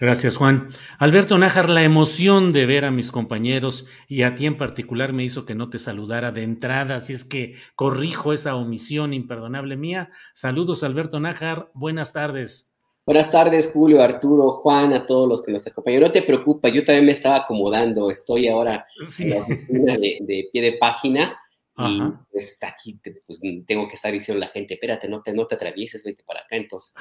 Gracias, 0.00 0.38
Juan. 0.38 0.70
Alberto 0.98 1.36
Nájar, 1.36 1.68
la 1.68 1.82
emoción 1.82 2.52
de 2.52 2.64
ver 2.64 2.86
a 2.86 2.90
mis 2.90 3.10
compañeros 3.10 3.84
y 4.08 4.22
a 4.22 4.34
ti 4.34 4.46
en 4.46 4.56
particular 4.56 5.12
me 5.12 5.24
hizo 5.24 5.44
que 5.44 5.54
no 5.54 5.68
te 5.68 5.78
saludara 5.78 6.32
de 6.32 6.42
entrada, 6.42 6.96
así 6.96 7.12
es 7.12 7.24
que 7.24 7.54
corrijo 7.74 8.32
esa 8.32 8.56
omisión 8.56 9.12
imperdonable 9.12 9.76
mía. 9.76 10.08
Saludos, 10.32 10.82
Alberto 10.82 11.20
Nájar. 11.20 11.70
Buenas 11.74 12.14
tardes. 12.14 12.75
Buenas 13.06 13.30
tardes, 13.30 13.70
Julio, 13.72 14.02
Arturo, 14.02 14.50
Juan, 14.50 14.92
a 14.92 15.06
todos 15.06 15.28
los 15.28 15.42
que 15.42 15.52
nos 15.52 15.66
acompañan. 15.66 16.02
No 16.02 16.12
te 16.12 16.22
preocupes, 16.22 16.72
yo 16.72 16.82
también 16.82 17.06
me 17.06 17.12
estaba 17.12 17.36
acomodando. 17.36 18.10
Estoy 18.10 18.48
ahora 18.48 18.84
sí. 19.06 19.22
en 19.22 19.30
la 19.30 19.36
oficina 19.42 19.94
de, 19.94 20.18
de 20.20 20.48
pie 20.52 20.62
de 20.62 20.72
página 20.72 21.40
y 21.78 22.00
pues, 22.32 22.52
está 22.52 22.68
aquí, 22.68 22.98
pues 23.26 23.40
tengo 23.66 23.86
que 23.86 23.94
estar 23.94 24.10
diciendo 24.10 24.42
a 24.42 24.48
la 24.48 24.52
gente, 24.52 24.74
espérate, 24.74 25.08
no 25.08 25.22
te, 25.22 25.34
no 25.34 25.46
te 25.46 25.56
atravieses, 25.56 26.02
vete 26.02 26.24
para 26.24 26.40
acá, 26.40 26.56
entonces 26.56 26.94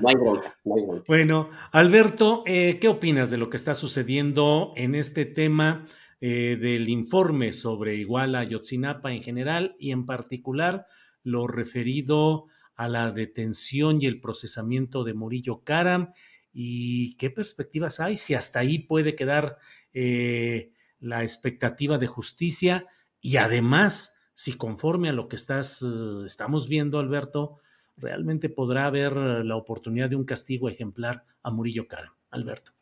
no 0.00 0.08
hay 0.08 0.14
bronca, 0.14 0.56
no 0.64 0.76
hay 0.76 0.82
bronca. 0.82 1.04
Bueno, 1.08 1.50
Alberto, 1.72 2.44
eh, 2.46 2.78
¿qué 2.80 2.88
opinas 2.88 3.30
de 3.30 3.38
lo 3.38 3.50
que 3.50 3.56
está 3.56 3.74
sucediendo 3.74 4.72
en 4.76 4.94
este 4.94 5.24
tema 5.24 5.84
eh, 6.20 6.56
del 6.60 6.88
informe 6.88 7.52
sobre 7.52 7.96
Iguala 7.96 8.44
Yotzinapa 8.44 9.12
en 9.12 9.22
general 9.22 9.74
y 9.80 9.90
en 9.90 10.06
particular 10.06 10.86
lo 11.24 11.48
referido 11.48 12.46
a 12.46 12.50
la 12.88 13.10
detención 13.12 14.00
y 14.00 14.06
el 14.06 14.20
procesamiento 14.20 15.04
de 15.04 15.14
Murillo 15.14 15.62
Karam 15.64 16.12
y 16.52 17.16
qué 17.16 17.30
perspectivas 17.30 18.00
hay, 18.00 18.16
si 18.16 18.34
hasta 18.34 18.60
ahí 18.60 18.78
puede 18.78 19.14
quedar 19.14 19.58
eh, 19.92 20.72
la 20.98 21.22
expectativa 21.22 21.98
de 21.98 22.06
justicia 22.06 22.86
y 23.20 23.36
además 23.36 24.20
si 24.40 24.54
conforme 24.54 25.10
a 25.10 25.12
lo 25.12 25.28
que 25.28 25.36
estás, 25.36 25.82
uh, 25.82 26.24
estamos 26.24 26.66
viendo, 26.66 26.98
Alberto, 26.98 27.58
realmente 27.98 28.48
podrá 28.48 28.86
haber 28.86 29.12
la 29.12 29.54
oportunidad 29.54 30.08
de 30.08 30.16
un 30.16 30.24
castigo 30.24 30.70
ejemplar 30.70 31.24
a 31.42 31.50
Murillo 31.50 31.86
Cara. 31.86 32.14
Alberto. 32.30 32.72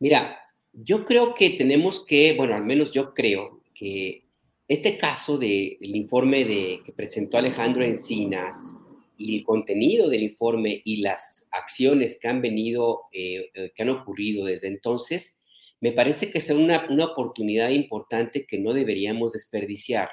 Mira, 0.00 0.36
yo 0.72 1.04
creo 1.04 1.34
que 1.34 1.50
tenemos 1.50 2.04
que, 2.04 2.34
bueno, 2.36 2.56
al 2.56 2.64
menos 2.64 2.90
yo 2.90 3.14
creo 3.14 3.62
que 3.74 4.24
este 4.66 4.98
caso 4.98 5.38
del 5.38 5.78
de, 5.78 5.86
informe 5.86 6.44
de, 6.44 6.80
que 6.84 6.92
presentó 6.92 7.38
Alejandro 7.38 7.84
Encinas 7.84 8.74
y 9.16 9.38
el 9.38 9.44
contenido 9.44 10.08
del 10.08 10.22
informe 10.22 10.82
y 10.84 10.98
las 10.98 11.48
acciones 11.52 12.18
que 12.20 12.28
han 12.28 12.40
venido, 12.40 13.02
eh, 13.12 13.50
eh, 13.54 13.72
que 13.74 13.82
han 13.82 13.90
ocurrido 13.90 14.44
desde 14.44 14.68
entonces, 14.68 15.40
me 15.80 15.92
parece 15.92 16.30
que 16.30 16.38
es 16.38 16.50
una, 16.50 16.86
una 16.90 17.06
oportunidad 17.06 17.70
importante 17.70 18.46
que 18.46 18.58
no 18.58 18.72
deberíamos 18.72 19.32
desperdiciar. 19.32 20.08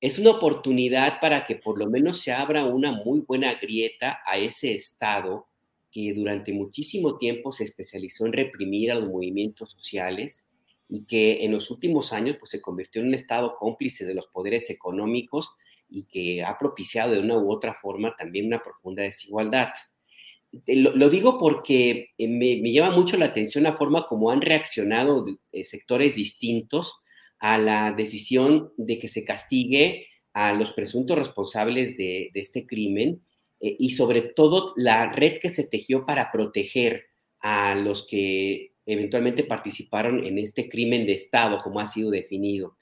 Es 0.00 0.18
una 0.18 0.30
oportunidad 0.30 1.20
para 1.20 1.44
que 1.44 1.56
por 1.56 1.78
lo 1.78 1.88
menos 1.88 2.20
se 2.20 2.32
abra 2.32 2.64
una 2.64 2.92
muy 2.92 3.20
buena 3.20 3.54
grieta 3.54 4.18
a 4.26 4.36
ese 4.36 4.74
Estado 4.74 5.46
que 5.90 6.12
durante 6.14 6.52
muchísimo 6.52 7.18
tiempo 7.18 7.52
se 7.52 7.64
especializó 7.64 8.26
en 8.26 8.32
reprimir 8.32 8.90
a 8.90 8.96
los 8.96 9.08
movimientos 9.08 9.70
sociales 9.70 10.48
y 10.88 11.04
que 11.04 11.44
en 11.44 11.52
los 11.52 11.70
últimos 11.70 12.12
años 12.12 12.36
pues, 12.38 12.50
se 12.50 12.60
convirtió 12.60 13.00
en 13.00 13.08
un 13.08 13.14
Estado 13.14 13.54
cómplice 13.58 14.04
de 14.04 14.14
los 14.14 14.26
poderes 14.26 14.70
económicos 14.70 15.50
y 15.92 16.04
que 16.04 16.42
ha 16.42 16.56
propiciado 16.58 17.12
de 17.12 17.20
una 17.20 17.36
u 17.36 17.52
otra 17.52 17.74
forma 17.74 18.14
también 18.16 18.46
una 18.46 18.62
profunda 18.62 19.02
desigualdad. 19.02 19.68
Lo, 20.66 21.08
digo 21.08 21.38
porque 21.38 22.10
eh, 22.18 22.28
me, 22.28 22.72
llama 22.72 22.94
mucho 22.94 23.16
la 23.16 23.26
atención 23.26 23.64
la 23.64 23.76
forma 23.76 24.06
como 24.06 24.30
han 24.30 24.42
reaccionado 24.42 25.24
eh, 25.50 25.64
sectores 25.64 26.14
distintos 26.14 27.02
a 27.38 27.56
la 27.56 27.92
decisión 27.92 28.70
de 28.76 28.98
que 28.98 29.08
se 29.08 29.24
castigue 29.24 30.08
a 30.34 30.52
los 30.52 30.72
presuntos 30.72 31.18
responsables 31.18 31.96
de, 31.96 32.30
este 32.34 32.66
crimen 32.66 33.22
eh, 33.60 33.76
y 33.78 33.90
sobre 33.90 34.20
todo 34.20 34.74
la 34.76 35.12
red 35.12 35.38
que 35.38 35.48
se 35.48 35.66
tejió 35.66 36.04
para 36.04 36.30
proteger 36.30 37.04
a 37.40 37.74
los 37.74 38.06
que 38.06 38.72
eventualmente 38.84 39.44
participaron 39.44 40.24
en 40.24 40.38
este 40.38 40.68
crimen 40.68 41.06
de 41.06 41.12
Estado, 41.12 41.60
como 41.62 41.80
ha 41.80 41.86
sido 41.86 42.10
definido. 42.10 42.76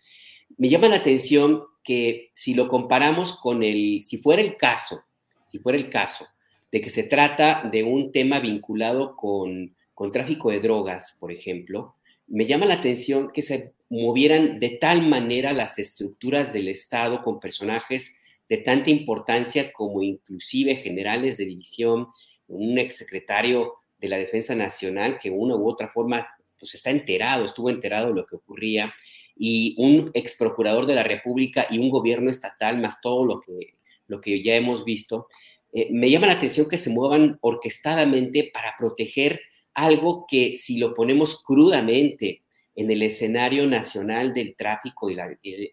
Me 0.58 0.68
llama 0.68 0.88
la 0.88 0.96
atención 0.96 1.62
que 1.82 2.30
si 2.34 2.54
lo 2.54 2.68
comparamos 2.68 3.38
con 3.38 3.62
el, 3.62 4.02
si 4.02 4.18
fuera 4.18 4.42
el 4.42 4.56
caso, 4.56 5.02
si 5.42 5.58
fuera 5.58 5.78
el 5.78 5.90
caso 5.90 6.26
de 6.70 6.80
que 6.80 6.90
se 6.90 7.04
trata 7.04 7.68
de 7.70 7.82
un 7.82 8.12
tema 8.12 8.38
vinculado 8.38 9.16
con, 9.16 9.74
con 9.94 10.12
tráfico 10.12 10.50
de 10.50 10.60
drogas, 10.60 11.16
por 11.18 11.32
ejemplo, 11.32 11.96
me 12.28 12.46
llama 12.46 12.66
la 12.66 12.74
atención 12.74 13.30
que 13.32 13.42
se 13.42 13.72
movieran 13.88 14.60
de 14.60 14.70
tal 14.70 15.06
manera 15.06 15.52
las 15.52 15.78
estructuras 15.78 16.52
del 16.52 16.68
Estado 16.68 17.22
con 17.22 17.40
personajes 17.40 18.20
de 18.48 18.58
tanta 18.58 18.90
importancia 18.90 19.72
como 19.72 20.02
inclusive 20.02 20.76
generales 20.76 21.36
de 21.36 21.46
división, 21.46 22.06
un 22.46 22.78
exsecretario 22.78 23.74
de 23.98 24.08
la 24.08 24.16
Defensa 24.16 24.54
Nacional 24.54 25.18
que 25.20 25.30
de 25.30 25.36
una 25.36 25.56
u 25.56 25.68
otra 25.68 25.88
forma 25.88 26.28
pues 26.58 26.74
está 26.74 26.90
enterado, 26.90 27.44
estuvo 27.44 27.70
enterado 27.70 28.08
de 28.08 28.14
lo 28.14 28.26
que 28.26 28.36
ocurría, 28.36 28.94
y 29.42 29.74
un 29.78 30.10
ex 30.12 30.36
procurador 30.36 30.84
de 30.84 30.94
la 30.94 31.02
República 31.02 31.66
y 31.70 31.78
un 31.78 31.88
gobierno 31.88 32.30
estatal, 32.30 32.78
más 32.78 33.00
todo 33.00 33.24
lo 33.24 33.40
que, 33.40 33.72
lo 34.06 34.20
que 34.20 34.42
ya 34.42 34.54
hemos 34.54 34.84
visto, 34.84 35.28
eh, 35.72 35.88
me 35.90 36.10
llama 36.10 36.26
la 36.26 36.34
atención 36.34 36.68
que 36.68 36.76
se 36.76 36.90
muevan 36.90 37.38
orquestadamente 37.40 38.50
para 38.52 38.74
proteger 38.78 39.40
algo 39.72 40.26
que 40.28 40.58
si 40.58 40.76
lo 40.76 40.94
ponemos 40.94 41.42
crudamente 41.42 42.42
en 42.76 42.90
el 42.90 43.02
escenario 43.02 43.66
nacional 43.66 44.34
del 44.34 44.54
tráfico 44.56 45.08
y 45.08 45.16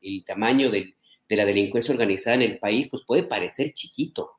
el, 0.01 0.23
tamaño 0.23 0.71
de 0.71 0.95
la 1.27 1.43
delincuencia 1.43 1.93
organizada 1.93 2.35
en 2.35 2.43
el 2.43 2.59
país, 2.59 2.87
pues 2.89 3.03
puede 3.05 3.23
parecer 3.23 3.73
chiquito, 3.73 4.37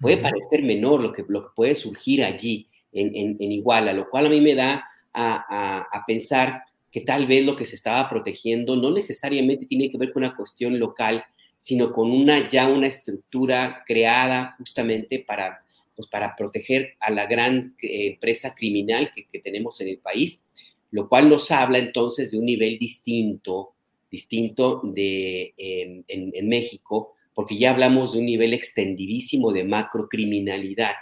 puede 0.00 0.16
parecer 0.16 0.64
menor 0.64 1.00
lo 1.00 1.12
que, 1.12 1.24
lo 1.28 1.42
que 1.42 1.48
puede 1.54 1.76
surgir 1.76 2.24
allí 2.24 2.66
en, 2.92 3.14
en, 3.14 3.36
en 3.38 3.52
Iguala, 3.52 3.92
lo 3.92 4.10
cual 4.10 4.26
a 4.26 4.30
mí 4.30 4.40
me 4.40 4.56
da 4.56 4.84
a, 5.12 5.44
a, 5.48 5.78
a 5.92 6.04
pensar 6.06 6.64
que 6.94 7.00
tal 7.00 7.26
vez 7.26 7.44
lo 7.44 7.56
que 7.56 7.64
se 7.64 7.74
estaba 7.74 8.08
protegiendo 8.08 8.76
no 8.76 8.92
necesariamente 8.92 9.66
tiene 9.66 9.90
que 9.90 9.98
ver 9.98 10.12
con 10.12 10.22
una 10.22 10.36
cuestión 10.36 10.78
local, 10.78 11.24
sino 11.56 11.92
con 11.92 12.12
una 12.12 12.48
ya 12.48 12.68
una 12.68 12.86
estructura 12.86 13.82
creada 13.84 14.54
justamente 14.58 15.18
para, 15.18 15.64
pues 15.96 16.06
para 16.06 16.36
proteger 16.36 16.94
a 17.00 17.10
la 17.10 17.26
gran 17.26 17.74
eh, 17.82 18.06
empresa 18.12 18.54
criminal 18.54 19.10
que, 19.12 19.40
tenemos 19.40 19.80
en 19.80 19.88
el 19.88 19.98
país, 19.98 20.44
lo 20.92 21.08
cual 21.08 21.28
nos 21.28 21.50
habla 21.50 21.78
entonces 21.78 22.30
de 22.30 22.38
un 22.38 22.44
nivel 22.44 22.78
distinto, 22.78 23.74
distinto 24.08 24.80
de, 24.84 25.52
en, 25.56 26.04
en 26.06 26.48
México, 26.48 27.14
porque 27.34 27.58
ya 27.58 27.72
hablamos 27.72 28.12
de 28.12 28.20
un 28.20 28.26
nivel 28.26 28.54
extendidísimo 28.54 29.50
de 29.50 29.64
macrocriminalidad, 29.64 30.94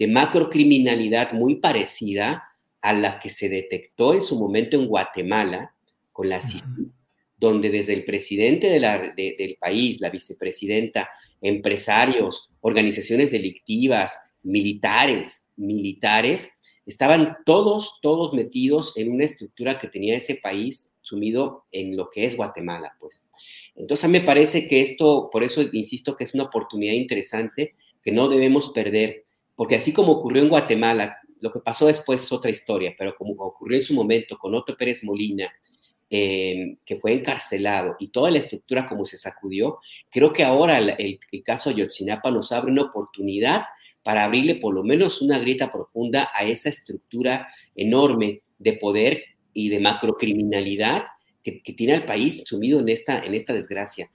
de 0.00 0.08
macrocriminalidad 0.08 1.32
muy 1.32 1.60
parecida 1.60 2.51
a 2.82 2.92
la 2.92 3.18
que 3.18 3.30
se 3.30 3.48
detectó 3.48 4.12
en 4.12 4.20
su 4.20 4.38
momento 4.38 4.76
en 4.76 4.86
Guatemala 4.86 5.74
con 6.12 6.28
la 6.28 6.40
donde 7.38 7.70
desde 7.70 7.94
el 7.94 8.04
presidente 8.04 8.68
del 8.68 9.56
país, 9.58 10.00
la 10.00 10.10
vicepresidenta, 10.10 11.08
empresarios, 11.40 12.52
organizaciones 12.60 13.32
delictivas, 13.32 14.16
militares, 14.42 15.48
militares, 15.56 16.58
estaban 16.86 17.36
todos, 17.44 17.98
todos 18.00 18.32
metidos 18.32 18.96
en 18.96 19.10
una 19.12 19.24
estructura 19.24 19.78
que 19.78 19.88
tenía 19.88 20.16
ese 20.16 20.36
país 20.36 20.94
sumido 21.00 21.64
en 21.72 21.96
lo 21.96 22.10
que 22.10 22.24
es 22.24 22.36
Guatemala, 22.36 22.96
pues. 23.00 23.28
Entonces, 23.74 24.04
a 24.04 24.08
mí 24.08 24.18
me 24.18 24.24
parece 24.24 24.68
que 24.68 24.80
esto, 24.80 25.28
por 25.32 25.42
eso 25.42 25.62
insisto 25.72 26.16
que 26.16 26.24
es 26.24 26.34
una 26.34 26.44
oportunidad 26.44 26.94
interesante 26.94 27.74
que 28.02 28.12
no 28.12 28.28
debemos 28.28 28.70
perder, 28.72 29.24
porque 29.54 29.76
así 29.76 29.92
como 29.92 30.12
ocurrió 30.12 30.42
en 30.42 30.48
Guatemala, 30.48 31.18
lo 31.42 31.52
que 31.52 31.58
pasó 31.58 31.88
después 31.88 32.22
es 32.22 32.30
otra 32.30 32.50
historia, 32.50 32.94
pero 32.96 33.16
como 33.16 33.32
ocurrió 33.32 33.76
en 33.76 33.84
su 33.84 33.94
momento 33.94 34.38
con 34.38 34.54
Otto 34.54 34.76
Pérez 34.76 35.02
Molina, 35.02 35.52
eh, 36.08 36.76
que 36.86 36.96
fue 36.96 37.14
encarcelado 37.14 37.96
y 37.98 38.08
toda 38.08 38.30
la 38.30 38.38
estructura 38.38 38.86
como 38.86 39.04
se 39.04 39.16
sacudió, 39.16 39.80
creo 40.08 40.32
que 40.32 40.44
ahora 40.44 40.78
el, 40.78 41.18
caso 41.44 41.70
de 41.70 41.76
Yotzinapa 41.80 42.30
nos 42.30 42.52
abre 42.52 42.70
una 42.70 42.82
oportunidad 42.82 43.64
para 44.04 44.24
abrirle 44.24 44.56
por 44.56 44.72
lo 44.72 44.84
menos 44.84 45.20
una 45.20 45.40
grieta 45.40 45.72
profunda 45.72 46.30
a 46.32 46.44
esa 46.44 46.68
estructura 46.68 47.48
enorme 47.74 48.42
de 48.58 48.74
poder 48.74 49.24
y 49.52 49.68
de 49.68 49.80
macrocriminalidad 49.80 51.06
que, 51.42 51.60
que 51.60 51.72
tiene 51.72 51.94
al 51.94 52.06
país 52.06 52.44
sumido 52.46 52.78
en 52.78 52.88
esta, 52.88 53.24
en 53.24 53.34
esta 53.34 53.52
desgracia. 53.52 54.12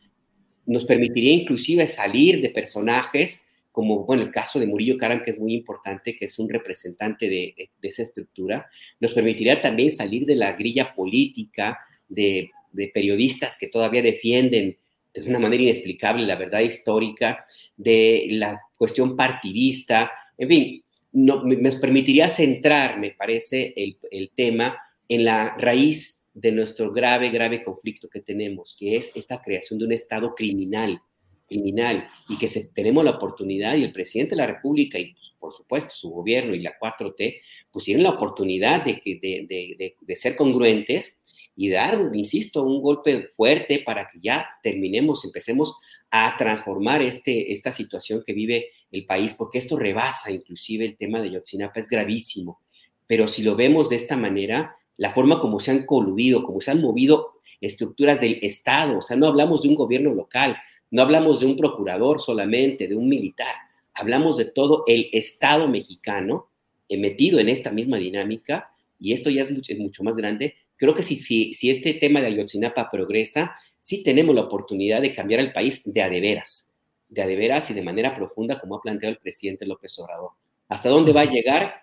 Nos 0.66 0.86
permitiría 0.86 1.34
inclusive 1.34 1.88
salir 1.88 2.42
de 2.42 2.52
personajes 2.52 3.47
como, 3.78 4.06
bueno, 4.06 4.24
el 4.24 4.32
caso 4.32 4.60
de 4.60 4.66
Murillo 4.66 4.98
Karam, 4.98 5.22
que 5.22 5.30
es 5.30 5.40
muy 5.40 5.54
importante, 5.54 6.16
que 6.16 6.26
es 6.26 6.40
un 6.40 6.50
representante 6.50 7.30
de, 7.30 7.70
esa 7.84 8.02
estructura, 8.02 8.66
nos 9.00 9.14
permitiría 9.14 9.62
también 9.62 9.92
salir 9.92 10.26
de 10.26 10.34
la 10.34 10.54
grilla 10.54 10.96
política 10.96 11.78
de, 12.10 12.50
periodistas 12.92 13.56
que 13.60 13.68
todavía 13.68 14.02
defienden 14.02 14.78
de 15.14 15.30
una 15.30 15.38
manera 15.38 15.62
inexplicable 15.62 16.26
la 16.26 16.38
verdad 16.38 16.62
histórica, 16.62 17.46
de 17.76 18.26
la 18.32 18.60
cuestión 18.76 19.16
partidista, 19.16 20.12
en 20.40 20.48
fin, 20.48 20.84
no, 21.12 21.44
nos 21.44 21.76
permitiría 21.76 22.30
centrar, 22.30 23.00
me 23.00 23.12
parece, 23.12 23.76
el, 23.78 24.00
el 24.10 24.32
tema 24.32 24.76
en 25.08 25.24
la 25.24 25.56
raíz 25.56 26.26
de 26.34 26.52
nuestro 26.52 26.92
grave, 26.92 27.30
grave 27.30 27.64
conflicto 27.64 28.10
que 28.10 28.22
tenemos, 28.22 28.76
que 28.80 28.96
es 28.96 29.16
esta 29.16 29.40
creación 29.40 29.78
de 29.78 29.86
un 29.86 29.92
Estado 29.92 30.34
criminal, 30.34 31.00
criminal 31.48 32.08
y 32.30 32.38
que 32.38 32.48
se, 32.48 32.72
tenemos 32.74 33.04
la 33.04 33.12
oportunidad 33.12 33.76
y 33.76 33.84
el 33.84 33.94
presidente 33.94 34.36
de 34.36 34.42
la 34.42 34.48
República 34.48 35.00
y 35.00 35.14
pues, 35.14 35.34
por 35.40 35.54
supuesto 35.54 35.96
su 35.96 36.10
gobierno 36.10 36.54
y 36.54 36.62
la 36.62 36.78
4T 36.80 37.42
pues 37.72 37.86
tienen 37.86 38.04
la 38.04 38.12
oportunidad 38.12 38.84
de, 38.84 39.00
que, 39.00 39.20
de, 39.22 39.96
de, 40.00 40.16
ser 40.16 40.36
congruentes 40.36 41.22
y 41.56 41.70
dar, 41.70 42.12
insisto, 42.14 42.64
un 42.64 42.82
golpe 42.82 43.30
fuerte 43.36 43.80
para 43.80 44.08
que 44.08 44.20
ya 44.22 44.48
terminemos, 44.62 45.26
empecemos 45.26 45.76
a 46.12 46.36
transformar 46.38 47.02
este, 47.02 47.52
esta 47.52 47.72
situación 47.72 48.24
que 48.26 48.34
vive 48.34 48.70
el 48.92 49.06
país, 49.06 49.34
porque 49.34 49.58
esto 49.58 49.76
rebasa 49.76 50.32
inclusive 50.32 50.86
el 50.86 50.96
tema 50.96 51.22
de 51.22 51.32
Yotzinapa, 51.32 51.80
es 51.80 51.90
gravísimo. 51.90 52.62
Pero 53.08 53.28
si 53.28 53.42
lo 53.42 53.56
vemos 53.56 53.90
de 53.90 53.96
esta 53.96 54.16
manera, 54.16 54.76
la 54.98 55.14
forma 55.14 55.40
como 55.40 55.60
se 55.60 55.72
han 55.72 55.86
coludido, 55.86 56.44
como 56.44 56.62
se 56.62 56.72
han 56.72 56.82
movido 56.82 57.42
estructuras 57.60 58.22
del 58.22 58.40
Estado, 58.42 59.00
o 59.00 59.02
sea, 59.02 59.18
no 59.18 59.28
hablamos 59.28 59.64
de 59.64 59.70
un 59.70 59.76
gobierno 59.76 60.14
local, 60.14 60.58
no 60.92 61.02
hablamos 61.02 61.40
de 61.40 61.46
un 61.46 61.58
procurador 61.58 62.22
solamente, 62.22 62.88
de 62.88 62.96
un 62.96 63.10
militar, 63.10 63.54
hablamos 63.94 64.38
de 64.38 64.46
todo 64.46 64.84
el 64.88 65.10
Estado 65.12 65.68
mexicano 65.68 66.50
metido 66.90 67.40
en 67.40 67.50
esta 67.50 67.72
misma 67.72 67.98
dinámica, 67.98 68.72
y 69.00 69.12
esto 69.12 69.30
ya 69.30 69.44
es 69.44 69.52
mucho, 69.52 70.04
más 70.04 70.16
grande. 70.16 70.56
Creo 70.78 70.94
que 70.94 71.04
si 71.04 71.52
este 71.64 71.94
tema 71.96 72.22
de 72.22 72.28
Ayotzinapa 72.28 72.90
progresa, 72.90 73.54
sí 73.82 74.04
tenemos 74.04 74.34
la 74.34 74.44
oportunidad 74.44 75.02
de 75.02 75.14
cambiar 75.14 75.42
el 75.42 75.52
país 75.52 75.92
de 75.92 76.02
a 76.02 76.10
de 76.10 76.22
veras, 76.22 76.72
de 77.10 77.22
a 77.22 77.28
de 77.28 77.36
veras 77.36 77.70
y 77.70 77.74
de 77.74 77.82
manera 77.82 78.16
profunda, 78.16 78.58
como 78.58 78.76
ha 78.76 78.82
planteado 78.82 79.12
el 79.12 79.20
presidente 79.20 79.66
López 79.66 80.00
Obrador. 80.00 80.32
¿Hasta 80.70 80.90
dónde 80.90 81.12
va 81.12 81.22
a 81.22 81.30
llegar? 81.30 81.82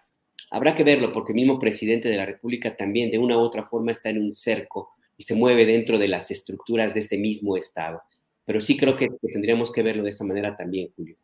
Habrá 0.51 0.75
que 0.75 0.85
verlo, 0.85 1.13
porque 1.13 1.33
el 1.33 1.37
mismo 1.37 1.59
presidente 1.59 2.09
de 2.09 2.17
la 2.17 2.27
República 2.27 2.77
también 2.77 3.11
de 3.11 3.19
una 3.19 3.37
u 3.37 3.41
otra 3.41 3.65
forma 3.65 3.93
está 3.93 4.11
en 4.11 4.23
un 4.23 4.35
cerco 4.35 4.91
y 5.17 5.25
se 5.25 5.35
mueve 5.35 5.67
dentro 5.67 5.99
de 5.99 6.09
las 6.09 6.31
estructuras 6.31 6.95
de 6.95 7.01
este 7.01 7.19
mismo 7.19 7.57
Estado 7.57 8.03
pero 8.45 8.61
sí 8.61 8.77
creo 8.77 8.97
que, 8.97 9.09
tendríamos 9.33 9.73
que 9.73 9.83
verlo 9.83 10.03
de 10.03 10.11
esa 10.11 10.25
manera 10.25 10.55
también, 10.57 10.91
Julio. 10.97 11.17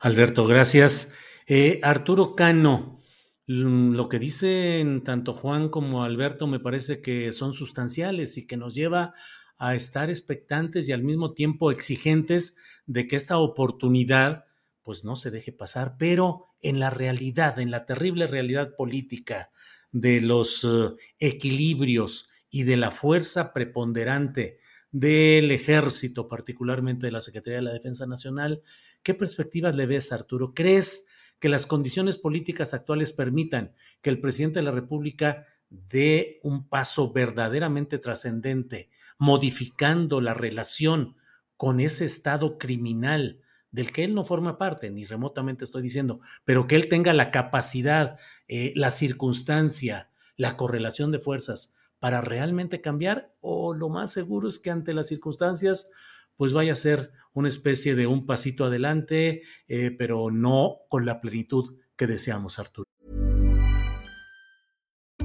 Alberto, 0.00 0.46
gracias. 0.46 1.14
Eh, 1.46 1.80
Arturo 1.82 2.34
Cano, 2.34 3.00
mm, 3.46 3.92
lo 3.92 4.08
que 4.08 4.18
dicen 4.18 5.02
tanto 5.02 5.34
Juan 5.34 5.68
como 5.68 6.04
Alberto 6.04 6.46
me 6.46 6.60
parece 6.60 7.00
que 7.00 7.32
son 7.32 7.52
sustanciales 7.52 8.38
y 8.38 8.46
que 8.46 8.56
nos 8.56 8.74
lleva 8.74 9.12
a 9.58 9.74
estar 9.74 10.08
expectantes 10.08 10.88
y 10.88 10.92
al 10.92 11.02
mismo 11.02 11.34
tiempo 11.34 11.70
exigentes 11.70 12.56
de 12.86 13.06
que 13.06 13.16
esta 13.16 13.36
oportunidad 13.36 14.46
pues 14.82 15.04
no 15.04 15.16
se 15.16 15.30
deje 15.30 15.52
pasar, 15.52 15.96
pero 15.98 16.48
en 16.62 16.80
la 16.80 16.90
realidad, 16.90 17.58
en 17.58 17.70
la 17.70 17.84
terrible 17.84 18.26
realidad 18.26 18.74
política 18.76 19.50
de 19.92 20.20
los 20.20 20.64
eh, 20.64 20.96
equilibrios 21.18 22.30
y 22.50 22.62
de 22.64 22.76
la 22.76 22.90
fuerza 22.90 23.52
preponderante 23.52 24.58
del 24.92 25.50
ejército, 25.50 26.28
particularmente 26.28 27.06
de 27.06 27.12
la 27.12 27.20
Secretaría 27.20 27.58
de 27.58 27.64
la 27.64 27.72
Defensa 27.72 28.06
Nacional, 28.06 28.62
¿qué 29.02 29.14
perspectivas 29.14 29.74
le 29.76 29.86
ves, 29.86 30.12
Arturo? 30.12 30.52
¿Crees 30.54 31.06
que 31.38 31.48
las 31.48 31.66
condiciones 31.66 32.18
políticas 32.18 32.74
actuales 32.74 33.12
permitan 33.12 33.72
que 34.02 34.10
el 34.10 34.20
presidente 34.20 34.58
de 34.58 34.64
la 34.64 34.72
República 34.72 35.46
dé 35.70 36.38
un 36.42 36.68
paso 36.68 37.12
verdaderamente 37.12 37.98
trascendente, 37.98 38.90
modificando 39.18 40.20
la 40.20 40.34
relación 40.34 41.16
con 41.56 41.80
ese 41.80 42.04
estado 42.04 42.58
criminal 42.58 43.40
del 43.70 43.92
que 43.92 44.04
él 44.04 44.14
no 44.14 44.24
forma 44.24 44.58
parte, 44.58 44.90
ni 44.90 45.04
remotamente 45.04 45.64
estoy 45.64 45.82
diciendo, 45.82 46.20
pero 46.44 46.66
que 46.66 46.74
él 46.74 46.88
tenga 46.88 47.12
la 47.12 47.30
capacidad, 47.30 48.18
eh, 48.48 48.72
la 48.74 48.90
circunstancia, 48.90 50.10
la 50.36 50.56
correlación 50.56 51.12
de 51.12 51.20
fuerzas 51.20 51.76
para 52.00 52.20
realmente 52.20 52.80
cambiar, 52.80 53.32
o 53.40 53.74
lo 53.74 53.88
más 53.88 54.12
seguro 54.12 54.48
es 54.48 54.58
que 54.58 54.70
ante 54.70 54.94
las 54.94 55.06
circunstancias, 55.06 55.90
pues 56.36 56.52
vaya 56.52 56.72
a 56.72 56.76
ser 56.76 57.12
una 57.32 57.48
especie 57.48 57.94
de 57.94 58.06
un 58.06 58.26
pasito 58.26 58.64
adelante, 58.64 59.42
eh, 59.68 59.90
pero 59.96 60.30
no 60.30 60.78
con 60.88 61.06
la 61.06 61.20
plenitud 61.20 61.78
que 61.96 62.06
deseamos, 62.06 62.58
Arturo. 62.58 62.86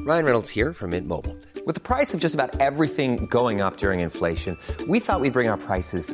Ryan 0.06 0.26
Reynolds 0.26 0.56
here 0.56 0.72
from 0.72 0.92
Mint 0.92 1.08
Mobile. 1.08 1.36
With 1.66 1.74
the 1.74 1.82
price 1.82 2.14
of 2.14 2.20
just 2.20 2.36
about 2.36 2.56
everything 2.60 3.26
going 3.28 3.60
up 3.60 3.78
during 3.78 4.02
inflation, 4.02 4.56
we 4.88 5.00
thought 5.00 5.20
we'd 5.20 5.34
bring 5.34 5.50
our 5.50 5.58
prices 5.58 6.14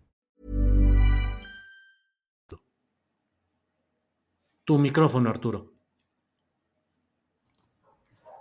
Tu 4.63 4.77
micrófono, 4.77 5.29
Arturo. 5.29 5.71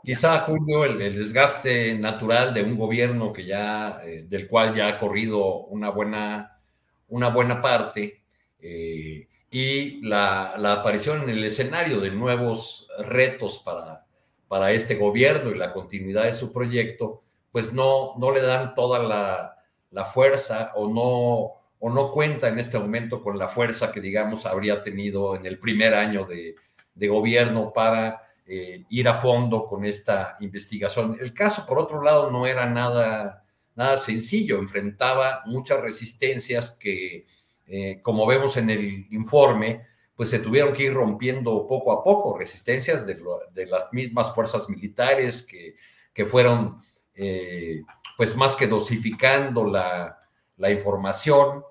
Quizá, 0.03 0.39
Julio, 0.41 0.85
el, 0.85 0.99
desgaste 0.99 1.95
natural 1.95 2.55
de 2.55 2.63
un 2.63 2.77
gobierno 2.77 3.33
que 3.33 3.45
ya, 3.45 4.01
eh, 4.05 4.25
del 4.29 4.49
cual 4.49 4.75
ya 4.75 4.89
ha 4.89 4.99
corrido 4.99 5.65
una 5.67 5.91
buena, 5.91 6.59
una 7.09 7.29
buena 7.29 7.61
parte, 7.61 8.23
eh, 8.61 9.29
y 9.51 10.01
la, 10.07 10.55
aparición 10.73 11.25
en 11.25 11.31
el 11.31 11.45
escenario 11.45 12.01
de 12.01 12.11
nuevos 12.11 12.89
retos 12.99 13.59
para, 13.59 14.07
para 14.49 14.73
este 14.73 14.95
gobierno 14.95 15.51
y 15.51 15.59
la 15.59 15.73
continuidad 15.73 16.25
de 16.25 16.33
su 16.33 16.53
proyecto, 16.53 17.23
pues 17.53 17.73
no, 17.73 18.15
no 18.17 18.31
le 18.31 18.41
dan 18.41 18.75
toda 18.75 19.01
la, 19.01 19.57
la 19.91 20.05
fuerza 20.05 20.73
o 20.77 20.89
no, 20.89 21.60
o 21.81 21.91
no 21.91 22.11
cuenta 22.11 22.49
en 22.49 22.59
este 22.59 22.79
momento 22.79 23.23
con 23.23 23.39
la 23.39 23.49
fuerza 23.49 23.91
que, 23.91 24.01
digamos, 24.01 24.45
habría 24.47 24.81
tenido 24.83 25.35
en 25.35 25.47
el 25.47 25.59
primer 25.59 25.95
año 25.95 26.25
de, 26.25 26.55
gobierno 27.09 27.73
para 27.73 28.21
eh, 28.47 28.85
ir 28.91 29.09
a 29.09 29.15
fondo 29.15 29.67
con 29.67 29.87
esta 29.87 30.37
investigación. 30.41 31.17
El 31.19 31.33
caso, 31.33 31.65
por 31.65 31.79
otro 31.79 32.03
lado, 32.03 32.31
no 32.31 32.47
era 32.47 32.67
nada, 32.67 33.43
nada 33.75 33.97
sencillo, 33.97 34.59
enfrentaba 34.59 35.41
muchas 35.47 35.81
resistencias 35.81 36.73
que, 36.73 37.25
eh, 37.67 38.03
como 38.03 38.27
vemos 38.27 38.59
en 38.59 38.69
el 38.69 39.07
informe, 39.13 39.87
pues 40.15 40.29
se 40.29 40.41
tuvieron 40.41 40.75
que 40.75 40.83
ir 40.83 40.93
rompiendo 40.93 41.67
poco 41.67 41.91
a 41.93 42.05
poco, 42.05 42.37
resistencias 42.37 43.07
de, 43.07 43.17
las 43.67 43.91
mismas 43.93 44.35
fuerzas 44.35 44.69
militares 44.69 45.43
que, 45.43 45.77
que 46.13 46.27
fueron, 46.27 46.83
eh, 47.15 47.81
pues 48.19 48.37
más 48.37 48.55
que 48.55 48.67
dosificando 48.67 49.65
la, 49.65 50.19
la 50.59 50.71
información, 50.71 51.65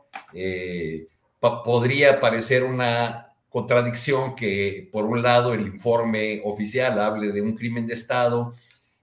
podría 1.40 2.20
parecer 2.20 2.64
una 2.64 3.34
contradicción 3.50 4.36
que, 4.36 4.90
por 4.92 5.06
un 5.06 5.22
lado, 5.22 5.54
el 5.54 5.62
informe 5.62 6.42
oficial 6.46 7.00
hable 7.00 7.32
de 7.32 7.42
un 7.42 7.56
crimen 7.56 7.88
de 7.88 7.96
Estado 7.96 8.54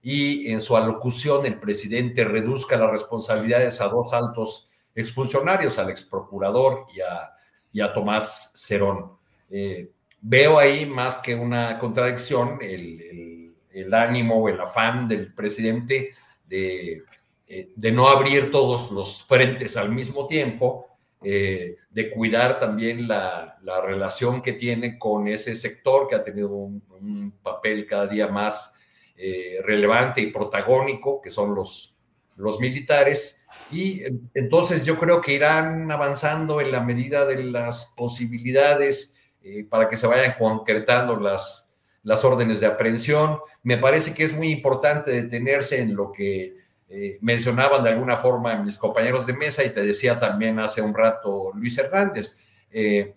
y 0.01 0.49
en 0.51 0.61
su 0.61 0.77
alocución 0.77 1.45
el 1.45 1.59
presidente 1.59 2.23
reduzca 2.23 2.77
las 2.77 2.91
responsabilidades 2.91 3.81
a 3.81 3.87
dos 3.87 4.13
altos 4.13 4.69
expulsionarios, 4.95 5.77
al 5.79 5.89
exprocurador 5.89 6.85
y 6.95 7.01
a, 7.01 7.31
y 7.73 7.81
a 7.81 7.91
Tomás 7.91 8.51
Cerón. 8.55 9.11
Eh, 9.49 9.91
veo 10.21 10.59
ahí 10.59 10.85
más 10.85 11.17
que 11.17 11.35
una 11.35 11.77
contradicción 11.77 12.59
el, 12.61 13.01
el, 13.01 13.55
el 13.71 13.93
ánimo, 13.93 14.47
el 14.47 14.59
afán 14.59 15.07
del 15.07 15.33
presidente 15.33 16.11
de, 16.47 17.03
eh, 17.47 17.69
de 17.75 17.91
no 17.91 18.07
abrir 18.07 18.49
todos 18.49 18.91
los 18.91 19.23
frentes 19.23 19.75
al 19.77 19.91
mismo 19.91 20.25
tiempo 20.25 20.87
eh, 21.23 21.77
de 21.89 22.09
cuidar 22.11 22.59
también 22.59 23.07
la, 23.07 23.57
relación 23.83 24.41
que 24.41 24.53
tiene 24.53 24.97
con 24.97 25.27
ese 25.27 25.55
sector 25.55 26.07
que 26.07 26.15
ha 26.15 26.23
tenido 26.23 26.49
un, 26.51 27.33
papel 27.41 27.85
cada 27.85 28.07
día 28.07 28.27
más 28.27 28.73
eh, 29.15 29.57
relevante 29.63 30.21
y 30.21 30.31
protagónico, 30.31 31.21
que 31.21 31.29
son 31.29 31.55
los, 31.55 31.95
los 32.35 32.59
militares. 32.59 33.45
Y 33.71 34.03
entonces 34.33 34.85
yo 34.85 34.97
creo 34.97 35.21
que 35.21 35.33
irán 35.33 35.91
avanzando 35.91 36.61
en 36.61 36.71
la 36.71 36.81
medida 36.81 37.25
de 37.25 37.43
las 37.43 37.93
posibilidades 37.97 39.15
eh, 39.41 39.65
para 39.69 39.89
que 39.89 39.95
se 39.95 40.07
vayan 40.07 40.35
concretando 40.37 41.17
las, 41.17 41.75
las 42.03 42.23
órdenes 42.23 42.59
de 42.59 42.67
aprehensión. 42.67 43.39
Me 43.63 43.77
parece 43.77 44.13
que 44.13 44.23
es 44.23 44.33
muy 44.33 44.49
importante 44.49 45.11
detenerse 45.11 45.81
en 45.81 45.95
lo 45.95 46.11
que 46.11 46.55
eh, 46.89 47.17
mencionaban 47.19 47.83
de 47.83 47.89
alguna 47.89 48.15
forma 48.15 48.55
mis 48.63 48.77
compañeros 48.77 49.25
de 49.25 49.33
mesa 49.33 49.61
y 49.63 49.71
te 49.71 49.85
decía 49.85 50.17
también 50.17 50.57
hace 50.57 50.81
un 50.81 50.93
rato 50.93 51.51
Luis 51.53 51.77
Hernández, 51.77 52.37
eh, 52.71 53.13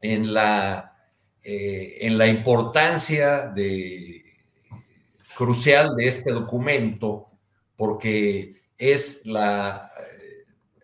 en, 0.00 0.32
la, 0.32 0.96
eh, 1.42 1.98
en 2.00 2.16
la 2.16 2.28
importancia 2.28 3.48
de, 3.48 4.22
crucial 5.36 5.96
de 5.96 6.06
este 6.06 6.30
documento, 6.30 7.28
porque 7.76 8.62
es 8.78 9.26
la, 9.26 9.90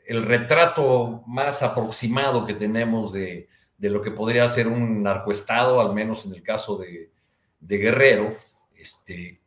el 0.05 0.24
retrato 0.24 1.23
más 1.27 1.62
aproximado 1.62 2.47
que 2.47 2.55
tenemos 2.55 3.12
de, 3.12 3.49
de, 3.77 3.90
lo 3.90 4.03
que 4.03 4.11
podría 4.11 4.49
ser 4.49 4.66
un 4.66 5.05
narcoestado, 5.05 5.81
al 5.81 5.95
menos 5.95 6.27
en 6.27 6.35
el 6.35 6.43
caso 6.43 6.78
de, 6.78 7.12
de 7.61 7.77
Guerrero, 7.78 8.36
este, 8.77 9.38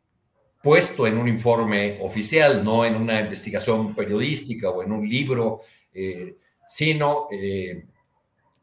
puesto 0.62 1.06
en 1.06 1.18
un 1.18 1.26
informe 1.26 1.98
oficial, 2.00 2.64
no 2.64 2.84
en 2.84 2.94
una 2.94 3.20
investigación 3.20 3.94
periodística 3.94 4.70
o 4.70 4.82
en 4.82 4.92
un 4.92 5.08
libro, 5.08 5.62
eh, 5.92 6.36
sino 6.66 7.26
eh, 7.32 7.84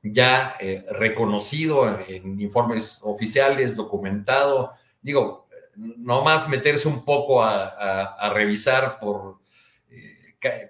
ya 0.01 0.55
eh, 0.59 0.85
reconocido 0.91 1.99
en, 2.07 2.39
informes 2.39 3.01
oficiales, 3.03 3.75
documentado. 3.75 4.71
Digo, 5.01 5.47
no 5.75 6.23
más 6.23 6.47
meterse 6.47 6.87
un 6.87 7.03
poco 7.03 7.43
a, 7.43 8.31
revisar 8.33 8.97
por 8.99 9.39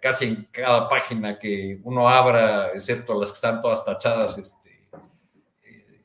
casi 0.02 0.26
en 0.26 0.48
cada 0.52 0.90
página 0.90 1.38
que 1.38 1.80
uno 1.84 2.10
abra, 2.10 2.72
excepto 2.74 3.20
las 3.20 3.30
que 3.30 3.36
están 3.36 3.62
todas 3.62 3.86
tachadas 3.86 4.36
este, 4.40 4.88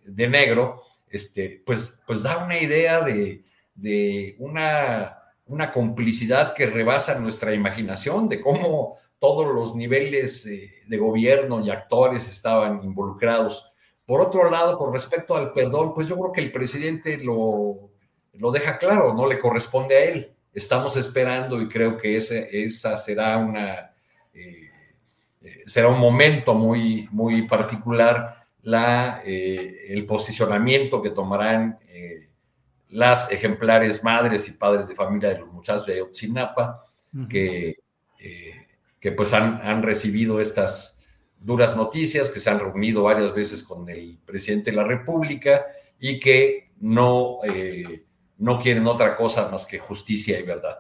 de 0.05 0.29
negro, 0.29 0.83
este, 1.09 1.63
pues, 1.65 2.03
pues 2.07 2.23
da 2.23 2.45
una 2.45 2.59
idea 2.59 3.01
de, 3.01 3.43
de 3.75 4.37
una, 4.39 5.19
una 5.47 5.73
complicidad 5.73 6.55
que 6.55 6.67
rebasa 6.67 7.19
nuestra 7.19 7.53
imaginación, 7.53 8.29
de 8.29 8.41
cómo 8.41 8.99
todos 9.19 9.55
los 9.55 9.75
niveles 9.75 10.45
de 10.45 10.99
gobierno 10.99 11.65
y 11.65 11.71
actores 11.71 12.29
estaban 12.29 12.85
involucrados. 12.85 13.73
Por 14.07 14.21
otro 14.21 14.51
lado, 14.51 14.77
con 14.77 14.93
respecto 14.93 15.35
al 15.35 15.53
perdón, 15.53 15.95
pues 15.95 16.09
yo 16.09 16.19
creo 16.19 16.33
que 16.33 16.43
el 16.43 16.53
presidente 16.53 17.17
lo, 17.19 17.91
lo 18.35 18.51
deja 18.51 18.77
claro, 18.77 19.15
no 19.15 19.27
le 19.27 19.39
corresponde 19.39 19.97
a 19.97 20.05
él. 20.05 20.31
estamos 20.53 20.97
esperando 20.97 21.61
y 21.61 21.69
creo 21.69 21.97
que 21.97 22.17
ese, 22.17 22.49
esa 22.65 22.97
será 22.97 23.39
una... 23.39 23.95
Eh, 24.33 24.69
será 25.67 25.89
un 25.89 25.99
momento 25.99 26.55
muy, 26.55 27.09
muy 27.11 27.47
particular 27.47 28.47
la, 28.63 29.23
el 29.25 30.07
posicionamiento 30.07 31.03
que 31.03 31.11
tomarán 31.11 31.79
las 32.95 33.33
ejemplares 33.33 34.05
madres 34.05 34.49
y 34.49 34.53
padres 34.53 34.87
de 34.87 34.95
familia 34.95 35.31
de 35.31 35.41
los 35.41 35.53
muchachos 35.53 35.87
de 35.87 36.01
Otzinapa, 36.01 36.85
que, 37.29 37.79
que 39.01 39.13
pues 39.13 39.33
han, 39.33 39.61
han 39.63 39.83
recibido 39.83 40.41
estas 40.41 41.03
duras 41.41 41.77
noticias, 41.77 42.31
que 42.31 42.39
se 42.39 42.51
han 42.51 42.61
reunido 42.61 43.03
varias 43.03 43.35
veces 43.35 43.65
con 43.65 43.89
el 43.89 44.19
presidente 44.25 44.71
de 44.71 44.77
la 44.77 44.85
República 44.85 45.67
y 45.99 46.21
que 46.21 46.71
no, 46.79 47.41
eh, 47.43 48.05
no 48.39 48.61
quieren 48.61 48.87
otra 48.87 49.17
cosa 49.17 49.49
más 49.49 49.67
que 49.67 49.81
justicia 49.81 50.39
y 50.39 50.45
verdad. 50.45 50.79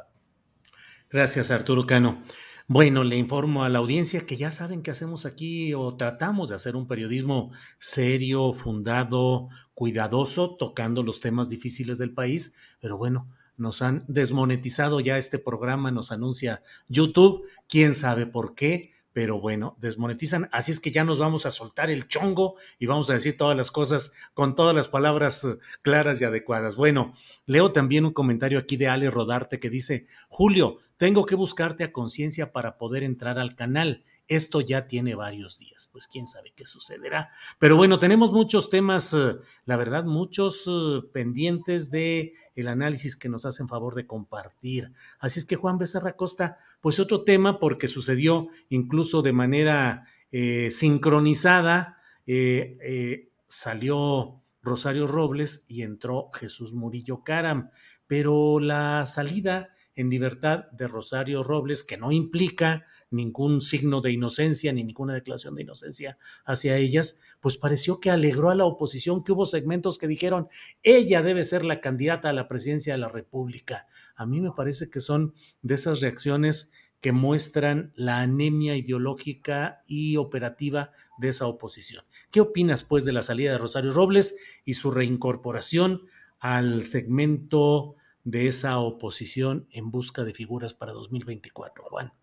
Gracias, 1.10 1.50
Arturo 1.50 1.84
Cano. 1.84 2.22
Bueno, 2.66 3.04
le 3.04 3.18
informo 3.18 3.62
a 3.62 3.68
la 3.68 3.78
audiencia 3.78 4.24
que 4.24 4.38
ya 4.38 4.50
saben 4.50 4.80
que 4.82 4.90
hacemos 4.90 5.26
aquí 5.26 5.74
o 5.74 5.96
tratamos 5.96 6.48
de 6.48 6.54
hacer 6.54 6.76
un 6.76 6.86
periodismo 6.86 7.52
serio, 7.78 8.54
fundado, 8.54 9.48
cuidadoso, 9.74 10.56
tocando 10.56 11.02
los 11.02 11.20
temas 11.20 11.50
difíciles 11.50 11.98
del 11.98 12.14
país, 12.14 12.54
pero 12.80 12.96
bueno, 12.96 13.28
nos 13.58 13.82
han 13.82 14.06
desmonetizado 14.08 15.00
ya 15.00 15.18
este 15.18 15.38
programa, 15.38 15.90
nos 15.90 16.10
anuncia 16.10 16.62
YouTube, 16.88 17.44
quién 17.68 17.94
sabe 17.94 18.26
por 18.26 18.54
qué, 18.54 18.93
pero 19.14 19.40
bueno, 19.40 19.76
desmonetizan. 19.80 20.50
Así 20.52 20.72
es 20.72 20.80
que 20.80 20.90
ya 20.90 21.04
nos 21.04 21.20
vamos 21.20 21.46
a 21.46 21.52
soltar 21.52 21.88
el 21.88 22.08
chongo 22.08 22.56
y 22.80 22.86
vamos 22.86 23.08
a 23.08 23.14
decir 23.14 23.36
todas 23.38 23.56
las 23.56 23.70
cosas 23.70 24.12
con 24.34 24.56
todas 24.56 24.74
las 24.74 24.88
palabras 24.88 25.44
eh, 25.44 25.56
claras 25.82 26.20
y 26.20 26.24
adecuadas. 26.24 26.74
Bueno, 26.74 27.14
leo 27.46 27.70
también 27.72 28.04
un 28.04 28.12
comentario 28.12 28.58
aquí 28.58 28.76
de 28.76 28.88
Ale 28.88 29.08
Rodarte 29.08 29.60
que 29.60 29.70
dice, 29.70 30.06
Julio, 30.28 30.78
tengo 30.96 31.24
que 31.26 31.36
buscarte 31.36 31.84
a 31.84 31.92
conciencia 31.92 32.52
para 32.52 32.76
poder 32.76 33.04
entrar 33.04 33.38
al 33.38 33.54
canal. 33.54 34.04
Esto 34.26 34.62
ya 34.62 34.88
tiene 34.88 35.14
varios 35.14 35.58
días, 35.58 35.88
pues 35.92 36.06
quién 36.06 36.26
sabe 36.26 36.54
qué 36.56 36.64
sucederá. 36.64 37.30
Pero 37.58 37.76
bueno, 37.76 37.98
tenemos 37.98 38.32
muchos 38.32 38.70
temas, 38.70 39.12
eh, 39.12 39.36
la 39.66 39.76
verdad, 39.76 40.04
muchos 40.04 40.66
eh, 40.66 41.00
pendientes 41.12 41.90
de 41.90 42.32
el 42.54 42.68
análisis 42.68 43.16
que 43.16 43.28
nos 43.28 43.44
hacen 43.44 43.68
favor 43.68 43.94
de 43.94 44.06
compartir. 44.06 44.92
Así 45.18 45.40
es 45.40 45.44
que 45.44 45.56
Juan 45.56 45.76
Becerra 45.76 46.16
Costa, 46.16 46.56
pues 46.80 46.98
otro 46.98 47.24
tema 47.24 47.58
porque 47.58 47.86
sucedió 47.86 48.48
incluso 48.70 49.20
de 49.20 49.32
manera 49.34 50.06
eh, 50.32 50.70
sincronizada, 50.70 51.98
salió 53.46 54.40
Rosario 54.62 55.06
Robles 55.06 55.66
y 55.68 55.82
entró 55.82 56.30
Jesús 56.32 56.72
Murillo 56.72 57.22
Caram, 57.22 57.68
pero 58.06 58.58
la 58.58 59.04
salida 59.04 59.68
en 59.94 60.10
libertad 60.10 60.70
de 60.72 60.88
Rosario 60.88 61.42
Robles, 61.42 61.84
que 61.84 61.96
no 61.96 62.12
implica 62.12 62.86
ningún 63.14 63.60
signo 63.60 64.00
de 64.00 64.12
inocencia 64.12 64.72
ni 64.72 64.84
ninguna 64.84 65.14
declaración 65.14 65.54
de 65.54 65.62
inocencia 65.62 66.18
hacia 66.44 66.76
ellas, 66.76 67.20
pues 67.40 67.56
pareció 67.56 68.00
que 68.00 68.10
alegró 68.10 68.50
a 68.50 68.54
la 68.54 68.64
oposición, 68.64 69.22
que 69.22 69.32
hubo 69.32 69.46
segmentos 69.46 69.98
que 69.98 70.06
dijeron, 70.06 70.48
ella 70.82 71.22
debe 71.22 71.44
ser 71.44 71.64
la 71.64 71.80
candidata 71.80 72.30
a 72.30 72.32
la 72.32 72.48
presidencia 72.48 72.94
de 72.94 72.98
la 72.98 73.08
República. 73.08 73.86
A 74.16 74.26
mí 74.26 74.40
me 74.40 74.52
parece 74.52 74.90
que 74.90 75.00
son 75.00 75.34
de 75.62 75.74
esas 75.74 76.00
reacciones 76.00 76.72
que 77.04 77.12
muestran 77.12 77.92
la 77.96 78.20
anemia 78.20 78.76
ideológica 78.76 79.84
y 79.86 80.16
operativa 80.16 80.90
de 81.18 81.28
esa 81.28 81.46
oposición. 81.46 82.02
¿Qué 82.30 82.40
opinas, 82.40 82.82
pues, 82.82 83.04
de 83.04 83.12
la 83.12 83.20
salida 83.20 83.52
de 83.52 83.58
Rosario 83.58 83.92
Robles 83.92 84.38
y 84.64 84.72
su 84.72 84.90
reincorporación 84.90 86.06
al 86.38 86.82
segmento 86.82 87.96
de 88.22 88.48
esa 88.48 88.78
oposición 88.78 89.68
en 89.70 89.90
busca 89.90 90.24
de 90.24 90.32
figuras 90.32 90.72
para 90.72 90.92
2024, 90.92 91.84
Juan? 91.84 92.14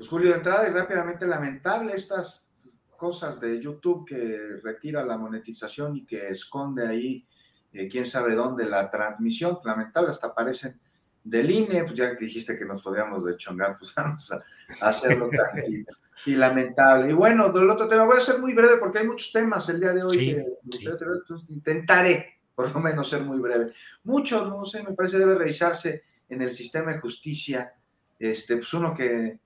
Pues 0.00 0.08
Julio, 0.08 0.30
de 0.30 0.36
entrada 0.36 0.66
y 0.66 0.72
rápidamente 0.72 1.26
lamentable 1.26 1.92
estas 1.94 2.50
cosas 2.96 3.38
de 3.38 3.60
YouTube 3.60 4.08
que 4.08 4.56
retira 4.62 5.04
la 5.04 5.18
monetización 5.18 5.94
y 5.94 6.06
que 6.06 6.28
esconde 6.28 6.88
ahí 6.88 7.28
eh, 7.70 7.86
quién 7.86 8.06
sabe 8.06 8.34
dónde 8.34 8.64
la 8.64 8.88
transmisión, 8.88 9.58
lamentable, 9.62 10.08
hasta 10.08 10.28
aparecen 10.28 10.80
del 11.22 11.50
INE, 11.50 11.84
pues 11.84 11.92
ya 11.92 12.16
que 12.16 12.24
dijiste 12.24 12.58
que 12.58 12.64
nos 12.64 12.80
podíamos 12.80 13.26
dechongar, 13.26 13.76
pues 13.76 13.94
vamos 13.94 14.32
a, 14.32 14.42
hacerlo 14.80 15.28
tantito. 15.36 15.94
Y 16.24 16.34
lamentable. 16.34 17.10
Y 17.10 17.12
bueno, 17.12 17.52
del 17.52 17.68
otro 17.68 17.86
tema, 17.86 18.04
voy 18.04 18.16
a 18.16 18.22
ser 18.22 18.38
muy 18.38 18.54
breve 18.54 18.78
porque 18.78 19.00
hay 19.00 19.06
muchos 19.06 19.30
temas 19.30 19.68
el 19.68 19.80
día 19.80 19.92
de 19.92 20.02
hoy 20.02 20.16
que 20.16 20.46
intentaré 21.50 22.40
por 22.54 22.72
lo 22.72 22.80
menos 22.80 23.06
ser 23.06 23.20
muy 23.20 23.38
breve. 23.38 23.74
Mucho, 24.04 24.46
no 24.46 24.64
sé, 24.64 24.82
me 24.82 24.94
parece 24.94 25.18
debe 25.18 25.34
revisarse 25.34 26.04
en 26.26 26.40
el 26.40 26.52
sistema 26.52 26.90
de 26.90 27.00
justicia, 27.00 27.74
este, 28.18 28.56
pues 28.56 28.72
uno 28.72 28.94
que 28.94 29.38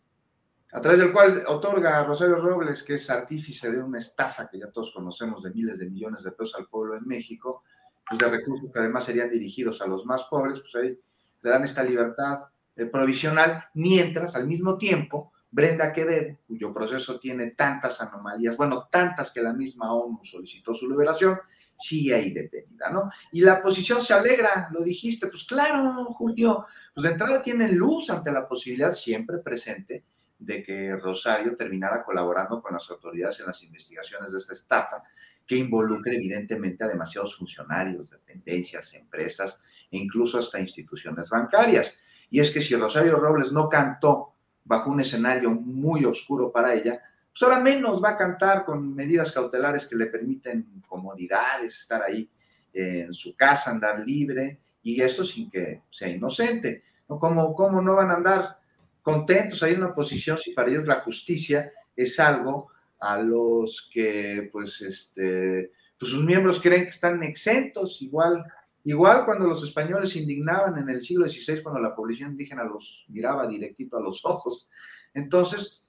a 0.74 0.80
través 0.80 0.98
del 0.98 1.12
cual 1.12 1.44
otorga 1.46 2.00
a 2.00 2.04
Rosario 2.04 2.34
Robles, 2.34 2.82
que 2.82 2.94
es 2.94 3.08
artífice 3.08 3.70
de 3.70 3.80
una 3.80 4.00
estafa 4.00 4.48
que 4.48 4.58
ya 4.58 4.72
todos 4.72 4.90
conocemos 4.92 5.44
de 5.44 5.50
miles 5.50 5.78
de 5.78 5.88
millones 5.88 6.24
de 6.24 6.32
pesos 6.32 6.56
al 6.56 6.66
pueblo 6.66 6.96
en 6.96 7.06
México, 7.06 7.62
pues 8.08 8.18
de 8.18 8.28
recursos 8.28 8.72
que 8.72 8.80
además 8.80 9.04
serían 9.04 9.30
dirigidos 9.30 9.80
a 9.82 9.86
los 9.86 10.04
más 10.04 10.24
pobres, 10.24 10.58
pues 10.58 10.74
ahí 10.74 10.98
le 11.42 11.50
dan 11.50 11.62
esta 11.62 11.84
libertad 11.84 12.46
eh, 12.74 12.86
provisional, 12.86 13.66
mientras 13.74 14.34
al 14.34 14.48
mismo 14.48 14.76
tiempo 14.76 15.32
Brenda 15.48 15.92
Quevedo, 15.92 16.38
cuyo 16.48 16.74
proceso 16.74 17.20
tiene 17.20 17.52
tantas 17.52 18.00
anomalías, 18.00 18.56
bueno, 18.56 18.88
tantas 18.90 19.30
que 19.30 19.42
la 19.42 19.52
misma 19.52 19.94
ONU 19.94 20.24
solicitó 20.24 20.74
su 20.74 20.90
liberación, 20.90 21.38
sigue 21.78 22.16
ahí 22.16 22.32
detenida, 22.32 22.90
¿no? 22.90 23.12
Y 23.30 23.42
la 23.42 23.60
oposición 23.60 24.02
se 24.02 24.12
alegra, 24.12 24.70
lo 24.72 24.82
dijiste, 24.82 25.28
pues 25.28 25.44
claro, 25.44 26.04
Julio, 26.06 26.66
pues 26.92 27.04
de 27.04 27.12
entrada 27.12 27.40
tienen 27.40 27.76
luz 27.76 28.10
ante 28.10 28.32
la 28.32 28.48
posibilidad 28.48 28.92
siempre 28.92 29.38
presente 29.38 30.02
de 30.44 30.62
que 30.62 30.94
Rosario 30.96 31.56
terminara 31.56 32.04
colaborando 32.04 32.60
con 32.60 32.72
las 32.74 32.88
autoridades 32.90 33.40
en 33.40 33.46
las 33.46 33.62
investigaciones 33.62 34.32
de 34.32 34.38
esta 34.38 34.52
estafa, 34.52 35.02
que 35.46 35.56
involucre 35.56 36.16
evidentemente 36.16 36.84
a 36.84 36.88
demasiados 36.88 37.36
funcionarios, 37.36 38.10
dependencias, 38.10 38.94
empresas 38.94 39.60
e 39.90 39.98
incluso 39.98 40.38
hasta 40.38 40.60
instituciones 40.60 41.28
bancarias. 41.28 41.98
Y 42.30 42.40
es 42.40 42.50
que 42.50 42.60
si 42.60 42.74
Rosario 42.74 43.16
Robles 43.16 43.52
no 43.52 43.68
cantó 43.68 44.34
bajo 44.64 44.90
un 44.90 45.00
escenario 45.00 45.50
muy 45.50 46.04
oscuro 46.04 46.50
para 46.50 46.74
ella, 46.74 47.00
pues 47.30 47.42
ahora 47.42 47.60
menos 47.60 48.02
va 48.02 48.10
a 48.10 48.16
cantar 48.16 48.64
con 48.64 48.94
medidas 48.94 49.32
cautelares 49.32 49.86
que 49.86 49.96
le 49.96 50.06
permiten 50.06 50.82
comodidades, 50.86 51.78
estar 51.78 52.02
ahí 52.02 52.30
en 52.72 53.12
su 53.12 53.36
casa, 53.36 53.70
andar 53.70 54.00
libre, 54.00 54.60
y 54.82 55.00
esto 55.00 55.24
sin 55.24 55.50
que 55.50 55.82
sea 55.90 56.08
inocente. 56.08 56.84
¿no? 57.08 57.18
¿Cómo, 57.18 57.54
¿Cómo 57.54 57.80
no 57.82 57.96
van 57.96 58.10
a 58.10 58.14
andar 58.14 58.58
contentos 59.04 59.62
ahí 59.62 59.74
en 59.74 59.80
la 59.80 59.88
oposición 59.88 60.38
si 60.38 60.52
para 60.52 60.70
ellos 60.70 60.86
la 60.86 61.00
justicia 61.02 61.70
es 61.94 62.18
algo 62.18 62.70
a 62.98 63.20
los 63.20 63.88
que 63.92 64.48
pues 64.50 64.80
este 64.80 65.72
pues 65.98 66.10
sus 66.10 66.24
miembros 66.24 66.60
creen 66.60 66.84
que 66.84 66.88
están 66.88 67.22
exentos 67.22 68.00
igual 68.00 68.42
igual 68.82 69.26
cuando 69.26 69.46
los 69.46 69.62
españoles 69.62 70.10
se 70.10 70.20
indignaban 70.20 70.78
en 70.78 70.88
el 70.88 71.02
siglo 71.02 71.28
XVI 71.28 71.62
cuando 71.62 71.82
la 71.82 71.94
población 71.94 72.30
indígena 72.30 72.64
los 72.64 73.04
miraba 73.08 73.46
directito 73.46 73.98
a 73.98 74.00
los 74.00 74.24
ojos. 74.24 74.70
Entonces 75.12 75.82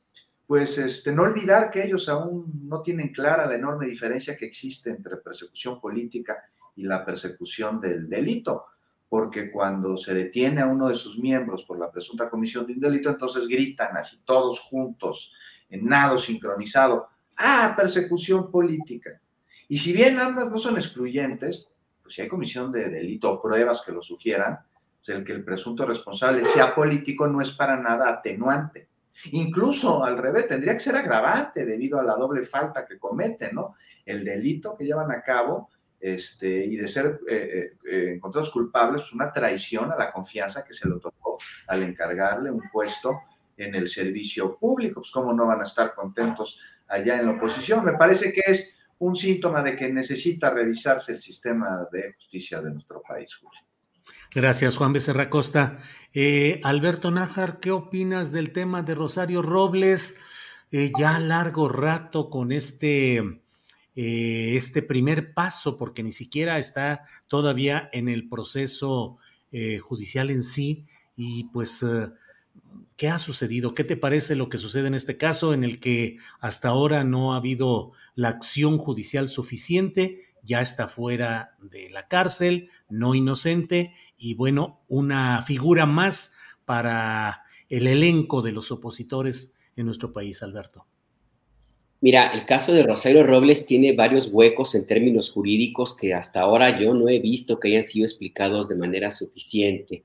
pues 0.46 0.78
este 0.78 1.14
no 1.14 1.24
olvidar 1.24 1.72
que 1.72 1.84
ellos 1.84 2.10
aún 2.10 2.68
no 2.68 2.82
tienen 2.82 3.14
clara 3.14 3.48
la 3.48 3.56
enorme 3.56 3.88
diferencia 3.88 4.36
que 4.36 4.46
existe 4.46 4.90
entre 4.90 5.18
persecución 5.18 5.80
política 5.80 6.36
y 6.76 6.84
la 6.84 7.06
persecución 7.06 7.80
del 7.80 8.10
delito 8.10 8.66
porque 9.16 9.50
cuando 9.50 9.96
se 9.96 10.14
detiene 10.14 10.60
a 10.60 10.68
uno 10.68 10.90
de 10.90 10.96
sus 10.96 11.18
miembros 11.18 11.64
por 11.64 11.80
la 11.80 11.90
presunta 11.90 12.30
comisión 12.30 12.68
de 12.68 12.74
un 12.74 12.82
delito, 12.82 13.10
entonces 13.10 13.48
gritan 13.48 13.96
así 13.96 14.20
todos 14.26 14.60
juntos, 14.60 15.34
en 15.70 15.86
nado 15.86 16.18
sincronizado, 16.18 17.08
ah, 17.38 17.74
persecución 17.78 18.52
política. 18.52 19.22
Y 19.70 19.80
si 19.80 19.94
bien 19.94 20.20
ambas 20.20 20.52
no 20.52 20.58
son 20.58 20.76
excluyentes, 20.76 21.72
pues 22.04 22.14
si 22.14 22.24
hay 22.24 22.28
comisión 22.28 22.74
de 22.74 22.90
delito 22.90 23.32
o 23.32 23.42
pruebas 23.42 23.84
que 23.86 23.94
lo 23.94 24.02
sugieran, 24.02 24.60
pues 24.98 25.18
el 25.18 25.24
que 25.24 25.32
el 25.32 25.46
presunto 25.46 25.86
responsable 25.86 26.44
sea 26.44 26.76
político 26.76 27.26
no 27.26 27.40
es 27.40 27.52
para 27.52 27.78
nada 27.78 28.10
atenuante. 28.10 28.90
Incluso 29.32 30.04
al 30.04 30.18
revés, 30.18 30.50
tendría 30.50 30.74
que 30.74 30.82
ser 30.82 30.98
agravante 30.98 31.66
debido 31.66 32.02
a 32.02 32.04
la 32.04 32.18
doble 32.18 32.44
falta 32.44 32.86
que 32.86 33.00
cometen, 33.00 33.56
¿no? 33.56 33.76
El 34.06 34.26
delito 34.26 34.76
que 34.76 34.84
llevan 34.84 35.10
a 35.10 35.22
cabo 35.22 35.70
este, 36.06 36.64
y 36.64 36.76
de 36.76 36.88
ser 36.88 37.20
eh, 37.28 37.36
eh, 37.36 37.78
eh, 37.92 38.14
encontrados 38.14 38.52
culpables, 38.52 39.02
pues 39.02 39.14
una 39.14 39.32
traición 39.32 39.92
a 39.92 39.96
la 39.96 40.12
confianza 40.12 40.64
que 40.64 40.76
se 40.76 40.88
le 40.88 40.94
otorgó 40.94 41.40
al 41.66 41.82
encargarle 41.82 42.52
un 42.52 42.62
puesto 42.72 43.22
en 43.58 43.74
el 43.74 43.88
servicio 43.88 44.56
público. 44.56 45.02
Pues 45.02 45.10
cómo 45.10 45.34
no 45.34 45.48
van 45.48 45.62
a 45.62 45.64
estar 45.64 45.96
contentos 45.96 46.60
allá 46.88 47.20
en 47.20 47.26
la 47.26 47.32
oposición. 47.32 47.84
Me 47.84 47.94
parece 47.94 48.32
que 48.32 48.44
es 48.46 48.78
un 49.00 49.16
síntoma 49.16 49.64
de 49.64 49.76
que 49.76 49.92
necesita 49.92 50.52
revisarse 50.52 51.14
el 51.14 51.20
sistema 51.20 51.88
de 51.92 52.14
justicia 52.14 52.62
de 52.62 52.70
nuestro 52.70 53.02
país, 53.02 53.34
Julio. 53.34 53.62
Gracias, 54.32 54.78
Juan 54.78 54.94
Becerra 54.94 55.32
Costa. 55.32 55.80
Alberto 56.62 57.10
Nájar, 57.10 57.60
¿qué 57.60 57.72
opinas 57.72 58.32
del 58.32 58.52
tema 58.52 58.84
de 58.84 58.94
Rosario 58.94 59.42
Robles? 59.42 60.22
ya 60.72 61.20
largo 61.20 61.70
rato 61.70 62.30
con 62.30 62.52
este 62.52 63.45
eh, 63.96 64.56
este 64.56 64.82
primer 64.82 65.34
paso, 65.34 65.78
porque 65.78 66.04
ni 66.04 66.12
siquiera 66.12 66.60
está 66.60 67.06
todavía 67.28 67.90
en 67.94 68.10
el 68.10 68.28
proceso 68.28 69.18
eh, 69.52 69.80
judicial 69.80 70.30
en 70.30 70.44
sí, 70.44 70.86
y 71.16 71.46
pues, 71.46 71.82
eh, 71.82 72.10
¿qué 72.98 73.08
ha 73.08 73.20
sucedido? 73.20 73.74
¿Qué 73.74 73.86
te 73.86 73.96
parece 73.96 74.36
lo 74.36 74.50
que 74.50 74.58
sucede 74.58 74.88
en 74.88 74.96
este 74.96 75.18
caso 75.18 75.54
en 75.54 75.64
el 75.64 75.80
que 75.80 76.18
hasta 76.40 76.70
ahora 76.70 77.04
no 77.04 77.34
ha 77.34 77.38
habido 77.38 77.94
la 78.16 78.30
acción 78.30 78.78
judicial 78.78 79.30
suficiente? 79.30 80.20
Ya 80.44 80.62
está 80.62 80.88
fuera 80.88 81.56
de 81.62 81.90
la 81.90 82.08
cárcel, 82.08 82.70
no 82.90 83.16
inocente, 83.16 83.94
y 84.18 84.34
bueno, 84.36 84.82
una 84.88 85.42
figura 85.44 85.86
más 85.86 86.36
para 86.66 87.44
el 87.70 87.88
elenco 87.88 88.42
de 88.42 88.52
los 88.52 88.72
opositores 88.72 89.56
en 89.76 89.86
nuestro 89.86 90.12
país, 90.14 90.44
Alberto. 90.44 90.86
Mira, 92.06 92.28
el 92.36 92.46
caso 92.46 92.72
de 92.72 92.84
Rosario 92.84 93.26
Robles 93.26 93.66
tiene 93.66 93.94
varios 93.94 94.30
huecos 94.32 94.76
en 94.76 94.86
términos 94.86 95.32
jurídicos 95.32 95.98
que 95.98 96.14
hasta 96.14 96.42
ahora 96.42 96.80
yo 96.80 96.94
no 96.94 97.10
he 97.10 97.18
visto 97.18 97.60
que 97.60 97.70
hayan 97.70 97.84
sido 97.84 98.06
explicados 98.06 98.70
de 98.70 98.76
manera 98.76 99.10
suficiente. 99.10 100.04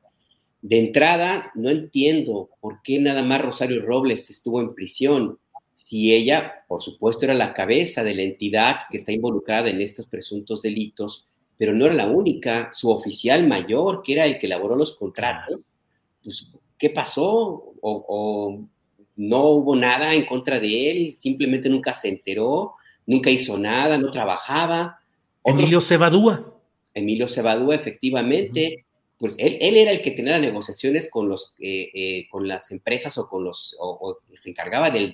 De 0.63 0.79
entrada, 0.79 1.53
no 1.55 1.69
entiendo 1.69 2.49
por 2.59 2.81
qué 2.81 2.99
nada 3.01 3.23
más 3.23 3.43
Rosario 3.43 3.85
Robles 3.85 4.31
estuvo 4.31 4.63
en 4.63 4.75
prisión, 4.75 5.39
si 5.75 6.15
ella, 6.15 6.65
por 6.69 6.81
supuesto, 6.81 7.27
era 7.27 7.35
la 7.35 7.53
cabeza 7.53 8.03
de 8.03 8.15
la 8.15 8.23
entidad 8.23 8.77
que 8.91 8.97
está 8.97 9.13
involucrada 9.13 9.69
en 9.69 9.83
estos 9.83 10.07
presuntos 10.07 10.63
delitos, 10.63 11.29
pero 11.59 11.75
no 11.75 11.85
era 11.85 11.93
la 11.93 12.09
única, 12.09 12.71
su 12.73 12.91
oficial 12.91 13.47
mayor, 13.47 14.03
que 14.03 14.15
era 14.15 14.25
el 14.25 14.39
que 14.39 14.47
elaboró 14.47 14.75
los 14.75 14.97
contratos, 14.97 15.59
pues, 16.25 16.51
¿qué 16.79 16.89
pasó? 16.89 17.75
o 17.83 18.67
no 19.21 19.49
hubo 19.49 19.77
nada 19.77 20.15
en 20.15 20.25
contra 20.25 20.59
de 20.59 20.91
él, 20.91 21.15
simplemente 21.19 21.69
nunca 21.69 21.93
se 21.93 22.09
enteró, 22.09 22.77
nunca 23.05 23.29
hizo 23.29 23.59
nada, 23.59 23.99
no 23.99 24.11
trabajaba. 24.11 24.99
Emilio 25.45 25.83
Cebadúa. 25.83 26.55
Emilio 26.95 27.29
Cebadúa, 27.29 27.75
efectivamente. 27.75 28.87
Pues 29.19 29.35
él, 29.37 29.59
era 29.61 29.91
el 29.91 30.01
que 30.01 30.13
tenía 30.13 30.33
las 30.33 30.41
negociaciones 30.41 31.11
con, 31.11 31.29
los, 31.29 31.53
eh, 31.61 31.91
eh, 31.93 32.29
con 32.31 32.49
las 32.49 32.71
empresas 32.71 33.19
o 33.19 33.29
con 33.29 33.45
los, 33.45 33.77
o, 33.79 34.21
se 34.33 34.49
encargaba 34.49 34.91
del, 34.91 35.13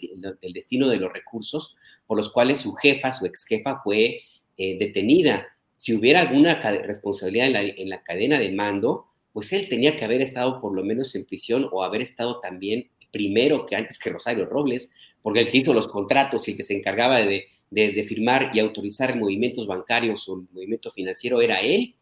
destino 0.54 0.86
de 0.86 0.98
los 0.98 1.12
recursos 1.12 1.74
por 2.06 2.16
los 2.16 2.30
cuales 2.30 2.58
su 2.58 2.74
jefa, 2.74 3.10
su 3.10 3.26
ex 3.26 3.44
jefa 3.44 3.80
fue 3.82 4.20
eh, 4.56 4.78
detenida. 4.78 5.48
Si 5.74 5.92
hubiera 5.92 6.20
alguna 6.20 6.60
responsabilidad 6.60 7.48
en 7.48 7.52
la, 7.52 7.62
en 7.62 7.88
la 7.88 8.04
cadena 8.04 8.38
de 8.38 8.52
mando, 8.52 9.08
pues 9.32 9.52
él 9.52 9.68
tenía 9.68 9.96
que 9.96 10.04
haber 10.04 10.22
estado 10.22 10.60
por 10.60 10.76
lo 10.76 10.84
menos 10.84 11.12
en 11.16 11.26
prisión 11.26 11.68
o 11.72 11.82
haber 11.82 12.02
estado 12.02 12.38
también 12.38 12.88
primero 13.16 13.64
que 13.64 13.74
antes 13.74 13.98
que 13.98 14.10
Rosario 14.10 14.44
Robles, 14.44 14.90
porque 15.22 15.40
el 15.40 15.50
que 15.50 15.56
hizo 15.56 15.72
los 15.72 15.88
contratos 15.88 16.46
y 16.46 16.50
el 16.50 16.56
que 16.58 16.62
se 16.62 16.76
encargaba 16.76 17.18
de, 17.18 17.48
firmar 18.06 18.50
y 18.52 18.60
autorizar 18.60 19.18
movimientos 19.18 19.66
bancarios 19.66 20.28
o 20.28 20.36
el 20.36 20.42
movimiento 20.52 20.92
financiero 20.92 21.40
era 21.40 21.60
él, 21.60 21.94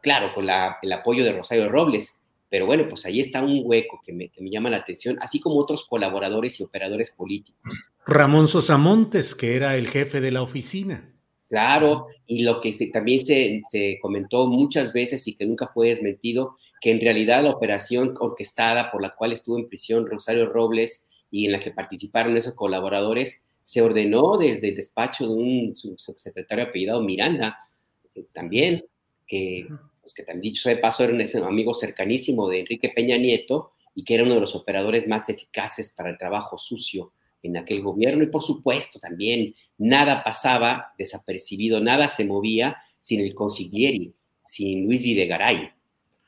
claro, 0.00 0.32
con 0.32 0.44
el 0.44 0.92
apoyo 0.92 1.24
de 1.24 1.32
Rosario 1.32 1.68
Robles. 1.68 2.22
Pero 2.48 2.66
bueno, 2.66 2.88
pues 2.88 3.04
ahí 3.04 3.18
está 3.18 3.42
un 3.42 3.62
hueco 3.64 4.00
que 4.04 4.12
me, 4.12 4.30
llama 4.48 4.70
la 4.70 4.76
atención, 4.76 5.18
así 5.20 5.40
como 5.40 5.56
otros 5.56 5.88
colaboradores 5.88 6.60
y 6.60 6.62
operadores 6.62 7.10
políticos. 7.10 7.60
Ramón 8.06 8.46
Sosamontes, 8.46 9.34
que 9.34 9.56
era 9.56 9.76
el 9.76 9.88
jefe 9.88 10.20
de 10.20 10.30
la 10.30 10.42
oficina. 10.42 11.12
Claro, 11.48 12.06
y 12.26 12.44
lo 12.44 12.60
que 12.60 12.72
también 12.92 13.20
se, 13.20 13.60
se, 13.68 13.98
comentó 14.00 14.46
muchas 14.46 14.92
veces 14.92 15.26
y 15.26 15.34
que 15.34 15.46
nunca 15.46 15.66
fue 15.66 15.88
desmentido, 15.88 16.56
que 16.84 16.90
en 16.90 17.00
realidad 17.00 17.42
la 17.42 17.52
operación 17.52 18.14
orquestada 18.20 18.90
por 18.90 19.00
la 19.00 19.14
cual 19.14 19.32
estuvo 19.32 19.58
en 19.58 19.68
prisión 19.68 20.06
Rosario 20.06 20.52
Robles 20.52 21.08
y 21.30 21.46
en 21.46 21.52
la 21.52 21.58
que 21.58 21.70
participaron 21.70 22.36
esos 22.36 22.52
colaboradores 22.52 23.48
se 23.62 23.80
ordenó 23.80 24.36
desde 24.36 24.68
el 24.68 24.76
despacho 24.76 25.26
de 25.26 25.32
un 25.32 25.74
subsecretario 25.74 26.66
apellidado 26.66 27.00
Miranda, 27.00 27.56
eh, 28.14 28.26
también, 28.34 28.84
que, 29.26 29.66
pues, 30.02 30.12
que 30.12 30.24
tan 30.24 30.42
dicho 30.42 30.68
de 30.68 30.76
paso 30.76 31.04
era 31.04 31.14
un 31.14 31.44
amigo 31.46 31.72
cercanísimo 31.72 32.50
de 32.50 32.60
Enrique 32.60 32.92
Peña 32.94 33.16
Nieto 33.16 33.72
y 33.94 34.04
que 34.04 34.16
era 34.16 34.24
uno 34.24 34.34
de 34.34 34.42
los 34.42 34.54
operadores 34.54 35.08
más 35.08 35.30
eficaces 35.30 35.90
para 35.96 36.10
el 36.10 36.18
trabajo 36.18 36.58
sucio 36.58 37.12
en 37.42 37.56
aquel 37.56 37.80
gobierno. 37.80 38.24
Y 38.24 38.26
por 38.26 38.42
supuesto 38.42 38.98
también 38.98 39.54
nada 39.78 40.22
pasaba 40.22 40.92
desapercibido, 40.98 41.80
nada 41.80 42.08
se 42.08 42.26
movía 42.26 42.76
sin 42.98 43.20
el 43.20 43.34
consiglieri, 43.34 44.12
sin 44.44 44.84
Luis 44.84 45.02
Videgaray. 45.02 45.73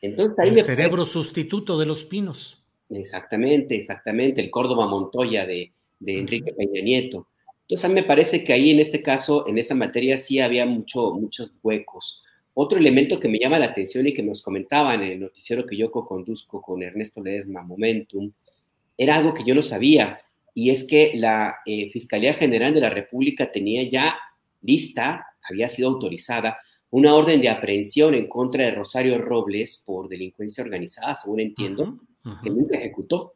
Entonces, 0.01 0.39
ahí 0.39 0.51
el 0.51 0.63
cerebro 0.63 1.07
sustituto 1.07 1.79
de 1.79 1.87
los 1.87 2.05
pinos. 2.05 2.63
Exactamente, 2.91 3.75
exactamente, 3.75 4.41
el 4.41 4.51
Córdoba 4.51 4.87
Montoya 4.87 5.47
de, 5.47 5.73
Enrique 6.05 6.53
Peña 6.53 6.83
Nieto. 6.83 7.29
Entonces, 7.63 7.85
a 7.85 7.89
mí 7.89 7.95
me 7.95 8.03
parece 8.05 8.45
que 8.45 8.53
ahí 8.53 8.71
en 8.71 8.81
este 8.81 9.03
caso, 9.03 9.49
en 9.49 9.59
esa 9.59 9.75
materia, 9.75 10.19
sí 10.19 10.39
había 10.39 10.67
mucho, 10.67 11.15
muchos 11.15 11.53
huecos. 11.63 12.25
Otro 12.55 12.79
elemento 12.79 13.19
que 13.19 13.29
me 13.29 13.39
llama 13.39 13.59
la 13.59 13.67
atención 13.67 14.07
y 14.07 14.15
que 14.15 14.23
nos 14.23 14.43
comentaban 14.43 15.03
en 15.03 15.13
el 15.13 15.21
noticiero 15.21 15.67
que 15.67 15.77
yo 15.77 15.91
co-conduzco 15.91 16.63
con 16.63 16.83
Ernesto 16.83 17.23
Ledesma, 17.23 17.63
Momentum, 17.63 18.33
era 18.97 19.17
algo 19.17 19.35
que 19.35 19.45
yo 19.45 19.55
no 19.55 19.63
sabía, 19.63 20.19
y 20.55 20.71
es 20.71 20.85
que 20.85 21.13
la 21.15 21.57
eh, 21.67 21.91
Fiscalía 21.91 22.33
General 22.33 22.73
de 22.73 22.81
la 22.81 22.89
República 22.89 23.53
tenía 23.53 23.83
ya 23.83 24.17
lista, 24.63 25.27
había 25.43 25.69
sido 25.69 25.89
autorizada 25.89 26.59
una 26.91 27.15
orden 27.15 27.41
de 27.41 27.49
aprehensión 27.49 28.15
en 28.15 28.29
contra 28.29 28.65
de 28.65 28.71
Rosario 28.71 29.19
Robles 29.19 29.83
por 29.85 30.09
delincuencia 30.09 30.65
organizada, 30.65 31.15
según 31.15 31.41
entiendo, 31.41 31.99
que 32.43 32.51
nunca 32.51 32.79
ejecutó. 32.79 33.35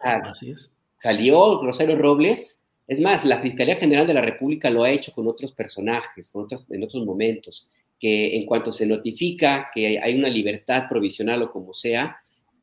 Así 0.00 0.50
es. 0.50 0.70
Salió 0.98 1.62
Rosario 1.62 1.96
Robles. 1.96 2.64
Es 2.86 3.00
más, 3.00 3.24
la 3.24 3.40
Fiscalía 3.40 3.76
General 3.76 4.06
de 4.06 4.14
la 4.14 4.22
República 4.22 4.70
lo 4.70 4.84
ha 4.84 4.90
hecho 4.90 5.12
con 5.12 5.26
otros 5.26 5.52
personajes, 5.52 6.28
con 6.28 6.44
otros, 6.44 6.64
en 6.70 6.84
otros 6.84 7.04
momentos, 7.04 7.70
que 7.98 8.36
en 8.36 8.46
cuanto 8.46 8.72
se 8.72 8.86
notifica 8.86 9.70
que 9.74 9.98
hay 9.98 10.14
una 10.16 10.28
libertad 10.28 10.84
provisional 10.88 11.42
o 11.42 11.50
como 11.50 11.74
sea, 11.74 12.18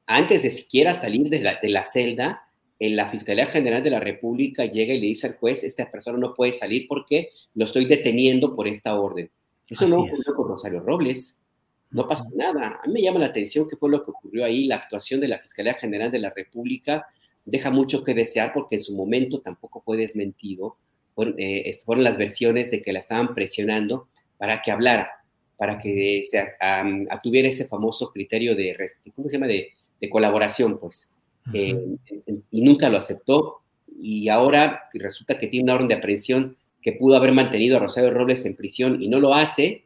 antes 0.06 0.44
de 0.44 0.49
siquiera 0.49 0.94
salir 0.94 1.30
de 1.30 1.40
la, 1.40 1.60
de 1.61 1.70
la 1.70 1.84
celda, 1.84 2.44
en 2.80 2.95
la 2.95 3.07
Fiscalía 3.07 3.45
General 3.45 3.82
de 3.82 3.90
la 3.90 3.99
República 3.99 4.65
llega 4.65 4.94
y 4.94 4.99
le 4.99 5.07
dice 5.07 5.28
al 5.28 5.36
juez, 5.36 5.64
esta 5.64 5.90
persona 5.90 6.18
no 6.18 6.34
puede 6.34 6.52
salir 6.52 6.86
porque 6.88 7.30
lo 7.53 7.65
estoy 7.65 7.86
deteniendo 7.86 8.56
por 8.56 8.68
esta 8.68 8.99
orden. 8.99 9.30
Eso 9.69 9.88
no 9.88 10.02
ocurrió 10.02 10.35
con 10.35 10.48
Rosario 10.48 10.80
Robles. 10.81 11.41
No 11.91 12.07
pasó 12.07 12.26
nada. 12.35 12.80
A 12.84 12.88
mí 12.88 12.94
me 12.94 13.02
llama 13.02 13.19
la 13.19 13.27
atención 13.27 13.68
qué 13.69 13.77
fue 13.77 13.90
lo 13.90 14.03
que 14.03 14.11
ocurrió 14.11 14.45
ahí. 14.45 14.65
La 14.65 14.77
actuación 14.77 15.19
de 15.19 15.27
la 15.27 15.40
Fiscalía 15.40 15.76
General 15.76 16.11
de 16.11 16.19
la 16.19 16.31
República 16.31 17.07
deja 17.45 17.69
mucho 17.69 18.03
que 18.03 18.14
desear 18.14 18.52
porque 18.53 18.76
en 18.76 18.81
su 18.81 18.95
momento 18.95 19.41
tampoco 19.41 19.81
fue 19.81 19.98
desmentido. 19.98 20.77
Fueron, 21.14 21.35
eh, 21.38 21.72
fueron 21.85 22.03
las 22.03 22.18
versiones 22.18 22.72
de 22.72 22.81
que 22.81 22.94
la 22.94 22.99
estaban 22.99 23.35
presionando 23.35 24.07
para 24.38 24.61
que 24.61 24.72
hablara, 24.72 25.11
para 25.57 25.77
que 25.77 26.23
se 26.30 26.56
tuviera 27.22 27.48
ese 27.48 27.65
famoso 27.65 28.11
criterio 28.11 28.56
de, 28.56 28.76
¿cómo 29.15 29.30
se 29.30 29.35
llama? 29.35 29.48
De, 29.48 29.73
colaboración, 30.10 30.80
pues. 30.80 31.07
Eh, 31.53 31.80
y 32.52 32.61
nunca 32.61 32.90
lo 32.90 32.98
aceptó. 32.98 33.61
Y 34.02 34.27
ahora 34.27 34.90
resulta 34.94 35.38
que 35.38 35.48
tiene 35.48 35.64
una 35.64 35.76
orden 35.76 35.88
de 35.88 35.94
aprehensión 35.94 36.57
que 36.84 36.91
pudo 36.93 37.15
haber 37.15 37.31
mantenido 37.31 37.77
a 37.77 37.80
Rosario 37.80 38.11
Robles 38.11 38.45
en 38.45 38.55
prisión 38.55 39.01
y 39.01 39.07
no 39.07 39.19
lo 39.19 39.34
hace, 39.34 39.85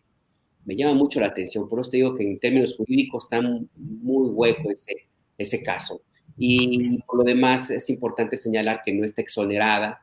me 0.65 0.75
llama 0.75 0.95
mucho 0.95 1.19
la 1.19 1.27
atención. 1.27 1.69
Por 1.69 1.79
eso 1.79 1.91
te 1.91 1.97
digo 1.97 2.15
que 2.15 2.23
en 2.23 2.39
términos 2.39 2.75
jurídicos 2.75 3.25
está 3.25 3.41
muy 3.41 4.29
hueco 4.29 4.71
ese, 4.71 5.07
ese 5.37 5.63
caso. 5.63 6.01
Y 6.37 6.99
por 7.03 7.19
lo 7.19 7.23
demás 7.23 7.69
es 7.69 7.89
importante 7.89 8.37
señalar 8.37 8.81
que 8.83 8.93
no 8.93 9.05
está 9.05 9.21
exonerada, 9.21 10.01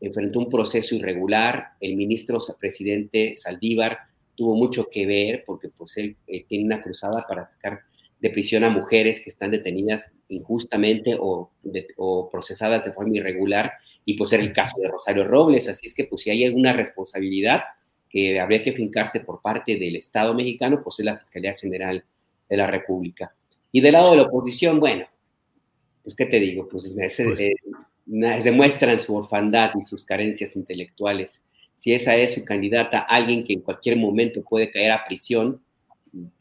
enfrentó 0.00 0.38
un 0.38 0.48
proceso 0.48 0.94
irregular, 0.94 1.72
el 1.80 1.96
ministro 1.96 2.38
presidente 2.58 3.34
Saldívar 3.34 3.98
tuvo 4.34 4.54
mucho 4.54 4.86
que 4.90 5.06
ver 5.06 5.44
porque 5.46 5.68
pues 5.68 5.96
él 5.96 6.16
eh, 6.26 6.44
tiene 6.46 6.64
una 6.64 6.80
cruzada 6.80 7.24
para 7.26 7.46
sacar 7.46 7.80
de 8.20 8.30
prisión 8.30 8.64
a 8.64 8.70
mujeres 8.70 9.20
que 9.20 9.30
están 9.30 9.50
detenidas 9.50 10.10
injustamente 10.28 11.16
o, 11.18 11.50
o 11.96 12.30
procesadas 12.30 12.84
de 12.84 12.92
forma 12.92 13.16
irregular 13.16 13.72
y 14.08 14.14
pues 14.14 14.32
era 14.32 14.42
el 14.42 14.52
caso 14.52 14.80
de 14.80 14.88
Rosario 14.88 15.24
Robles, 15.24 15.68
así 15.68 15.88
es 15.88 15.94
que 15.94 16.04
pues 16.04 16.22
si 16.22 16.30
hay 16.30 16.44
alguna 16.44 16.72
responsabilidad 16.72 17.62
que 18.08 18.38
habría 18.38 18.62
que 18.62 18.72
fincarse 18.72 19.20
por 19.20 19.42
parte 19.42 19.76
del 19.76 19.96
Estado 19.96 20.32
mexicano, 20.32 20.80
pues 20.82 21.00
es 21.00 21.04
la 21.04 21.18
Fiscalía 21.18 21.56
General 21.60 22.02
de 22.48 22.56
la 22.56 22.68
República. 22.68 23.34
Y 23.72 23.80
del 23.80 23.94
lado 23.94 24.12
de 24.12 24.18
la 24.18 24.22
oposición, 24.22 24.78
bueno, 24.78 25.06
pues 26.04 26.14
qué 26.14 26.24
te 26.26 26.38
digo, 26.38 26.68
pues, 26.68 26.94
pues. 26.96 27.20
Eh, 27.20 27.52
demuestran 28.06 29.00
su 29.00 29.16
orfandad 29.16 29.72
y 29.76 29.82
sus 29.82 30.04
carencias 30.04 30.54
intelectuales. 30.54 31.44
Si 31.74 31.92
esa 31.92 32.16
es 32.16 32.34
su 32.34 32.44
candidata, 32.44 33.00
alguien 33.00 33.42
que 33.42 33.54
en 33.54 33.60
cualquier 33.60 33.96
momento 33.96 34.44
puede 34.44 34.70
caer 34.70 34.92
a 34.92 35.04
prisión, 35.04 35.60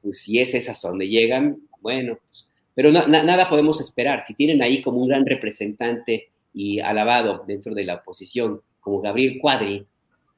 pues 0.04 0.20
si 0.20 0.40
es 0.40 0.54
esa 0.54 0.74
hasta 0.74 0.90
donde 0.90 1.08
llegan, 1.08 1.58
bueno, 1.82 2.20
pues, 2.28 2.48
pero 2.76 2.92
nada 2.92 3.50
podemos 3.50 3.82
esperar. 3.82 4.22
Si 4.22 4.36
tienen 4.36 4.62
ahí 4.62 4.84
como 4.84 5.02
un 5.02 5.08
gran 5.08 5.26
representante 5.26 6.30
y 6.56 6.80
alabado 6.80 7.44
dentro 7.46 7.76
de 7.76 7.84
la 7.84 7.96
oposición, 7.96 8.62
como 8.80 9.02
Gabriel 9.02 9.40
Cuadri, 9.42 9.86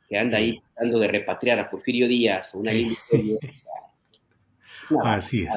que 0.10 0.18
anda 0.18 0.40
ahí 0.40 0.60
tratando 0.74 0.98
de 1.00 1.08
repatriar 1.08 1.60
a 1.60 1.70
Porfirio 1.70 2.08
Díaz 2.08 2.56
una 2.56 2.72
Así 5.04 5.44
es. 5.44 5.50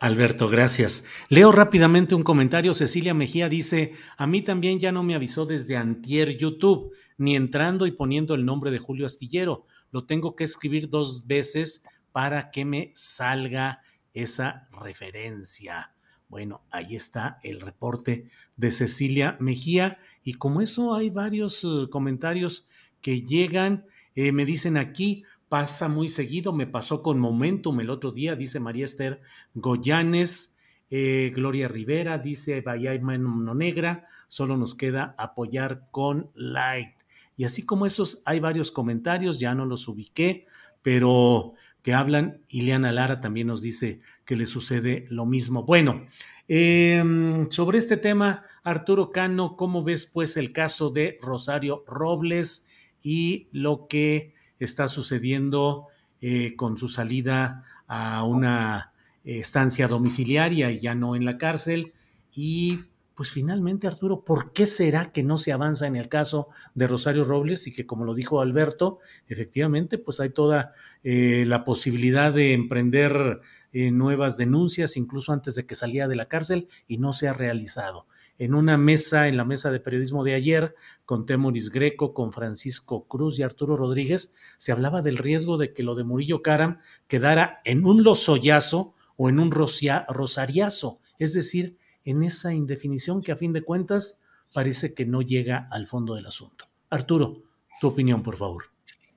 Alberto, 0.00 0.48
gracias. 0.48 1.04
Leo 1.28 1.52
rápidamente 1.52 2.14
un 2.14 2.22
comentario. 2.22 2.72
Cecilia 2.72 3.14
Mejía 3.14 3.48
dice, 3.48 3.94
a 4.16 4.28
mí 4.28 4.42
también 4.42 4.78
ya 4.78 4.92
no 4.92 5.02
me 5.02 5.16
avisó 5.16 5.44
desde 5.44 5.76
antier 5.76 6.38
YouTube, 6.38 6.94
ni 7.18 7.36
entrando 7.36 7.84
y 7.84 7.90
poniendo 7.90 8.34
el 8.34 8.46
nombre 8.46 8.70
de 8.70 8.78
Julio 8.78 9.06
Astillero. 9.06 9.66
Lo 9.90 10.06
tengo 10.06 10.36
que 10.36 10.44
escribir 10.44 10.88
dos 10.88 11.26
veces 11.26 11.82
para 12.12 12.50
que 12.50 12.64
me 12.64 12.92
salga 12.94 13.82
esa 14.14 14.68
referencia. 14.70 15.92
Bueno, 16.28 16.60
ahí 16.70 16.94
está 16.94 17.40
el 17.42 17.60
reporte 17.60 18.28
de 18.56 18.70
Cecilia 18.70 19.36
Mejía 19.40 19.98
y 20.22 20.34
como 20.34 20.60
eso 20.60 20.94
hay 20.94 21.08
varios 21.08 21.64
uh, 21.64 21.88
comentarios 21.90 22.68
que 23.00 23.22
llegan, 23.22 23.86
eh, 24.14 24.32
me 24.32 24.44
dicen 24.44 24.76
aquí, 24.76 25.24
pasa 25.48 25.88
muy 25.88 26.10
seguido, 26.10 26.52
me 26.52 26.66
pasó 26.66 27.02
con 27.02 27.18
Momentum 27.18 27.80
el 27.80 27.88
otro 27.88 28.12
día, 28.12 28.36
dice 28.36 28.60
María 28.60 28.84
Esther 28.84 29.20
Goyanes. 29.54 30.56
Eh, 30.90 31.32
Gloria 31.34 31.68
Rivera 31.68 32.18
dice 32.18 32.62
Bahía 32.62 32.98
No 32.98 33.54
Negra, 33.54 34.04
solo 34.26 34.56
nos 34.56 34.74
queda 34.74 35.14
apoyar 35.18 35.88
con 35.90 36.30
Light. 36.34 36.94
Y 37.36 37.44
así 37.44 37.64
como 37.64 37.86
esos, 37.86 38.22
hay 38.24 38.40
varios 38.40 38.70
comentarios, 38.70 39.38
ya 39.38 39.54
no 39.54 39.64
los 39.66 39.86
ubiqué, 39.86 40.46
pero 40.82 41.54
que 41.88 41.94
hablan. 41.94 42.42
Ileana 42.50 42.92
Lara 42.92 43.18
también 43.18 43.46
nos 43.46 43.62
dice 43.62 44.02
que 44.26 44.36
le 44.36 44.44
sucede 44.44 45.06
lo 45.08 45.24
mismo. 45.24 45.64
Bueno, 45.64 46.04
em, 46.46 47.50
sobre 47.50 47.78
este 47.78 47.96
tema, 47.96 48.44
Arturo 48.62 49.10
Cano, 49.10 49.56
¿cómo 49.56 49.82
ves 49.82 50.04
pues 50.04 50.36
el 50.36 50.52
caso 50.52 50.90
de 50.90 51.18
Rosario 51.22 51.84
Robles 51.86 52.68
y 53.02 53.48
lo 53.52 53.86
que 53.88 54.34
está 54.58 54.88
sucediendo 54.88 55.86
eh, 56.20 56.56
con 56.56 56.76
su 56.76 56.88
salida 56.88 57.64
a 57.86 58.22
una 58.24 58.92
estancia 59.24 59.88
domiciliaria 59.88 60.70
y 60.70 60.80
ya 60.80 60.94
no 60.94 61.16
en 61.16 61.24
la 61.24 61.38
cárcel? 61.38 61.94
Y 62.34 62.80
pues 63.18 63.32
finalmente, 63.32 63.88
Arturo, 63.88 64.22
¿por 64.22 64.52
qué 64.52 64.64
será 64.64 65.10
que 65.10 65.24
no 65.24 65.38
se 65.38 65.50
avanza 65.50 65.88
en 65.88 65.96
el 65.96 66.08
caso 66.08 66.50
de 66.76 66.86
Rosario 66.86 67.24
Robles 67.24 67.66
y 67.66 67.74
que, 67.74 67.84
como 67.84 68.04
lo 68.04 68.14
dijo 68.14 68.40
Alberto, 68.40 69.00
efectivamente, 69.26 69.98
pues 69.98 70.20
hay 70.20 70.30
toda 70.30 70.72
eh, 71.02 71.42
la 71.44 71.64
posibilidad 71.64 72.32
de 72.32 72.52
emprender 72.52 73.40
eh, 73.72 73.90
nuevas 73.90 74.36
denuncias, 74.36 74.96
incluso 74.96 75.32
antes 75.32 75.56
de 75.56 75.66
que 75.66 75.74
saliera 75.74 76.06
de 76.06 76.14
la 76.14 76.28
cárcel, 76.28 76.68
y 76.86 76.98
no 76.98 77.12
se 77.12 77.26
ha 77.26 77.32
realizado? 77.32 78.06
En 78.38 78.54
una 78.54 78.78
mesa, 78.78 79.26
en 79.26 79.36
la 79.36 79.44
mesa 79.44 79.72
de 79.72 79.80
periodismo 79.80 80.22
de 80.22 80.34
ayer, 80.34 80.76
con 81.04 81.26
Temoris 81.26 81.70
Greco, 81.70 82.14
con 82.14 82.30
Francisco 82.30 83.08
Cruz 83.08 83.36
y 83.40 83.42
Arturo 83.42 83.76
Rodríguez, 83.76 84.36
se 84.58 84.70
hablaba 84.70 85.02
del 85.02 85.16
riesgo 85.16 85.58
de 85.58 85.72
que 85.72 85.82
lo 85.82 85.96
de 85.96 86.04
Murillo 86.04 86.40
Caram 86.40 86.78
quedara 87.08 87.62
en 87.64 87.84
un 87.84 88.04
lozoyazo 88.04 88.94
o 89.16 89.28
en 89.28 89.40
un 89.40 89.50
rosariazo, 89.50 91.00
es 91.18 91.32
decir, 91.32 91.78
en 92.10 92.22
esa 92.22 92.54
indefinición 92.54 93.22
que 93.22 93.32
a 93.32 93.36
fin 93.36 93.52
de 93.52 93.62
cuentas 93.62 94.22
parece 94.54 94.94
que 94.94 95.04
no 95.04 95.20
llega 95.20 95.68
al 95.70 95.86
fondo 95.86 96.14
del 96.14 96.26
asunto. 96.26 96.64
Arturo, 96.88 97.42
tu 97.80 97.88
opinión, 97.88 98.22
por 98.22 98.36
favor. 98.36 98.64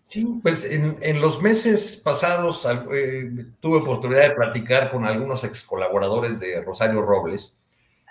Sí, 0.04 0.28
pues 0.44 0.66
en, 0.66 1.22
los 1.22 1.42
meses 1.42 1.96
pasados 2.04 2.68
eh, 2.94 3.32
tuve 3.62 3.78
oportunidad 3.78 4.24
de 4.28 4.36
platicar 4.36 4.92
con 4.92 5.06
algunos 5.06 5.44
ex 5.46 5.64
colaboradores 5.64 6.38
de 6.42 6.62
Rosario 6.62 7.02
Robles 7.02 7.58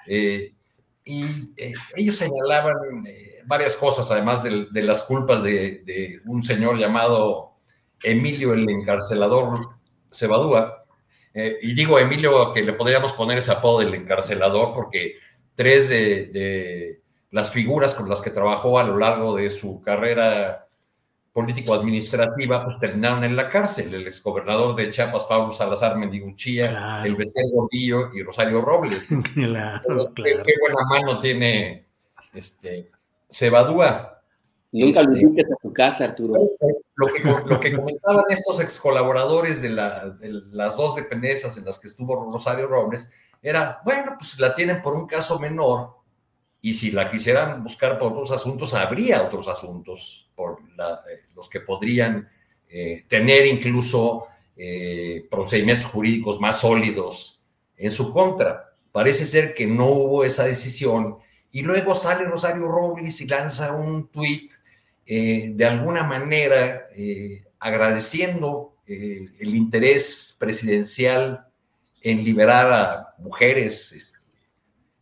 eh, 0.06 0.54
y 1.04 1.24
eh, 1.58 1.74
ellos 1.96 2.16
señalaban 2.16 3.04
varias 3.44 3.76
cosas, 3.76 4.10
además 4.10 4.42
de, 4.44 4.82
las 4.82 5.02
culpas 5.02 5.42
de, 5.42 5.82
de, 5.84 6.20
un 6.24 6.42
señor 6.42 6.78
llamado 6.78 7.56
Emilio 8.02 8.54
el 8.54 8.66
encarcelador 8.70 9.68
Cebadúa, 10.10 10.79
eh, 11.32 11.58
y 11.62 11.74
digo, 11.74 11.98
Emilio, 11.98 12.52
que 12.52 12.62
le 12.62 12.72
podríamos 12.72 13.12
poner 13.12 13.38
ese 13.38 13.52
apodo 13.52 13.80
del 13.80 13.94
encarcelador, 13.94 14.72
porque 14.72 15.16
tres 15.54 15.88
de, 15.88 17.00
las 17.30 17.50
figuras 17.50 17.94
con 17.94 18.08
las 18.08 18.20
que 18.20 18.30
trabajó 18.30 18.78
a 18.78 18.84
lo 18.84 18.98
largo 18.98 19.36
de 19.36 19.50
su 19.50 19.80
carrera 19.80 20.66
político-administrativa, 21.32 22.64
pues 22.64 22.80
terminaron 22.80 23.22
en 23.22 23.36
la 23.36 23.48
cárcel. 23.48 23.94
El 23.94 24.06
exgobernador 24.06 24.74
de 24.74 24.90
Chiapas, 24.90 25.26
Pablo 25.26 25.52
Salazar 25.52 25.96
Mendiguchía, 25.96 27.02
el 27.04 27.14
Bestial 27.14 27.46
Gordillo 27.52 28.10
y 28.12 28.22
Rosario 28.22 28.60
Robles. 28.60 29.08
Claro, 29.34 30.12
Qué, 30.14 30.42
buena 30.60 30.84
mano 30.88 31.18
tiene 31.20 31.86
este 32.34 32.90
Cebadúa. 33.30 34.19
Nunca 34.72 35.02
lo 35.02 35.16
invites 35.16 35.50
a 35.50 35.56
tu 35.60 35.72
casa, 35.72 36.04
Arturo. 36.04 36.34
Lo 36.94 37.06
que, 37.06 37.22
lo 37.48 37.60
que 37.60 37.72
comentaban 37.72 38.24
estos 38.28 38.60
ex 38.60 38.78
colaboradores 38.78 39.62
de, 39.62 39.70
las 39.70 40.76
dos 40.76 40.96
dependencias 40.96 41.56
en 41.56 41.64
las 41.64 41.78
que 41.78 41.88
estuvo 41.88 42.30
Rosario 42.30 42.66
Robles 42.66 43.10
era, 43.42 43.80
bueno, 43.84 44.16
pues 44.18 44.38
la 44.38 44.54
tienen 44.54 44.80
por 44.82 44.94
un 44.94 45.06
caso 45.06 45.38
menor 45.38 45.96
y 46.60 46.74
si 46.74 46.90
la 46.90 47.10
quisieran 47.10 47.62
buscar 47.62 47.98
por 47.98 48.12
otros 48.12 48.30
asuntos, 48.32 48.74
habría 48.74 49.22
otros 49.22 49.48
asuntos 49.48 50.30
por 50.34 50.58
eh, 50.60 51.20
los 51.34 51.48
que 51.48 51.60
podrían 51.60 52.28
eh, 52.68 53.04
tener 53.08 53.46
incluso 53.46 54.26
eh, 54.56 55.26
procedimientos 55.30 55.86
jurídicos 55.86 56.38
más 56.38 56.60
sólidos 56.60 57.42
en 57.76 57.90
su 57.90 58.12
contra. 58.12 58.76
Parece 58.92 59.24
ser 59.24 59.54
que 59.54 59.66
no 59.66 59.86
hubo 59.86 60.24
esa 60.24 60.44
decisión 60.44 61.16
y 61.52 61.62
luego 61.62 61.94
sale 61.94 62.24
Rosario 62.24 62.68
Robles 62.68 63.20
y 63.20 63.26
lanza 63.26 63.72
un 63.72 64.08
tuit 64.08 64.50
eh, 65.06 65.50
de 65.54 65.64
alguna 65.64 66.04
manera 66.04 66.86
eh, 66.94 67.42
agradeciendo 67.58 68.76
eh, 68.86 69.26
el 69.40 69.54
interés 69.54 70.36
presidencial 70.38 71.46
en 72.00 72.24
liberar 72.24 72.72
a 72.72 73.14
mujeres 73.18 73.92
este, 73.92 74.18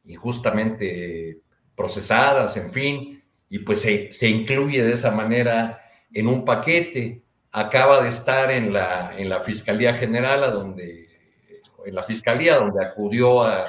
injustamente 0.06 1.40
procesadas, 1.76 2.56
en 2.56 2.72
fin, 2.72 3.22
y 3.50 3.58
pues 3.60 3.82
se, 3.82 4.28
incluye 4.28 4.82
de 4.82 4.92
esa 4.92 5.10
manera 5.10 5.80
en 6.12 6.26
un 6.26 6.44
paquete. 6.44 7.22
Acaba 7.52 8.02
de 8.02 8.08
estar 8.08 8.50
en 8.50 8.72
la, 8.72 9.14
en 9.16 9.28
la 9.28 9.40
Fiscalía 9.40 9.94
General, 9.94 10.52
donde, 10.52 11.06
en 11.84 11.94
la 11.94 12.02
Fiscalía, 12.02 12.56
donde 12.56 12.84
acudió 12.84 13.42
a 13.42 13.64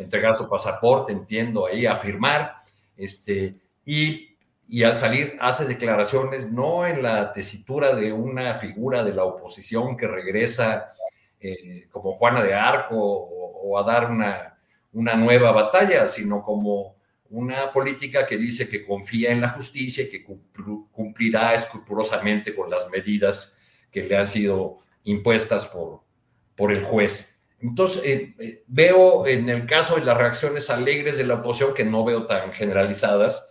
entregar 0.00 0.36
su 0.36 0.48
pasaporte, 0.48 1.12
entiendo, 1.12 1.66
ahí 1.66 1.86
a 1.86 1.96
firmar, 1.96 2.62
este, 2.96 3.60
y 3.84 4.30
y 4.72 4.84
al 4.84 4.96
salir 4.96 5.36
hace 5.40 5.64
declaraciones 5.64 6.52
no 6.52 6.86
en 6.86 7.02
la 7.02 7.32
tesitura 7.32 7.92
de 7.92 8.12
una 8.12 8.54
figura 8.54 9.02
de 9.02 9.12
la 9.12 9.24
oposición 9.24 9.96
que 9.96 10.06
regresa 10.06 10.92
eh, 11.40 11.88
como 11.90 12.12
Juana 12.12 12.44
de 12.44 12.54
Arco 12.54 12.96
o, 12.96 13.76
a 13.76 13.82
dar 13.82 14.08
una, 14.08 14.58
una, 14.92 15.16
nueva 15.16 15.50
batalla, 15.50 16.06
sino 16.06 16.42
como 16.42 16.96
una 17.30 17.72
política 17.72 18.24
que 18.24 18.36
dice 18.36 18.68
que 18.68 18.86
confía 18.86 19.32
en 19.32 19.40
la 19.40 19.48
justicia 19.48 20.04
y 20.04 20.08
que 20.08 20.24
cumplirá 20.24 21.54
escrupulosamente 21.54 22.54
con 22.54 22.70
las 22.70 22.88
medidas 22.90 23.58
que 23.90 24.04
le 24.04 24.16
han 24.16 24.26
sido 24.26 24.78
impuestas 25.02 25.66
por, 25.66 26.02
por 26.54 26.70
el 26.70 26.84
juez. 26.84 27.39
Entonces, 27.60 28.02
eh, 28.04 28.34
eh, 28.38 28.64
veo 28.66 29.26
en 29.26 29.48
el 29.48 29.66
caso 29.66 29.96
de 29.96 30.04
las 30.04 30.16
reacciones 30.16 30.70
alegres 30.70 31.18
de 31.18 31.24
la 31.24 31.34
oposición, 31.34 31.74
que 31.74 31.84
no 31.84 32.04
veo 32.04 32.26
tan 32.26 32.52
generalizadas, 32.52 33.46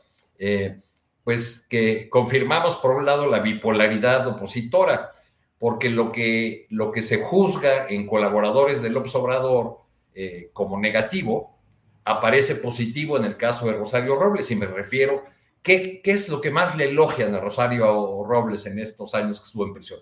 pues 1.23 1.65
que 1.69 2.09
confirmamos 2.09 2.77
por 2.77 2.91
un 2.91 3.05
lado 3.05 3.27
la 3.27 3.39
bipolaridad 3.39 4.25
opositora, 4.25 5.11
porque 5.59 5.89
lo 5.89 6.11
que, 6.11 6.65
lo 6.69 6.91
que 6.91 7.01
se 7.01 7.21
juzga 7.21 7.87
en 7.89 8.07
colaboradores 8.07 8.81
del 8.81 8.97
Obrador 8.97 9.81
eh, 10.15 10.49
como 10.53 10.79
negativo 10.79 11.59
aparece 12.05 12.55
positivo 12.55 13.17
en 13.17 13.25
el 13.25 13.37
caso 13.37 13.67
de 13.67 13.73
Rosario 13.73 14.15
Robles, 14.15 14.49
y 14.49 14.55
me 14.55 14.65
refiero, 14.65 15.25
¿qué, 15.61 16.01
¿qué 16.01 16.11
es 16.11 16.29
lo 16.29 16.41
que 16.41 16.49
más 16.49 16.75
le 16.75 16.85
elogian 16.85 17.35
a 17.35 17.41
Rosario 17.41 18.23
Robles 18.23 18.65
en 18.65 18.79
estos 18.79 19.13
años 19.13 19.39
que 19.39 19.45
estuvo 19.45 19.67
en 19.67 19.73
prisión? 19.73 19.99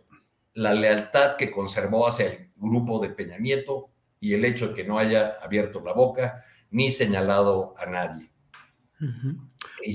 La 0.53 0.73
lealtad 0.73 1.35
que 1.35 1.51
conservó 1.51 2.07
hacia 2.07 2.27
el 2.27 2.51
grupo 2.55 2.99
de 2.99 3.09
Peña 3.09 3.37
Nieto 3.37 3.89
y 4.19 4.33
el 4.33 4.45
hecho 4.45 4.69
de 4.69 4.73
que 4.73 4.83
no 4.83 4.99
haya 4.99 5.37
abierto 5.41 5.81
la 5.81 5.93
boca 5.93 6.43
ni 6.71 6.91
señalado 6.91 7.75
a 7.77 7.85
nadie. 7.85 8.29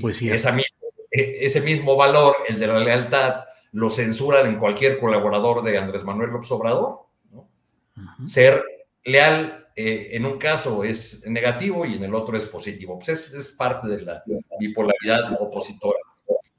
Pues 0.01 0.17
sí. 0.17 0.29
Esa 0.29 0.51
misma 0.51 0.83
e, 1.13 1.45
ese 1.45 1.61
mismo 1.61 1.95
valor, 1.95 2.35
el 2.49 2.59
de 2.59 2.67
la 2.67 2.79
lealtad, 2.79 3.45
lo 3.71 3.89
censuran 3.89 4.47
en 4.47 4.57
cualquier 4.57 4.99
colaborador 4.99 5.63
de 5.63 5.77
Andrés 5.77 6.03
Manuel 6.03 6.31
López 6.31 6.51
Obrador. 6.51 7.01
Ser 8.25 8.63
leal 9.03 9.67
eh, 9.75 10.09
en 10.11 10.25
un 10.25 10.37
caso 10.37 10.83
es 10.83 11.23
negativo 11.27 11.85
y 11.85 11.95
en 11.95 12.03
el 12.03 12.15
otro 12.15 12.35
es 12.35 12.45
positivo. 12.45 12.97
Pues 12.97 13.31
es, 13.31 13.51
parte 13.51 13.87
de 13.87 14.01
la 14.01 14.23
bipolaridad 14.59 15.39
opositora. 15.39 15.99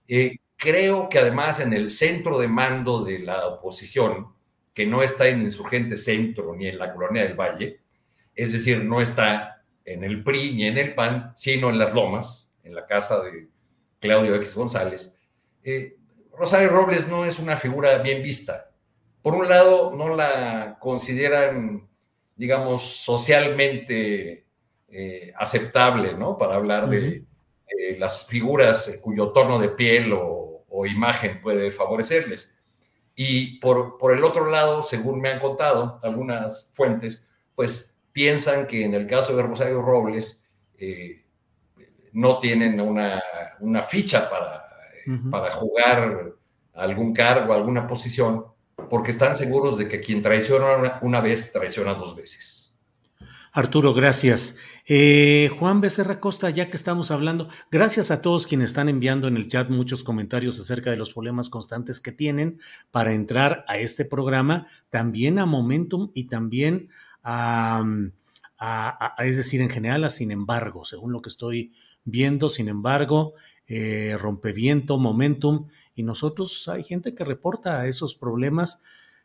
Eh, 0.07 0.37
creo 0.57 1.09
que 1.09 1.19
además 1.19 1.59
en 1.61 1.73
el 1.73 1.91
centro 1.91 2.39
de 2.39 2.49
mando 2.49 3.05
de 3.05 3.21
la 3.21 3.47
oposición, 3.49 4.34
que 4.75 4.87
no 4.87 5.03
está 5.03 5.29
en 5.29 5.43
Insurgente 5.43 5.97
Centro 5.97 6.55
ni 6.55 6.67
en 6.67 6.79
la 6.79 6.93
Colonia 6.93 7.23
del 7.23 7.35
Valle, 7.35 7.81
es 8.35 8.53
decir, 8.53 8.85
no 8.85 9.01
está 9.01 9.65
en 9.85 10.03
el 10.03 10.23
PRI 10.25 10.53
ni 10.53 10.67
en 10.67 10.79
el 10.79 10.95
PAN, 10.95 11.33
sino 11.37 11.71
en 11.71 11.79
las 11.79 11.95
Lomas, 11.95 12.53
en 12.65 12.75
la 12.75 12.87
casa 12.87 13.23
de 13.23 13.49
Claudio 14.01 14.35
X 14.35 14.55
González, 14.55 15.17
eh, 15.63 15.97
Rosario 16.37 16.69
Robles 16.69 17.09
no 17.09 17.25
es 17.25 17.39
una 17.39 17.57
figura 17.57 17.99
bien 17.99 18.23
vista. 18.23 18.71
Por 19.23 19.35
un 19.35 19.49
lado, 19.49 19.95
no 19.97 20.15
la 20.15 20.77
consideran, 20.79 21.89
digamos, 22.37 22.83
socialmente 22.83 24.47
eh, 24.89 25.33
aceptable, 25.37 26.15
¿no? 26.15 26.37
Para 26.37 26.57
hablar 26.57 26.89
de, 26.89 27.25
las 27.99 28.27
figuras 28.27 29.01
cuyo 29.03 29.33
tono 29.33 29.59
de 29.59 29.71
piel 29.71 30.13
o, 30.13 30.43
imagen 30.87 31.41
puede 31.41 31.71
favorecerles. 31.71 32.54
Y 33.15 33.59
por, 33.59 33.97
por, 33.97 34.13
el 34.13 34.25
otro 34.25 34.51
lado, 34.51 34.83
según 34.83 35.21
me 35.21 35.31
han 35.31 35.39
contado 35.39 36.01
algunas 36.03 36.71
fuentes, 36.75 37.29
pues 37.55 37.95
piensan 38.13 38.67
que 38.67 38.85
en 38.85 38.95
el 38.95 39.07
caso 39.07 39.37
de 39.37 39.43
Rosario 39.43 39.83
Robles 39.83 40.45
eh, 40.79 41.25
no 42.13 42.39
tienen 42.39 42.81
una, 42.81 43.23
una 43.61 43.83
ficha 43.83 44.29
para, 44.29 44.65
para 45.31 45.51
jugar 45.51 46.33
algún 46.75 47.13
cargo, 47.13 47.53
alguna 47.53 47.87
posición, 47.87 48.45
porque 48.89 49.11
están 49.11 49.35
seguros 49.35 49.79
de 49.79 49.89
que 49.89 50.01
quien 50.01 50.23
traiciona 50.23 50.99
una, 51.03 51.21
vez, 51.21 51.53
traiciona 51.53 51.95
dos 51.95 52.17
veces. 52.17 52.75
Arturo, 53.53 53.95
gracias. 53.95 54.59
Eh, 54.87 55.51
Juan 55.59 55.81
Becerra 55.81 56.21
Costa, 56.21 56.51
ya 56.51 56.69
que 56.69 56.77
estamos 56.77 57.11
hablando, 57.11 57.49
gracias 57.71 58.11
a 58.11 58.21
todos 58.21 58.47
quienes 58.47 58.67
están 58.67 58.91
enviando 58.91 59.29
en 59.29 59.37
el 59.37 59.49
chat 59.49 59.71
muchos 59.71 60.05
comentarios 60.05 60.61
acerca 60.61 60.91
de 60.91 60.99
los 60.99 61.15
problemas 61.15 61.49
constantes 61.49 62.01
que 62.01 62.13
tienen 62.13 62.59
para 62.91 63.13
entrar 63.13 63.65
a 63.67 63.79
este 63.79 64.05
programa, 64.05 64.67
también 64.91 65.39
a 65.39 65.47
Momentum 65.47 66.11
y 66.13 66.25
también 66.25 66.91
a, 67.23 67.83
es 69.21 69.39
decir, 69.39 69.63
en 69.63 69.71
general 69.71 70.05
a 70.05 70.11
Sin 70.11 70.31
embargo, 70.31 70.85
según 70.85 71.13
lo 71.13 71.23
que 71.23 71.31
estoy 71.31 71.73
viendo, 72.05 72.51
sin 72.51 72.69
embargo, 72.69 73.33
eh, 73.67 74.19
Rompeviento, 74.21 74.99
Momentum 74.99 75.69
y 75.95 76.03
nosotros 76.03 76.69
hay 76.69 76.85
gente 76.85 77.15
que 77.15 77.25
reporta 77.25 77.87
esos 77.87 78.15
problemas 78.15 78.83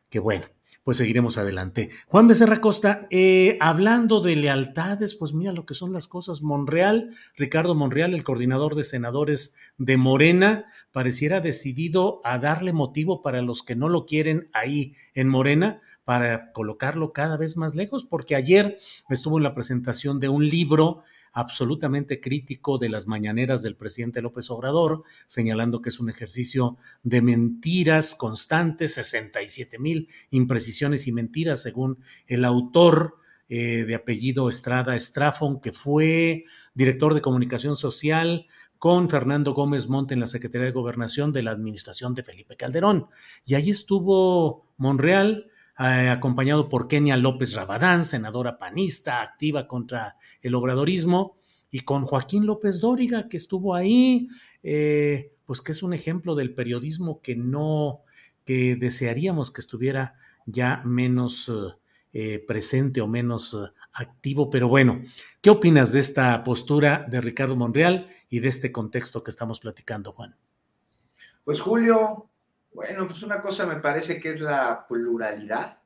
que 0.09 0.19
bueno, 0.19 0.45
pues 0.89 0.97
seguiremos 0.97 1.37
adelante. 1.37 1.91
Juan 2.07 2.27
Becerra 2.27 2.57
Costa, 2.57 3.05
eh, 3.11 3.59
hablando 3.61 4.21
de 4.21 4.35
lealtades, 4.35 5.13
pues 5.13 5.35
mira 5.35 5.51
lo 5.51 5.63
que 5.63 5.75
son 5.75 5.93
las 5.93 6.07
cosas. 6.07 6.41
Monreal, 6.41 7.11
Ricardo 7.37 7.75
Monreal, 7.75 8.15
el 8.15 8.23
coordinador 8.23 8.73
de 8.73 8.83
senadores 8.83 9.55
de 9.77 9.97
Morena, 9.97 10.65
pareciera 10.91 11.41
decidido 11.41 12.21
a 12.23 12.39
darle 12.39 12.73
motivo 12.73 13.21
para 13.21 13.43
los 13.43 13.61
que 13.61 13.75
no 13.75 13.87
lo 13.87 14.07
quieren 14.07 14.49
ahí 14.51 14.95
en 15.13 15.27
Morena, 15.27 15.79
para 16.05 16.51
colocarlo 16.53 17.13
cada 17.13 17.37
vez 17.37 17.55
más 17.55 17.75
lejos, 17.75 18.03
porque 18.03 18.35
ayer 18.35 18.79
estuvo 19.11 19.37
en 19.37 19.43
la 19.43 19.53
presentación 19.53 20.19
de 20.19 20.29
un 20.29 20.49
libro 20.49 21.03
absolutamente 21.33 22.19
crítico 22.19 22.77
de 22.77 22.89
las 22.89 23.07
mañaneras 23.07 23.61
del 23.61 23.75
presidente 23.75 24.21
López 24.21 24.49
Obrador, 24.49 25.03
señalando 25.27 25.81
que 25.81 25.89
es 25.89 25.99
un 25.99 26.09
ejercicio 26.09 26.77
de 27.03 27.21
mentiras 27.21 28.15
constantes, 28.15 28.93
67 28.95 29.79
mil 29.79 30.09
imprecisiones 30.31 31.07
y 31.07 31.11
mentiras, 31.11 31.61
según 31.61 31.99
el 32.27 32.45
autor 32.45 33.17
eh, 33.49 33.85
de 33.85 33.95
apellido 33.95 34.47
Estrada 34.47 34.95
Estrafón, 34.95 35.59
que 35.59 35.71
fue 35.71 36.45
director 36.73 37.13
de 37.13 37.21
comunicación 37.21 37.75
social 37.75 38.45
con 38.77 39.09
Fernando 39.09 39.53
Gómez 39.53 39.89
Monte 39.89 40.13
en 40.13 40.21
la 40.21 40.27
Secretaría 40.27 40.67
de 40.67 40.71
Gobernación 40.71 41.33
de 41.33 41.43
la 41.43 41.51
administración 41.51 42.13
de 42.13 42.23
Felipe 42.23 42.55
Calderón. 42.55 43.07
Y 43.45 43.55
ahí 43.55 43.69
estuvo 43.69 44.65
Monreal 44.77 45.47
eh, 45.79 46.09
acompañado 46.09 46.67
por 46.67 46.87
Kenia 46.87 47.15
López 47.15 47.53
Rabadán, 47.53 48.03
senadora 48.03 48.57
panista, 48.57 49.21
activa 49.21 49.67
contra 49.67 50.17
el 50.41 50.53
obradorismo, 50.55 51.37
y 51.71 51.81
con 51.81 52.05
Joaquín 52.05 52.45
López 52.45 52.81
Dóriga, 52.81 53.27
que 53.27 53.37
estuvo 53.37 53.75
ahí, 53.75 54.27
eh, 54.61 55.33
pues 55.45 55.61
que 55.61 55.71
es 55.71 55.81
un 55.81 55.93
ejemplo 55.93 56.35
del 56.35 56.53
periodismo 56.53 57.21
que 57.21 57.35
no, 57.35 58.01
que 58.43 58.75
desearíamos 58.75 59.51
que 59.51 59.61
estuviera 59.61 60.15
ya 60.45 60.81
menos 60.83 61.49
eh, 62.11 62.43
presente 62.47 63.01
o 63.01 63.07
menos 63.07 63.55
activo, 63.93 64.49
pero 64.49 64.67
bueno, 64.67 65.01
¿qué 65.41 65.49
opinas 65.49 65.91
de 65.91 65.99
esta 65.99 66.43
postura 66.43 67.05
de 67.09 67.21
Ricardo 67.21 67.55
Monreal 67.55 68.09
y 68.29 68.39
de 68.39 68.49
este 68.49 68.71
contexto 68.71 69.23
que 69.23 69.31
estamos 69.31 69.59
platicando, 69.59 70.11
Juan? 70.11 70.35
Pues 71.43 71.61
Julio, 71.61 72.28
bueno, 72.71 73.07
pues 73.07 73.23
una 73.23 73.41
cosa 73.41 73.65
me 73.65 73.77
parece 73.77 74.19
que 74.19 74.33
es 74.33 74.41
la 74.41 74.85
pluralidad 74.87 75.79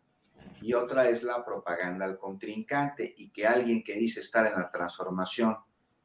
y 0.61 0.73
otra 0.73 1.09
es 1.09 1.23
la 1.23 1.43
propaganda 1.43 2.05
al 2.05 2.17
contrincante 2.17 3.13
y 3.17 3.29
que 3.31 3.45
alguien 3.45 3.83
que 3.83 3.95
dice 3.95 4.21
estar 4.21 4.45
en 4.45 4.53
la 4.53 4.71
transformación 4.71 5.57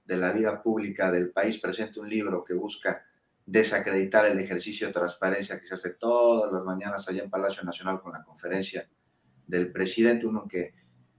de 0.05 0.17
la 0.17 0.33
vida 0.33 0.61
pública 0.63 1.11
del 1.11 1.31
país 1.31 1.59
presente 1.59 2.01
un 2.01 2.09
libro 2.09 2.43
que 2.45 2.55
busca 2.55 3.05
desacreditar 3.45 4.27
el 4.27 4.39
ejercicio 4.41 4.87
de 4.87 4.93
transparencia 4.93 5.59
que 5.61 5.67
se 5.67 5.75
hace 5.75 5.91
todas 5.91 6.53
las 6.53 6.65
mañanas 6.65 7.09
allá 7.09 7.23
en 7.23 7.31
Palacio 7.31 7.63
Nacional 7.63 8.01
con 8.01 8.13
la 8.13 8.23
conferencia 8.23 8.89
del 9.47 9.73
presidente, 9.73 10.27
uno 10.27 10.47
que 10.47 10.75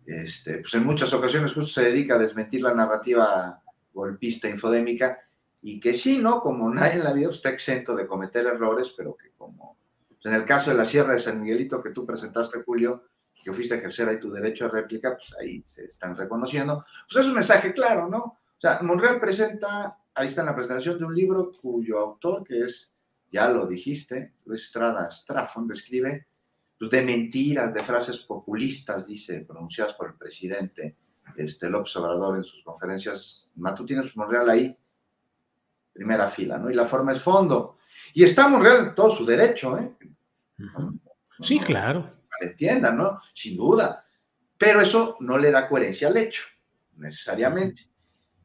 este, 0.06 0.58
pues 0.58 0.74
en 0.74 0.86
muchas 0.86 1.14
ocasiones 1.14 1.54
justo 1.54 1.82
se 1.82 1.84
dedica 1.84 2.16
a 2.16 2.20
desmentir 2.20 2.62
la 2.62 2.74
narrativa 2.74 3.62
golpista 3.94 4.50
infodémica 4.50 5.20
y 5.62 5.80
que 5.80 5.94
sí, 5.94 6.20
¿no? 6.20 6.42
Como 6.42 6.74
nadie 6.74 6.94
en 6.94 7.04
la 7.04 7.14
vida 7.14 7.28
pues, 7.28 7.38
está 7.38 7.50
exento 7.50 7.96
de 7.96 8.08
cometer 8.08 8.46
errores, 8.46 8.94
pero 8.96 9.16
que 9.16 9.32
como 9.32 9.78
pues, 10.08 10.26
en 10.26 10.34
el 10.34 10.46
caso 10.46 10.72
de 10.72 10.78
la 10.78 10.86
Sierra 10.86 11.14
de 11.14 11.20
San 11.20 11.42
Miguelito 11.42 11.82
que 11.82 11.92
tú 11.92 12.06
presentaste, 12.06 12.64
Julio, 12.64 13.04
que 13.44 13.54
fuiste 13.54 13.74
a 13.74 13.78
ejercer 13.78 14.08
ahí 14.10 14.20
tu 14.20 14.32
derecho 14.32 14.66
a 14.66 14.70
réplica, 14.70 15.16
pues 15.16 15.34
ahí 15.40 15.64
se 15.66 15.86
están 15.86 16.16
reconociendo. 16.16 16.84
Pues 17.10 17.24
es 17.24 17.30
un 17.30 17.36
mensaje 17.36 17.74
claro, 17.74 18.08
¿no? 18.10 18.20
O 18.20 18.62
sea, 18.62 18.80
Monreal 18.82 19.20
presenta, 19.20 19.98
ahí 20.14 20.28
está 20.28 20.42
en 20.42 20.48
la 20.48 20.56
presentación 20.56 20.98
de 20.98 21.06
un 21.06 21.16
libro 21.16 21.52
cuyo 21.62 22.00
autor, 22.00 22.44
que 22.44 22.64
es, 22.64 22.94
ya 23.30 23.50
lo 23.50 23.66
dijiste, 23.66 24.34
Luis 24.46 24.64
Estrada 24.64 25.10
Straffon, 25.10 25.68
describe 25.68 26.28
pues, 26.78 26.92
de 26.92 27.02
mentiras, 27.02 27.74
de 27.74 27.80
frases 27.80 28.20
populistas, 28.20 29.08
dice, 29.08 29.42
pronunciadas 29.42 29.94
por 29.94 30.08
el 30.08 30.16
presidente 30.16 30.98
este, 31.38 31.70
López 31.70 31.96
Obrador 31.96 32.38
en 32.38 32.44
sus 32.44 32.64
conferencias 32.64 33.52
matutinas, 33.56 34.16
Monreal 34.18 34.50
ahí 34.50 34.78
primera 36.00 36.30
fila, 36.30 36.58
¿no? 36.58 36.72
Y 36.72 36.74
la 36.74 36.86
forma 36.86 37.12
es 37.12 37.22
fondo. 37.22 37.78
Y 38.14 38.24
estamos 38.24 38.64
realmente 38.64 38.92
en 38.92 38.96
todo 38.96 39.12
su 39.12 39.26
derecho, 39.26 39.78
¿eh? 39.78 39.98
sí, 41.42 41.60
claro. 41.60 42.10
Entiendan, 42.40 42.98
¿no? 42.98 43.20
Sin 43.34 43.58
duda. 43.58 44.06
Pero 44.58 44.80
eso 44.80 45.18
no 45.20 45.38
le 45.38 45.52
da 45.52 45.68
coherencia 45.68 46.08
al 46.08 46.16
hecho, 46.16 46.44
necesariamente. 46.96 47.84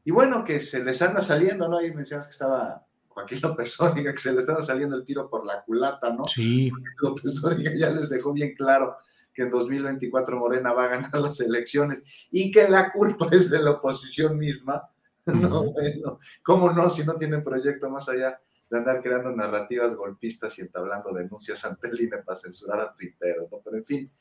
Y 0.03 0.11
bueno, 0.11 0.43
que 0.43 0.59
se 0.59 0.83
les 0.83 1.01
anda 1.01 1.21
saliendo, 1.21 1.69
¿no? 1.69 1.77
Ahí 1.77 1.93
mencionas 1.93 2.25
que 2.25 2.33
estaba 2.33 2.85
Joaquín 3.07 3.39
López 3.41 3.79
Obriga, 3.79 4.11
que 4.11 4.19
se 4.19 4.33
les 4.33 4.49
anda 4.49 4.61
saliendo 4.61 4.97
el 4.97 5.05
tiro 5.05 5.29
por 5.29 5.45
la 5.45 5.63
culata, 5.63 6.13
¿no? 6.13 6.25
Sí. 6.25 6.69
López 7.01 7.41
Obriga 7.41 7.71
ya 7.73 7.89
les 7.89 8.09
dejó 8.09 8.33
bien 8.33 8.53
claro 8.53 8.97
que 9.33 9.43
en 9.43 9.49
2024 9.49 10.37
Morena 10.37 10.73
va 10.73 10.85
a 10.85 10.89
ganar 10.89 11.13
las 11.21 11.39
elecciones 11.39 12.03
y 12.31 12.51
que 12.51 12.67
la 12.67 12.91
culpa 12.91 13.29
es 13.31 13.49
de 13.49 13.63
la 13.63 13.71
oposición 13.71 14.37
misma 14.37 14.89
No, 15.33 15.71
bueno, 15.71 16.19
¿cómo 16.43 16.71
no? 16.71 16.89
Si 16.89 17.03
no 17.03 17.15
tienen 17.15 17.43
proyecto 17.43 17.89
más 17.89 18.07
allá 18.09 18.39
de 18.69 18.77
andar 18.77 19.01
creando 19.01 19.35
narrativas 19.35 19.95
golpistas 19.95 20.57
y 20.57 20.61
entablando 20.61 21.13
denuncias 21.13 21.63
ante 21.65 21.87
el 21.87 21.99
INE 21.99 22.19
para 22.19 22.37
censurar 22.37 22.79
a 22.79 22.93
Twitter, 22.93 23.37
¿no? 23.51 23.59
Pero 23.63 23.77
en 23.77 23.85
fin. 23.85 24.11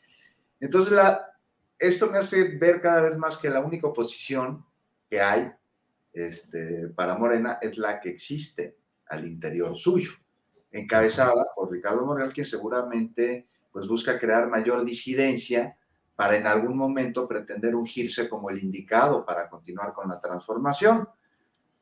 Entonces, 0.60 0.92
la, 0.92 1.34
esto 1.78 2.10
me 2.10 2.18
hace 2.18 2.56
ver 2.56 2.80
cada 2.80 3.02
vez 3.02 3.18
más 3.18 3.38
que 3.38 3.50
la 3.50 3.60
única 3.60 3.86
oposición 3.86 4.64
que 5.08 5.20
hay 5.20 5.52
este, 6.12 6.88
para 6.88 7.18
Morena 7.18 7.58
es 7.60 7.76
la 7.76 8.00
que 8.00 8.10
existe 8.10 8.78
al 9.06 9.26
interior 9.26 9.76
suyo, 9.76 10.12
encabezada 10.70 11.46
por 11.54 11.70
Ricardo 11.70 12.06
Morel, 12.06 12.32
que 12.32 12.44
seguramente 12.44 13.48
pues, 13.72 13.86
busca 13.86 14.18
crear 14.18 14.48
mayor 14.48 14.84
disidencia 14.84 15.76
para 16.16 16.36
en 16.36 16.46
algún 16.46 16.76
momento 16.76 17.26
pretender 17.26 17.74
ungirse 17.74 18.28
como 18.28 18.50
el 18.50 18.62
indicado 18.62 19.24
para 19.24 19.48
continuar 19.48 19.92
con 19.92 20.08
la 20.08 20.20
transformación. 20.20 21.08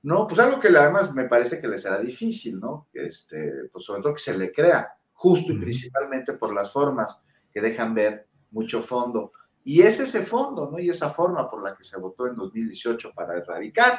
No, 0.03 0.27
pues 0.27 0.41
algo 0.41 0.59
que 0.59 0.69
además 0.69 1.13
me 1.15 1.29
parece 1.29 1.61
que 1.61 1.69
le 1.69 1.79
será 1.79 1.99
difícil, 1.99 2.59
¿no? 2.59 2.89
Este, 2.93 3.69
pues 3.71 3.85
sobre 3.85 4.03
todo 4.03 4.15
que 4.15 4.21
se 4.21 4.37
le 4.37 4.51
crea, 4.51 4.89
justo 5.13 5.53
y 5.53 5.59
principalmente 5.59 6.33
por 6.33 6.53
las 6.53 6.73
formas 6.73 7.21
que 7.53 7.61
dejan 7.61 7.95
ver 7.95 8.27
mucho 8.51 8.81
fondo. 8.81 9.33
Y 9.65 9.83
es 9.83 10.01
ese 10.01 10.23
fondo, 10.23 10.69
¿no? 10.71 10.79
Y 10.79 10.91
esa 10.91 11.09
forma 11.09 11.49
por 11.49 11.63
la 11.63 11.77
que 11.77 11.85
se 11.85 11.99
votó 11.99 12.27
en 12.27 12.35
2018 12.35 13.13
para 13.15 13.37
erradicar. 13.37 13.93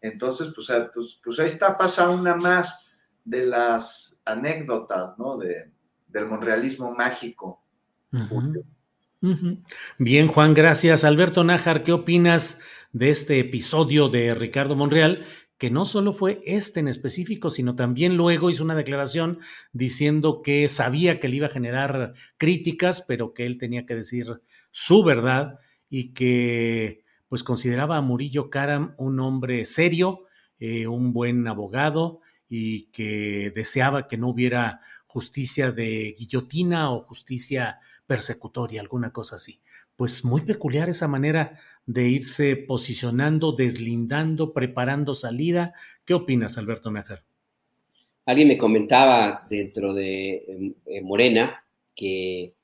Entonces, 0.00 0.52
pues, 0.54 0.68
pues, 0.92 1.20
pues, 1.24 1.38
ahí 1.38 1.48
está, 1.48 1.76
pasa 1.76 2.10
una 2.10 2.36
más 2.36 2.86
de 3.24 3.46
las 3.46 4.18
anécdotas, 4.24 5.18
¿no? 5.18 5.38
De, 5.38 5.72
del 6.08 6.26
monrealismo 6.26 6.94
mágico. 6.94 7.62
Bien, 9.98 10.28
Juan, 10.28 10.54
gracias. 10.54 11.02
Alberto 11.04 11.42
Nájar, 11.42 11.82
¿qué 11.82 11.92
opinas 11.92 12.60
de 12.92 13.10
este 13.10 13.40
episodio 13.40 14.08
de 14.08 14.34
Ricardo 14.34 14.76
Monreal? 14.76 15.24
Que 15.58 15.70
no 15.70 15.84
solo 15.86 16.12
fue 16.12 16.40
este 16.44 16.78
en 16.78 16.86
específico, 16.86 17.50
sino 17.50 17.74
también 17.74 18.16
luego 18.16 18.48
hizo 18.48 18.62
una 18.62 18.76
declaración 18.76 19.40
diciendo 19.72 20.40
que 20.42 20.68
sabía 20.68 21.18
que 21.18 21.28
le 21.28 21.36
iba 21.36 21.46
a 21.48 21.50
generar 21.50 22.14
críticas, 22.36 23.04
pero 23.08 23.34
que 23.34 23.44
él 23.44 23.58
tenía 23.58 23.86
que 23.86 23.96
decir 23.96 24.40
su 24.70 25.02
verdad 25.02 25.58
y 25.90 26.12
que 26.12 27.04
pues 27.28 27.42
consideraba 27.42 27.96
a 27.96 28.02
Murillo 28.02 28.50
Karam 28.50 28.94
un 28.98 29.18
hombre 29.18 29.66
serio, 29.66 30.26
eh, 30.60 30.86
un 30.86 31.12
buen 31.12 31.46
abogado 31.48 32.20
y 32.48 32.84
que 32.92 33.52
deseaba 33.54 34.06
que 34.06 34.16
no 34.16 34.28
hubiera 34.28 34.80
justicia 35.06 35.72
de 35.72 36.14
guillotina 36.16 36.92
o 36.92 37.02
justicia 37.02 37.80
persecutoria, 38.08 38.80
alguna 38.80 39.12
cosa 39.12 39.36
así. 39.36 39.60
Pues 39.94 40.24
muy 40.24 40.40
peculiar 40.40 40.88
esa 40.88 41.06
manera 41.06 41.60
de 41.86 42.08
irse 42.08 42.56
posicionando, 42.56 43.52
deslindando, 43.52 44.52
preparando 44.52 45.14
salida. 45.14 45.74
¿Qué 46.04 46.14
opinas, 46.14 46.58
Alberto 46.58 46.90
Nájar? 46.90 47.22
Alguien 48.24 48.48
me 48.48 48.58
comentaba 48.58 49.46
dentro 49.48 49.94
de 49.94 50.44
em, 50.48 50.74
eh, 50.86 51.02
Morena 51.02 51.64
que 51.94 52.54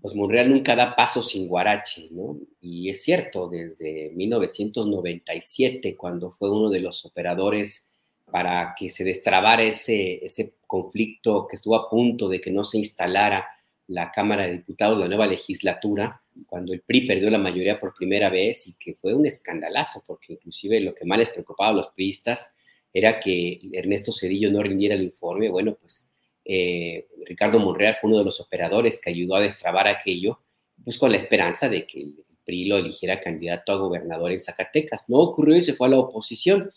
pues 0.00 0.14
Monreal 0.14 0.50
nunca 0.50 0.76
da 0.76 0.94
paso 0.94 1.22
sin 1.22 1.48
guarache, 1.48 2.08
¿no? 2.12 2.38
Y 2.60 2.88
es 2.88 3.02
cierto, 3.02 3.48
desde 3.48 4.12
1997, 4.14 5.96
cuando 5.96 6.30
fue 6.30 6.50
uno 6.50 6.70
de 6.70 6.80
los 6.80 7.04
operadores 7.04 7.90
para 8.30 8.74
que 8.78 8.88
se 8.88 9.04
destrabara 9.04 9.64
ese, 9.64 10.24
ese 10.24 10.54
conflicto 10.66 11.46
que 11.48 11.56
estuvo 11.56 11.74
a 11.74 11.90
punto 11.90 12.28
de 12.28 12.40
que 12.40 12.52
no 12.52 12.62
se 12.62 12.78
instalara 12.78 13.48
la 13.88 14.12
Cámara 14.12 14.46
de 14.46 14.52
Diputados, 14.52 14.98
la 14.98 15.08
nueva 15.08 15.26
legislatura, 15.26 16.22
cuando 16.46 16.72
el 16.72 16.82
PRI 16.82 17.06
perdió 17.06 17.30
la 17.30 17.38
mayoría 17.38 17.78
por 17.78 17.94
primera 17.94 18.30
vez 18.30 18.66
y 18.68 18.78
que 18.78 18.94
fue 18.94 19.14
un 19.14 19.26
escandalazo, 19.26 20.02
porque 20.06 20.34
inclusive 20.34 20.80
lo 20.80 20.94
que 20.94 21.04
más 21.04 21.18
les 21.18 21.30
preocupaba 21.30 21.70
a 21.70 21.74
los 21.74 21.88
priistas 21.88 22.54
era 22.92 23.18
que 23.18 23.60
Ernesto 23.72 24.12
Cedillo 24.12 24.50
no 24.50 24.62
rindiera 24.62 24.94
el 24.94 25.02
informe. 25.02 25.48
Bueno, 25.48 25.76
pues 25.80 26.08
eh, 26.44 27.06
Ricardo 27.24 27.58
Monreal 27.58 27.96
fue 28.00 28.08
uno 28.08 28.18
de 28.18 28.24
los 28.24 28.40
operadores 28.40 29.00
que 29.00 29.10
ayudó 29.10 29.36
a 29.36 29.42
destrabar 29.42 29.88
aquello, 29.88 30.40
pues 30.84 30.98
con 30.98 31.10
la 31.10 31.16
esperanza 31.16 31.68
de 31.68 31.86
que 31.86 32.02
el 32.02 32.24
PRI 32.44 32.66
lo 32.66 32.76
eligiera 32.76 33.20
candidato 33.20 33.72
a 33.72 33.76
gobernador 33.76 34.32
en 34.32 34.40
Zacatecas. 34.40 35.08
No 35.08 35.18
ocurrió 35.18 35.56
y 35.56 35.62
se 35.62 35.74
fue 35.74 35.88
a 35.88 35.90
la 35.90 35.98
oposición. 35.98 36.70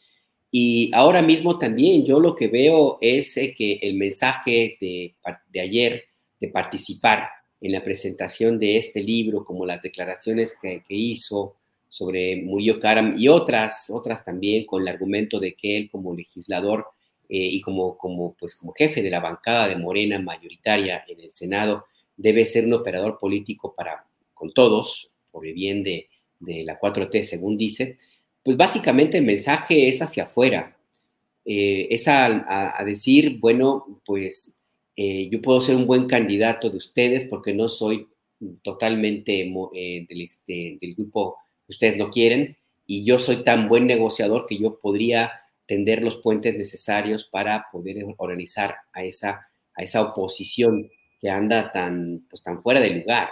Y 0.50 0.92
ahora 0.94 1.22
mismo 1.22 1.58
también 1.58 2.06
yo 2.06 2.20
lo 2.20 2.36
que 2.36 2.48
veo 2.48 2.98
es 3.02 3.36
eh, 3.38 3.54
que 3.54 3.80
el 3.82 3.96
mensaje 3.96 4.78
de, 4.80 5.16
de 5.50 5.62
ayer 5.62 6.11
de 6.42 6.50
participar 6.50 7.30
en 7.62 7.72
la 7.72 7.82
presentación 7.82 8.60
de 8.60 8.76
este 8.76 9.02
libro, 9.02 9.46
como 9.46 9.66
las 9.66 9.84
declaraciones 9.84 10.58
que, 10.62 10.82
hizo 10.90 11.56
sobre 11.88 12.42
Murillo 12.42 12.80
Karam 12.80 13.16
y 13.18 13.30
otras, 13.30 13.90
otras 13.90 14.26
también 14.26 14.66
con 14.66 14.82
el 14.82 14.90
argumento 14.90 15.40
de 15.40 15.54
que 15.54 15.78
él 15.78 15.90
como 15.90 16.14
legislador 16.14 16.88
eh, 17.30 17.38
y 17.38 17.62
como, 17.62 17.98
como, 17.98 18.34
pues, 18.34 18.56
como 18.56 18.74
jefe 18.74 19.02
de 19.02 19.10
la 19.10 19.20
bancada 19.20 19.70
de 19.70 19.76
Morena 19.78 20.20
mayoritaria 20.20 21.04
en 21.08 21.22
el 21.22 21.30
Senado 21.30 21.86
debe 22.18 22.46
ser 22.46 22.66
un 22.66 22.74
operador 22.74 23.18
político 23.18 23.74
para 23.74 24.06
con 24.34 24.54
todos, 24.54 25.12
por 25.32 25.46
el 25.46 25.54
bien 25.54 25.84
de, 25.84 26.10
de 26.40 26.64
la 26.64 26.80
4T, 26.80 27.24
según 27.24 27.58
dice, 27.58 27.98
pues 28.44 28.58
básicamente 28.58 29.20
el 29.20 29.26
mensaje 29.26 29.88
es 29.88 30.02
hacia 30.02 30.24
afuera, 30.24 30.76
eh, 31.46 31.88
es 31.90 32.08
a, 32.08 32.84
decir, 32.86 33.40
bueno, 33.40 34.02
pues 34.06 34.58
eh, 34.96 35.30
yo 35.30 35.42
puedo 35.42 35.62
ser 35.62 35.76
un 35.76 35.88
buen 35.88 36.08
candidato 36.08 36.70
de 36.70 36.78
ustedes 36.78 37.26
porque 37.26 37.54
no 37.54 37.68
soy 37.70 38.08
totalmente 38.62 39.42
eh, 39.42 40.06
este, 40.10 40.78
del, 40.82 40.96
grupo 40.96 41.38
que 41.66 41.72
ustedes 41.72 41.98
no 41.98 42.10
quieren 42.10 42.58
y 42.86 43.06
yo 43.06 43.20
soy 43.20 43.44
tan 43.44 43.70
buen 43.70 43.88
negociador 43.88 44.46
que 44.48 44.58
yo 44.58 44.80
podría 44.80 45.32
tender 45.66 46.02
los 46.02 46.18
puentes 46.18 46.58
necesarios 46.58 47.26
para 47.26 47.68
poder 47.72 48.04
organizar 48.18 48.76
a 48.94 49.04
esa, 49.04 49.48
a 49.76 49.84
esa 49.84 50.02
oposición 50.02 50.90
que 51.20 51.30
anda 51.30 51.72
tan, 51.72 52.26
pues, 52.30 52.44
tan 52.44 52.62
fuera 52.62 52.82
de 52.82 52.90
lugar. 52.90 53.30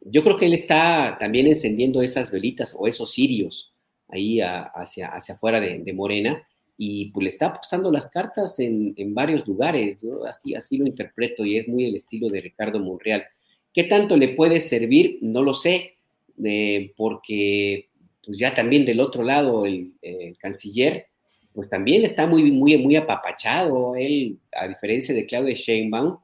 Yo 0.00 0.22
creo 0.22 0.36
que 0.36 0.46
él 0.46 0.54
está 0.54 1.16
también 1.18 1.46
encendiendo 1.46 2.02
esas 2.02 2.30
velitas 2.30 2.76
o 2.78 2.86
esos 2.86 3.12
cirios 3.12 3.72
ahí 4.08 4.40
hacia, 4.40 5.08
hacia 5.08 5.36
afuera 5.36 5.60
de 5.60 5.92
Morena 5.92 6.46
y 6.82 7.10
pues 7.12 7.24
le 7.24 7.28
está 7.28 7.48
apostando 7.48 7.92
las 7.92 8.06
cartas 8.06 8.58
en, 8.58 8.94
varios 9.12 9.46
lugares, 9.46 10.00
yo 10.00 10.24
así, 10.24 10.54
así 10.54 10.78
lo 10.78 10.86
interpreto 10.86 11.44
y 11.44 11.58
es 11.58 11.68
muy 11.68 11.84
el 11.84 11.94
estilo 11.94 12.30
de 12.30 12.40
Ricardo 12.40 12.80
Monreal. 12.80 13.22
¿Qué 13.70 13.84
tanto 13.84 14.16
le 14.16 14.30
puede 14.30 14.62
servir? 14.62 15.18
No 15.20 15.42
lo 15.42 15.52
sé, 15.52 15.96
eh, 16.42 16.94
porque 16.96 17.90
pues 18.24 18.38
ya 18.38 18.54
también 18.54 18.86
del 18.86 19.00
otro 19.00 19.22
lado 19.22 19.66
el, 19.66 19.92
canciller 20.38 21.08
pues 21.52 21.68
también 21.68 22.02
está 22.02 22.26
muy, 22.26 22.50
muy, 22.50 22.78
muy 22.78 22.96
apapachado. 22.96 23.94
Él, 23.94 24.38
a 24.50 24.66
diferencia 24.66 25.14
de 25.14 25.26
Claudia 25.26 25.54
Sheinbaum, 25.54 26.16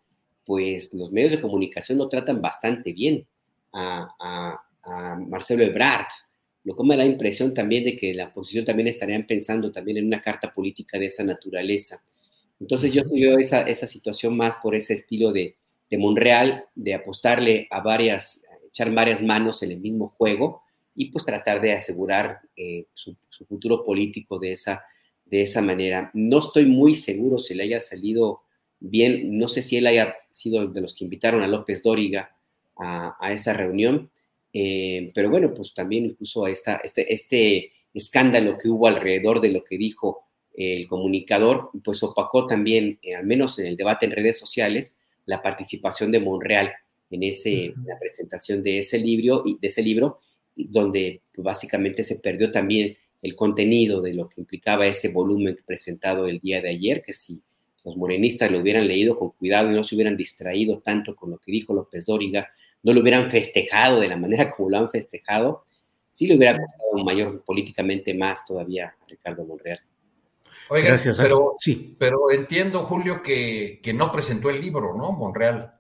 pues 0.47 0.91
los 0.95 1.13
medios 1.13 1.33
de 1.33 1.41
comunicación 1.43 1.99
lo 1.99 2.09
tratan 2.09 2.41
bastante 2.41 2.95
bien 2.95 3.27
a, 3.75 4.59
a 4.85 5.17
Marcelo 5.17 5.65
Ebrard, 5.65 6.07
lo 6.67 6.75
que 6.75 6.83
me 6.83 6.97
da 6.97 7.05
la 7.05 7.11
impresión 7.11 7.55
también 7.55 7.85
de 7.85 7.95
que 7.95 8.13
la 8.13 8.27
oposición 8.27 8.65
también 8.65 8.89
estarían 8.89 9.25
pensando 9.25 9.71
también 9.71 9.99
en 9.99 10.07
una 10.07 10.21
carta 10.21 10.53
política 10.53 10.99
de 10.99 11.07
esa 11.07 11.23
naturaleza. 11.23 12.03
Entonces 12.59 12.93
yo 12.93 13.03
veo 13.09 13.39
esa, 13.39 13.63
esa 13.63 13.87
situación 13.87 14.37
más 14.37 14.57
por 14.57 14.75
ese 14.75 14.95
estilo 14.95 15.33
de, 15.33 15.55
de 15.89 15.97
Monreal, 15.97 16.65
de 16.75 16.95
apostarle 16.95 17.69
a 17.71 17.81
varias, 17.83 18.45
echar 18.67 18.93
varias 18.93 19.23
manos 19.23 19.63
en 19.63 19.71
el 19.71 19.79
mismo 19.79 20.09
juego 20.09 20.63
y 20.97 21.13
pues 21.13 21.25
tratar 21.25 21.61
de 21.61 21.73
asegurar 21.73 22.41
eh, 22.57 22.87
su, 22.95 23.17
futuro 23.49 23.85
político 23.85 24.41
de 24.41 24.51
esa, 24.51 24.83
de 25.25 25.43
esa 25.43 25.63
manera. 25.63 26.11
No 26.15 26.41
estoy 26.41 26.67
muy 26.67 26.97
seguro 26.97 27.39
si 27.39 27.55
le 27.55 27.63
haya 27.63 27.79
salido 27.79 28.41
bien, 28.81 29.39
no 29.39 29.47
sé 29.47 29.63
si 29.63 29.77
él 29.77 29.87
haya 29.87 30.17
sido 30.31 30.67
de 30.67 30.81
los 30.81 30.95
que 30.95 31.05
invitaron 31.05 31.43
a 31.43 31.47
López 31.47 31.81
Dóriga 31.81 32.35
a, 32.77 33.15
a 33.25 33.33
esa 33.33 33.53
reunión, 33.53 34.11
eh, 34.53 35.11
pero 35.15 35.31
bueno, 35.31 35.53
pues 35.55 35.75
también 35.75 36.07
incluso 36.07 36.47
esta, 36.47 36.77
este, 36.77 37.13
este 37.13 37.73
escándalo 37.93 38.59
que 38.59 38.69
hubo 38.69 38.87
alrededor 38.87 39.41
de 39.41 39.51
lo 39.51 39.65
que 39.65 39.79
dijo 39.79 40.25
el 40.55 40.89
comunicador, 40.89 41.71
pues 41.85 42.03
opacó 42.03 42.47
también, 42.47 42.99
eh, 43.03 43.15
al 43.15 43.27
menos 43.27 43.59
en 43.59 43.67
el 43.67 43.77
debate 43.77 44.07
en 44.07 44.13
redes 44.13 44.39
sociales, 44.39 44.99
la 45.27 45.43
participación 45.43 46.11
de 46.11 46.21
Monreal 46.21 46.73
en 47.11 47.23
ese, 47.23 47.75
la 47.85 47.99
presentación 47.99 48.63
de 48.63 48.79
ese 48.79 48.99
libro, 48.99 49.43
de 49.45 49.67
ese 49.67 49.83
libro, 49.83 50.19
donde 50.55 51.21
básicamente 51.37 52.03
se 52.03 52.21
perdió 52.21 52.51
también 52.51 52.97
el 53.23 53.35
contenido 53.37 54.01
de 54.01 54.15
lo 54.15 54.29
que 54.29 54.41
implicaba 54.41 54.87
ese 54.87 55.09
volumen 55.09 55.59
presentado 55.67 56.27
el 56.27 56.41
día 56.41 56.63
de 56.63 56.71
ayer, 56.71 57.03
que 57.03 57.13
si 57.13 57.43
los 57.85 57.97
morenistas 57.97 58.51
lo 58.51 58.61
hubieran 58.61 58.89
leído 58.89 59.19
con 59.19 59.31
cuidado 59.31 59.71
y 59.71 59.75
no 59.75 59.85
se 59.85 59.95
hubieran 59.95 60.17
distraído 60.17 60.81
tanto 60.81 61.15
con 61.15 61.31
lo 61.31 61.39
que 61.39 61.53
dijo 61.53 61.75
López 61.75 62.07
Dóriga 62.07 62.51
no 62.87 62.93
lo 62.93 63.01
hubieran 63.01 63.29
festejado 63.29 63.99
de 63.99 64.09
la 64.09 64.17
manera 64.17 64.49
como 64.57 64.71
lo 64.71 64.79
han 64.79 64.91
festejado, 64.91 65.65
sí 66.09 66.29
le 66.29 66.37
hubiera 66.37 66.57
costado 66.57 67.05
mayor 67.05 67.43
políticamente 67.45 68.15
más 68.15 68.47
todavía 68.47 68.95
a 69.03 69.07
Ricardo 69.09 69.45
Monreal. 69.45 69.81
Oiga, 70.69 70.89
Gracias, 70.89 71.19
pero, 71.19 71.57
sí. 71.59 71.97
pero 71.99 72.31
entiendo, 72.31 72.81
Julio, 72.81 73.23
que, 73.23 73.81
que, 73.83 73.93
no 73.93 74.11
presentó 74.11 74.51
el 74.51 74.61
libro, 74.61 74.95
¿no? 74.97 75.13
Monreal. 75.13 75.75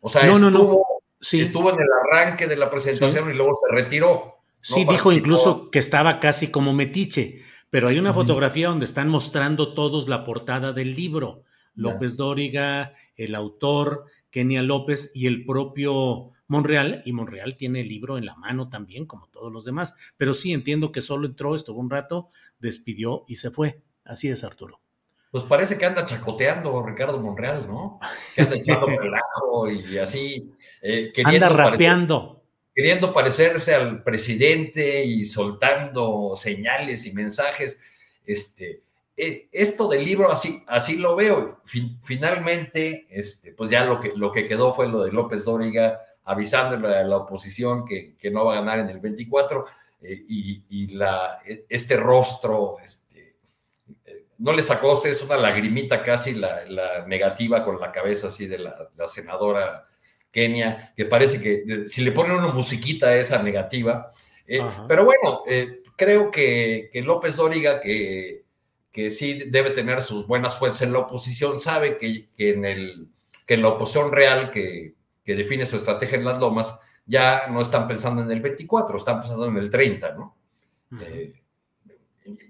O 0.00 0.08
sea, 0.08 0.24
no, 0.24 0.34
estuvo, 0.34 0.50
no, 0.50 0.50
no. 0.50 0.82
Sí. 1.20 1.40
estuvo 1.40 1.70
en 1.70 1.80
el 1.80 1.88
arranque 2.04 2.46
de 2.46 2.56
la 2.56 2.70
presentación 2.70 3.30
y 3.30 3.34
luego 3.34 3.52
se 3.54 3.74
retiró. 3.74 4.42
Sí, 4.60 4.84
dijo 4.84 5.12
incluso 5.12 5.70
que 5.70 5.78
estaba 5.78 6.20
casi 6.20 6.50
como 6.50 6.72
metiche, 6.72 7.40
pero 7.70 7.88
hay 7.88 7.98
una 7.98 8.12
fotografía 8.12 8.68
donde 8.68 8.84
están 8.84 9.08
mostrando 9.08 9.74
todos 9.74 10.08
la 10.08 10.24
portada 10.24 10.72
del 10.72 10.94
libro. 10.94 11.42
López 11.74 12.16
Dóriga, 12.16 12.94
el 13.16 13.34
autor, 13.34 14.04
Kenia 14.34 14.64
López 14.64 15.12
y 15.14 15.28
el 15.28 15.46
propio 15.46 16.32
Monreal, 16.48 17.02
y 17.06 17.12
Monreal 17.12 17.54
tiene 17.56 17.82
el 17.82 17.88
libro 17.88 18.18
en 18.18 18.26
la 18.26 18.34
mano 18.34 18.68
también, 18.68 19.06
como 19.06 19.28
todos 19.28 19.52
los 19.52 19.64
demás, 19.64 19.94
pero 20.16 20.34
sí 20.34 20.52
entiendo 20.52 20.90
que 20.90 21.02
solo 21.02 21.28
entró, 21.28 21.54
estuvo 21.54 21.78
un 21.78 21.88
rato, 21.88 22.30
despidió 22.58 23.24
y 23.28 23.36
se 23.36 23.52
fue. 23.52 23.80
Así 24.04 24.28
es, 24.28 24.42
Arturo. 24.42 24.80
Pues 25.30 25.44
parece 25.44 25.78
que 25.78 25.86
anda 25.86 26.04
chacoteando 26.04 26.84
Ricardo 26.84 27.20
Monreal, 27.20 27.68
¿no? 27.68 28.00
Que 28.34 28.42
anda 28.42 28.56
echando 28.56 28.86
relajo 28.88 29.70
y 29.70 29.98
así, 29.98 30.52
eh, 30.82 31.12
queriendo 31.14 31.46
anda 31.46 31.70
rapeando. 31.70 32.42
queriendo 32.74 33.12
parecerse 33.12 33.72
al 33.72 34.02
presidente 34.02 35.04
y 35.04 35.24
soltando 35.26 36.32
señales 36.34 37.06
y 37.06 37.12
mensajes. 37.12 37.80
Este, 38.26 38.82
esto 39.16 39.88
del 39.88 40.04
libro 40.04 40.30
así, 40.30 40.62
así 40.66 40.96
lo 40.96 41.16
veo. 41.16 41.60
finalmente, 42.02 43.06
este, 43.10 43.52
pues 43.52 43.70
ya 43.70 43.84
lo 43.84 44.00
que, 44.00 44.12
lo 44.14 44.32
que 44.32 44.46
quedó 44.46 44.74
fue 44.74 44.88
lo 44.88 45.04
de 45.04 45.12
López 45.12 45.44
Dóriga 45.44 46.00
avisándole 46.24 46.96
a 46.96 47.04
la 47.04 47.18
oposición 47.18 47.84
que, 47.84 48.14
que 48.16 48.30
no 48.30 48.44
va 48.44 48.54
a 48.54 48.60
ganar 48.60 48.78
en 48.78 48.88
el 48.88 48.98
24 48.98 49.66
eh, 50.02 50.24
y, 50.26 50.88
la, 50.94 51.38
e, 51.46 51.66
este 51.68 51.96
rostro, 51.96 52.76
este, 52.82 53.36
eh, 54.04 54.26
no 54.38 54.52
le 54.52 54.62
sacó, 54.62 55.00
es 55.04 55.22
una 55.22 55.36
lagrimita 55.36 56.02
casi 56.02 56.34
la, 56.34 57.04
negativa 57.06 57.64
con 57.64 57.78
la 57.78 57.92
cabeza 57.92 58.28
así 58.28 58.46
de 58.46 58.58
la, 58.58 58.90
senadora 59.06 59.86
Kenia, 60.30 60.92
que 60.96 61.04
parece 61.04 61.40
que 61.40 61.86
si 61.86 62.02
le 62.02 62.10
ponen 62.10 62.32
una 62.32 62.48
musiquita 62.48 63.08
a 63.08 63.16
esa 63.16 63.40
negativa, 63.40 64.12
pero 64.88 65.04
bueno, 65.04 65.42
creo 65.96 66.30
que, 66.30 66.90
que 66.92 67.02
López 67.02 67.36
Dóriga, 67.36 67.80
que 67.80 68.43
que 68.94 69.10
sí 69.10 69.42
debe 69.48 69.70
tener 69.70 70.00
sus 70.00 70.24
buenas 70.24 70.56
fuerzas 70.56 70.82
en 70.82 70.92
la 70.92 71.00
oposición, 71.00 71.58
sabe 71.58 71.98
que, 71.98 72.28
en, 72.38 72.64
el, 72.64 73.08
que 73.44 73.54
en 73.54 73.62
la 73.62 73.70
oposición 73.70 74.12
real 74.12 74.52
que, 74.52 74.94
define 75.24 75.66
su 75.66 75.76
estrategia 75.76 76.16
en 76.16 76.24
las 76.24 76.38
lomas, 76.38 76.78
ya 77.04 77.48
no 77.48 77.60
están 77.60 77.88
pensando 77.88 78.22
en 78.22 78.30
el 78.30 78.40
24, 78.40 78.96
están 78.96 79.20
pensando 79.20 79.46
en 79.46 79.56
el 79.56 79.68
30, 79.68 80.12
¿no? 80.12 80.36
Eh, 81.00 81.34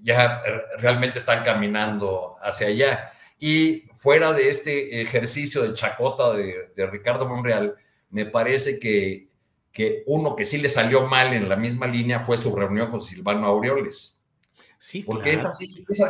ya 0.03 0.43
realmente 0.77 1.19
están 1.19 1.43
caminando 1.43 2.37
hacia 2.43 2.67
allá. 2.67 3.11
Y 3.39 3.85
fuera 3.95 4.35
de 4.35 4.51
este 4.51 5.01
ejercicio 5.01 5.63
de 5.63 5.73
chacota 5.73 6.35
de, 6.35 6.87
Ricardo 6.89 7.27
Monreal, 7.27 7.75
me 8.11 8.27
parece 8.27 8.79
que, 8.79 9.29
que 9.73 10.03
uno 10.07 10.37
que 10.37 10.45
sí 10.45 10.59
le 10.59 10.69
salió 10.69 11.07
mal 11.07 11.33
en 11.33 11.49
la 11.49 11.57
misma 11.57 11.87
línea 11.87 12.21
fue 12.21 12.37
su 12.37 12.55
reunión 12.55 12.91
con 12.91 13.01
Silvano 13.01 13.47
Aureoles. 13.47 14.14
Sí, 14.85 15.01
Porque 15.01 15.33
esas, 15.33 15.57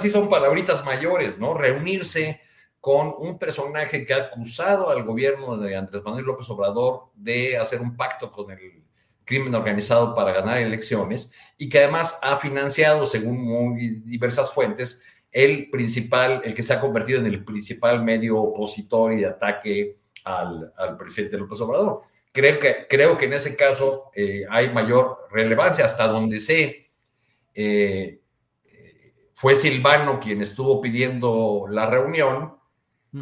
sí 0.03 0.11
son 0.11 0.29
palabritas 0.29 0.85
mayores, 0.85 1.39
¿no? 1.39 1.55
Reunirse 1.55 2.41
con 2.81 3.15
un 3.21 3.39
personaje 3.39 4.05
que 4.05 4.13
ha 4.13 4.17
acusado 4.17 4.91
al 4.91 5.05
gobierno 5.05 5.57
de 5.57 5.77
Andrés 5.77 6.03
Manuel 6.03 6.25
López 6.25 6.51
Obrador 6.51 7.05
de 7.15 7.57
hacer 7.57 7.81
un 7.81 7.97
pacto 7.97 8.29
con 8.29 8.51
el 8.51 8.83
crimen 9.25 9.55
organizado 9.55 10.13
para 10.13 10.33
ganar 10.33 10.59
elecciones 10.59 11.31
y 11.57 11.69
que 11.69 11.79
además 11.79 12.19
ha 12.21 12.35
financiado, 12.35 13.05
según 13.05 13.45
muy 13.45 14.03
diversas 14.05 14.53
fuentes, 14.53 15.01
el 15.31 15.71
principal, 15.71 16.43
el 16.45 16.53
que 16.53 16.65
se 16.65 16.73
ha 16.73 16.81
convertido 16.81 17.21
en 17.21 17.27
el 17.27 17.45
principal 17.45 18.03
medio 18.03 18.41
opositor 18.41 19.13
y 19.13 19.19
de 19.19 19.27
ataque 19.27 19.99
al, 20.25 20.73
al 20.77 20.97
presidente 20.97 21.39
López 21.39 21.61
Obrador. 21.61 22.03
Creo 22.33 22.59
que, 22.59 22.89
creo 22.91 23.17
que 23.17 23.27
en 23.27 23.35
ese 23.35 23.55
caso 23.55 24.11
eh, 24.17 24.43
hay 24.51 24.71
mayor 24.71 25.29
relevancia, 25.31 25.85
hasta 25.85 26.09
donde 26.09 26.41
sé. 26.41 26.91
Eh, 27.55 28.19
fue 29.35 29.57
Silvano 29.57 30.21
quien 30.21 30.41
estuvo 30.41 30.81
pidiendo 30.81 31.67
la 31.69 31.87
reunión 31.87 32.55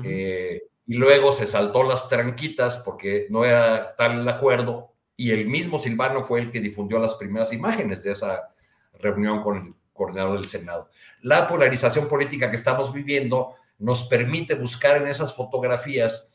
eh, 0.05 0.63
y 0.87 0.95
luego 0.95 1.33
se 1.33 1.47
saltó 1.47 1.83
las 1.83 2.09
tranquitas 2.09 2.79
porque 2.79 3.27
no 3.31 3.45
era 3.45 3.95
tal 3.97 4.21
el 4.21 4.29
acuerdo 4.29 4.93
y 5.17 5.31
el 5.31 5.47
mismo 5.47 5.79
Silvano 5.79 6.23
fue 6.23 6.41
el 6.41 6.51
que 6.51 6.61
difundió 6.61 6.99
las 6.99 7.15
primeras 7.15 7.53
imágenes 7.53 8.03
de 8.03 8.13
esa 8.13 8.53
reunión 8.99 9.41
con 9.41 9.57
el 9.57 9.75
coordinador 9.93 10.37
del 10.37 10.47
Senado. 10.47 10.91
La 11.23 11.49
polarización 11.49 12.09
política 12.09 12.51
que 12.51 12.57
estamos 12.57 12.93
viviendo 12.93 13.55
nos 13.79 14.05
permite 14.05 14.55
buscar 14.55 14.99
en 14.99 15.07
esas 15.07 15.35
fotografías 15.35 16.31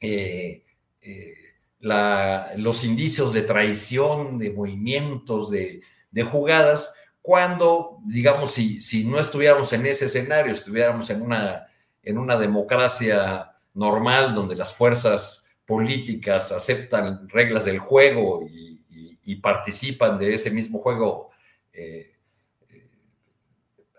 eh, 0.00 0.64
eh, 1.02 1.34
los 2.56 2.84
indicios 2.84 3.34
de 3.34 3.42
traición, 3.42 4.38
de 4.38 4.50
movimientos, 4.50 5.50
de, 5.50 5.82
de 6.10 6.22
jugadas, 6.22 6.94
cuando, 7.26 8.00
digamos, 8.04 8.52
si, 8.52 9.04
no 9.04 9.18
estuviéramos 9.18 9.72
en 9.72 9.86
ese 9.86 10.04
escenario, 10.04 10.52
estuviéramos 10.52 11.08
en 11.08 11.22
una 12.18 12.36
democracia 12.36 13.54
normal 13.72 14.34
donde 14.34 14.56
las 14.56 14.74
fuerzas 14.74 15.46
políticas 15.66 16.52
aceptan 16.52 17.28
reglas 17.28 17.64
del 17.64 17.78
juego 17.78 18.46
y, 18.48 18.72
participan 19.36 20.18
de 20.18 20.34
ese 20.34 20.50
mismo 20.50 20.78
juego 20.78 21.30
eh, 21.72 22.12
eh, 22.70 22.88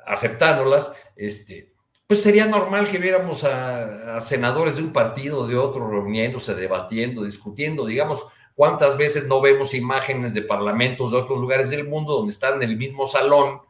aceptándolas, 0.08 0.92
este, 1.16 1.74
pues 2.08 2.22
sería 2.22 2.48
normal 2.48 2.90
que 2.90 2.98
viéramos 2.98 3.44
a, 3.44 4.22
senadores 4.22 4.76
de 4.76 4.84
un 4.84 4.94
partido, 4.94 5.46
de 5.46 5.56
otro, 5.56 5.88
reuniéndose, 5.88 6.56
debatiendo, 6.56 7.24
discutiendo, 7.24 7.86
digamos, 7.86 8.26
cuántas 8.56 8.98
veces 8.98 9.28
no 9.28 9.42
vemos 9.42 9.74
imágenes 9.74 10.34
de 10.34 10.42
parlamentos 10.42 11.12
de 11.12 11.18
otros 11.18 11.40
lugares 11.40 11.70
del 11.70 11.88
mundo 11.88 12.14
donde 12.14 12.34
están 12.34 12.56
en 12.56 12.70
el 12.70 12.78
mismo 12.78 13.06
salón, 13.06 13.62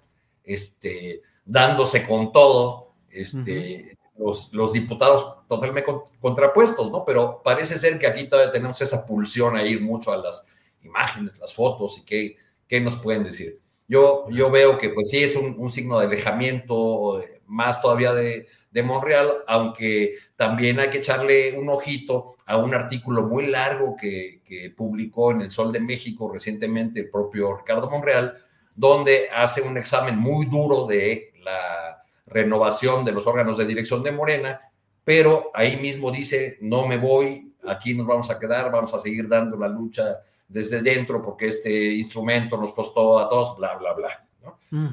este, 0.44 1.22
dándose 1.44 2.06
con 2.06 2.32
todo, 2.32 2.94
este, 3.10 3.98
los, 4.18 4.74
diputados 4.74 5.46
totalmente 5.48 5.92
contrapuestos, 6.22 6.92
¿no? 6.92 7.04
Pero 7.04 7.42
parece 7.44 7.78
ser 7.78 8.00
que 8.00 8.08
aquí 8.08 8.30
todavía 8.30 8.52
tenemos 8.52 8.80
esa 8.82 9.06
pulsión 9.06 9.58
a 9.58 9.64
ir 9.64 9.82
mucho 9.82 10.12
a 10.12 10.18
las 10.18 10.48
imágenes, 10.84 11.38
las 11.40 11.54
fotos 11.54 11.98
y 12.00 12.06
qué, 12.06 12.36
qué 12.68 12.80
nos 12.80 12.98
pueden 12.98 13.24
decir. 13.24 13.60
Yo, 13.88 14.28
yo 14.30 14.50
veo 14.50 14.78
que 14.78 14.90
pues 14.90 15.10
sí 15.10 15.24
es 15.24 15.36
un, 15.36 15.70
signo 15.70 16.00
de 16.00 16.06
alejamiento 16.06 17.24
más 17.46 17.82
todavía 17.82 18.14
de, 18.14 18.48
de, 18.72 18.84
Monreal, 18.84 19.44
aunque 19.48 20.16
también 20.36 20.80
hay 20.80 20.90
que 20.90 21.00
echarle 21.00 21.58
un 21.58 21.70
ojito 21.70 22.35
a 22.46 22.58
un 22.58 22.74
artículo 22.74 23.24
muy 23.24 23.48
largo 23.48 23.96
que, 23.96 24.42
que 24.46 24.70
publicó 24.70 25.32
en 25.32 25.42
El 25.42 25.52
Sol 25.52 25.72
de 25.72 25.80
México 25.80 26.32
recientemente 26.32 27.00
el 27.00 27.10
propio 27.10 27.58
Ricardo 27.58 27.90
Monreal, 27.90 28.36
donde 28.76 29.30
hace 29.34 29.62
un 29.62 29.78
examen 29.78 30.18
muy 30.18 30.46
duro 30.46 30.86
de 30.86 31.34
la 31.44 32.04
renovación 32.28 33.06
de 33.06 33.12
los 33.12 33.28
órganos 33.28 33.58
de 33.58 33.66
dirección 33.66 34.04
de 34.04 34.12
Morena, 34.12 34.62
pero 35.04 35.52
ahí 35.54 35.78
mismo 35.78 36.12
dice, 36.12 36.58
no 36.62 36.88
me 36.88 36.98
voy, 36.98 37.54
aquí 37.68 37.94
nos 37.94 38.06
vamos 38.06 38.30
a 38.30 38.40
quedar, 38.40 38.72
vamos 38.72 38.94
a 38.94 39.00
seguir 39.00 39.28
dando 39.28 39.58
la 39.58 39.68
lucha 39.68 40.20
desde 40.48 40.82
dentro 40.82 41.22
porque 41.22 41.48
este 41.48 41.94
instrumento 41.94 42.58
nos 42.58 42.74
costó 42.74 43.20
a 43.20 43.30
todos, 43.30 43.58
bla, 43.58 43.76
bla, 43.76 43.94
bla. 43.94 44.28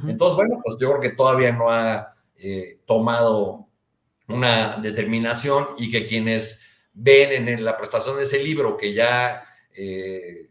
Entonces, 0.06 0.36
bueno, 0.36 0.60
pues 0.62 0.78
yo 0.80 0.90
creo 0.90 1.00
que 1.00 1.16
todavía 1.16 1.52
no 1.52 1.68
ha 1.68 2.14
eh, 2.36 2.78
tomado 2.86 3.66
una 4.28 4.78
determinación 4.78 5.68
y 5.76 5.90
que 5.90 6.06
quienes 6.06 6.60
ven 6.93 7.48
en, 7.48 7.64
la 7.64 7.77
prestación 7.77 8.16
de 8.16 8.24
ese 8.24 8.43
libro 8.43 8.77
que 8.77 8.93
ya 8.93 9.43
eh, 9.74 10.51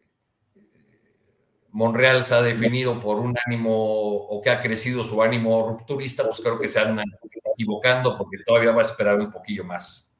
Monreal 1.71 2.23
se 2.23 2.35
ha 2.35 2.41
definido 2.41 2.99
por 2.99 3.19
un 3.19 3.35
ánimo 3.45 3.71
o 3.73 4.41
que 4.41 4.49
ha 4.49 4.59
crecido 4.59 5.03
su 5.03 5.21
ánimo 5.21 5.69
rupturista, 5.69 6.23
pues 6.25 6.41
creo 6.41 6.59
que 6.59 6.67
se 6.67 6.79
han 6.79 6.99
equivocando 7.53 8.17
porque 8.17 8.37
todavía 8.45 8.71
va 8.71 8.79
a 8.79 8.85
esperar 8.85 9.19
un 9.19 9.31
poquillo 9.31 9.63
más. 9.63 10.13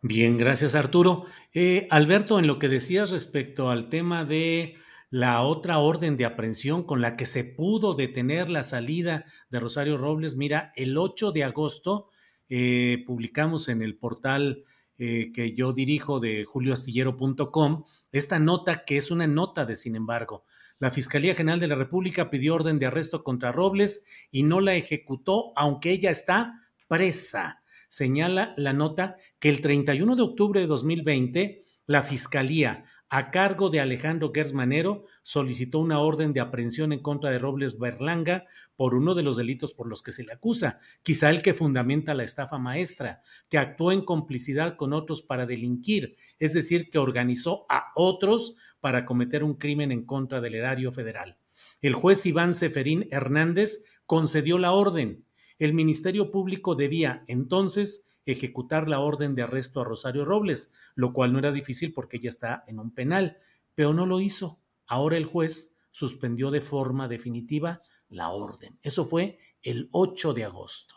Bien, 0.00 0.38
gracias 0.38 0.74
Arturo. 0.74 1.26
Eh, 1.52 1.88
Alberto, 1.90 2.38
en 2.38 2.46
lo 2.46 2.58
que 2.58 2.68
decías 2.68 3.10
respecto 3.10 3.68
al 3.68 3.88
tema 3.88 4.24
de 4.24 4.76
la 5.10 5.42
otra 5.42 5.78
orden 5.78 6.16
de 6.16 6.24
aprehensión 6.24 6.84
con 6.84 7.00
la 7.00 7.16
que 7.16 7.26
se 7.26 7.44
pudo 7.44 7.94
detener 7.94 8.48
la 8.48 8.62
salida 8.62 9.24
de 9.50 9.58
Rosario 9.60 9.96
Robles, 9.96 10.36
mira, 10.36 10.72
el 10.76 10.96
8 10.96 11.32
de 11.32 11.44
agosto 11.44 12.10
eh, 12.48 13.02
publicamos 13.06 13.68
en 13.68 13.82
el 13.82 13.98
portal 13.98 14.64
eh, 14.98 15.30
que 15.32 15.54
yo 15.54 15.72
dirijo 15.72 16.20
de 16.20 16.44
julioastillero.com 16.44 17.84
esta 18.12 18.38
nota 18.38 18.84
que 18.84 18.96
es 18.96 19.10
una 19.10 19.26
nota 19.26 19.64
de 19.64 19.76
sin 19.76 19.96
embargo 19.96 20.44
la 20.80 20.92
Fiscalía 20.92 21.34
General 21.34 21.58
de 21.58 21.66
la 21.66 21.74
República 21.74 22.30
pidió 22.30 22.54
orden 22.54 22.78
de 22.78 22.86
arresto 22.86 23.24
contra 23.24 23.50
Robles 23.50 24.06
y 24.30 24.44
no 24.44 24.60
la 24.60 24.76
ejecutó, 24.76 25.52
aunque 25.56 25.90
ella 25.90 26.10
está 26.10 26.54
presa. 26.86 27.62
Señala 27.88 28.54
la 28.56 28.72
nota 28.72 29.16
que 29.40 29.48
el 29.48 29.60
31 29.60 30.14
de 30.14 30.22
octubre 30.22 30.60
de 30.60 30.66
2020, 30.66 31.64
la 31.86 32.02
Fiscalía, 32.02 32.84
a 33.10 33.30
cargo 33.30 33.70
de 33.70 33.80
Alejandro 33.80 34.32
Gersmanero, 34.34 35.04
solicitó 35.22 35.78
una 35.78 36.00
orden 36.00 36.32
de 36.32 36.40
aprehensión 36.40 36.92
en 36.92 37.00
contra 37.00 37.30
de 37.30 37.38
Robles 37.38 37.78
Berlanga 37.78 38.44
por 38.76 38.94
uno 38.94 39.14
de 39.14 39.22
los 39.22 39.36
delitos 39.36 39.72
por 39.72 39.88
los 39.88 40.02
que 40.02 40.12
se 40.12 40.24
le 40.24 40.32
acusa, 40.32 40.80
quizá 41.02 41.30
el 41.30 41.40
que 41.40 41.54
fundamenta 41.54 42.14
la 42.14 42.24
estafa 42.24 42.58
maestra, 42.58 43.22
que 43.48 43.58
actuó 43.58 43.92
en 43.92 44.04
complicidad 44.04 44.76
con 44.76 44.92
otros 44.92 45.22
para 45.22 45.46
delinquir, 45.46 46.16
es 46.38 46.52
decir, 46.52 46.90
que 46.90 46.98
organizó 46.98 47.66
a 47.70 47.92
otros 47.94 48.56
para 48.80 49.06
cometer 49.06 49.42
un 49.42 49.54
crimen 49.54 49.90
en 49.90 50.04
contra 50.04 50.40
del 50.40 50.54
erario 50.54 50.92
federal. 50.92 51.38
El 51.80 51.94
juez 51.94 52.26
Iván 52.26 52.54
Seferín 52.54 53.08
Hernández 53.10 53.84
concedió 54.06 54.58
la 54.58 54.72
orden. 54.72 55.24
El 55.58 55.72
Ministerio 55.72 56.30
Público 56.30 56.74
debía 56.74 57.24
entonces 57.26 58.07
ejecutar 58.32 58.88
la 58.88 59.00
orden 59.00 59.34
de 59.34 59.42
arresto 59.42 59.80
a 59.80 59.84
Rosario 59.84 60.24
Robles, 60.24 60.72
lo 60.94 61.12
cual 61.12 61.32
no 61.32 61.38
era 61.38 61.52
difícil 61.52 61.92
porque 61.92 62.18
ella 62.18 62.28
está 62.28 62.64
en 62.66 62.78
un 62.78 62.92
penal, 62.92 63.38
pero 63.74 63.94
no 63.94 64.06
lo 64.06 64.20
hizo. 64.20 64.60
Ahora 64.86 65.16
el 65.16 65.26
juez 65.26 65.76
suspendió 65.90 66.50
de 66.50 66.60
forma 66.60 67.08
definitiva 67.08 67.80
la 68.08 68.30
orden. 68.30 68.78
Eso 68.82 69.04
fue 69.04 69.38
el 69.62 69.88
8 69.92 70.34
de 70.34 70.44
agosto. 70.44 70.96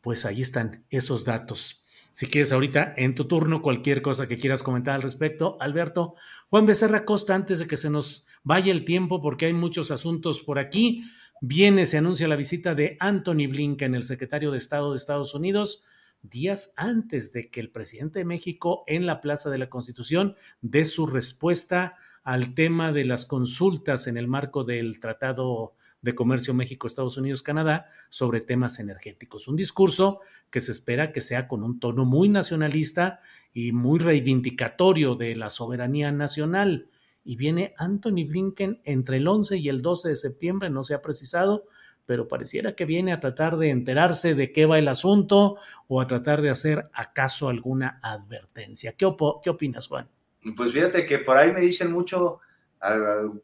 Pues 0.00 0.24
ahí 0.24 0.40
están 0.40 0.86
esos 0.90 1.24
datos. 1.24 1.84
Si 2.12 2.26
quieres 2.26 2.52
ahorita 2.52 2.94
en 2.96 3.14
tu 3.14 3.26
turno 3.26 3.62
cualquier 3.62 4.02
cosa 4.02 4.26
que 4.26 4.38
quieras 4.38 4.62
comentar 4.62 4.94
al 4.94 5.02
respecto, 5.02 5.56
Alberto. 5.60 6.14
Juan 6.48 6.66
Becerra 6.66 7.04
Costa, 7.04 7.34
antes 7.34 7.60
de 7.60 7.66
que 7.66 7.76
se 7.76 7.90
nos 7.90 8.26
vaya 8.42 8.72
el 8.72 8.84
tiempo, 8.84 9.22
porque 9.22 9.46
hay 9.46 9.52
muchos 9.52 9.90
asuntos 9.90 10.42
por 10.42 10.58
aquí, 10.58 11.04
viene, 11.40 11.86
se 11.86 11.98
anuncia 11.98 12.28
la 12.28 12.36
visita 12.36 12.74
de 12.74 12.96
Anthony 13.00 13.46
Blinken, 13.48 13.94
el 13.94 14.02
secretario 14.02 14.50
de 14.50 14.58
Estado 14.58 14.90
de 14.90 14.96
Estados 14.96 15.34
Unidos, 15.34 15.84
días 16.22 16.72
antes 16.76 17.32
de 17.32 17.50
que 17.50 17.60
el 17.60 17.70
presidente 17.70 18.20
de 18.20 18.24
México 18.24 18.84
en 18.86 19.06
la 19.06 19.20
Plaza 19.20 19.50
de 19.50 19.58
la 19.58 19.70
Constitución 19.70 20.36
dé 20.60 20.84
su 20.84 21.06
respuesta 21.06 21.96
al 22.22 22.54
tema 22.54 22.92
de 22.92 23.04
las 23.04 23.24
consultas 23.24 24.06
en 24.06 24.16
el 24.16 24.28
marco 24.28 24.64
del 24.64 25.00
Tratado 25.00 25.74
de 26.02 26.14
Comercio 26.14 26.54
México, 26.54 26.86
Estados 26.86 27.16
Unidos, 27.16 27.42
Canadá 27.42 27.86
sobre 28.08 28.40
temas 28.40 28.78
energéticos. 28.78 29.48
Un 29.48 29.56
discurso 29.56 30.20
que 30.50 30.60
se 30.60 30.72
espera 30.72 31.12
que 31.12 31.20
sea 31.20 31.48
con 31.48 31.62
un 31.62 31.80
tono 31.80 32.04
muy 32.04 32.28
nacionalista 32.28 33.20
y 33.52 33.72
muy 33.72 33.98
reivindicatorio 33.98 35.16
de 35.16 35.36
la 35.36 35.50
soberanía 35.50 36.12
nacional. 36.12 36.88
Y 37.24 37.36
viene 37.36 37.74
Anthony 37.78 38.24
Blinken 38.26 38.80
entre 38.84 39.16
el 39.16 39.26
11 39.26 39.58
y 39.58 39.68
el 39.68 39.82
12 39.82 40.10
de 40.10 40.16
septiembre, 40.16 40.70
no 40.70 40.84
se 40.84 40.94
ha 40.94 41.02
precisado, 41.02 41.64
pero 42.08 42.26
pareciera 42.26 42.74
que 42.74 42.86
viene 42.86 43.12
a 43.12 43.20
tratar 43.20 43.58
de 43.58 43.68
enterarse 43.68 44.34
de 44.34 44.50
qué 44.50 44.64
va 44.64 44.78
el 44.78 44.88
asunto 44.88 45.58
o 45.88 46.00
a 46.00 46.06
tratar 46.06 46.40
de 46.40 46.48
hacer 46.48 46.88
acaso 46.94 47.50
alguna 47.50 48.00
advertencia. 48.02 48.94
¿Qué, 48.96 49.04
opinas, 49.04 49.88
Juan? 49.88 50.08
Pues 50.56 50.72
fíjate 50.72 51.04
que 51.04 51.18
por 51.18 51.36
ahí 51.36 51.52
me 51.52 51.60
dicen 51.60 51.92
mucho 51.92 52.40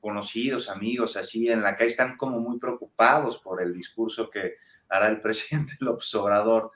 conocidos, 0.00 0.70
amigos, 0.70 1.18
así 1.18 1.50
en 1.50 1.60
la 1.60 1.76
calle, 1.76 1.90
están 1.90 2.16
como 2.16 2.40
muy 2.40 2.58
preocupados 2.58 3.36
por 3.36 3.60
el 3.60 3.74
discurso 3.74 4.30
que 4.30 4.54
hará 4.88 5.08
el 5.08 5.20
presidente 5.20 5.74
López 5.80 6.14
Obrador 6.14 6.70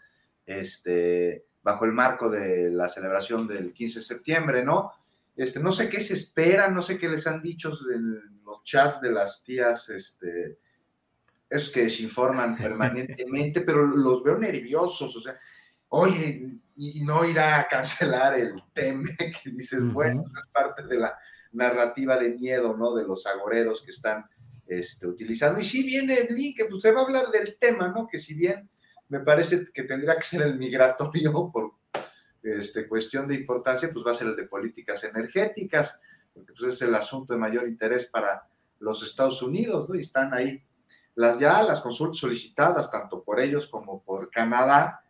este, 0.44 1.46
bajo 1.62 1.86
el 1.86 1.92
marco 1.92 2.28
de 2.28 2.70
la 2.70 2.90
celebración 2.90 3.46
del 3.46 3.72
15 3.72 4.00
de 4.00 4.04
septiembre, 4.04 4.62
¿no? 4.62 4.92
Este, 5.34 5.58
no 5.58 5.72
sé 5.72 5.88
qué 5.88 6.00
se 6.00 6.12
espera, 6.12 6.68
no 6.68 6.82
sé 6.82 6.98
qué 6.98 7.08
les 7.08 7.26
han 7.26 7.40
dicho 7.40 7.72
en 7.94 8.42
los 8.44 8.62
chats 8.62 9.00
de 9.00 9.10
las 9.10 9.42
tías, 9.42 9.88
este, 9.88 10.58
esos 11.48 11.70
que 11.70 11.84
desinforman 11.84 12.56
permanentemente, 12.58 13.62
pero 13.62 13.86
los 13.86 14.22
veo 14.22 14.38
nerviosos, 14.38 15.16
o 15.16 15.20
sea, 15.20 15.38
oye, 15.88 16.60
y 16.76 17.00
no 17.02 17.24
irá 17.24 17.58
a 17.58 17.68
cancelar 17.68 18.38
el 18.38 18.54
tema 18.72 19.08
que 19.18 19.50
dices, 19.50 19.84
bueno, 19.92 20.24
es 20.26 20.52
parte 20.52 20.86
de 20.86 20.98
la 20.98 21.18
narrativa 21.52 22.16
de 22.16 22.30
miedo, 22.30 22.76
¿no? 22.76 22.94
De 22.94 23.04
los 23.04 23.26
agoreros 23.26 23.82
que 23.82 23.90
están 23.90 24.24
este, 24.66 25.06
utilizando. 25.06 25.60
Y 25.60 25.64
si 25.64 25.82
viene 25.82 26.24
Blinken, 26.24 26.68
pues 26.68 26.82
se 26.82 26.92
va 26.92 27.00
a 27.00 27.04
hablar 27.04 27.28
del 27.30 27.56
tema, 27.58 27.88
¿no? 27.88 28.06
Que 28.06 28.18
si 28.18 28.34
bien 28.34 28.68
me 29.08 29.20
parece 29.20 29.68
que 29.72 29.84
tendría 29.84 30.16
que 30.16 30.22
ser 30.22 30.42
el 30.42 30.58
migratorio 30.58 31.32
por 31.52 31.72
este, 32.42 32.86
cuestión 32.86 33.26
de 33.26 33.34
importancia, 33.34 33.90
pues 33.92 34.06
va 34.06 34.12
a 34.12 34.14
ser 34.14 34.28
el 34.28 34.36
de 34.36 34.44
políticas 34.44 35.02
energéticas, 35.04 35.98
porque 36.32 36.52
pues 36.52 36.74
es 36.74 36.82
el 36.82 36.94
asunto 36.94 37.32
de 37.32 37.40
mayor 37.40 37.66
interés 37.66 38.06
para 38.06 38.46
los 38.78 39.02
Estados 39.02 39.42
Unidos, 39.42 39.88
¿no? 39.88 39.94
Y 39.96 40.00
están 40.00 40.32
ahí 40.32 40.62
las 41.18 41.36
ya 41.36 41.64
las 41.64 41.80
consultas 41.80 42.18
solicitadas, 42.18 42.92
tanto 42.92 43.24
por 43.24 43.40
ellos 43.40 43.66
como 43.66 44.04
por 44.04 44.30
Canadá, 44.30 45.02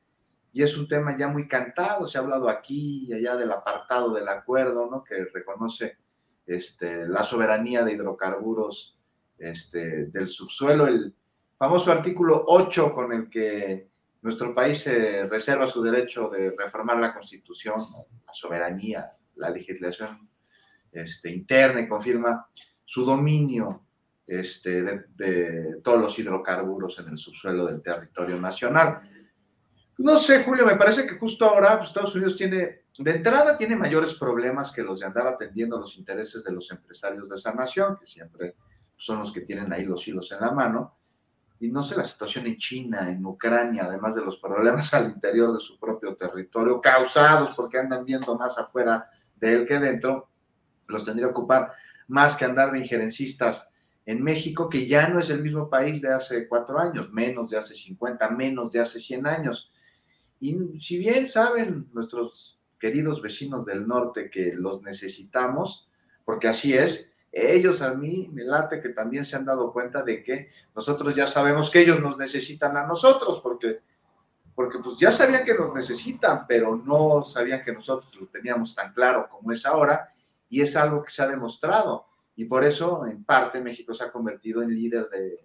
y 0.54 0.62
es 0.62 0.74
un 0.78 0.88
tema 0.88 1.14
ya 1.18 1.28
muy 1.28 1.46
cantado, 1.46 2.06
se 2.06 2.16
ha 2.16 2.22
hablado 2.22 2.48
aquí 2.48 3.04
y 3.06 3.12
allá 3.12 3.36
del 3.36 3.52
apartado 3.52 4.14
del 4.14 4.26
acuerdo, 4.26 4.88
¿no? 4.90 5.04
Que 5.04 5.26
reconoce 5.26 5.98
este, 6.46 7.06
la 7.06 7.22
soberanía 7.24 7.84
de 7.84 7.92
hidrocarburos 7.92 8.98
este, 9.38 10.06
del 10.06 10.28
subsuelo, 10.28 10.86
el 10.86 11.14
famoso 11.58 11.92
artículo 11.92 12.42
8 12.46 12.94
con 12.94 13.12
el 13.12 13.28
que 13.28 13.90
nuestro 14.22 14.54
país 14.54 14.90
reserva 15.28 15.66
su 15.66 15.82
derecho 15.82 16.30
de 16.30 16.54
reformar 16.56 16.96
la 16.96 17.12
constitución, 17.12 17.76
la 18.26 18.32
soberanía, 18.32 19.06
la 19.36 19.50
legislación 19.50 20.26
este, 20.90 21.30
interna 21.30 21.80
y 21.80 21.88
confirma 21.88 22.48
su 22.86 23.04
dominio 23.04 23.87
este, 24.28 24.82
de, 25.16 25.80
todos 25.82 26.00
los 26.00 26.18
hidrocarburos 26.18 26.98
en 26.98 27.08
el 27.08 27.18
subsuelo 27.18 27.66
del 27.66 27.80
territorio 27.80 28.38
nacional. 28.38 29.00
No 29.96 30.18
sé, 30.18 30.44
Julio, 30.44 30.66
me 30.66 30.76
parece 30.76 31.06
que 31.06 31.16
justo 31.16 31.46
ahora 31.46 31.78
pues, 31.78 31.88
Estados 31.88 32.14
Unidos 32.14 32.36
tiene, 32.36 32.84
de 32.98 33.10
entrada, 33.10 33.56
tiene 33.56 33.74
mayores 33.74 34.14
problemas 34.14 34.70
que 34.70 34.82
los 34.82 35.00
de 35.00 35.06
andar 35.06 35.26
atendiendo 35.26 35.78
los 35.78 35.96
intereses 35.96 36.44
de 36.44 36.52
los 36.52 36.70
empresarios 36.70 37.28
de 37.28 37.36
esa 37.36 37.54
nación, 37.54 37.96
que 37.98 38.06
siempre 38.06 38.54
son 38.96 39.20
los 39.20 39.32
que 39.32 39.40
tienen 39.40 39.72
ahí 39.72 39.84
los 39.84 40.06
hilos 40.06 40.30
en 40.32 40.40
la 40.40 40.52
mano. 40.52 40.98
Y 41.60 41.70
no 41.70 41.82
sé 41.82 41.96
la 41.96 42.04
situación 42.04 42.46
en 42.46 42.58
China, 42.58 43.10
en 43.10 43.24
Ucrania, 43.24 43.86
además 43.86 44.14
de 44.14 44.22
los 44.22 44.38
problemas 44.38 44.92
al 44.94 45.08
interior 45.08 45.54
de 45.54 45.60
su 45.60 45.78
propio 45.78 46.14
territorio, 46.14 46.80
causados 46.82 47.54
porque 47.56 47.78
andan 47.78 48.04
viendo 48.04 48.36
más 48.36 48.58
afuera 48.58 49.10
de 49.34 49.54
él 49.54 49.66
que 49.66 49.78
dentro, 49.78 50.28
los 50.86 51.02
tendría 51.02 51.26
que 51.28 51.32
ocupar 51.32 51.72
más 52.08 52.36
que 52.36 52.44
andar 52.44 52.72
de 52.72 52.80
injerencistas 52.80 53.70
en 54.08 54.24
México, 54.24 54.70
que 54.70 54.86
ya 54.86 55.06
no 55.08 55.20
es 55.20 55.28
el 55.28 55.42
mismo 55.42 55.68
país 55.68 56.00
de 56.00 56.10
hace 56.10 56.48
cuatro 56.48 56.78
años, 56.78 57.12
menos 57.12 57.50
de 57.50 57.58
hace 57.58 57.74
50, 57.74 58.30
menos 58.30 58.72
de 58.72 58.80
hace 58.80 58.98
100 59.00 59.26
años. 59.26 59.70
Y 60.40 60.78
si 60.78 60.96
bien 60.96 61.26
saben 61.26 61.90
nuestros 61.92 62.58
queridos 62.80 63.20
vecinos 63.20 63.66
del 63.66 63.86
norte 63.86 64.30
que 64.30 64.54
los 64.54 64.80
necesitamos, 64.80 65.90
porque 66.24 66.48
así 66.48 66.72
es, 66.72 67.14
ellos 67.30 67.82
a 67.82 67.92
mí 67.92 68.30
me 68.32 68.44
late 68.44 68.80
que 68.80 68.88
también 68.88 69.26
se 69.26 69.36
han 69.36 69.44
dado 69.44 69.70
cuenta 69.74 70.02
de 70.02 70.22
que 70.22 70.48
nosotros 70.74 71.14
ya 71.14 71.26
sabemos 71.26 71.68
que 71.68 71.80
ellos 71.80 72.00
nos 72.00 72.16
necesitan 72.16 72.78
a 72.78 72.86
nosotros, 72.86 73.40
porque, 73.42 73.82
porque 74.54 74.78
pues 74.78 74.96
ya 74.96 75.12
sabían 75.12 75.44
que 75.44 75.52
nos 75.52 75.74
necesitan, 75.74 76.46
pero 76.48 76.76
no 76.76 77.26
sabían 77.26 77.62
que 77.62 77.74
nosotros 77.74 78.18
lo 78.18 78.26
teníamos 78.28 78.74
tan 78.74 78.90
claro 78.94 79.28
como 79.28 79.52
es 79.52 79.66
ahora, 79.66 80.08
y 80.48 80.62
es 80.62 80.76
algo 80.76 81.02
que 81.02 81.10
se 81.10 81.22
ha 81.22 81.28
demostrado. 81.28 82.07
Y 82.38 82.44
por 82.44 82.62
eso, 82.62 83.04
en 83.04 83.24
parte, 83.24 83.60
México 83.60 83.92
se 83.92 84.04
ha 84.04 84.12
convertido 84.12 84.62
en 84.62 84.72
líder 84.72 85.08
de, 85.08 85.44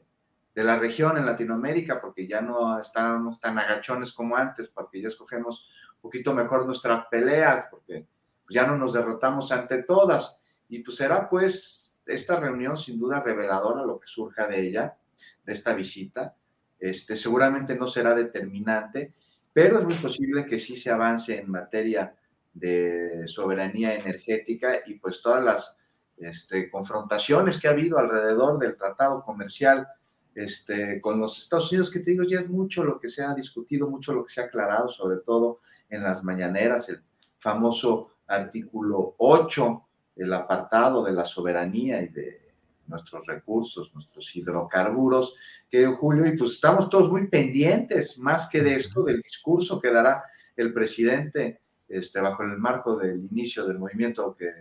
de 0.53 0.63
la 0.63 0.77
región 0.77 1.17
en 1.17 1.25
Latinoamérica, 1.25 1.99
porque 1.99 2.27
ya 2.27 2.39
no 2.39 2.79
estábamos 2.79 3.39
tan 3.39 3.57
agachones 3.57 4.13
como 4.13 4.37
antes, 4.37 4.67
porque 4.67 5.01
ya 5.01 5.07
escogemos 5.07 5.67
un 5.95 6.01
poquito 6.01 6.35
mejor 6.35 6.67
nuestras 6.67 7.07
peleas, 7.07 7.65
porque 7.71 8.05
ya 8.47 8.67
no 8.67 8.77
nos 8.77 8.93
derrotamos 8.93 9.51
ante 9.51 9.81
todas. 9.81 10.39
Y 10.69 10.83
pues 10.83 10.97
será 10.97 11.27
pues 11.27 11.99
esta 12.05 12.39
reunión 12.39 12.77
sin 12.77 12.99
duda 12.99 13.23
reveladora 13.23 13.83
lo 13.83 13.99
que 13.99 14.05
surja 14.05 14.45
de 14.45 14.61
ella, 14.61 14.95
de 15.43 15.51
esta 15.51 15.73
visita. 15.73 16.35
Este, 16.77 17.15
seguramente 17.15 17.75
no 17.75 17.87
será 17.87 18.13
determinante, 18.13 19.13
pero 19.51 19.79
es 19.79 19.83
muy 19.83 19.95
posible 19.95 20.45
que 20.45 20.59
sí 20.59 20.75
se 20.75 20.91
avance 20.91 21.39
en 21.39 21.49
materia 21.49 22.15
de 22.53 23.23
soberanía 23.25 23.95
energética 23.95 24.81
y 24.85 24.99
pues 24.99 25.23
todas 25.23 25.43
las 25.43 25.79
este, 26.17 26.69
confrontaciones 26.69 27.59
que 27.59 27.67
ha 27.67 27.71
habido 27.71 27.97
alrededor 27.97 28.59
del 28.59 28.75
tratado 28.75 29.23
comercial 29.23 29.87
este, 30.35 30.99
con 31.01 31.19
los 31.19 31.37
Estados 31.37 31.71
Unidos, 31.71 31.91
que 31.91 31.99
te 31.99 32.11
digo, 32.11 32.23
ya 32.23 32.39
es 32.39 32.49
mucho 32.49 32.83
lo 32.83 32.99
que 32.99 33.09
se 33.09 33.23
ha 33.23 33.33
discutido, 33.33 33.89
mucho 33.89 34.13
lo 34.13 34.25
que 34.25 34.33
se 34.33 34.41
ha 34.41 34.45
aclarado, 34.45 34.89
sobre 34.89 35.17
todo 35.17 35.59
en 35.89 36.03
las 36.03 36.23
mañaneras, 36.23 36.89
el 36.89 37.01
famoso 37.39 38.09
artículo 38.27 39.15
8 39.17 39.87
el 40.15 40.33
apartado 40.33 41.03
de 41.03 41.11
la 41.11 41.25
soberanía 41.25 42.01
y 42.01 42.09
de 42.09 42.53
nuestros 42.87 43.25
recursos, 43.25 43.93
nuestros 43.93 44.35
hidrocarburos, 44.35 45.35
que 45.69 45.85
Julio, 45.87 46.25
y 46.27 46.37
pues 46.37 46.51
estamos 46.51 46.89
todos 46.89 47.09
muy 47.09 47.27
pendientes, 47.27 48.17
más 48.19 48.47
que 48.49 48.61
de 48.61 48.75
esto, 48.75 49.03
del 49.03 49.21
discurso 49.21 49.79
que 49.79 49.91
dará 49.91 50.23
el 50.55 50.73
presidente 50.73 51.61
este, 51.93 52.19
bajo 52.19 52.43
el 52.43 52.57
marco 52.57 52.97
del 52.97 53.27
inicio 53.31 53.65
del 53.65 53.79
movimiento 53.79 54.35
que 54.35 54.51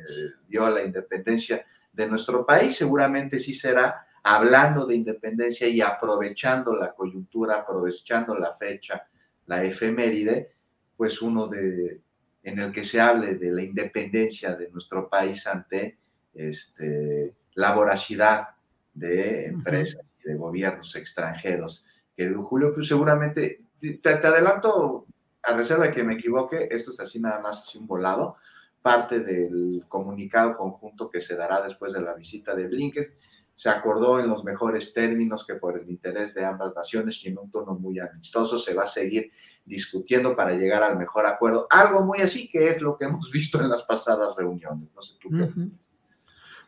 dio 0.48 0.64
a 0.64 0.70
la 0.70 0.82
independencia 0.82 1.64
de 1.92 2.06
nuestro 2.06 2.44
país, 2.44 2.76
seguramente 2.76 3.38
sí 3.38 3.54
será 3.54 4.06
hablando 4.22 4.86
de 4.86 4.94
independencia 4.94 5.66
y 5.66 5.80
aprovechando 5.80 6.76
la 6.76 6.92
coyuntura, 6.92 7.56
aprovechando 7.56 8.34
la 8.38 8.52
fecha, 8.54 9.06
la 9.46 9.64
efeméride, 9.64 10.52
pues 10.96 11.20
uno 11.22 11.48
de, 11.48 12.00
en 12.42 12.58
el 12.58 12.72
que 12.72 12.84
se 12.84 13.00
hable 13.00 13.34
de 13.34 13.50
la 13.50 13.62
independencia 13.62 14.54
de 14.54 14.70
nuestro 14.70 15.08
país 15.08 15.46
ante 15.46 15.98
este, 16.34 17.34
la 17.54 17.74
voracidad 17.74 18.48
de 18.94 19.46
empresas 19.46 20.02
y 20.22 20.28
de 20.28 20.36
gobiernos 20.36 20.94
extranjeros. 20.96 21.84
Querido 22.16 22.44
Julio, 22.44 22.74
pues 22.74 22.88
seguramente, 22.88 23.62
te, 23.80 24.10
adelanto, 24.10 25.06
a 25.42 25.56
reserva 25.56 25.84
de 25.84 25.92
que 25.92 26.04
me 26.04 26.14
equivoque, 26.14 26.68
esto 26.70 26.90
es 26.90 27.00
así 27.00 27.20
nada 27.20 27.40
más 27.40 27.62
así 27.62 27.78
un 27.78 27.86
volado, 27.86 28.36
parte 28.80 29.20
del 29.20 29.82
comunicado 29.88 30.54
conjunto 30.54 31.08
que 31.10 31.20
se 31.20 31.36
dará 31.36 31.62
después 31.62 31.92
de 31.92 32.00
la 32.00 32.14
visita 32.14 32.54
de 32.54 32.68
Blinken, 32.68 33.06
se 33.54 33.68
acordó 33.68 34.18
en 34.18 34.28
los 34.28 34.44
mejores 34.44 34.92
términos 34.92 35.46
que 35.46 35.54
por 35.54 35.78
el 35.78 35.88
interés 35.88 36.34
de 36.34 36.44
ambas 36.44 36.74
naciones 36.74 37.22
y 37.24 37.28
en 37.28 37.38
un 37.38 37.50
tono 37.50 37.74
muy 37.74 37.98
amistoso 37.98 38.58
se 38.58 38.74
va 38.74 38.84
a 38.84 38.88
seguir 38.88 39.30
discutiendo 39.64 40.34
para 40.34 40.54
llegar 40.54 40.82
al 40.82 40.98
mejor 40.98 41.26
acuerdo. 41.26 41.66
Algo 41.70 42.02
muy 42.02 42.20
así 42.20 42.48
que 42.50 42.70
es 42.70 42.80
lo 42.80 42.96
que 42.96 43.04
hemos 43.04 43.30
visto 43.32 43.60
en 43.60 43.68
las 43.68 43.82
pasadas 43.82 44.34
reuniones. 44.36 44.92
No 44.94 45.02
sé 45.02 45.14
tú 45.20 45.28
qué. 45.30 45.48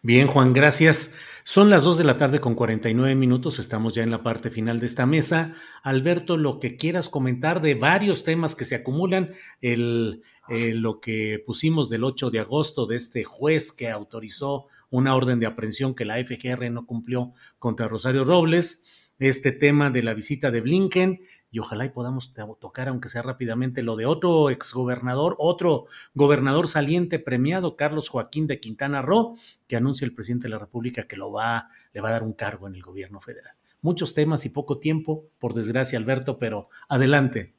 Bien, 0.06 0.26
Juan, 0.26 0.52
gracias. 0.52 1.14
Son 1.44 1.70
las 1.70 1.82
2 1.82 1.96
de 1.96 2.04
la 2.04 2.18
tarde 2.18 2.38
con 2.38 2.54
49 2.54 3.14
minutos, 3.14 3.58
estamos 3.58 3.94
ya 3.94 4.02
en 4.02 4.10
la 4.10 4.22
parte 4.22 4.50
final 4.50 4.78
de 4.78 4.84
esta 4.84 5.06
mesa. 5.06 5.54
Alberto, 5.82 6.36
lo 6.36 6.60
que 6.60 6.76
quieras 6.76 7.08
comentar 7.08 7.62
de 7.62 7.74
varios 7.74 8.22
temas 8.22 8.54
que 8.54 8.66
se 8.66 8.74
acumulan, 8.74 9.30
el, 9.62 10.22
eh, 10.50 10.74
lo 10.74 11.00
que 11.00 11.42
pusimos 11.46 11.88
del 11.88 12.04
8 12.04 12.30
de 12.30 12.40
agosto 12.40 12.84
de 12.84 12.96
este 12.96 13.24
juez 13.24 13.72
que 13.72 13.88
autorizó 13.88 14.66
una 14.90 15.16
orden 15.16 15.40
de 15.40 15.46
aprehensión 15.46 15.94
que 15.94 16.04
la 16.04 16.22
FGR 16.22 16.70
no 16.70 16.84
cumplió 16.84 17.32
contra 17.58 17.88
Rosario 17.88 18.26
Robles, 18.26 18.84
este 19.18 19.52
tema 19.52 19.88
de 19.88 20.02
la 20.02 20.12
visita 20.12 20.50
de 20.50 20.60
Blinken 20.60 21.20
y 21.54 21.60
ojalá 21.60 21.84
y 21.84 21.90
podamos 21.90 22.34
tocar, 22.58 22.88
aunque 22.88 23.08
sea 23.08 23.22
rápidamente, 23.22 23.84
lo 23.84 23.94
de 23.94 24.06
otro 24.06 24.50
exgobernador, 24.50 25.36
otro 25.38 25.86
gobernador 26.12 26.66
saliente 26.66 27.20
premiado, 27.20 27.76
Carlos 27.76 28.08
Joaquín 28.08 28.48
de 28.48 28.58
Quintana 28.58 29.02
Roo, 29.02 29.36
que 29.68 29.76
anuncia 29.76 30.04
el 30.04 30.12
presidente 30.12 30.46
de 30.46 30.48
la 30.48 30.58
República 30.58 31.06
que 31.06 31.14
lo 31.16 31.30
va, 31.30 31.68
le 31.92 32.00
va 32.00 32.08
a 32.08 32.12
dar 32.12 32.24
un 32.24 32.32
cargo 32.32 32.66
en 32.66 32.74
el 32.74 32.82
gobierno 32.82 33.20
federal. 33.20 33.52
Muchos 33.82 34.14
temas 34.14 34.44
y 34.46 34.48
poco 34.48 34.80
tiempo, 34.80 35.28
por 35.38 35.54
desgracia, 35.54 35.96
Alberto, 35.96 36.40
pero 36.40 36.70
adelante. 36.88 37.54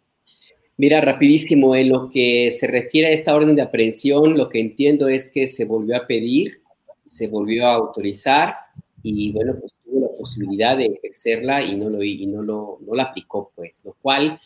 Mira, 0.76 1.00
rapidísimo, 1.00 1.74
en 1.74 1.88
lo 1.88 2.10
que 2.10 2.52
se 2.52 2.68
refiere 2.68 3.08
a 3.08 3.12
esta 3.12 3.34
orden 3.34 3.56
de 3.56 3.62
aprehensión, 3.62 4.38
lo 4.38 4.50
que 4.50 4.60
entiendo 4.60 5.08
es 5.08 5.32
que 5.32 5.48
se 5.48 5.64
volvió 5.64 5.96
a 5.96 6.06
pedir, 6.06 6.64
se 7.06 7.30
volvió 7.30 7.66
a 7.66 7.76
autorizar 7.76 8.56
y 9.02 9.32
bueno, 9.32 9.56
pues 9.58 9.75
tuvo 9.96 10.12
la 10.12 10.18
posibilidad 10.18 10.78
de 10.78 10.86
ejercerla 10.88 11.64
y 11.64 11.76
no 11.78 11.90
lo, 11.90 12.04
y 12.04 12.26
no 12.28 12.42
lo 12.42 12.80
no 12.86 12.96
la 12.96 13.04
aplicó, 13.04 13.52
pues, 13.56 13.82
lo 13.86 13.94
cual 14.02 14.40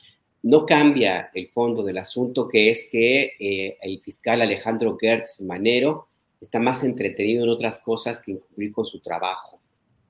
no 0.43 0.65
cambia 0.65 1.29
el 1.33 1.49
fondo 1.49 1.83
del 1.83 1.97
asunto, 1.97 2.47
que 2.47 2.69
es 2.69 2.89
que 2.91 3.33
eh, 3.39 3.77
el 3.81 3.99
fiscal 4.01 4.41
Alejandro 4.41 4.97
Gertz 4.99 5.41
Manero 5.41 6.07
está 6.39 6.59
más 6.59 6.83
entretenido 6.83 7.43
en 7.43 7.49
otras 7.49 7.79
cosas 7.79 8.21
que 8.21 8.31
en 8.31 8.37
cumplir 8.37 8.71
con 8.71 8.85
su 8.85 8.99
trabajo. 8.99 9.59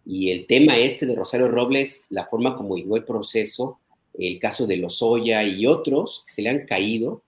Y 0.05 0.29
el 0.31 0.45
tema 0.45 0.77
este 0.77 1.05
de 1.05 1.15
Rosario 1.15 1.47
Robles, 1.47 2.05
la 2.09 2.25
forma 2.25 2.55
como 2.55 2.75
llegó 2.75 2.97
el 2.97 3.05
proceso, 3.05 3.79
el 4.13 4.39
caso 4.39 4.67
de 4.67 4.77
Lozoya 4.77 5.43
y 5.43 5.65
otros 5.65 6.23
que 6.27 6.33
se 6.33 6.41
le 6.41 6.49
han 6.49 6.65
caído, 6.65 7.23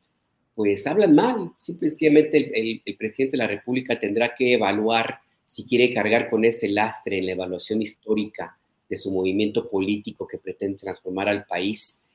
pues 0.54 0.86
hablan 0.86 1.16
mal. 1.16 1.52
Simplemente 1.58 2.38
el, 2.38 2.82
el 2.86 2.98
presidente 2.98 3.38
de 3.38 3.44
la 3.44 3.48
República 3.48 3.98
tendrá 3.98 4.36
que 4.36 4.54
evaluar 4.54 5.22
si 5.52 5.66
quiere 5.66 5.94
cargar 5.94 6.30
con 6.30 6.46
ese 6.46 6.70
lastre 6.70 7.18
en 7.18 7.26
la 7.26 7.34
evaluación 7.34 7.82
histórica 7.82 8.58
de 8.88 8.96
su 8.96 9.12
movimiento 9.12 9.70
político 9.70 10.26
que 10.26 10.38
pretende 10.38 10.78
transformar 10.78 11.28
al 11.28 11.44
país 11.44 12.06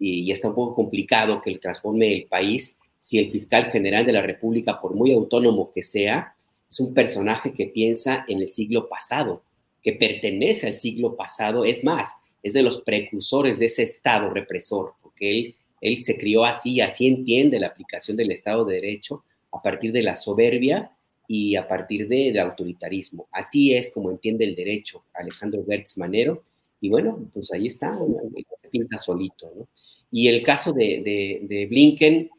y 0.00 0.32
está 0.32 0.48
un 0.48 0.54
poco 0.54 0.74
complicado 0.76 1.42
que 1.42 1.50
él 1.50 1.60
transforme 1.60 2.10
el 2.10 2.24
país 2.24 2.78
si 2.98 3.18
el 3.18 3.30
fiscal 3.30 3.64
general 3.64 4.06
de 4.06 4.14
la 4.14 4.22
República, 4.22 4.80
por 4.80 4.94
muy 4.94 5.12
autónomo 5.12 5.70
que 5.70 5.82
sea, 5.82 6.34
es 6.66 6.80
un 6.80 6.94
personaje 6.94 7.52
que 7.52 7.66
piensa 7.66 8.24
en 8.26 8.40
el 8.40 8.48
siglo 8.48 8.88
pasado, 8.88 9.42
que 9.82 9.92
pertenece 9.92 10.68
al 10.68 10.72
siglo 10.72 11.14
pasado, 11.14 11.66
es 11.66 11.84
más, 11.84 12.14
es 12.42 12.54
de 12.54 12.62
los 12.62 12.80
precursores 12.80 13.58
de 13.58 13.66
ese 13.66 13.82
Estado 13.82 14.30
represor, 14.30 14.94
porque 15.02 15.56
él 15.82 16.02
se 16.02 16.16
crió 16.16 16.46
así, 16.46 16.80
así 16.80 17.06
entiende 17.06 17.60
la 17.60 17.66
aplicación 17.66 18.16
del 18.16 18.32
Estado 18.32 18.64
de 18.64 18.76
Derecho 18.76 19.24
a 19.52 19.60
partir 19.60 19.92
de 19.92 20.02
la 20.02 20.14
soberbia 20.14 20.90
y 21.28 21.56
a 21.56 21.68
partir 21.68 22.08
del 22.08 22.38
autoritarismo. 22.38 23.28
Así 23.30 23.74
es 23.74 23.92
como 23.92 24.10
entiende 24.10 24.46
el 24.46 24.56
derecho 24.56 25.04
Alejandro 25.12 25.64
Gertz 25.64 25.98
Manero, 25.98 26.42
y 26.80 26.88
bueno, 26.88 27.28
pues 27.34 27.52
ahí 27.52 27.66
está, 27.66 27.98
se 28.56 28.68
pinta 28.70 28.96
solito, 28.96 29.52
¿no? 29.54 29.68
Y 30.10 30.28
el 30.28 30.42
caso 30.42 30.72
de, 30.72 31.66
Blinken, 31.68 32.30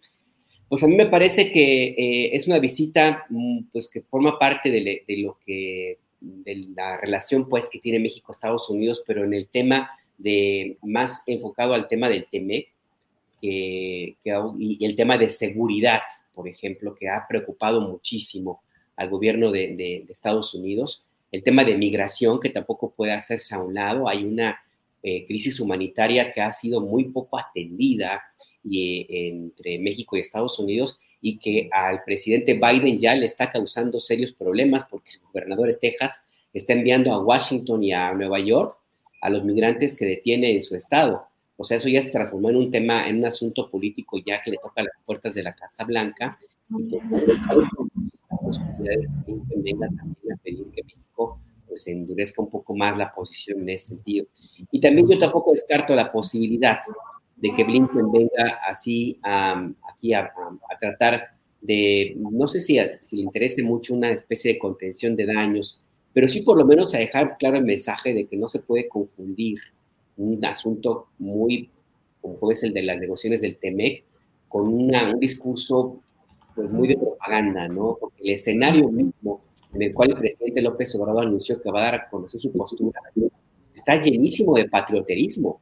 pues 0.68 0.84
a 0.84 0.88
mí 0.88 0.96
me 0.96 1.06
parece 1.06 1.52
que 1.52 1.90
eh, 1.90 2.36
es 2.36 2.48
una 2.48 2.58
visita 2.58 3.26
mm, 3.30 3.66
pues 3.72 3.88
que 3.88 4.02
forma 4.02 4.40
parte 4.40 4.72
de, 4.72 5.04
de, 5.08 5.18
lo 5.18 5.38
que, 5.46 6.00
de 6.20 6.62
la 6.76 6.98
relación 6.98 7.48
pues 7.48 7.70
que 7.70 7.80
tiene 7.80 8.00
México-Estados 8.00 8.70
Unidos, 8.72 9.04
pero 9.06 9.24
en 9.24 9.36
el 9.36 9.50
tema 9.50 9.92
de, 10.18 10.78
más 10.82 11.24
enfocado 11.28 11.74
al 11.74 11.88
tema 11.88 12.10
del 12.10 12.28
TEMEC, 12.28 12.70
y 13.42 14.16
el 14.86 14.96
tema 14.96 15.18
de 15.18 15.30
seguridad, 15.30 16.02
por 16.34 16.48
ejemplo, 16.48 16.96
que 16.96 17.08
ha 17.08 17.26
preocupado 17.28 17.82
muchísimo 17.82 18.64
al 19.00 19.10
gobierno 19.10 19.50
de, 19.50 20.06
Estados 20.10 20.54
Unidos 20.54 21.06
el 21.32 21.42
tema 21.42 21.64
de 21.64 21.78
migración, 21.78 22.40
que 22.40 22.50
tampoco 22.50 22.92
puede 22.92 23.14
hacerse 23.14 23.54
a 23.56 23.64
un 23.64 23.74
lado. 23.74 24.10
Hay 24.10 24.26
una 24.26 24.60
eh, 25.04 25.26
crisis 25.26 25.60
humanitaria 25.60 26.32
que 26.32 26.42
ha 26.42 26.52
sido 26.52 26.82
muy 26.82 27.06
poco 27.06 27.40
atendida 27.40 28.22
y, 28.64 29.02
eh, 29.02 29.30
entre 29.30 29.78
México 29.80 30.18
y 30.18 30.20
Estados 30.20 30.58
Unidos 30.60 31.00
y 31.22 31.38
que 31.38 31.70
al 31.72 32.04
presidente 32.04 32.56
Biden 32.56 33.00
ya 33.00 33.16
le 33.16 33.28
está 33.28 33.52
causando 33.52 34.00
serios 34.00 34.32
problemas 34.34 34.86
porque 34.90 35.12
el 35.12 35.20
gobernador 35.22 35.68
de 35.68 35.76
Texas 35.76 36.28
está 36.52 36.74
enviando 36.74 37.14
a 37.14 37.24
Washington 37.24 37.84
y 37.84 37.94
a 37.94 38.12
Nueva 38.14 38.40
York 38.40 38.76
a 39.22 39.30
los 39.30 39.44
migrantes 39.44 39.96
que 39.96 40.06
detiene 40.06 40.52
en 40.52 40.62
su 40.62 40.76
estado. 40.76 41.26
O 41.58 41.64
sea, 41.64 41.78
eso 41.78 41.90
ya 41.90 42.02
se 42.02 42.12
transformó 42.12 42.50
en 42.50 42.56
un 42.56 42.72
tema, 42.72 43.08
en 43.08 43.20
un 43.20 43.26
asunto 43.26 43.70
político 43.70 44.18
ya 44.26 44.42
que 44.42 44.52
le 44.52 44.58
toca 44.58 44.82
las 44.82 44.96
puertas 45.06 45.36
de 45.36 45.44
la 45.44 45.54
Casa 45.54 45.86
Blanca 45.86 46.38
y 46.78 46.88
que 46.88 47.00
venga 49.58 49.88
también 49.88 50.34
a 50.34 50.38
pedir 50.44 50.68
que 50.76 50.84
pues 51.68 51.88
endurezca 51.88 52.42
un 52.42 52.50
poco 52.50 52.76
más 52.76 52.98
la 52.98 53.14
posición 53.14 53.62
en 53.62 53.70
ese 53.70 53.96
sentido. 53.96 54.26
Y 54.72 54.80
también 54.80 55.08
yo 55.08 55.18
tampoco 55.18 55.52
descarto 55.52 55.96
la 55.96 56.12
posibilidad 56.12 56.80
de 57.38 57.54
que 57.54 57.64
Blinken 57.64 58.12
venga 58.12 58.60
así 58.68 59.20
aquí 59.24 60.14
a, 60.14 60.32
tratar 60.80 61.30
de, 61.62 62.16
no 62.18 62.48
sé 62.48 62.60
si, 62.60 62.78
si 63.02 63.18
le 63.18 63.24
interese 63.24 63.64
mucho 63.64 63.94
una 63.94 64.10
especie 64.10 64.54
de 64.54 64.60
contención 64.60 65.16
de 65.16 65.26
daños, 65.28 65.82
pero 66.14 66.28
sí 66.28 66.42
por 66.42 66.58
lo 66.58 66.66
menos 66.66 66.94
a 66.96 67.00
dejar 67.00 67.38
claro 67.38 67.58
el 67.58 67.66
mensaje 67.66 68.14
de 68.14 68.28
que 68.28 68.38
no 68.38 68.50
se 68.50 68.60
puede 68.60 68.88
confundir 68.88 69.60
un 70.18 70.44
asunto 70.44 71.08
muy, 71.20 71.70
como 72.22 72.52
es 72.52 72.64
el 72.64 72.74
de 72.74 72.84
las 72.84 73.00
negociaciones 73.00 73.42
del 73.42 73.58
TEMEC, 73.58 74.04
con 74.48 74.68
una, 74.68 75.12
un 75.12 75.20
discurso 75.20 76.02
pues 76.56 76.72
muy 76.72 76.88
de 76.88 76.98
propaganda, 76.98 77.68
¿no? 77.68 77.98
Porque 78.00 78.22
el 78.24 78.32
escenario 78.32 78.90
mismo 78.90 79.42
en 79.74 79.82
el 79.84 79.94
cual 79.94 80.12
el 80.12 80.18
presidente 80.18 80.62
López 80.62 80.96
Obrador 80.96 81.26
anunció 81.26 81.62
que 81.62 81.72
va 81.72 81.82
a 81.82 81.84
dar 81.84 81.96
a 81.96 82.10
conocer 82.10 82.40
su 82.40 82.52
postura, 82.52 83.00
está 83.74 84.02
llenísimo 84.02 84.56
de 84.56 84.68
patrioterismo. 84.68 85.62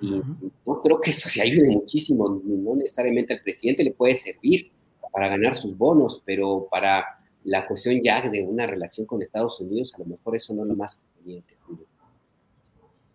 Y 0.00 0.20
no 0.66 0.80
creo 0.82 1.00
que 1.00 1.10
eso 1.10 1.28
se 1.28 1.42
ayude 1.42 1.68
muchísimo, 1.68 2.42
no 2.44 2.76
necesariamente 2.76 3.34
al 3.34 3.40
presidente 3.40 3.82
le 3.82 3.92
puede 3.92 4.14
servir 4.14 4.70
para 5.12 5.28
ganar 5.28 5.54
sus 5.54 5.76
bonos, 5.76 6.22
pero 6.24 6.68
para 6.70 7.04
la 7.44 7.66
cuestión 7.66 8.02
ya 8.02 8.28
de 8.28 8.42
una 8.42 8.66
relación 8.66 9.06
con 9.06 9.22
Estados 9.22 9.60
Unidos, 9.60 9.94
a 9.94 9.98
lo 10.00 10.06
mejor 10.06 10.36
eso 10.36 10.52
no 10.54 10.62
es 10.62 10.68
lo 10.68 10.76
más 10.76 11.04
conveniente. 11.14 11.56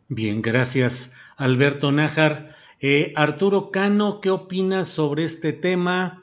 Bien, 0.08 0.42
gracias, 0.42 1.14
Alberto 1.38 1.92
Nájar. 1.92 2.56
Eh, 2.80 3.14
Arturo 3.16 3.70
Cano, 3.70 4.20
¿qué 4.20 4.32
opinas 4.32 4.88
sobre 4.88 5.24
este 5.24 5.54
tema? 5.54 6.21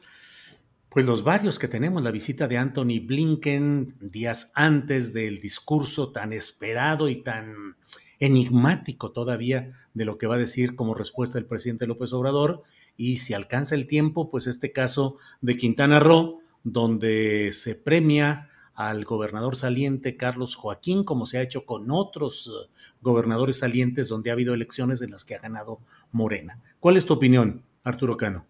Pues 0.91 1.05
los 1.05 1.23
varios 1.23 1.59
que 1.59 1.69
tenemos, 1.69 2.03
la 2.03 2.11
visita 2.11 2.49
de 2.49 2.57
Anthony 2.57 3.01
Blinken 3.05 3.97
días 4.01 4.53
antes 4.55 5.13
del 5.13 5.39
discurso 5.39 6.13
tan 6.13 6.33
esperado 6.33 7.11
y 7.11 7.17
tan 7.17 7.77
enigmático 8.19 9.13
todavía 9.13 9.71
de 9.93 10.05
lo 10.07 10.17
que 10.17 10.27
va 10.27 10.37
a 10.37 10.39
decir 10.39 10.77
como 10.77 10.95
respuesta 10.95 11.39
el 11.39 11.45
presidente 11.45 11.87
López 11.87 12.15
Obrador, 12.15 12.63
y 12.97 13.19
si 13.19 13.35
alcanza 13.35 13.75
el 13.75 13.87
tiempo, 13.87 14.31
pues 14.31 14.47
este 14.47 14.73
caso 14.73 15.17
de 15.43 15.57
Quintana 15.57 16.01
Roo, 16.01 16.41
donde 16.65 17.51
se 17.53 17.75
premia 17.75 18.49
al 18.75 19.05
gobernador 19.05 19.57
saliente 19.57 20.17
Carlos 20.17 20.57
Joaquín, 20.57 21.05
como 21.05 21.27
se 21.27 21.39
ha 21.39 21.43
hecho 21.43 21.67
con 21.67 21.91
otros 21.91 22.49
eh, 22.49 22.71
gobernadores 23.03 23.59
salientes 23.59 24.09
donde 24.09 24.31
ha 24.31 24.33
habido 24.33 24.55
elecciones 24.55 25.03
en 25.03 25.11
las 25.11 25.25
que 25.25 25.35
ha 25.35 25.41
ganado 25.41 25.81
Morena. 26.13 26.61
¿Cuál 26.81 26.97
es 26.97 27.05
tu 27.05 27.15
opinión, 27.15 27.63
Arturo 27.85 28.17
Cano? 28.17 28.47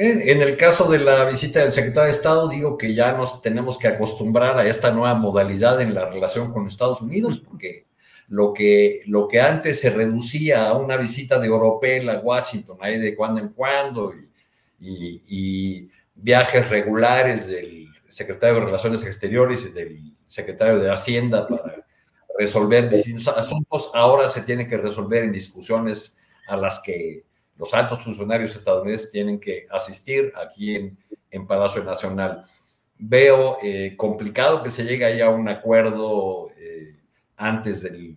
En 0.00 0.40
el 0.40 0.56
caso 0.56 0.88
de 0.88 1.00
la 1.00 1.24
visita 1.24 1.58
del 1.58 1.72
secretario 1.72 2.04
de 2.04 2.12
Estado, 2.12 2.48
digo 2.48 2.78
que 2.78 2.94
ya 2.94 3.12
nos 3.14 3.42
tenemos 3.42 3.76
que 3.76 3.88
acostumbrar 3.88 4.56
a 4.56 4.64
esta 4.64 4.92
nueva 4.92 5.14
modalidad 5.14 5.80
en 5.80 5.92
la 5.92 6.08
relación 6.08 6.52
con 6.52 6.68
Estados 6.68 7.02
Unidos, 7.02 7.40
porque 7.40 7.88
lo 8.28 8.52
que, 8.52 9.02
lo 9.06 9.26
que 9.26 9.40
antes 9.40 9.80
se 9.80 9.90
reducía 9.90 10.68
a 10.68 10.78
una 10.78 10.96
visita 10.96 11.40
de 11.40 11.50
Oropel 11.50 12.08
a 12.10 12.20
Washington, 12.20 12.78
ahí 12.80 12.96
de 12.96 13.16
cuando 13.16 13.40
en 13.40 13.48
cuando, 13.48 14.12
y, 14.78 15.20
y 15.26 15.90
viajes 16.14 16.68
regulares 16.68 17.48
del 17.48 17.88
secretario 18.06 18.60
de 18.60 18.66
Relaciones 18.66 19.02
Exteriores 19.02 19.66
y 19.66 19.70
del 19.70 20.16
secretario 20.26 20.78
de 20.78 20.92
Hacienda 20.92 21.48
para 21.48 21.84
resolver 22.38 22.88
distintos 22.88 23.26
asuntos, 23.26 23.90
ahora 23.94 24.28
se 24.28 24.42
tiene 24.42 24.68
que 24.68 24.76
resolver 24.76 25.24
en 25.24 25.32
discusiones 25.32 26.18
a 26.46 26.56
las 26.56 26.80
que 26.84 27.24
los 27.58 27.74
altos 27.74 28.02
funcionarios 28.02 28.54
estadounidenses 28.54 29.10
tienen 29.10 29.40
que 29.40 29.66
asistir 29.70 30.32
aquí 30.36 30.76
en, 30.76 30.98
en 31.30 31.46
Palacio 31.46 31.82
Nacional. 31.84 32.44
Veo 32.98 33.58
eh, 33.62 33.94
complicado 33.96 34.62
que 34.62 34.70
se 34.70 34.84
llegue 34.84 35.04
ahí 35.04 35.20
a 35.20 35.30
un 35.30 35.48
acuerdo 35.48 36.50
eh, 36.56 36.96
antes 37.36 37.82
del, 37.82 38.16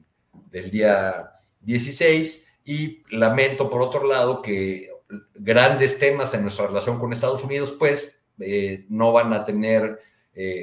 del, 0.50 0.72
día 0.72 1.32
16 1.62 2.48
y 2.66 3.04
lamento 3.10 3.70
por 3.70 3.82
otro 3.82 4.08
lado 4.08 4.42
que 4.42 4.90
grandes 5.36 6.00
temas 6.00 6.34
en 6.34 6.44
nuestra 6.44 6.68
relación 6.68 6.98
con 7.00 7.12
Estados 7.12 7.44
Unidos 7.44 7.76
pues 7.78 8.24
eh, 8.40 8.86
no 8.90 9.12
van 9.12 9.34
a 9.34 9.44
tener 9.44 10.00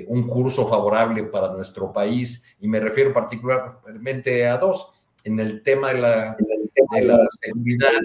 un 0.06 0.26
curso 0.26 0.66
favorable 0.66 1.24
para 1.24 1.52
nuestro 1.52 1.92
país 1.92 2.42
y 2.58 2.66
me 2.66 2.80
refiero 2.80 3.12
particularmente 3.12 4.46
a 4.46 4.56
dos. 4.56 4.90
En 5.22 5.38
el 5.38 5.62
tema 5.62 5.92
de 5.92 6.00
la, 6.00 6.36
de 6.92 7.02
la 7.02 7.18
seguridad 7.38 8.00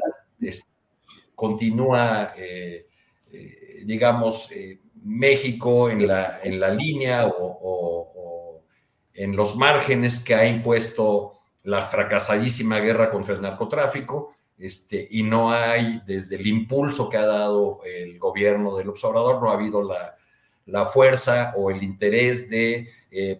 continúa, 1.35 2.33
eh, 2.37 2.85
eh, 3.31 3.83
digamos, 3.85 4.51
eh, 4.51 4.79
México 5.03 5.89
en 5.89 6.07
la, 6.07 6.39
en 6.43 6.59
la 6.59 6.69
línea 6.69 7.27
o, 7.27 8.61
en 9.15 9.35
los 9.35 9.55
márgenes 9.57 10.19
que 10.19 10.33
ha 10.33 10.47
impuesto 10.47 11.41
la 11.63 11.81
fracasadísima 11.81 12.79
guerra 12.79 13.11
contra 13.11 13.35
el 13.35 13.41
narcotráfico, 13.41 14.35
este, 14.57 15.07
y 15.11 15.21
no 15.21 15.51
hay, 15.51 16.01
desde 16.05 16.37
el 16.37 16.47
impulso 16.47 17.09
que 17.09 17.17
ha 17.17 17.25
dado 17.25 17.81
el 17.85 18.17
gobierno 18.17 18.75
del 18.75 18.89
observador, 18.89 19.41
no 19.41 19.49
ha 19.51 19.53
habido 19.53 19.83
la, 19.83 20.15
la 20.65 20.85
fuerza 20.85 21.53
o 21.57 21.69
el 21.69 21.83
interés 21.83 22.49
de 22.49 22.89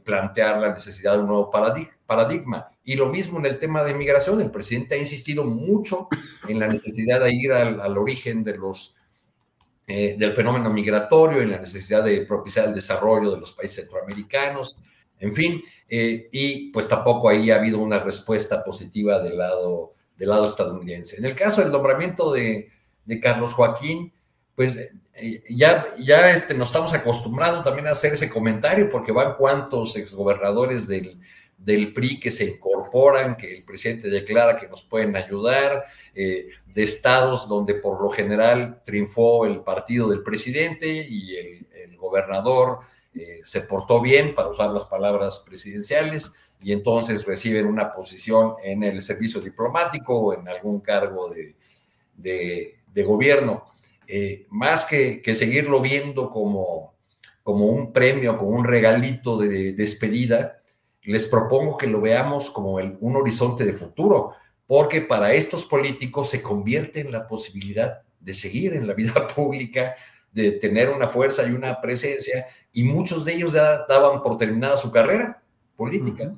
plantear 0.04 0.60
la 0.60 0.74
necesidad 0.74 1.14
de 1.14 1.20
un 1.20 1.28
nuevo 1.28 1.50
paradigma. 1.50 2.73
Y 2.84 2.96
lo 2.96 3.08
mismo 3.08 3.40
en 3.40 3.46
el 3.46 3.60
tema 3.60 3.84
de 3.84 3.94
migración, 3.94 4.42
el 4.42 4.52
presidente 4.52 4.96
ha 4.96 4.98
insistido 4.98 5.46
mucho 5.46 6.10
en 6.48 6.60
la 6.60 6.68
necesidad 6.68 7.22
de 7.22 7.34
ir 7.34 7.54
al, 7.54 7.98
origen 7.98 8.44
de 8.44 8.56
los, 8.56 8.96
eh, 9.88 10.16
del 10.18 10.32
fenómeno 10.32 10.70
migratorio, 10.70 11.42
en 11.42 11.52
la 11.52 11.60
necesidad 11.60 12.04
de 12.04 12.22
propiciar 12.22 12.68
el 12.68 12.74
desarrollo 12.74 13.32
de 13.32 13.40
los 13.40 13.54
países 13.54 13.78
centroamericanos, 13.78 14.78
en 15.20 15.32
fin, 15.32 15.64
eh, 15.88 16.28
y 16.32 16.72
pues 16.72 16.90
tampoco 16.90 17.30
ahí 17.30 17.50
ha 17.50 17.56
habido 17.56 17.80
una 17.80 18.00
respuesta 18.00 18.64
positiva 18.64 19.20
del 19.20 19.38
lado, 19.38 19.94
del 20.18 20.30
lado 20.30 20.46
estadounidense. 20.46 21.18
En 21.18 21.26
el 21.26 21.36
caso 21.36 21.62
del 21.62 21.72
nombramiento 21.72 22.34
de, 22.34 22.70
de 23.06 23.20
Carlos 23.22 23.54
Joaquín, 23.54 24.12
pues 24.56 24.78
eh, 25.16 25.44
ya, 25.50 25.86
ya 26.00 26.32
este, 26.32 26.54
nos 26.54 26.70
estamos 26.70 26.94
acostumbrando 26.94 27.64
también 27.64 27.88
a 27.88 27.92
hacer 27.92 28.14
ese 28.14 28.30
comentario 28.30 28.90
porque 28.90 29.12
van 29.12 29.36
cuantos 29.36 29.96
exgobernadores 29.96 30.88
del 30.88 31.20
del 31.64 31.94
PRI 31.94 32.20
que 32.20 32.32
se 32.32 32.46
incorporan, 32.46 33.38
que 33.38 33.56
el 33.56 33.64
presidente 33.64 34.10
declara 34.10 34.58
que 34.58 34.68
nos 34.68 34.84
pueden 34.84 35.16
ayudar, 35.16 35.86
eh, 36.14 36.50
de 36.66 36.84
estados 36.84 37.48
donde 37.48 37.76
por 37.76 38.02
lo 38.02 38.10
general 38.10 38.82
triunfó 38.84 39.46
el 39.46 39.62
partido 39.62 40.10
del 40.10 40.24
presidente 40.24 40.88
y 40.88 41.36
el, 41.36 41.60
gobernador 42.04 42.80
eh, 43.16 43.40
se 43.46 43.62
portó 43.62 44.02
bien, 44.02 44.36
para 44.36 44.50
usar 44.50 44.70
las 44.72 44.84
palabras 44.84 45.40
presidenciales, 45.40 46.34
y 46.62 46.74
entonces 46.74 47.26
reciben 47.26 47.66
una 47.66 47.94
posición 47.94 48.56
en 48.62 48.84
el 48.84 49.02
servicio 49.02 49.40
diplomático 49.40 50.20
o 50.20 50.34
en 50.34 50.46
algún 50.50 50.82
cargo 50.82 51.30
de, 51.30 51.56
de, 52.18 53.04
gobierno. 53.04 53.64
Eh, 54.06 54.46
más 54.50 54.86
que, 54.86 55.22
que, 55.22 55.34
seguirlo 55.34 55.80
viendo 55.80 56.30
como, 56.30 56.94
como 57.42 57.68
un 57.68 57.94
premio, 57.94 58.38
como 58.38 58.52
un 58.52 58.66
regalito 58.66 59.38
de, 59.38 59.72
despedida, 59.72 60.58
les 61.04 61.28
propongo 61.28 61.78
que 61.78 61.88
lo 61.88 62.02
veamos 62.02 62.50
como 62.50 62.74
un 62.74 63.16
horizonte 63.16 63.66
de 63.66 63.74
futuro, 63.74 64.34
porque 64.66 65.02
para 65.02 65.34
estos 65.34 65.66
políticos 65.66 66.30
se 66.30 66.42
convierte 66.42 67.02
en 67.02 67.12
la 67.12 67.28
posibilidad 67.28 68.02
de 68.20 68.34
seguir 68.34 68.74
en 68.74 68.88
la 68.88 68.94
vida 68.94 69.28
pública, 69.36 69.96
de 70.32 70.54
tener 70.54 70.90
una 70.90 71.08
fuerza 71.08 71.46
y 71.46 71.52
una 71.52 71.80
presencia, 71.80 72.48
y 72.72 72.84
muchos 72.84 73.26
de 73.26 73.36
ellos 73.36 73.54
ya 73.54 73.86
daban 73.88 74.22
por 74.24 74.38
terminada 74.38 74.78
su 74.78 74.92
carrera 74.92 75.44
política. 75.76 76.34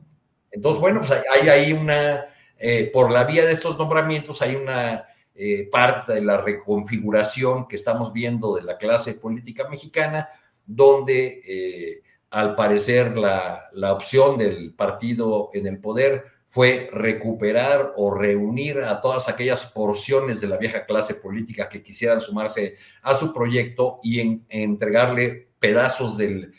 Entonces, 0.52 0.82
bueno, 0.82 1.00
pues 1.00 1.12
hay 1.12 1.48
ahí 1.48 1.74
una, 1.74 2.26
eh, 2.58 2.90
por 2.92 3.12
la 3.12 3.24
vía 3.24 3.46
de 3.46 3.54
estos 3.54 3.78
nombramientos, 3.78 4.42
hay 4.42 4.56
una 4.56 5.06
eh, 5.34 5.68
parte 5.72 6.14
de 6.14 6.22
la 6.22 6.38
reconfiguración 6.38 7.68
que 7.68 7.76
estamos 7.76 8.12
viendo 8.12 8.56
de 8.56 8.64
la 8.64 8.78
clase 8.78 9.16
política 9.16 9.68
mexicana, 9.70 10.30
donde 10.66 11.42
eh, 11.46 12.02
al 12.30 12.56
parecer 12.56 13.18
la, 13.18 13.70
la 13.74 13.94
opción 13.94 14.38
del 14.38 14.74
partido 14.74 15.50
en 15.54 15.68
el 15.68 15.80
poder 15.80 16.36
fue 16.48 16.90
recuperar 16.92 17.94
o 17.98 18.14
reunir 18.14 18.80
a 18.80 19.02
todas 19.02 19.28
aquellas 19.28 19.66
porciones 19.74 20.40
de 20.40 20.48
la 20.48 20.58
vieja 20.58 20.86
clase 20.86 21.16
política 21.16 21.68
que 21.68 21.84
quisieran 21.84 22.22
sumarse 22.22 22.76
a 23.02 23.14
su 23.14 23.34
proyecto 23.34 24.00
y 24.04 24.42
entregarle 24.48 25.50
pedazos 25.60 26.18
del, 26.18 26.54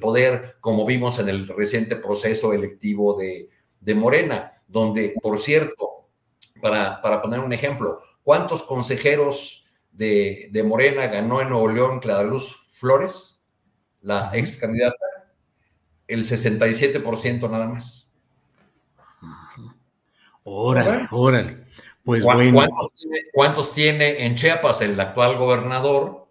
poder, 0.00 0.56
como 0.60 0.86
vimos 0.86 1.18
en 1.18 1.28
el 1.28 1.48
reciente 1.48 1.96
proceso 1.96 2.52
electivo 2.52 3.18
de, 3.18 3.94
Morena, 3.94 4.62
donde, 4.66 5.14
por 5.20 5.38
cierto, 5.38 6.06
para, 6.62 7.02
para, 7.02 7.20
poner 7.20 7.40
un 7.40 7.52
ejemplo, 7.52 7.98
¿cuántos 8.22 8.62
consejeros 8.62 9.66
de, 9.92 10.48
de 10.52 10.62
Morena 10.62 11.06
ganó 11.08 11.42
en 11.42 11.50
Nuevo 11.50 11.68
León 11.68 11.98
Clara 12.00 12.22
Luz 12.22 12.56
Flores, 12.72 13.33
la 14.04 14.30
ex 14.34 14.56
candidata? 14.56 14.96
El 16.06 16.24
67% 16.24 17.50
nada 17.50 17.66
más. 17.66 18.12
Órale, 20.44 21.08
órale. 21.10 21.64
Pues 22.04 22.22
bueno. 22.22 22.68
¿cuántos 23.32 23.74
tiene, 23.74 24.26
en 24.26 24.34
Chiapas 24.34 24.82
el 24.82 25.00
actual 25.00 25.36
gobernador, 25.36 26.28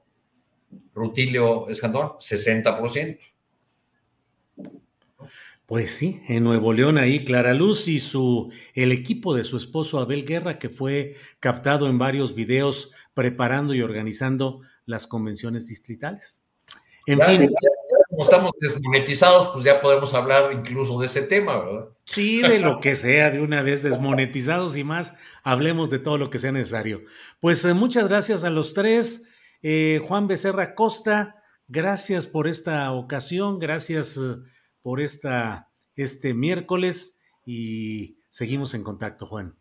Rutilio 0.93 1.67
Escandón? 1.67 2.09
60%. 2.19 3.19
Pues 5.65 5.91
sí, 5.91 6.21
en 6.27 6.43
Nuevo 6.43 6.73
León 6.73 6.99
ahí 6.99 7.25
Clara 7.25 7.55
Luz 7.55 7.87
y 7.87 7.99
su 7.99 8.53
el 8.75 8.91
equipo 8.91 9.33
de 9.33 9.43
su 9.43 9.57
esposo 9.57 9.99
Abel 9.99 10.25
Guerra 10.25 10.59
que 10.59 10.69
fue 10.69 11.15
captado 11.39 11.87
en 11.87 11.97
varios 11.97 12.35
videos 12.35 12.91
preparando 13.15 13.73
y 13.73 13.81
organizando 13.81 14.61
las 14.85 15.07
convenciones 15.07 15.67
distritales. 15.69 16.42
En 17.05 17.19
fin, 17.21 17.53
como 18.09 18.23
estamos 18.23 18.51
desmonetizados, 18.59 19.49
pues 19.49 19.65
ya 19.65 19.81
podemos 19.81 20.13
hablar 20.13 20.53
incluso 20.53 20.99
de 20.99 21.07
ese 21.07 21.21
tema, 21.21 21.59
¿verdad? 21.59 21.89
Sí, 22.05 22.41
de 22.41 22.59
lo 22.59 22.79
que 22.79 22.95
sea, 22.95 23.29
de 23.29 23.41
una 23.41 23.61
vez 23.61 23.83
desmonetizados 23.83 24.77
y 24.77 24.83
más, 24.83 25.17
hablemos 25.43 25.89
de 25.89 25.99
todo 25.99 26.17
lo 26.17 26.29
que 26.29 26.39
sea 26.39 26.51
necesario. 26.51 27.01
Pues 27.39 27.65
eh, 27.65 27.73
muchas 27.73 28.07
gracias 28.07 28.43
a 28.43 28.49
los 28.49 28.73
tres. 28.73 29.29
Eh, 29.61 30.01
Juan 30.07 30.27
Becerra 30.27 30.75
Costa, 30.75 31.43
gracias 31.67 32.27
por 32.27 32.47
esta 32.47 32.91
ocasión, 32.91 33.59
gracias 33.59 34.17
eh, 34.17 34.37
por 34.81 35.01
esta, 35.01 35.69
este 35.95 36.33
miércoles 36.33 37.19
y 37.45 38.19
seguimos 38.29 38.73
en 38.73 38.83
contacto, 38.83 39.25
Juan. 39.25 39.55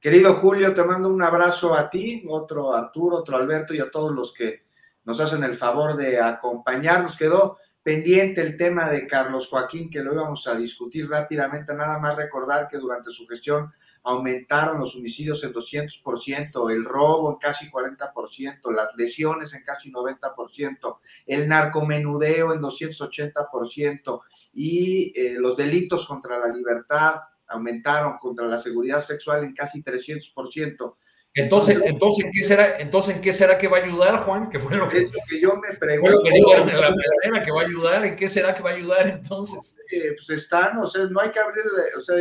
Querido 0.00 0.34
Julio, 0.34 0.74
te 0.74 0.84
mando 0.84 1.08
un 1.08 1.22
abrazo 1.22 1.74
a 1.74 1.88
ti, 1.88 2.24
otro 2.28 2.74
a 2.74 2.80
Arturo, 2.80 3.18
otro 3.18 3.36
a 3.36 3.40
Alberto 3.40 3.74
y 3.74 3.80
a 3.80 3.90
todos 3.90 4.12
los 4.12 4.32
que 4.32 4.64
nos 5.04 5.20
hacen 5.20 5.44
el 5.44 5.56
favor 5.56 5.96
de 5.96 6.20
acompañarnos. 6.20 7.16
Quedó 7.16 7.58
pendiente 7.82 8.40
el 8.40 8.56
tema 8.56 8.88
de 8.88 9.06
Carlos 9.06 9.48
Joaquín, 9.48 9.90
que 9.90 10.02
lo 10.02 10.12
íbamos 10.12 10.46
a 10.46 10.54
discutir 10.54 11.08
rápidamente. 11.08 11.74
Nada 11.74 11.98
más 11.98 12.16
recordar 12.16 12.68
que 12.68 12.78
durante 12.78 13.10
su 13.10 13.26
gestión 13.26 13.72
aumentaron 14.04 14.80
los 14.80 14.96
homicidios 14.96 15.44
en 15.44 15.52
200%, 15.52 16.70
el 16.70 16.84
robo 16.84 17.32
en 17.32 17.38
casi 17.38 17.70
40%, 17.70 18.74
las 18.74 18.96
lesiones 18.96 19.54
en 19.54 19.62
casi 19.62 19.92
90%, 19.92 20.98
el 21.26 21.48
narcomenudeo 21.48 22.52
en 22.52 22.60
280% 22.60 24.20
y 24.54 25.12
eh, 25.14 25.34
los 25.38 25.56
delitos 25.56 26.06
contra 26.06 26.38
la 26.38 26.52
libertad 26.52 27.20
aumentaron 27.46 28.18
contra 28.18 28.46
la 28.46 28.58
seguridad 28.58 29.00
sexual 29.00 29.44
en 29.44 29.54
casi 29.54 29.82
300%. 29.82 30.96
Entonces, 31.34 31.80
entonces, 31.86 32.26
¿en 32.26 32.30
qué 32.30 32.42
será, 32.42 32.78
entonces, 32.78 33.16
¿en 33.16 33.22
qué 33.22 33.32
será 33.32 33.56
que 33.56 33.66
va 33.66 33.78
a 33.78 33.82
ayudar, 33.82 34.16
Juan? 34.24 34.50
Que 34.50 34.58
fue 34.58 34.76
lo 34.76 34.86
que, 34.86 34.98
es 34.98 35.14
lo 35.14 35.20
que 35.26 35.40
yo 35.40 35.56
me 35.56 35.74
pregunto. 35.76 36.10
Fue 36.10 36.18
lo 36.18 36.22
que 36.22 36.30
digo 36.30 36.54
en 36.54 37.32
la 37.32 37.42
que 37.42 37.50
va 37.50 37.62
a 37.62 37.64
ayudar, 37.64 38.04
¿en 38.04 38.16
qué 38.16 38.28
será 38.28 38.54
que 38.54 38.62
va 38.62 38.70
a 38.70 38.74
ayudar 38.74 39.06
entonces? 39.06 39.76
pues 39.88 40.30
están, 40.30 40.76
o 40.78 40.86
sea, 40.86 41.04
no 41.06 41.20
hay 41.20 41.30
que 41.30 41.38
abrirle, 41.38 41.94
o 41.96 42.00
sea, 42.02 42.16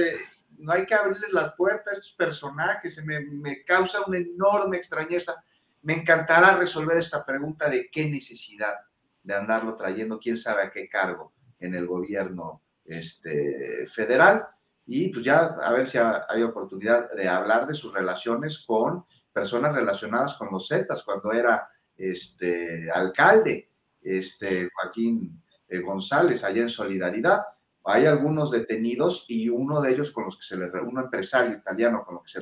no 0.60 0.72
hay 0.72 0.86
que 0.86 0.96
abrirles 0.96 1.34
las 1.34 1.54
puertas 1.56 1.94
a 1.94 1.98
estos 1.98 2.14
personajes, 2.14 3.04
me, 3.04 3.20
me 3.20 3.64
causa 3.66 4.00
una 4.08 4.18
enorme 4.18 4.78
extrañeza. 4.78 5.44
Me 5.82 5.94
encantará 5.94 6.56
resolver 6.56 6.96
esta 6.98 7.26
pregunta 7.26 7.70
de 7.70 7.90
qué 7.92 8.06
necesidad 8.06 8.76
de 9.24 9.34
andarlo 9.34 9.76
trayendo, 9.76 10.20
quién 10.20 10.38
sabe 10.38 10.64
a 10.64 10.72
qué 10.72 10.88
cargo 10.88 11.34
en 11.60 11.76
el 11.76 11.86
gobierno 11.86 12.62
este, 12.86 13.86
federal 13.88 14.46
y 14.86 15.10
pues 15.10 15.24
ya 15.24 15.56
a 15.64 15.72
ver 15.74 15.88
si 15.88 15.98
hay 15.98 16.44
oportunidad 16.44 17.12
de 17.14 17.28
hablar 17.28 17.68
de 17.68 17.74
sus 17.74 17.94
relaciones 17.94 18.64
con 18.66 19.06
personas 19.32 19.74
relacionadas 19.74 20.36
con 20.36 20.50
los 20.52 20.68
Zetas, 20.68 21.04
cuando 21.04 21.32
era 21.32 21.70
este, 21.96 22.90
alcalde, 22.92 23.70
este, 24.02 24.70
Joaquín 24.74 25.42
eh, 25.68 25.80
González, 25.80 26.44
allá 26.44 26.64
en 26.64 26.70
Solidaridad. 26.70 27.42
Hay 27.84 28.06
algunos 28.06 28.52
detenidos 28.52 29.26
y 29.28 29.50
uno 29.50 29.82
de 29.82 29.94
ellos 29.94 30.12
con 30.12 30.26
los 30.26 30.38
que 30.38 30.44
se 30.44 30.58
le, 30.58 30.66
un 30.82 31.00
empresario 31.00 31.58
italiano 31.58 32.04
con 32.06 32.16
lo 32.16 32.24
que 32.24 32.30
se 32.30 32.42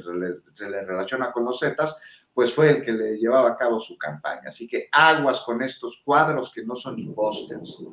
le, 0.68 0.86
relaciona 0.86 1.32
con 1.32 1.46
los 1.46 1.60
Zetas, 1.60 2.02
pues 2.34 2.54
fue 2.54 2.70
el 2.70 2.84
que 2.84 2.92
le 2.92 3.18
llevaba 3.18 3.52
a 3.52 3.58
cabo 3.58 3.80
su 3.80 3.98
campaña. 3.98 4.44
Así 4.48 4.68
que 4.68 4.90
aguas 4.92 5.42
con 5.42 5.62
estos 5.62 6.02
cuadros 6.04 6.52
que 6.52 6.64
no 6.64 6.76
son 6.76 6.98
imposters. 7.00 7.84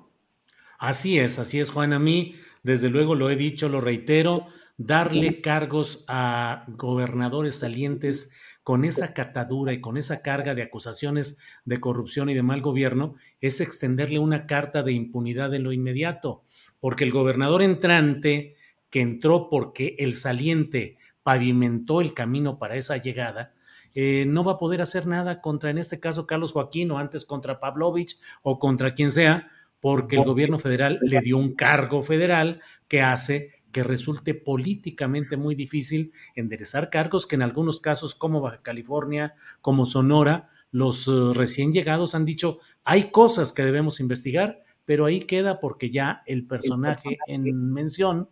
Así 0.78 1.18
es, 1.18 1.38
así 1.38 1.60
es, 1.60 1.70
Juan. 1.70 1.92
A 1.92 1.98
mí 1.98 2.34
desde 2.66 2.90
luego 2.90 3.14
lo 3.14 3.30
he 3.30 3.36
dicho, 3.36 3.68
lo 3.68 3.80
reitero, 3.80 4.48
darle 4.76 5.40
cargos 5.40 6.04
a 6.08 6.64
gobernadores 6.66 7.54
salientes 7.54 8.32
con 8.64 8.84
esa 8.84 9.14
catadura 9.14 9.72
y 9.72 9.80
con 9.80 9.96
esa 9.96 10.20
carga 10.20 10.56
de 10.56 10.62
acusaciones 10.62 11.38
de 11.64 11.78
corrupción 11.78 12.28
y 12.28 12.34
de 12.34 12.42
mal 12.42 12.62
gobierno 12.62 13.14
es 13.40 13.60
extenderle 13.60 14.18
una 14.18 14.46
carta 14.46 14.82
de 14.82 14.92
impunidad 14.92 15.54
en 15.54 15.62
lo 15.62 15.72
inmediato, 15.72 16.42
porque 16.80 17.04
el 17.04 17.12
gobernador 17.12 17.62
entrante, 17.62 18.56
que 18.90 19.00
entró 19.00 19.48
porque 19.48 19.94
el 20.00 20.14
saliente 20.14 20.96
pavimentó 21.22 22.00
el 22.00 22.14
camino 22.14 22.58
para 22.58 22.74
esa 22.74 22.96
llegada, 22.96 23.54
eh, 23.94 24.26
no 24.26 24.42
va 24.42 24.52
a 24.52 24.58
poder 24.58 24.82
hacer 24.82 25.06
nada 25.06 25.40
contra, 25.40 25.70
en 25.70 25.78
este 25.78 26.00
caso, 26.00 26.26
Carlos 26.26 26.50
Joaquín 26.50 26.90
o 26.90 26.98
antes 26.98 27.24
contra 27.24 27.60
Pavlovich 27.60 28.18
o 28.42 28.58
contra 28.58 28.92
quien 28.92 29.12
sea, 29.12 29.48
porque 29.80 30.16
el 30.16 30.24
gobierno 30.24 30.58
federal 30.58 30.98
le 31.02 31.20
dio 31.20 31.36
un 31.36 31.54
cargo 31.54 32.02
federal 32.02 32.60
que 32.88 33.02
hace 33.02 33.56
que 33.76 33.82
resulte 33.82 34.32
políticamente 34.34 35.36
muy 35.36 35.54
difícil 35.54 36.12
enderezar 36.34 36.88
cargos 36.88 37.26
que 37.26 37.34
en 37.34 37.42
algunos 37.42 37.80
casos 37.80 38.14
como 38.14 38.40
Baja 38.40 38.62
California, 38.62 39.34
como 39.60 39.84
Sonora, 39.84 40.48
los 40.70 41.06
eh, 41.08 41.10
recién 41.34 41.74
llegados 41.74 42.14
han 42.14 42.24
dicho, 42.24 42.58
hay 42.84 43.10
cosas 43.10 43.52
que 43.52 43.64
debemos 43.64 44.00
investigar, 44.00 44.62
pero 44.86 45.04
ahí 45.04 45.20
queda 45.20 45.60
porque 45.60 45.90
ya 45.90 46.22
el 46.24 46.46
personaje 46.46 47.18
en 47.26 47.72
mención, 47.72 48.30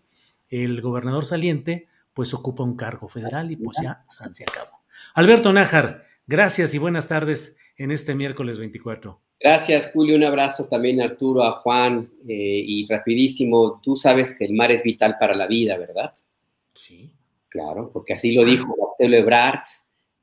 el 0.49 0.81
gobernador 0.81 1.27
saliente, 1.27 1.89
pues 2.15 2.33
ocupa 2.33 2.62
un 2.62 2.77
cargo 2.77 3.09
federal 3.09 3.51
y 3.51 3.57
pues 3.57 3.77
ya 3.83 4.05
se 4.09 4.45
acabó. 4.45 4.83
Alberto 5.15 5.53
Nájar, 5.53 6.05
gracias 6.27 6.73
y 6.75 6.79
buenas 6.79 7.09
tardes 7.09 7.59
en 7.77 7.91
este 7.91 8.15
miércoles 8.15 8.59
24. 8.59 9.24
Gracias, 9.40 9.90
Julio. 9.93 10.16
Un 10.16 10.24
abrazo 10.24 10.66
también 10.69 11.01
a 11.01 11.05
Arturo, 11.05 11.43
a 11.43 11.52
Juan. 11.52 12.11
Eh, 12.27 12.62
y 12.66 12.86
rapidísimo, 12.86 13.81
tú 13.82 13.97
sabes 13.97 14.36
que 14.39 14.44
el 14.47 14.55
mar 14.55 14.70
es 14.70 14.82
vital 14.82 15.16
para 15.19 15.35
la 15.35 15.47
vida, 15.47 15.77
¿verdad? 15.77 16.15
Sí. 16.73 17.11
Claro, 17.48 17.90
porque 17.93 18.15
así 18.15 18.32
lo 18.32 18.44
dijo 18.44 18.74
Marcelo 18.77 19.16
Ebrard, 19.16 19.61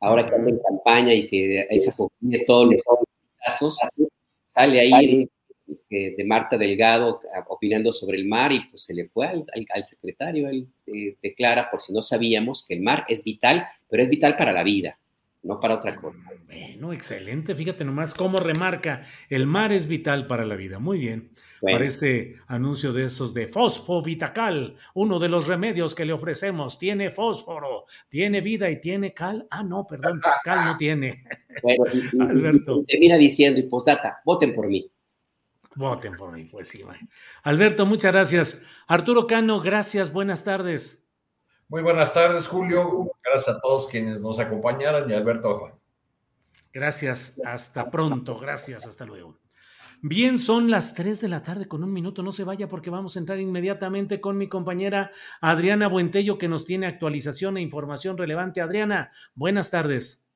ahora 0.02 0.26
que 0.26 0.36
anda 0.36 0.50
en 0.50 0.60
campaña 0.60 1.14
y 1.14 1.28
que 1.28 1.66
ahí 1.70 1.80
se 1.80 1.94
de 2.20 2.40
todos 2.40 2.74
los 2.74 2.82
casos, 3.38 3.80
sale 4.46 4.82
ahí 4.82 5.30
de 5.90 6.24
Marta 6.26 6.58
Delgado 6.58 7.22
opinando 7.48 7.94
sobre 7.94 8.18
el 8.18 8.26
mar 8.26 8.52
y 8.52 8.60
pues 8.70 8.84
se 8.84 8.94
le 8.94 9.08
fue 9.08 9.28
al, 9.28 9.84
secretario, 9.86 10.50
él 10.50 10.68
eh, 10.88 11.16
declara, 11.24 11.72
por 11.72 11.80
si 11.80 11.94
no 11.94 12.02
sabíamos, 12.02 12.66
que 12.68 12.74
el 12.74 12.82
mar 12.82 13.06
es 13.08 13.24
vital, 13.24 13.66
pero 13.88 14.04
es 14.04 14.10
vital 14.10 14.36
para 14.36 14.52
la 14.52 14.64
vida 14.64 15.00
no 15.44 15.60
para 15.60 15.76
otra 15.76 15.96
cosa. 15.96 16.18
Bueno, 16.46 16.94
excelente. 16.94 17.56
Fíjate 17.56 17.84
nomás 17.84 18.14
cómo 18.14 18.38
remarca, 18.38 19.04
el 19.30 19.48
mar 19.48 19.72
es 19.72 19.88
vital 19.88 20.28
para 20.28 20.46
la 20.46 20.56
vida. 20.56 20.80
Muy 20.80 21.00
bien. 21.00 21.32
Parece 21.62 22.38
anuncio 22.48 22.92
de 22.92 23.06
esos 23.06 23.36
de 23.36 23.48
Fosfo 23.48 24.02
Vitacal, 24.02 24.76
uno 24.96 25.20
de 25.20 25.30
los 25.30 25.48
remedios 25.48 25.94
que 25.94 26.06
le 26.06 26.14
ofrecemos. 26.14 26.80
Tiene 26.80 27.12
fósforo, 27.12 27.86
tiene 28.10 28.42
vida 28.42 28.70
y 28.70 28.82
tiene 28.82 29.14
cal. 29.14 29.48
Ah, 29.52 29.64
no, 29.64 29.86
perdón, 29.86 30.22
cal 30.44 30.66
no 30.66 30.78
tiene. 30.78 31.24
Bueno, 31.62 31.84
Alberto. 32.22 32.82
termina 32.88 33.18
diciendo, 33.18 33.60
y 33.60 33.64
postdata, 33.64 34.22
voten 34.24 34.56
por 34.56 34.68
mí. 34.68 34.90
Voten 35.76 36.14
por 36.14 36.32
mí, 36.32 36.46
pues 36.46 36.70
sí. 36.70 36.82
Alberto, 37.44 37.86
muchas 37.86 38.14
gracias. 38.14 38.64
Arturo 38.88 39.28
Cano, 39.28 39.60
gracias, 39.60 40.14
buenas 40.14 40.46
tardes. 40.46 41.01
Muy 41.72 41.84
buenas 41.84 42.14
tardes, 42.14 42.50
Julio. 42.50 43.14
Gracias 43.24 43.56
a 43.56 43.62
todos 43.62 43.88
quienes 43.88 44.22
nos 44.22 44.40
acompañaron 44.40 45.10
y 45.10 45.14
Alberto 45.14 45.58
Juan. 45.58 45.74
Gracias, 46.74 47.42
hasta 47.46 47.90
pronto, 47.90 48.38
gracias, 48.38 48.86
hasta 48.86 49.06
luego. 49.06 49.40
Bien, 50.02 50.38
son 50.38 50.70
las 50.70 50.94
3 50.96 51.22
de 51.22 51.30
la 51.30 51.44
tarde 51.44 51.70
con 51.70 51.82
un 51.86 51.94
minuto. 51.94 52.24
No 52.24 52.34
se 52.34 52.44
vaya 52.44 52.68
porque 52.68 52.90
vamos 52.90 53.16
a 53.16 53.20
entrar 53.20 53.40
inmediatamente 53.40 54.20
con 54.20 54.38
mi 54.38 54.50
compañera 54.50 55.12
Adriana 55.40 55.88
Buentello 55.88 56.38
que 56.38 56.50
nos 56.50 56.66
tiene 56.66 56.88
actualización 56.88 57.56
e 57.56 57.62
información 57.62 58.18
relevante. 58.18 58.60
Adriana, 58.60 59.14
buenas 59.34 59.72
tardes. 59.72 60.28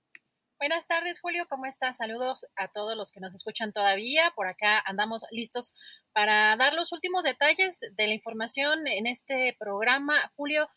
Buenas 0.58 0.88
tardes, 0.88 1.20
Julio. 1.20 1.46
¿Cómo 1.50 1.66
estás? 1.66 1.98
Saludos 1.98 2.48
a 2.56 2.70
todos 2.70 2.96
los 2.96 3.12
que 3.12 3.20
nos 3.20 3.36
escuchan 3.36 3.74
todavía. 3.74 4.32
Por 4.38 4.48
acá 4.48 4.82
andamos 4.86 5.26
listos 5.32 5.76
para 6.14 6.56
dar 6.56 6.74
los 6.74 6.94
últimos 6.94 7.26
detalles 7.26 7.78
de 7.92 8.08
la 8.08 8.14
información 8.14 8.88
en 8.88 9.06
este 9.06 9.56
programa. 9.60 10.32
Julio, 10.38 10.70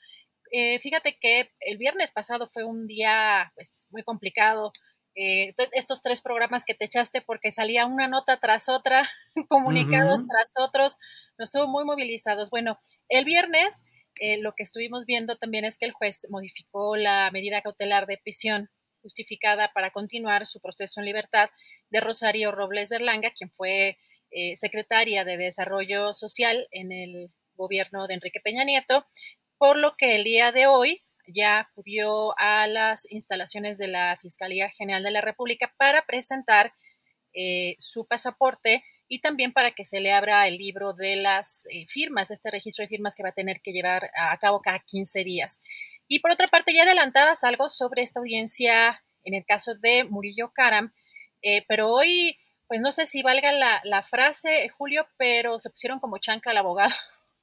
eh, 0.53 0.79
fíjate 0.81 1.19
que 1.21 1.51
el 1.61 1.79
viernes 1.79 2.11
pasado 2.11 2.49
fue 2.49 2.65
un 2.65 2.87
día 2.87 3.53
pues, 3.55 3.87
muy 3.91 4.03
complicado 4.03 4.73
eh, 5.15 5.55
estos 5.73 6.01
tres 6.01 6.23
programas 6.23 6.65
que 6.65 6.75
te 6.75 6.85
echaste 6.85 7.21
porque 7.21 7.51
salía 7.51 7.87
una 7.87 8.07
nota 8.07 8.39
tras 8.39 8.69
otra, 8.69 9.09
comunicados 9.49 10.21
tras 10.29 10.53
otros, 10.59 10.97
nos 11.39 11.49
estuvo 11.49 11.67
muy 11.67 11.85
movilizados. 11.85 12.51
Bueno, 12.51 12.79
el 13.09 13.25
viernes 13.25 13.83
eh, 14.21 14.39
lo 14.39 14.53
que 14.55 14.63
estuvimos 14.63 15.07
viendo 15.07 15.37
también 15.37 15.65
es 15.65 15.79
que 15.79 15.87
el 15.87 15.93
juez 15.93 16.27
modificó 16.31 16.97
la 16.97 17.31
medida 17.33 17.63
cautelar 17.63 18.07
de 18.07 18.19
prisión 18.19 18.69
justificada 19.03 19.73
para 19.73 19.91
continuar 19.91 20.47
su 20.47 20.61
proceso 20.61 21.01
en 21.01 21.07
libertad 21.07 21.51
de 21.91 22.01
Rosario 22.01 22.51
Robles 22.51 22.89
Berlanga, 22.89 23.33
quien 23.37 23.51
fue 23.51 23.97
eh, 24.31 24.57
secretaria 24.57 25.25
de 25.25 25.37
Desarrollo 25.37 26.15
Social 26.15 26.67
en 26.73 26.93
el 26.93 27.31
gobierno 27.55 28.07
de 28.07 28.15
Enrique 28.15 28.41
Peña 28.41 28.65
Nieto, 28.65 29.07
por 29.59 29.77
lo 29.77 29.97
que 29.97 30.15
el 30.17 30.25
día 30.25 30.53
de 30.53 30.67
hoy 30.67 31.03
ya 31.27 31.61
acudió 31.61 32.39
a 32.39 32.67
las 32.67 33.11
instalaciones 33.11 33.79
de 33.79 33.89
la 33.89 34.17
Fiscalía 34.21 34.71
General 34.71 35.03
de 35.03 35.11
la 35.11 35.21
República 35.21 35.73
para 35.77 36.07
presentar 36.07 36.73
eh, 37.35 37.77
su 37.79 38.07
pasaporte 38.07 38.83
y 39.09 39.21
también 39.21 39.53
para 39.53 39.73
que 39.73 39.85
se 39.85 40.01
le 40.01 40.13
abra 40.13 40.47
el 40.49 40.57
libro 40.57 40.93
de 40.93 41.17
las 41.17 41.67
eh, 41.67 41.87
firmas, 41.89 42.31
este 42.31 42.51
registro 42.51 42.83
de 42.83 42.89
firmas 42.89 43.15
que 43.15 43.23
va 43.23 43.31
a 43.31 43.33
tener 43.33 43.61
que 43.63 43.73
llevar 43.73 44.11
a 44.17 44.37
cabo 44.39 44.61
cada 44.61 44.81
15 44.81 45.25
días. 45.25 45.61
Y 46.09 46.21
por 46.21 46.31
otra 46.31 46.49
parte, 46.49 46.75
ya 46.75 46.83
adelantabas 46.83 47.45
algo 47.45 47.69
sobre 47.69 48.03
esta 48.03 48.21
audiencia 48.21 49.03
en 49.25 49.35
el 49.35 49.45
caso 49.45 49.75
de 49.75 50.05
Murillo 50.05 50.53
Karam, 50.55 50.93
eh, 51.43 51.65
pero 51.69 51.93
hoy, 51.93 52.39
pues 52.67 52.81
no 52.81 52.93
sé 52.93 53.07
si 53.07 53.23
valga 53.23 53.53
la, 53.53 54.03
frase, 54.03 54.69
Julio, 54.71 55.07
pero 55.17 55.61
se 55.61 55.71
pusieron 55.71 56.01
como 56.01 56.19
chanca 56.19 56.51
al 56.51 56.59
abogado 56.59 56.95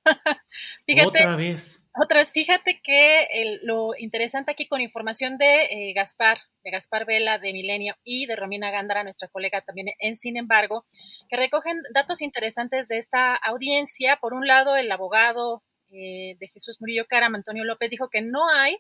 fíjate, 0.86 1.08
otra 1.08 1.36
vez. 1.36 1.90
Otra 1.98 2.20
vez, 2.20 2.32
fíjate 2.32 2.82
que 2.84 3.60
lo 3.64 3.92
interesante 3.98 4.52
aquí 4.52 4.68
con 4.68 4.82
información 4.82 5.38
de 5.38 5.64
eh, 5.66 5.94
Gaspar, 5.94 6.40
de 6.64 6.72
Gaspar 6.72 7.06
Vela, 7.06 7.40
de 7.40 7.54
Milenio 7.54 7.96
y 8.04 8.26
de 8.26 8.36
Romina 8.36 8.70
Gándara, 8.70 9.04
nuestra 9.04 9.30
colega 9.30 9.62
también 9.62 9.88
en 10.00 10.18
Sin 10.18 10.38
embargo, 10.38 10.86
que 11.30 11.38
recogen 11.38 11.78
datos 11.94 12.22
interesantes 12.22 12.88
de 12.88 12.98
esta 12.98 13.36
audiencia. 13.36 14.18
Por 14.18 14.34
un 14.34 14.46
lado, 14.46 14.76
el 14.76 14.92
abogado 14.92 15.64
eh, 15.90 16.36
de 16.40 16.48
Jesús 16.50 16.82
Murillo 16.82 17.06
Caram, 17.08 17.36
Antonio 17.36 17.64
López, 17.64 17.90
dijo 17.90 18.10
que 18.10 18.22
no 18.22 18.50
hay 18.50 18.78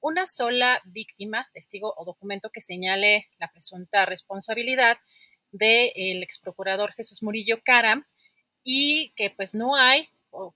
una 0.00 0.26
sola 0.26 0.80
víctima, 0.84 1.48
testigo 1.52 1.94
o 1.96 2.04
documento 2.04 2.50
que 2.50 2.60
señale 2.60 3.28
la 3.38 3.50
presunta 3.50 4.06
responsabilidad 4.06 4.98
del 5.50 6.22
ex 6.22 6.38
procurador 6.38 6.92
Jesús 6.92 7.22
Murillo 7.22 7.60
Caram 7.64 8.04
y 8.62 9.12
que 9.16 9.30
pues 9.30 9.54
no 9.54 9.76
hay 9.76 10.08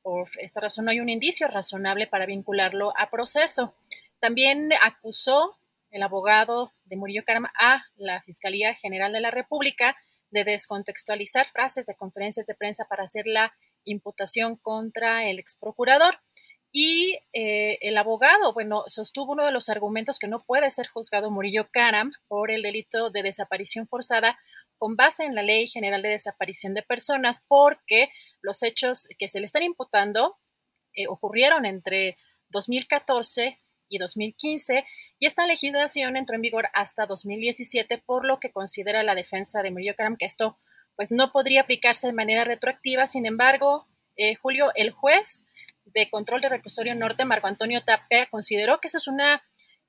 por 0.03 0.29
esta 0.41 0.61
razón 0.61 0.85
no 0.85 0.91
hay 0.91 1.01
un 1.01 1.09
indicio 1.09 1.49
razonable 1.49 2.07
para 2.07 2.27
vincularlo 2.27 2.93
a 2.97 3.11
proceso. 3.11 3.75
También 4.21 4.71
acusó 4.83 5.57
el 5.91 6.03
abogado 6.03 6.73
de 6.85 6.97
Murillo 6.97 7.25
Carama 7.25 7.53
a 7.59 7.85
la 7.97 8.21
Fiscalía 8.23 8.75
General 8.75 9.13
de 9.13 9.21
la 9.21 9.31
República 9.31 9.97
de 10.31 10.45
descontextualizar 10.45 11.47
frases 11.49 11.87
de 11.87 11.95
conferencias 11.95 12.47
de 12.47 12.55
prensa 12.55 12.85
para 12.85 13.05
hacer 13.05 13.27
la 13.27 13.53
imputación 13.85 14.57
contra 14.57 15.29
el 15.29 15.39
ex 15.39 15.57
procurador. 15.57 16.19
Y 16.71 17.19
eh, 17.33 17.79
el 17.81 17.97
abogado, 17.97 18.53
bueno, 18.53 18.85
sostuvo 18.89 19.33
uno 19.33 19.47
de 19.47 19.53
los 19.53 19.71
argumentos 19.71 20.19
que 20.19 20.29
no 20.29 20.43
puede 20.43 20.71
ser 20.71 20.87
juzgado 20.89 21.31
Murillo 21.31 21.69
Karam 21.73 22.13
por 22.29 22.51
el 22.51 22.63
delito 22.63 23.09
de 23.11 23.23
desaparición 23.23 23.87
forzada 23.87 24.39
con 24.77 24.95
base 24.95 25.25
en 25.25 25.35
la 25.35 25.43
Ley 25.43 25.67
General 25.67 26.03
de 26.03 26.11
Desaparición 26.11 26.75
de 26.75 26.83
Personas, 26.83 27.43
porque 27.49 28.11
los 28.43 28.63
hechos 28.63 29.09
que 29.19 29.29
se 29.29 29.41
le 29.41 29.47
están 29.47 29.63
imputando 29.63 30.37
eh, 30.95 31.07
ocurrieron 31.09 31.67
entre 31.67 32.17
2014 32.51 33.61
y 33.89 33.99
2015 33.99 34.85
y 35.19 35.27
esta 35.27 35.47
legislación 35.47 36.17
entró 36.17 36.37
en 36.37 36.43
vigor 36.43 36.69
hasta 36.73 37.07
2017, 37.07 37.99
por 37.99 38.25
lo 38.25 38.39
que 38.41 38.53
considera 38.53 39.03
la 39.03 39.15
defensa 39.15 39.63
de 39.63 39.71
Murillo 39.71 39.97
Karam 39.97 40.17
que 40.17 40.27
esto 40.27 40.59
pues 40.97 41.11
no 41.11 41.31
podría 41.31 41.63
aplicarse 41.63 42.09
de 42.09 42.13
manera 42.13 42.45
retroactiva. 42.45 43.07
Sin 43.07 43.25
embargo, 43.25 43.87
eh, 44.17 44.35
Julio, 44.35 44.73
el 44.75 44.91
juez 44.91 45.45
de 45.85 46.11
control 46.11 46.41
de 46.41 46.49
reclusorio 46.49 46.95
norte, 46.95 47.25
Marco 47.25 47.47
Antonio 47.47 47.85
Tapia, 47.85 48.27
consideró 48.31 48.81
que 48.81 48.89
eso 48.89 48.99
es 48.99 49.07
una 49.07 49.43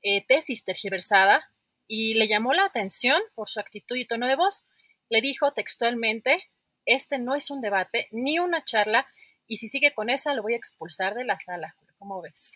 eh, 0.03 0.23
tesis 0.27 0.63
tergiversada 0.63 1.51
y 1.87 2.13
le 2.13 2.27
llamó 2.27 2.53
la 2.53 2.65
atención 2.65 3.19
por 3.33 3.49
su 3.49 3.59
actitud 3.59 3.95
y 3.95 4.05
tono 4.05 4.27
de 4.27 4.35
voz. 4.35 4.67
Le 5.09 5.21
dijo 5.21 5.51
textualmente, 5.53 6.43
este 6.89 7.19
no 7.19 7.35
es 7.35 7.49
un 7.51 7.61
debate 7.61 8.07
ni 8.11 8.39
una 8.39 8.63
charla 8.63 9.07
y 9.47 9.57
si 9.57 9.67
sigue 9.67 9.93
con 9.93 10.09
esa 10.09 10.33
lo 10.33 10.43
voy 10.43 10.53
a 10.53 10.57
expulsar 10.57 11.15
de 11.15 11.25
la 11.25 11.37
sala. 11.37 11.75
¿Cómo 11.97 12.21
ves? 12.21 12.51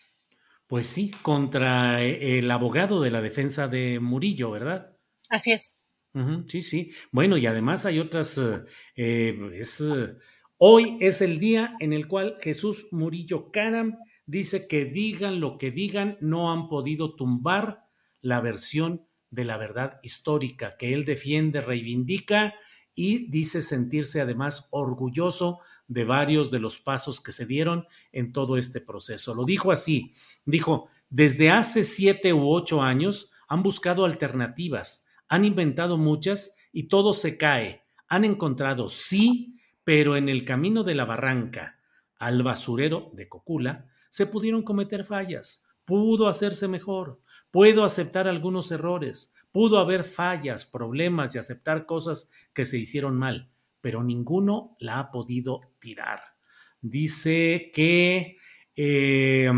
Pues 0.66 0.86
sí, 0.86 1.10
contra 1.22 2.02
eh, 2.02 2.38
el 2.38 2.50
abogado 2.50 3.02
de 3.02 3.10
la 3.10 3.20
defensa 3.20 3.68
de 3.68 4.00
Murillo, 4.00 4.50
¿verdad? 4.50 4.96
Así 5.28 5.52
es. 5.52 5.76
sí, 6.46 6.62
sí. 6.62 6.92
Bueno, 7.12 7.36
y 7.36 7.46
además 7.46 7.84
hay 7.84 7.98
otras, 7.98 8.40
eh, 8.96 9.38
es, 9.52 9.82
hoy 10.58 10.96
es 11.00 11.20
el 11.20 11.38
día 11.38 11.76
en 11.80 11.92
el 11.92 12.08
cual 12.08 12.38
Jesús 12.40 12.88
Murillo 12.92 13.50
Caram 13.50 13.98
dice 14.26 14.66
que 14.66 14.84
digan 14.84 15.40
lo 15.40 15.58
que 15.58 15.70
digan, 15.70 16.16
no 16.20 16.52
han 16.52 16.68
podido 16.68 17.14
tumbar 17.14 17.84
la 18.20 18.40
versión 18.40 19.06
de 19.30 19.44
la 19.44 19.58
verdad 19.58 20.00
histórica 20.02 20.76
que 20.78 20.94
él 20.94 21.04
defiende, 21.04 21.60
reivindica 21.60 22.54
y 22.94 23.30
dice 23.30 23.62
sentirse 23.62 24.20
además 24.20 24.68
orgulloso 24.70 25.60
de 25.88 26.04
varios 26.04 26.50
de 26.50 26.60
los 26.60 26.78
pasos 26.78 27.20
que 27.20 27.32
se 27.32 27.46
dieron 27.46 27.86
en 28.12 28.32
todo 28.32 28.56
este 28.56 28.80
proceso. 28.80 29.34
Lo 29.34 29.44
dijo 29.44 29.72
así, 29.72 30.12
dijo, 30.44 30.88
desde 31.10 31.50
hace 31.50 31.84
siete 31.84 32.32
u 32.32 32.48
ocho 32.48 32.82
años 32.82 33.32
han 33.48 33.62
buscado 33.62 34.04
alternativas, 34.04 35.06
han 35.28 35.44
inventado 35.44 35.96
muchas 35.96 36.56
y 36.72 36.84
todo 36.84 37.14
se 37.14 37.36
cae. 37.36 37.84
Han 38.08 38.24
encontrado 38.24 38.88
sí, 38.88 39.58
pero 39.82 40.16
en 40.16 40.28
el 40.28 40.44
camino 40.44 40.84
de 40.84 40.94
la 40.94 41.04
barranca 41.04 41.78
al 42.18 42.42
basurero 42.42 43.10
de 43.12 43.28
Cocula 43.28 43.88
se 44.10 44.26
pudieron 44.26 44.62
cometer 44.62 45.04
fallas, 45.04 45.66
pudo 45.84 46.28
hacerse 46.28 46.68
mejor, 46.68 47.20
Puedo 47.54 47.84
aceptar 47.84 48.26
algunos 48.26 48.72
errores, 48.72 49.32
pudo 49.54 49.78
haber 49.78 50.02
fallas, 50.02 50.66
problemas 50.66 51.32
y 51.32 51.38
aceptar 51.38 51.86
cosas 51.86 52.32
que 52.52 52.66
se 52.66 52.76
hicieron 52.76 53.16
mal, 53.16 53.52
pero 53.80 54.02
ninguno 54.02 54.74
la 54.80 54.98
ha 54.98 55.12
podido 55.12 55.60
tirar. 55.78 56.18
Dice 56.80 57.70
que 57.72 58.36
eh, 58.74 59.52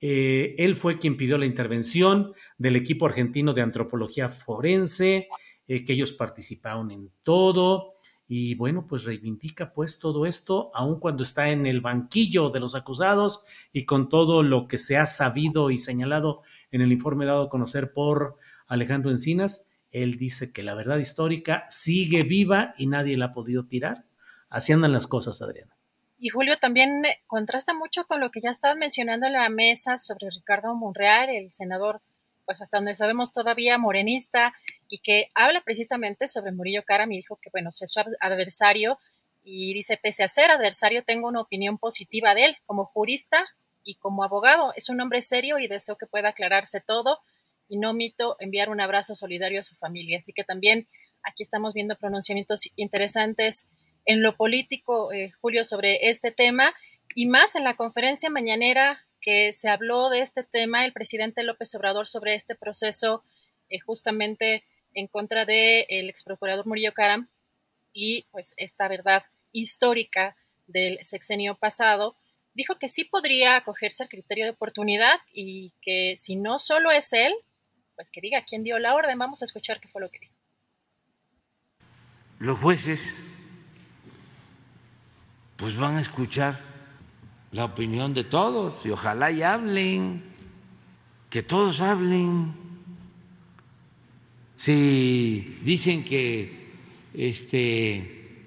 eh, 0.00 0.54
él 0.58 0.76
fue 0.76 0.98
quien 0.98 1.16
pidió 1.16 1.38
la 1.38 1.46
intervención 1.46 2.34
del 2.56 2.76
equipo 2.76 3.04
argentino 3.04 3.52
de 3.52 3.62
antropología 3.62 4.28
forense, 4.28 5.28
eh, 5.66 5.84
que 5.84 5.94
ellos 5.94 6.12
participaron 6.12 6.92
en 6.92 7.10
todo. 7.24 7.94
Y 8.28 8.54
bueno, 8.54 8.86
pues 8.86 9.02
reivindica 9.02 9.72
pues 9.72 9.98
todo 9.98 10.26
esto, 10.26 10.70
aun 10.72 11.00
cuando 11.00 11.24
está 11.24 11.50
en 11.50 11.66
el 11.66 11.80
banquillo 11.80 12.50
de 12.50 12.60
los 12.60 12.76
acusados 12.76 13.44
y 13.72 13.86
con 13.86 14.08
todo 14.08 14.44
lo 14.44 14.68
que 14.68 14.78
se 14.78 14.96
ha 14.96 15.06
sabido 15.06 15.72
y 15.72 15.78
señalado 15.78 16.42
en 16.70 16.80
el 16.80 16.92
informe 16.92 17.24
dado 17.24 17.46
a 17.46 17.50
conocer 17.50 17.92
por 17.92 18.36
Alejandro 18.66 19.10
Encinas, 19.10 19.70
él 19.90 20.16
dice 20.16 20.52
que 20.52 20.62
la 20.62 20.74
verdad 20.74 20.98
histórica 20.98 21.64
sigue 21.68 22.22
viva 22.22 22.74
y 22.76 22.86
nadie 22.86 23.16
la 23.16 23.26
ha 23.26 23.32
podido 23.32 23.66
tirar. 23.66 24.04
Así 24.48 24.72
andan 24.72 24.92
las 24.92 25.06
cosas, 25.06 25.40
Adriana. 25.42 25.76
Y 26.18 26.30
Julio 26.30 26.58
también 26.58 27.04
eh, 27.04 27.20
contrasta 27.26 27.74
mucho 27.74 28.06
con 28.06 28.20
lo 28.20 28.30
que 28.30 28.40
ya 28.40 28.50
estaban 28.50 28.78
mencionando 28.78 29.26
en 29.26 29.34
la 29.34 29.48
mesa 29.48 29.98
sobre 29.98 30.30
Ricardo 30.30 30.74
Monreal, 30.74 31.28
el 31.30 31.52
senador 31.52 32.00
pues 32.46 32.62
hasta 32.62 32.78
donde 32.78 32.94
sabemos 32.94 33.32
todavía 33.32 33.76
morenista 33.76 34.54
y 34.88 34.98
que 34.98 35.30
habla 35.34 35.62
precisamente 35.62 36.28
sobre 36.28 36.52
Murillo 36.52 36.84
Karam 36.84 37.10
y 37.10 37.16
dijo 37.16 37.38
que, 37.42 37.50
bueno, 37.50 37.70
es 37.70 37.90
su 37.90 38.00
adversario 38.20 38.98
y 39.42 39.74
dice, 39.74 39.98
pese 40.00 40.22
a 40.22 40.28
ser 40.28 40.50
adversario, 40.50 41.04
tengo 41.04 41.28
una 41.28 41.40
opinión 41.40 41.76
positiva 41.76 42.34
de 42.34 42.44
él 42.46 42.56
como 42.64 42.84
jurista 42.84 43.44
y 43.82 43.96
como 43.96 44.22
abogado. 44.22 44.72
Es 44.76 44.88
un 44.88 45.00
hombre 45.00 45.22
serio 45.22 45.58
y 45.58 45.66
deseo 45.66 45.96
que 45.96 46.06
pueda 46.06 46.30
aclararse 46.30 46.80
todo 46.80 47.18
y 47.68 47.78
no 47.78 47.90
omito 47.90 48.36
enviar 48.40 48.68
un 48.68 48.80
abrazo 48.80 49.14
solidario 49.14 49.60
a 49.60 49.64
su 49.64 49.74
familia. 49.74 50.18
Así 50.18 50.32
que 50.32 50.44
también 50.44 50.88
aquí 51.22 51.42
estamos 51.42 51.74
viendo 51.74 51.96
pronunciamientos 51.96 52.68
interesantes 52.76 53.66
en 54.04 54.22
lo 54.22 54.36
político, 54.36 55.12
eh, 55.12 55.32
Julio, 55.40 55.64
sobre 55.64 56.08
este 56.08 56.30
tema 56.30 56.74
y 57.14 57.26
más 57.26 57.56
en 57.56 57.64
la 57.64 57.76
conferencia 57.76 58.30
mañanera 58.30 59.04
que 59.20 59.52
se 59.52 59.68
habló 59.68 60.10
de 60.10 60.20
este 60.20 60.44
tema, 60.44 60.84
el 60.84 60.92
presidente 60.92 61.42
López 61.42 61.74
Obrador 61.74 62.06
sobre 62.06 62.34
este 62.34 62.54
proceso 62.54 63.22
eh, 63.68 63.80
justamente 63.80 64.64
en 64.94 65.08
contra 65.08 65.44
del 65.44 65.84
el 65.88 66.08
ex 66.08 66.22
procurador 66.22 66.66
Murillo 66.66 66.94
Caram 66.94 67.28
y 67.92 68.24
pues 68.30 68.54
esta 68.56 68.88
verdad 68.88 69.24
histórica 69.52 70.36
del 70.66 70.98
sexenio 71.04 71.56
pasado, 71.56 72.16
dijo 72.54 72.78
que 72.78 72.88
sí 72.88 73.04
podría 73.04 73.56
acogerse 73.56 74.02
al 74.02 74.08
criterio 74.08 74.44
de 74.44 74.50
oportunidad 74.50 75.18
y 75.32 75.72
que 75.82 76.16
si 76.16 76.36
no 76.36 76.58
solo 76.58 76.90
es 76.90 77.12
él, 77.12 77.34
pues 77.96 78.10
que 78.10 78.20
diga 78.20 78.44
quién 78.44 78.62
dio 78.62 78.78
la 78.78 78.94
orden. 78.94 79.18
Vamos 79.18 79.42
a 79.42 79.46
escuchar 79.46 79.80
qué 79.80 79.88
fue 79.88 80.02
lo 80.02 80.10
que 80.10 80.20
dijo. 80.20 80.34
Los 82.38 82.58
jueces 82.58 83.18
pues 85.56 85.74
van 85.76 85.96
a 85.96 86.00
escuchar 86.02 86.60
la 87.50 87.64
opinión 87.64 88.12
de 88.12 88.24
todos 88.24 88.84
y 88.84 88.90
ojalá 88.90 89.30
y 89.30 89.42
hablen, 89.42 90.22
que 91.30 91.42
todos 91.42 91.80
hablen. 91.80 92.54
Si 94.54 95.58
dicen 95.62 96.04
que 96.04 96.66
este 97.14 98.44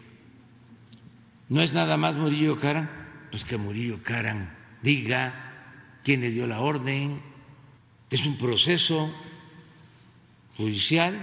no 1.49 1.63
es 1.63 1.73
nada 1.73 1.97
más 1.97 2.15
Murillo 2.15 2.59
Caran, 2.59 2.89
pues 3.31 3.43
que 3.43 3.57
Murillo 3.57 4.03
Caran 4.03 4.55
diga 4.83 5.99
quién 6.03 6.21
le 6.21 6.29
dio 6.29 6.45
la 6.45 6.61
orden. 6.61 7.19
Es 8.11 8.27
un 8.27 8.37
proceso 8.37 9.11
judicial, 10.59 11.17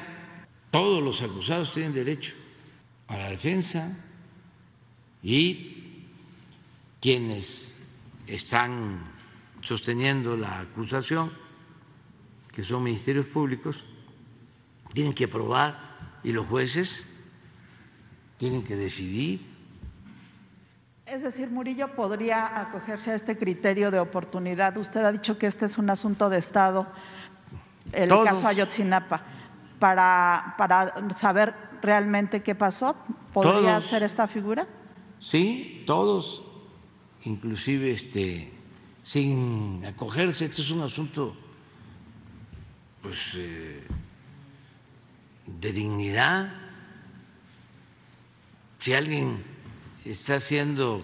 todos 0.70 1.02
los 1.02 1.20
acusados 1.20 1.74
tienen 1.74 1.92
derecho 1.92 2.34
a 3.06 3.18
la 3.18 3.28
defensa 3.28 3.94
y 5.22 6.06
quienes 7.02 7.86
están 8.26 8.98
sosteniendo 9.60 10.38
la 10.38 10.60
acusación, 10.60 11.30
que 12.50 12.62
son 12.62 12.82
ministerios 12.82 13.26
públicos, 13.26 13.84
tienen 14.94 15.12
que 15.12 15.28
probar 15.28 16.18
y 16.24 16.32
los 16.32 16.46
jueces 16.46 17.06
tienen 18.38 18.64
que 18.64 18.74
decidir. 18.74 19.40
Es 21.04 21.22
decir, 21.22 21.50
Murillo 21.50 21.94
podría 21.94 22.58
acogerse 22.58 23.10
a 23.10 23.14
este 23.14 23.36
criterio 23.36 23.90
de 23.90 24.00
oportunidad. 24.00 24.78
Usted 24.78 25.04
ha 25.04 25.12
dicho 25.12 25.36
que 25.36 25.46
este 25.46 25.66
es 25.66 25.76
un 25.76 25.90
asunto 25.90 26.30
de 26.30 26.38
Estado, 26.38 26.86
el 27.92 28.08
caso 28.08 28.46
Ayotzinapa, 28.46 29.22
para, 29.78 30.54
para 30.58 30.94
saber 31.14 31.54
realmente 31.82 32.42
qué 32.42 32.54
pasó. 32.54 32.96
¿Podría 33.32 33.80
ser 33.80 34.02
esta 34.02 34.26
figura? 34.26 34.66
Sí, 35.18 35.84
todos, 35.86 36.42
inclusive 37.24 37.92
este, 37.92 38.52
sin 39.02 39.84
acogerse. 39.84 40.46
Este 40.46 40.62
es 40.62 40.70
un 40.70 40.82
asunto 40.82 41.36
pues, 43.02 43.34
eh, 43.36 43.82
de 45.46 45.72
dignidad. 45.72 46.52
Si 48.78 48.94
alguien 48.94 49.42
está 50.04 50.38
siendo 50.40 51.02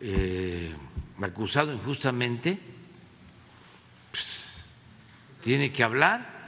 eh, 0.00 0.74
acusado 1.20 1.72
injustamente, 1.72 2.58
pues, 4.10 4.43
tiene 5.44 5.72
que 5.72 5.84
hablar. 5.84 6.46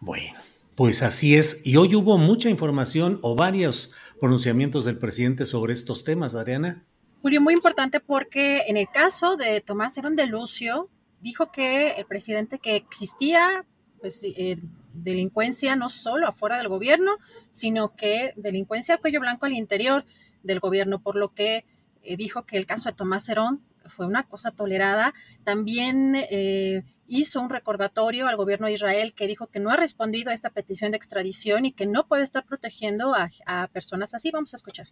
Bueno, 0.00 0.40
pues 0.74 1.02
así 1.02 1.36
es. 1.36 1.60
Y 1.64 1.76
hoy 1.76 1.94
hubo 1.94 2.16
mucha 2.16 2.48
información 2.48 3.18
o 3.20 3.36
varios 3.36 3.92
pronunciamientos 4.18 4.86
del 4.86 4.98
presidente 4.98 5.44
sobre 5.44 5.74
estos 5.74 6.04
temas, 6.04 6.34
Adriana. 6.34 6.86
Julio, 7.20 7.42
muy 7.42 7.52
importante 7.52 8.00
porque 8.00 8.62
en 8.66 8.78
el 8.78 8.88
caso 8.90 9.36
de 9.36 9.60
Tomás 9.60 9.96
Herón 9.98 10.16
de 10.16 10.26
Lucio, 10.26 10.88
dijo 11.20 11.52
que 11.52 11.90
el 11.90 12.06
presidente 12.06 12.58
que 12.58 12.76
existía 12.76 13.66
pues, 14.00 14.24
eh, 14.24 14.58
delincuencia 14.94 15.76
no 15.76 15.90
solo 15.90 16.26
afuera 16.26 16.56
del 16.56 16.68
gobierno, 16.68 17.18
sino 17.50 17.94
que 17.94 18.32
delincuencia 18.36 18.94
a 18.94 18.98
cuello 18.98 19.20
blanco 19.20 19.44
al 19.44 19.52
interior 19.52 20.06
del 20.42 20.60
gobierno, 20.60 20.98
por 21.02 21.16
lo 21.16 21.34
que 21.34 21.66
eh, 22.02 22.16
dijo 22.16 22.46
que 22.46 22.56
el 22.56 22.64
caso 22.64 22.88
de 22.88 22.94
Tomás 22.94 23.28
Herón 23.28 23.60
fue 23.86 24.06
una 24.06 24.24
cosa 24.24 24.50
tolerada. 24.50 25.14
También 25.44 26.14
eh, 26.16 26.84
hizo 27.06 27.40
un 27.40 27.50
recordatorio 27.50 28.26
al 28.26 28.36
gobierno 28.36 28.66
de 28.66 28.72
Israel 28.72 29.14
que 29.14 29.26
dijo 29.26 29.48
que 29.48 29.60
no 29.60 29.70
ha 29.70 29.76
respondido 29.76 30.30
a 30.30 30.34
esta 30.34 30.50
petición 30.50 30.92
de 30.92 30.96
extradición 30.96 31.66
y 31.66 31.72
que 31.72 31.86
no 31.86 32.06
puede 32.06 32.22
estar 32.22 32.44
protegiendo 32.44 33.14
a, 33.14 33.68
personas 33.68 34.14
así. 34.14 34.30
Vamos 34.30 34.54
a 34.54 34.56
escuchar. 34.56 34.88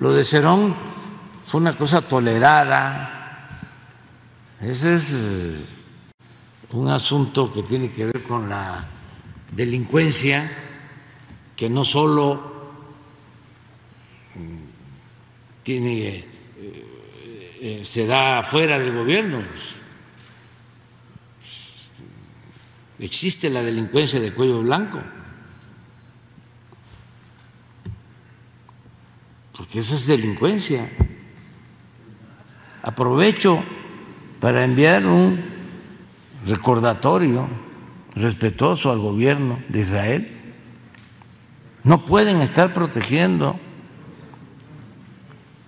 Lo 0.00 0.12
de 0.12 0.24
Cerón 0.24 0.76
fue 1.44 1.60
una 1.60 1.76
cosa 1.76 2.00
tolerada. 2.00 3.48
Ese 4.60 4.94
es 4.94 5.12
eh, 5.12 5.66
un 6.72 6.88
asunto 6.88 7.52
que 7.52 7.62
tiene 7.62 7.90
que 7.90 8.06
ver 8.06 8.22
con 8.22 8.48
la 8.48 8.86
delincuencia, 9.52 10.50
que 11.56 11.68
no 11.68 11.84
solo 11.84 12.72
mm, 14.34 15.62
tiene, 15.62 16.24
eh, 17.60 17.84
se 17.84 18.06
da 18.06 18.42
fuera 18.42 18.78
del 18.78 18.94
gobierno, 18.94 19.42
existe 22.98 23.50
la 23.50 23.62
delincuencia 23.62 24.20
de 24.20 24.32
cuello 24.32 24.62
blanco. 24.62 25.00
Porque 29.56 29.78
esa 29.78 29.94
es 29.94 30.06
delincuencia. 30.06 30.90
Aprovecho 32.82 33.62
para 34.40 34.64
enviar 34.64 35.06
un 35.06 35.42
recordatorio 36.46 37.48
respetuoso 38.14 38.90
al 38.90 38.98
gobierno 38.98 39.62
de 39.68 39.80
Israel. 39.80 40.32
No 41.84 42.04
pueden 42.04 42.42
estar 42.42 42.72
protegiendo 42.74 43.58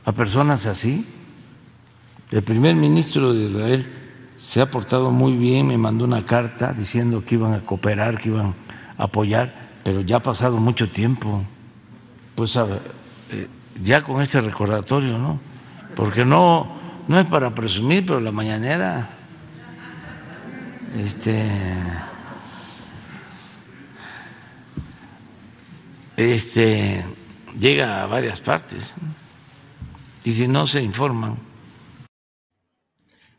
a 0.05 0.13
personas 0.13 0.67
así. 0.67 1.07
El 2.31 2.43
primer 2.43 2.75
ministro 2.75 3.33
de 3.33 3.45
Israel 3.45 3.87
se 4.37 4.61
ha 4.61 4.71
portado 4.71 5.11
muy 5.11 5.37
bien, 5.37 5.67
me 5.67 5.79
mandó 5.79 6.05
una 6.05 6.27
carta 6.27 6.75
diciendo 6.75 7.25
que 7.25 7.37
iban 7.37 7.55
a 7.55 7.61
cooperar, 7.61 8.19
que 8.19 8.29
iban 8.29 8.55
a 8.99 9.05
apoyar, 9.05 9.71
pero 9.83 10.03
ya 10.03 10.17
ha 10.17 10.23
pasado 10.23 10.59
mucho 10.59 10.91
tiempo. 10.91 11.43
Pues 12.35 12.55
eh, 12.57 13.49
ya 13.83 14.03
con 14.03 14.21
este 14.21 14.43
recordatorio, 14.43 15.19
¿no? 15.19 15.41
Porque 15.97 16.27
no, 16.27 16.71
no 17.09 17.19
es 17.19 17.25
para 17.27 17.55
presumir, 17.55 18.05
pero 18.05 18.21
la 18.21 18.31
mañanera 18.31 19.09
este, 20.97 21.51
este 26.17 27.05
llega 27.59 28.03
a 28.03 28.07
varias 28.07 28.41
partes. 28.41 28.95
Y 30.25 30.33
si 30.33 30.47
no 30.47 30.67
se 30.67 30.83
informan, 30.83 31.48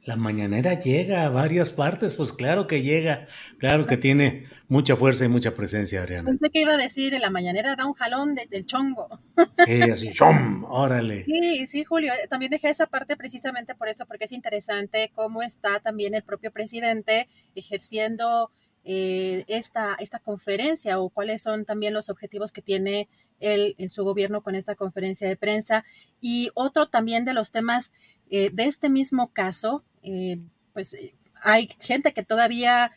la 0.06 0.16
mañanera 0.16 0.80
llega 0.80 1.26
a 1.26 1.30
varias 1.30 1.72
partes, 1.72 2.14
pues 2.14 2.34
claro 2.34 2.68
que 2.68 2.82
llega, 2.82 3.28
claro 3.58 3.86
que 3.86 3.98
tiene 3.98 4.48
mucha 4.68 4.96
fuerza 4.96 5.26
y 5.26 5.28
mucha 5.28 5.54
presencia, 5.54 6.02
Adriana. 6.02 6.30
Pensé 6.30 6.50
que 6.50 6.62
iba 6.62 6.74
a 6.74 6.78
decir, 6.78 7.14
la 7.20 7.30
mañanera 7.30 7.76
da 7.76 7.86
un 7.86 7.94
jalón 7.94 8.36
del 8.36 8.66
chongo. 8.66 9.20
Sí, 9.66 9.82
así, 9.82 10.10
chom, 10.12 10.64
órale. 10.64 11.26
Sí, 11.26 11.68
sí, 11.68 11.84
Julio, 11.84 12.14
eh, 12.14 12.28
también 12.28 12.50
dejé 12.50 12.70
esa 12.70 12.88
parte 12.88 13.18
precisamente 13.18 13.76
por 13.76 13.88
eso, 13.88 14.06
porque 14.06 14.26
es 14.26 14.32
interesante 14.32 15.12
cómo 15.14 15.44
está 15.44 15.80
también 15.80 16.16
el 16.16 16.24
propio 16.24 16.52
presidente 16.52 17.28
ejerciendo 17.54 18.52
eh, 18.86 19.44
esta, 19.48 19.96
esta 20.00 20.20
conferencia 20.20 21.00
o 21.00 21.10
cuáles 21.10 21.44
son 21.44 21.66
también 21.66 21.94
los 21.94 22.10
objetivos 22.10 22.52
que 22.52 22.62
tiene 22.62 23.10
él 23.40 23.76
en 23.78 23.90
su 23.90 24.04
gobierno 24.04 24.42
con 24.42 24.56
esta 24.56 24.76
conferencia 24.76 25.28
de 25.28 25.36
prensa. 25.36 25.84
Y 26.22 26.50
otro 26.54 26.88
también 26.88 27.26
de 27.26 27.34
los 27.34 27.52
temas 27.52 27.92
eh, 28.30 28.52
de 28.54 28.66
este 28.66 28.90
mismo 28.90 29.34
caso, 29.34 29.84
eh, 30.04 30.40
pues 30.74 30.96
hay 31.42 31.70
gente 31.80 32.14
que 32.14 32.24
todavía 32.24 32.92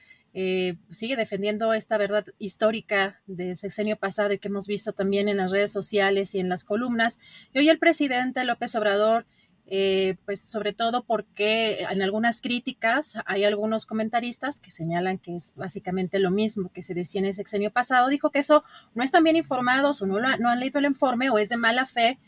sigue 0.88 1.14
defendiendo 1.14 1.74
esta 1.74 1.98
verdad 1.98 2.24
histórica 2.38 3.20
del 3.26 3.58
sexenio 3.58 3.98
pasado 3.98 4.32
y 4.32 4.38
que 4.38 4.48
hemos 4.48 4.66
visto 4.66 4.94
también 4.94 5.28
en 5.28 5.36
las 5.36 5.50
redes 5.50 5.70
sociales 5.70 6.34
y 6.34 6.38
en 6.38 6.48
las 6.48 6.64
columnas. 6.64 7.18
Y 7.52 7.58
hoy 7.58 7.68
el 7.68 7.78
presidente 7.78 8.42
López 8.42 8.74
Obrador 8.74 9.26
eh, 9.66 10.16
pues 10.26 10.42
sobre 10.42 10.72
todo 10.72 11.04
porque 11.04 11.86
en 11.88 12.02
algunas 12.02 12.40
críticas 12.40 13.14
hay 13.24 13.44
algunos 13.44 13.86
comentaristas 13.86 14.60
que 14.60 14.70
señalan 14.70 15.18
que 15.18 15.36
es 15.36 15.54
básicamente 15.54 16.18
lo 16.18 16.30
mismo 16.30 16.70
que 16.72 16.82
se 16.82 16.94
decía 16.94 17.20
en 17.20 17.26
el 17.26 17.34
sexenio 17.34 17.70
pasado. 17.70 18.08
Dijo 18.08 18.30
que 18.30 18.40
eso 18.40 18.64
no 18.94 19.02
están 19.02 19.24
bien 19.24 19.36
informados 19.36 20.02
o 20.02 20.06
no, 20.06 20.18
no 20.20 20.48
han 20.50 20.60
leído 20.60 20.78
el 20.78 20.86
informe 20.86 21.30
o 21.30 21.38
es 21.38 21.48
de 21.48 21.56
mala 21.56 21.86
fe. 21.86 22.18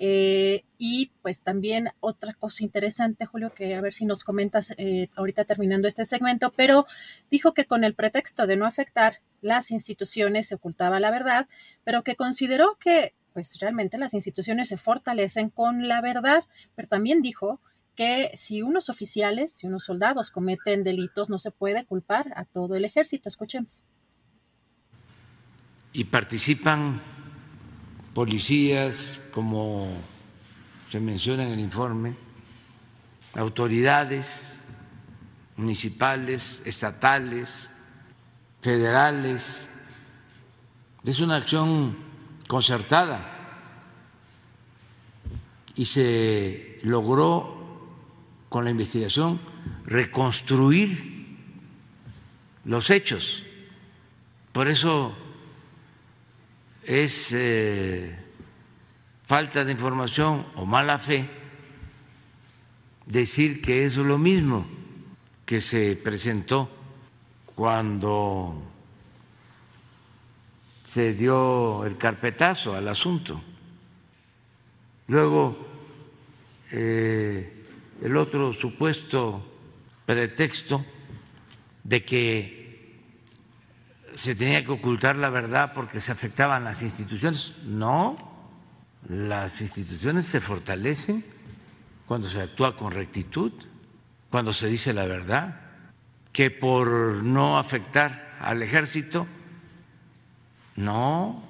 Eh, 0.00 0.64
y 0.78 1.10
pues 1.22 1.40
también 1.40 1.90
otra 1.98 2.32
cosa 2.32 2.62
interesante, 2.62 3.26
Julio, 3.26 3.52
que 3.52 3.74
a 3.74 3.80
ver 3.80 3.92
si 3.92 4.04
nos 4.04 4.22
comentas 4.22 4.72
eh, 4.76 5.08
ahorita 5.16 5.44
terminando 5.44 5.88
este 5.88 6.04
segmento, 6.04 6.52
pero 6.54 6.86
dijo 7.32 7.52
que 7.52 7.64
con 7.64 7.82
el 7.82 7.94
pretexto 7.94 8.46
de 8.46 8.56
no 8.56 8.64
afectar 8.64 9.14
las 9.40 9.72
instituciones 9.72 10.46
se 10.46 10.54
ocultaba 10.54 11.00
la 11.00 11.10
verdad, 11.10 11.48
pero 11.82 12.04
que 12.04 12.14
consideró 12.14 12.78
que 12.78 13.14
pues 13.32 13.58
realmente 13.58 13.98
las 13.98 14.14
instituciones 14.14 14.68
se 14.68 14.76
fortalecen 14.76 15.50
con 15.50 15.88
la 15.88 16.00
verdad, 16.00 16.44
pero 16.76 16.86
también 16.86 17.20
dijo 17.20 17.60
que 17.96 18.30
si 18.36 18.62
unos 18.62 18.90
oficiales, 18.90 19.52
si 19.52 19.66
unos 19.66 19.84
soldados 19.84 20.30
cometen 20.30 20.84
delitos, 20.84 21.28
no 21.28 21.40
se 21.40 21.50
puede 21.50 21.84
culpar 21.84 22.32
a 22.36 22.44
todo 22.44 22.76
el 22.76 22.84
ejército. 22.84 23.28
Escuchemos. 23.28 23.84
Y 25.92 26.04
participan 26.04 27.02
policías, 28.18 29.22
como 29.32 29.86
se 30.88 30.98
menciona 30.98 31.44
en 31.44 31.52
el 31.52 31.60
informe, 31.60 32.16
autoridades 33.34 34.58
municipales, 35.56 36.60
estatales, 36.64 37.70
federales. 38.60 39.68
Es 41.04 41.20
una 41.20 41.36
acción 41.36 41.96
concertada 42.48 43.24
y 45.76 45.84
se 45.84 46.80
logró 46.82 47.86
con 48.48 48.64
la 48.64 48.72
investigación 48.72 49.40
reconstruir 49.86 51.38
los 52.64 52.90
hechos. 52.90 53.44
Por 54.50 54.66
eso 54.66 55.16
es 56.88 57.34
eh, 57.34 58.16
falta 59.26 59.62
de 59.62 59.72
información 59.72 60.46
o 60.56 60.64
mala 60.64 60.98
fe 60.98 61.28
decir 63.04 63.60
que 63.60 63.84
es 63.84 63.98
lo 63.98 64.16
mismo 64.16 64.66
que 65.44 65.60
se 65.60 65.96
presentó 65.96 66.70
cuando 67.54 68.62
se 70.82 71.12
dio 71.12 71.84
el 71.84 71.98
carpetazo 71.98 72.74
al 72.74 72.88
asunto. 72.88 73.38
Luego, 75.08 75.58
eh, 76.72 77.64
el 78.00 78.16
otro 78.16 78.54
supuesto 78.54 79.44
pretexto 80.06 80.86
de 81.84 82.02
que 82.02 82.57
se 84.18 84.34
tenía 84.34 84.64
que 84.64 84.72
ocultar 84.72 85.14
la 85.14 85.30
verdad 85.30 85.72
porque 85.72 86.00
se 86.00 86.10
afectaban 86.10 86.64
las 86.64 86.82
instituciones. 86.82 87.52
No, 87.62 88.18
las 89.08 89.60
instituciones 89.60 90.26
se 90.26 90.40
fortalecen 90.40 91.24
cuando 92.04 92.28
se 92.28 92.42
actúa 92.42 92.76
con 92.76 92.90
rectitud, 92.90 93.52
cuando 94.28 94.52
se 94.52 94.66
dice 94.66 94.92
la 94.92 95.06
verdad, 95.06 95.60
que 96.32 96.50
por 96.50 96.88
no 97.22 97.60
afectar 97.60 98.36
al 98.40 98.60
ejército 98.60 99.28
no, 100.74 101.44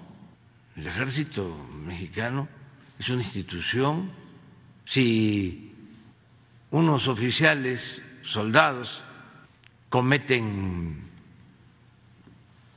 el 0.77 0.89
ejército 0.89 1.57
mexicano 1.87 2.49
es 2.99 3.09
una 3.09 3.23
institución. 3.23 4.11
Si 4.85 5.75
unos 6.71 7.09
oficiales, 7.09 8.03
soldados, 8.23 9.03
cometen 9.89 11.08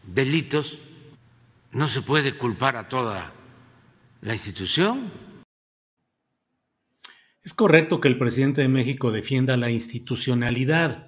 delitos, 0.03 0.79
no 1.71 1.87
se 1.87 2.01
puede 2.01 2.37
culpar 2.37 2.75
a 2.75 2.89
toda 2.89 3.33
la 4.21 4.33
institución. 4.33 5.11
Es 7.43 7.53
correcto 7.53 7.99
que 7.99 8.07
el 8.07 8.17
presidente 8.17 8.61
de 8.61 8.67
México 8.67 9.11
defienda 9.11 9.57
la 9.57 9.71
institucionalidad, 9.71 11.07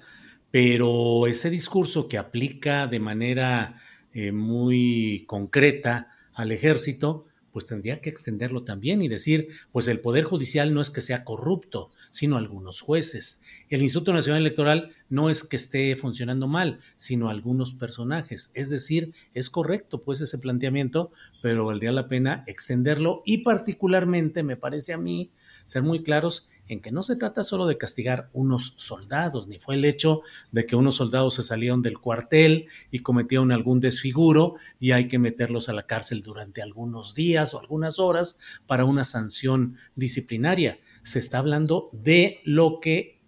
pero 0.50 1.26
ese 1.26 1.50
discurso 1.50 2.08
que 2.08 2.18
aplica 2.18 2.86
de 2.86 3.00
manera 3.00 3.76
eh, 4.12 4.32
muy 4.32 5.24
concreta 5.26 6.08
al 6.32 6.50
ejército, 6.50 7.26
pues 7.54 7.68
tendría 7.68 8.00
que 8.00 8.10
extenderlo 8.10 8.64
también 8.64 9.00
y 9.00 9.06
decir, 9.06 9.46
pues 9.70 9.86
el 9.86 10.00
Poder 10.00 10.24
Judicial 10.24 10.74
no 10.74 10.80
es 10.80 10.90
que 10.90 11.00
sea 11.00 11.22
corrupto, 11.22 11.90
sino 12.10 12.36
algunos 12.36 12.80
jueces. 12.80 13.42
El 13.68 13.80
Instituto 13.80 14.12
Nacional 14.12 14.40
Electoral 14.40 14.90
no 15.08 15.30
es 15.30 15.44
que 15.44 15.54
esté 15.54 15.94
funcionando 15.94 16.48
mal, 16.48 16.80
sino 16.96 17.30
algunos 17.30 17.72
personajes. 17.72 18.50
Es 18.54 18.70
decir, 18.70 19.14
es 19.34 19.50
correcto 19.50 20.02
pues 20.02 20.20
ese 20.20 20.38
planteamiento, 20.38 21.12
pero 21.42 21.64
valdría 21.64 21.92
la 21.92 22.08
pena 22.08 22.42
extenderlo 22.48 23.22
y 23.24 23.38
particularmente, 23.38 24.42
me 24.42 24.56
parece 24.56 24.92
a 24.92 24.98
mí, 24.98 25.30
ser 25.64 25.84
muy 25.84 26.02
claros 26.02 26.50
en 26.68 26.80
que 26.80 26.92
no 26.92 27.02
se 27.02 27.16
trata 27.16 27.44
solo 27.44 27.66
de 27.66 27.78
castigar 27.78 28.30
unos 28.32 28.74
soldados, 28.76 29.48
ni 29.48 29.58
fue 29.58 29.74
el 29.74 29.84
hecho 29.84 30.22
de 30.52 30.66
que 30.66 30.76
unos 30.76 30.96
soldados 30.96 31.34
se 31.34 31.42
salieron 31.42 31.82
del 31.82 31.98
cuartel 31.98 32.66
y 32.90 33.00
cometieron 33.00 33.52
algún 33.52 33.80
desfiguro 33.80 34.54
y 34.78 34.92
hay 34.92 35.08
que 35.08 35.18
meterlos 35.18 35.68
a 35.68 35.72
la 35.72 35.86
cárcel 35.86 36.22
durante 36.22 36.62
algunos 36.62 37.14
días 37.14 37.54
o 37.54 37.60
algunas 37.60 37.98
horas 37.98 38.38
para 38.66 38.84
una 38.84 39.04
sanción 39.04 39.76
disciplinaria. 39.94 40.78
Se 41.02 41.18
está 41.18 41.38
hablando 41.38 41.90
de 41.92 42.40
lo 42.44 42.80
que 42.80 43.20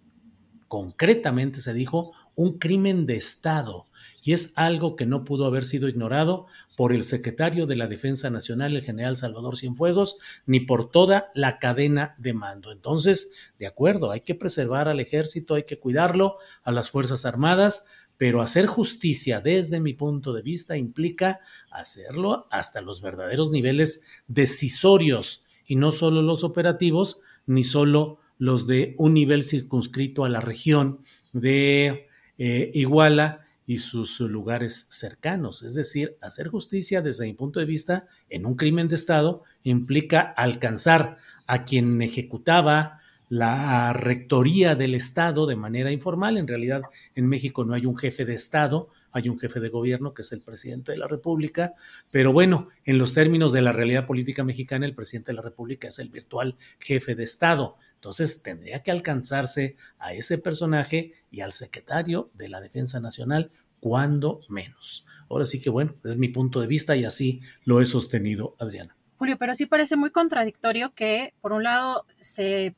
concretamente 0.67 1.61
se 1.61 1.73
dijo 1.73 2.11
un 2.35 2.57
crimen 2.59 3.05
de 3.05 3.15
Estado 3.15 3.86
y 4.27 4.33
es 4.33 4.51
algo 4.55 4.97
que 4.97 5.05
no 5.05 5.23
pudo 5.23 5.45
haber 5.45 5.63
sido 5.63 5.87
ignorado 5.87 6.47
por 6.75 6.91
el 6.91 7.05
secretario 7.05 7.65
de 7.65 7.77
la 7.77 7.87
Defensa 7.87 8.29
Nacional, 8.29 8.75
el 8.75 8.83
general 8.83 9.15
Salvador 9.15 9.55
Cienfuegos, 9.55 10.17
ni 10.45 10.59
por 10.59 10.91
toda 10.91 11.31
la 11.33 11.59
cadena 11.59 12.13
de 12.17 12.33
mando. 12.33 12.73
Entonces, 12.73 13.31
de 13.57 13.67
acuerdo, 13.67 14.11
hay 14.11 14.19
que 14.19 14.35
preservar 14.35 14.89
al 14.89 14.99
ejército, 14.99 15.55
hay 15.55 15.63
que 15.63 15.79
cuidarlo, 15.79 16.35
a 16.65 16.73
las 16.73 16.89
Fuerzas 16.89 17.23
Armadas, 17.23 17.87
pero 18.17 18.41
hacer 18.41 18.65
justicia 18.65 19.39
desde 19.39 19.79
mi 19.79 19.93
punto 19.93 20.33
de 20.33 20.41
vista 20.41 20.75
implica 20.75 21.39
hacerlo 21.71 22.47
hasta 22.51 22.81
los 22.81 22.99
verdaderos 22.99 23.49
niveles 23.49 24.03
decisorios 24.27 25.45
y 25.65 25.77
no 25.77 25.91
solo 25.91 26.21
los 26.21 26.43
operativos, 26.43 27.21
ni 27.45 27.63
solo 27.63 28.19
los 28.39 28.67
de 28.67 28.93
un 28.97 29.13
nivel 29.13 29.45
circunscrito 29.45 30.25
a 30.25 30.29
la 30.29 30.41
región 30.41 30.99
de 31.31 32.09
eh, 32.37 32.71
Iguala 32.73 33.46
y 33.67 33.79
sus 33.79 34.21
lugares 34.21 34.87
cercanos. 34.89 35.61
Es 35.61 35.75
decir, 35.75 36.17
hacer 36.21 36.47
justicia 36.47 37.01
desde 37.01 37.25
mi 37.25 37.33
punto 37.33 37.59
de 37.59 37.65
vista 37.65 38.07
en 38.29 38.45
un 38.45 38.55
crimen 38.55 38.87
de 38.87 38.95
Estado 38.95 39.43
implica 39.61 40.21
alcanzar 40.21 41.17
a 41.45 41.65
quien 41.65 42.01
ejecutaba 42.01 43.01
la 43.29 43.91
rectoría 43.91 44.75
del 44.75 44.95
Estado 44.95 45.45
de 45.45 45.57
manera 45.57 45.91
informal. 45.91 46.37
En 46.37 46.47
realidad, 46.47 46.83
en 47.13 47.27
México 47.27 47.65
no 47.65 47.73
hay 47.73 47.85
un 47.85 47.97
jefe 47.97 48.23
de 48.23 48.35
Estado, 48.35 48.87
hay 49.17 49.29
un 49.29 49.39
jefe 49.39 49.59
de 49.59 49.69
gobierno 49.69 50.13
que 50.13 50.21
es 50.21 50.31
el 50.31 50.41
presidente 50.41 50.91
de 50.91 50.97
la 50.97 51.07
República, 51.07 51.73
pero 52.09 52.31
bueno, 52.31 52.67
en 52.85 52.97
los 52.97 53.13
términos 53.13 53.51
de 53.51 53.61
la 53.61 53.71
realidad 53.71 54.05
política 54.05 54.43
mexicana, 54.43 54.85
el 54.85 54.95
presidente 54.95 55.31
de 55.31 55.35
la 55.35 55.41
República 55.41 55.87
es 55.87 55.99
el 55.99 56.09
virtual 56.09 56.55
jefe 56.79 57.15
de 57.15 57.23
Estado. 57.23 57.77
Entonces, 57.95 58.43
tendría 58.43 58.83
que 58.83 58.91
alcanzarse 58.91 59.75
a 59.99 60.13
ese 60.13 60.37
personaje 60.37 61.13
y 61.31 61.41
al 61.41 61.51
secretario 61.51 62.29
de 62.35 62.49
la 62.49 62.61
Defensa 62.61 62.99
Nacional, 62.99 63.51
cuando 63.79 64.41
menos. 64.49 65.05
Ahora 65.29 65.45
sí 65.45 65.59
que 65.59 65.69
bueno, 65.69 65.95
es 66.03 66.15
mi 66.15 66.29
punto 66.29 66.61
de 66.61 66.67
vista 66.67 66.95
y 66.95 67.05
así 67.05 67.41
lo 67.63 67.81
he 67.81 67.85
sostenido, 67.85 68.55
Adriana. 68.59 68.95
Julio, 69.17 69.37
pero 69.37 69.55
sí 69.55 69.65
parece 69.65 69.95
muy 69.95 70.11
contradictorio 70.11 70.93
que, 70.93 71.33
por 71.41 71.51
un 71.51 71.63
lado, 71.63 72.05
se 72.21 72.75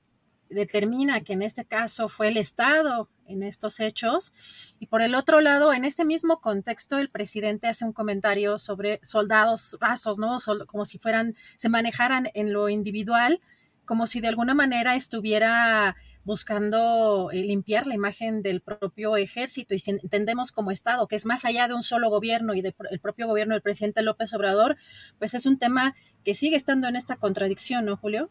determina 0.50 1.22
que 1.22 1.34
en 1.34 1.42
este 1.42 1.66
caso 1.66 2.10
fue 2.10 2.30
el 2.30 2.38
Estado 2.38 3.10
en 3.28 3.44
estos 3.44 3.80
hechos. 3.80 4.34
Y 4.80 4.88
por 4.88 5.02
el 5.02 5.16
otro 5.16 5.42
lado, 5.42 5.74
en 5.74 5.86
este 5.86 6.06
mismo 6.06 6.42
contexto, 6.42 6.98
el 6.98 7.10
presidente 7.10 7.68
hace 7.68 7.86
un 7.86 7.94
comentario 7.94 8.60
sobre 8.60 9.00
soldados 9.04 9.78
rasos, 9.80 10.18
¿no? 10.18 10.40
Como 10.68 10.86
si 10.86 10.98
fueran, 10.98 11.36
se 11.58 11.70
manejaran 11.70 12.30
en 12.34 12.54
lo 12.54 12.70
individual, 12.70 13.40
como 13.86 14.08
si 14.08 14.22
de 14.22 14.28
alguna 14.28 14.54
manera 14.54 14.96
estuviera 14.96 15.96
buscando 16.24 17.32
eh, 17.32 17.38
limpiar 17.38 17.88
la 17.88 17.96
imagen 17.96 18.44
del 18.44 18.62
propio 18.62 19.18
ejército 19.18 19.74
y 19.74 19.80
si 19.80 19.92
entendemos 19.92 20.52
como 20.52 20.70
Estado, 20.70 21.08
que 21.08 21.16
es 21.16 21.26
más 21.26 21.44
allá 21.46 21.68
de 21.68 21.74
un 21.74 21.82
solo 21.82 22.10
gobierno 22.10 22.54
y 22.54 22.62
del 22.62 22.76
propio 23.02 23.26
gobierno 23.26 23.56
del 23.56 23.64
presidente 23.64 24.04
López 24.04 24.32
Obrador, 24.34 24.78
pues 25.18 25.34
es 25.34 25.48
un 25.48 25.58
tema 25.58 25.96
que 26.24 26.36
sigue 26.36 26.56
estando 26.56 26.88
en 26.88 26.98
esta 26.98 27.16
contradicción, 27.16 27.86
¿no, 27.86 27.98
Julio? 27.98 28.30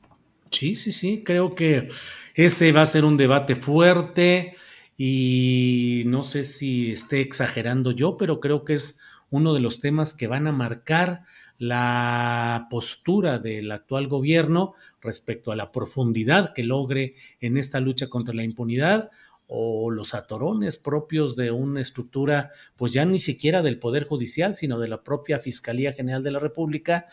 Sí, 0.51 0.77
sí, 0.77 0.93
sí, 0.93 1.23
creo 1.25 1.55
que 1.55 1.89
ese 2.35 2.73
va 2.73 2.83
a 2.83 2.87
ser 2.87 3.05
un 3.05 3.17
debate 3.17 3.57
fuerte 3.57 4.57
y 4.97 6.03
no 6.07 6.25
sé 6.25 6.45
si 6.45 6.93
esté 6.93 7.21
exagerando 7.21 7.93
yo, 7.93 8.17
pero 8.17 8.41
creo 8.41 8.65
que 8.65 8.75
es 8.75 9.01
uno 9.31 9.55
de 9.55 9.61
los 9.61 9.81
temas 9.81 10.15
que 10.15 10.27
van 10.27 10.47
a 10.47 10.53
marcar 10.53 11.25
la 11.59 12.69
postura 12.71 13.39
del 13.39 13.71
actual 13.73 14.07
gobierno 14.07 14.75
respecto 15.01 15.51
a 15.53 15.57
la 15.57 15.73
profundidad 15.73 16.55
que 16.55 16.63
logre 16.63 17.17
en 17.41 17.57
esta 17.57 17.81
lucha 17.81 18.09
contra 18.09 18.35
la 18.35 18.45
impunidad 18.45 19.11
o 19.49 19.91
los 19.91 20.15
atorones 20.15 20.77
propios 20.77 21.35
de 21.35 21.51
una 21.51 21.81
estructura, 21.81 22.53
pues 22.77 22.93
ya 22.93 23.05
ni 23.07 23.19
siquiera 23.19 23.63
del 23.63 23.79
Poder 23.79 24.07
Judicial, 24.07 24.55
sino 24.55 24.79
de 24.79 24.89
la 24.89 25.03
propia 25.03 25.39
Fiscalía 25.39 25.93
General 25.93 26.23
de 26.23 26.31
la 26.31 26.39
República, 26.39 27.07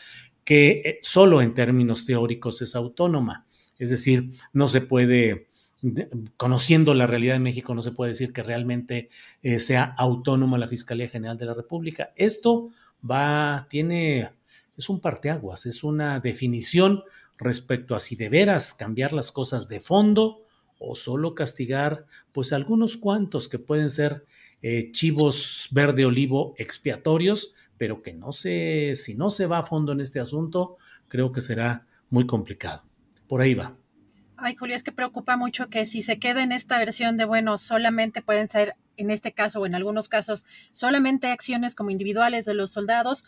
que 0.45 0.81
eh, 0.85 0.99
solo 1.01 1.41
en 1.41 1.53
términos 1.53 2.05
teóricos 2.05 2.61
es 2.61 2.75
autónoma. 2.75 3.45
Es 3.77 3.89
decir, 3.89 4.31
no 4.53 4.69
se 4.69 4.79
puede, 4.79 5.47
conociendo 6.37 6.93
la 6.93 7.07
realidad 7.07 7.33
de 7.33 7.39
México, 7.39 7.75
no 7.75 7.81
se 7.81 7.91
puede 7.91 8.11
decir 8.11 8.31
que 8.31 8.43
realmente 8.43 9.09
eh, 9.41 9.59
sea 9.59 9.83
autónoma 9.97 10.57
la 10.57 10.69
Fiscalía 10.69 11.09
General 11.09 11.37
de 11.37 11.47
la 11.47 11.55
República. 11.55 12.13
Esto 12.15 12.69
va, 13.09 13.67
tiene, 13.69 14.31
es 14.77 14.87
un 14.87 15.01
parteaguas, 15.01 15.65
es 15.65 15.83
una 15.83 16.19
definición 16.19 17.03
respecto 17.37 17.95
a 17.95 17.99
si 17.99 18.15
de 18.15 18.29
veras 18.29 18.73
cambiar 18.73 19.11
las 19.11 19.31
cosas 19.31 19.67
de 19.67 19.81
fondo 19.81 20.45
o 20.77 20.95
solo 20.95 21.35
castigar, 21.35 22.05
pues 22.31 22.53
algunos 22.53 22.97
cuantos 22.97 23.49
que 23.49 23.59
pueden 23.59 23.89
ser 23.89 24.25
eh, 24.61 24.91
chivos 24.91 25.69
verde 25.71 26.05
olivo 26.05 26.53
expiatorios, 26.57 27.54
pero 27.77 28.01
que 28.01 28.13
no 28.13 28.33
se, 28.33 28.95
si 28.95 29.15
no 29.15 29.29
se 29.29 29.47
va 29.47 29.59
a 29.59 29.63
fondo 29.63 29.91
en 29.91 30.01
este 30.01 30.19
asunto, 30.19 30.77
creo 31.07 31.31
que 31.31 31.41
será 31.41 31.85
muy 32.09 32.25
complicado. 32.25 32.83
Por 33.27 33.41
ahí 33.41 33.53
va. 33.53 33.75
Ay, 34.37 34.55
Julio, 34.55 34.75
es 34.75 34.83
que 34.83 34.91
preocupa 34.91 35.37
mucho 35.37 35.69
que 35.69 35.85
si 35.85 36.01
se 36.01 36.19
queda 36.19 36.43
en 36.43 36.51
esta 36.51 36.77
versión 36.77 37.15
de, 37.17 37.25
bueno, 37.25 37.57
solamente 37.57 38.21
pueden 38.21 38.49
ser, 38.49 38.75
en 38.97 39.09
este 39.09 39.31
caso 39.31 39.61
o 39.61 39.65
en 39.65 39.75
algunos 39.75 40.09
casos, 40.09 40.45
solamente 40.71 41.27
acciones 41.27 41.73
como 41.73 41.89
individuales 41.89 42.45
de 42.45 42.53
los 42.53 42.71
soldados, 42.71 43.23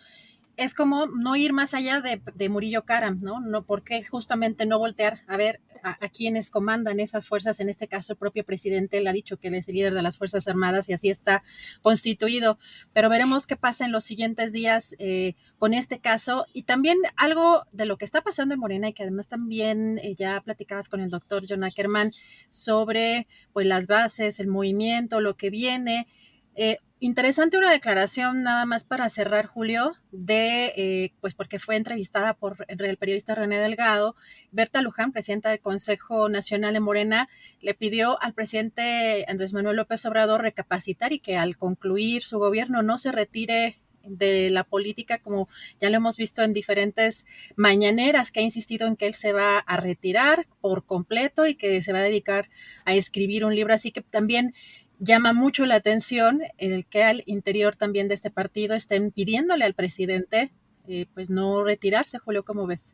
es 0.58 0.74
como 0.74 1.06
no 1.06 1.36
ir 1.36 1.54
más 1.54 1.76
allá 1.76 2.02
de, 2.02 2.50
Murillo 2.50 2.84
Karam, 2.84 3.20
¿no? 3.22 3.40
No, 3.40 3.64
porque 3.64 4.04
justamente 4.04 4.66
no 4.66 4.80
voltear 4.80 5.22
a 5.28 5.38
ver 5.38 5.62
a, 5.84 5.96
quienes 6.10 6.50
comandan 6.50 7.00
esas 7.00 7.28
fuerzas, 7.28 7.60
en 7.60 7.70
este 7.70 7.88
caso 7.88 8.14
el 8.14 8.18
propio 8.18 8.44
presidente, 8.44 8.98
él 8.98 9.08
ha 9.08 9.14
dicho 9.14 9.38
que 9.38 9.50
él 9.50 9.54
es 9.54 9.68
el 9.70 9.76
líder 9.76 9.94
de 9.94 10.02
las 10.02 10.18
Fuerzas 10.18 10.48
Armadas 10.48 10.90
y 10.90 10.94
así 10.94 11.12
está 11.12 11.44
constituido, 11.84 12.58
pero 12.92 13.08
veremos 13.08 13.46
qué 13.46 13.56
pasa 13.56 13.86
en 13.86 13.92
los 13.92 14.04
siguientes 14.04 14.52
días 14.52 14.96
eh, 14.98 15.36
con 15.60 15.76
este 15.76 16.00
caso 16.00 16.48
y 16.54 16.64
también 16.64 16.98
algo 17.18 17.64
de 17.72 17.86
lo 17.86 17.98
que 17.98 18.06
está 18.06 18.22
pasando 18.22 18.56
en 18.56 18.60
Morena 18.60 18.90
y 18.90 18.94
que 18.94 19.04
además 19.04 19.28
también 19.28 20.00
eh, 20.00 20.16
ya 20.16 20.42
platicabas 20.42 20.90
con 20.90 21.02
el 21.02 21.12
doctor 21.12 21.46
John 21.48 21.64
Ackerman 21.64 22.14
sobre 22.50 23.28
pues 23.54 23.68
las 23.68 23.86
bases, 23.86 24.40
el 24.40 24.48
movimiento, 24.48 25.22
lo 25.22 25.38
que 25.38 25.52
viene. 25.52 26.08
Eh, 26.56 26.80
Interesante 27.00 27.60
una 27.60 27.72
declaración 27.72 28.42
nada 28.42 28.66
más 28.66 28.84
para 28.84 29.08
cerrar, 29.10 29.46
Julio, 29.46 29.94
de, 30.12 30.74
eh, 30.76 31.14
pues 31.22 31.36
porque 31.36 31.60
fue 31.60 31.76
entrevistada 31.76 32.34
por 32.34 32.66
el 32.68 32.98
periodista 32.98 33.36
René 33.36 33.60
Delgado. 33.60 34.16
Berta 34.52 34.82
Luján, 34.82 35.12
presidenta 35.12 35.52
del 35.52 35.60
Consejo 35.60 36.28
Nacional 36.28 36.74
de 36.74 36.80
Morena, 36.80 37.30
le 37.62 37.76
pidió 37.76 38.20
al 38.20 38.34
presidente 38.34 39.26
Andrés 39.28 39.54
Manuel 39.54 39.76
López 39.76 40.04
Obrador 40.08 40.42
recapacitar 40.42 41.14
y 41.14 41.20
que 41.20 41.38
al 41.38 41.56
concluir 41.56 42.24
su 42.24 42.40
gobierno 42.40 42.82
no 42.82 42.98
se 42.98 43.12
retire 43.12 43.78
de 44.04 44.50
la 44.50 44.64
política, 44.64 45.20
como 45.20 45.50
ya 45.80 45.92
lo 45.92 45.98
hemos 45.98 46.18
visto 46.18 46.42
en 46.42 46.54
diferentes 46.54 47.28
mañaneras, 47.56 48.32
que 48.32 48.40
ha 48.40 48.44
insistido 48.44 48.88
en 48.88 48.96
que 48.96 49.06
él 49.06 49.14
se 49.14 49.34
va 49.34 49.60
a 49.60 49.78
retirar 49.78 50.48
por 50.62 50.86
completo 50.86 51.46
y 51.46 51.56
que 51.56 51.84
se 51.84 51.94
va 51.94 52.00
a 52.00 52.04
dedicar 52.04 52.50
a 52.86 52.96
escribir 52.96 53.46
un 53.46 53.56
libro. 53.56 53.74
Así 53.74 53.92
que 53.92 54.02
también 54.02 54.56
llama 55.00 55.34
mucho 55.34 55.66
la 55.66 55.76
atención 55.76 56.42
el 56.58 56.86
que 56.86 57.04
al 57.04 57.24
interior 57.26 57.76
también 57.76 58.08
de 58.08 58.16
este 58.16 58.32
partido 58.32 58.76
estén 58.76 59.12
pidiéndole 59.12 59.66
al 59.66 59.74
presidente 59.74 60.52
eh, 60.88 61.06
pues 61.14 61.30
no 61.30 61.64
retirarse, 61.64 62.18
Julio, 62.18 62.44
¿cómo 62.44 62.66
ves? 62.66 62.94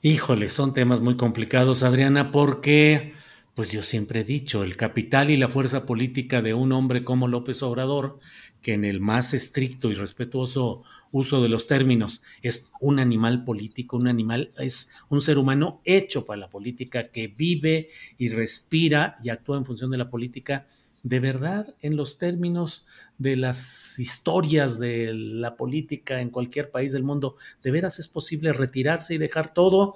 Híjole, 0.00 0.48
son 0.48 0.74
temas 0.74 1.00
muy 1.00 1.16
complicados, 1.16 1.82
Adriana, 1.82 2.30
porque 2.30 3.14
pues 3.56 3.72
yo 3.72 3.82
siempre 3.82 4.20
he 4.20 4.24
dicho, 4.24 4.62
el 4.62 4.76
capital 4.76 5.30
y 5.30 5.36
la 5.36 5.48
fuerza 5.48 5.84
política 5.84 6.42
de 6.42 6.54
un 6.54 6.70
hombre 6.70 7.02
como 7.02 7.26
López 7.26 7.64
Obrador, 7.64 8.20
que 8.62 8.74
en 8.74 8.84
el 8.84 9.00
más 9.00 9.34
estricto 9.34 9.90
y 9.90 9.94
respetuoso 9.94 10.84
uso 11.10 11.42
de 11.42 11.48
los 11.48 11.66
términos 11.66 12.22
es 12.40 12.70
un 12.80 13.00
animal 13.00 13.42
político, 13.42 13.96
un 13.96 14.06
animal, 14.06 14.52
es 14.58 14.92
un 15.08 15.20
ser 15.20 15.38
humano 15.38 15.80
hecho 15.84 16.24
para 16.24 16.42
la 16.42 16.50
política, 16.50 17.10
que 17.10 17.26
vive 17.26 17.88
y 18.16 18.28
respira 18.28 19.18
y 19.24 19.30
actúa 19.30 19.58
en 19.58 19.64
función 19.64 19.90
de 19.90 19.98
la 19.98 20.08
política, 20.08 20.68
de 21.02 21.20
verdad 21.20 21.74
en 21.80 21.96
los 21.96 22.18
términos 22.18 22.86
de 23.18 23.36
las 23.36 23.98
historias 23.98 24.78
de 24.78 25.12
la 25.12 25.56
política 25.56 26.20
en 26.20 26.30
cualquier 26.30 26.70
país 26.70 26.92
del 26.92 27.02
mundo, 27.02 27.36
de 27.62 27.70
veras 27.70 27.98
es 27.98 28.08
posible 28.08 28.52
retirarse 28.52 29.14
y 29.14 29.18
dejar 29.18 29.52
todo 29.52 29.94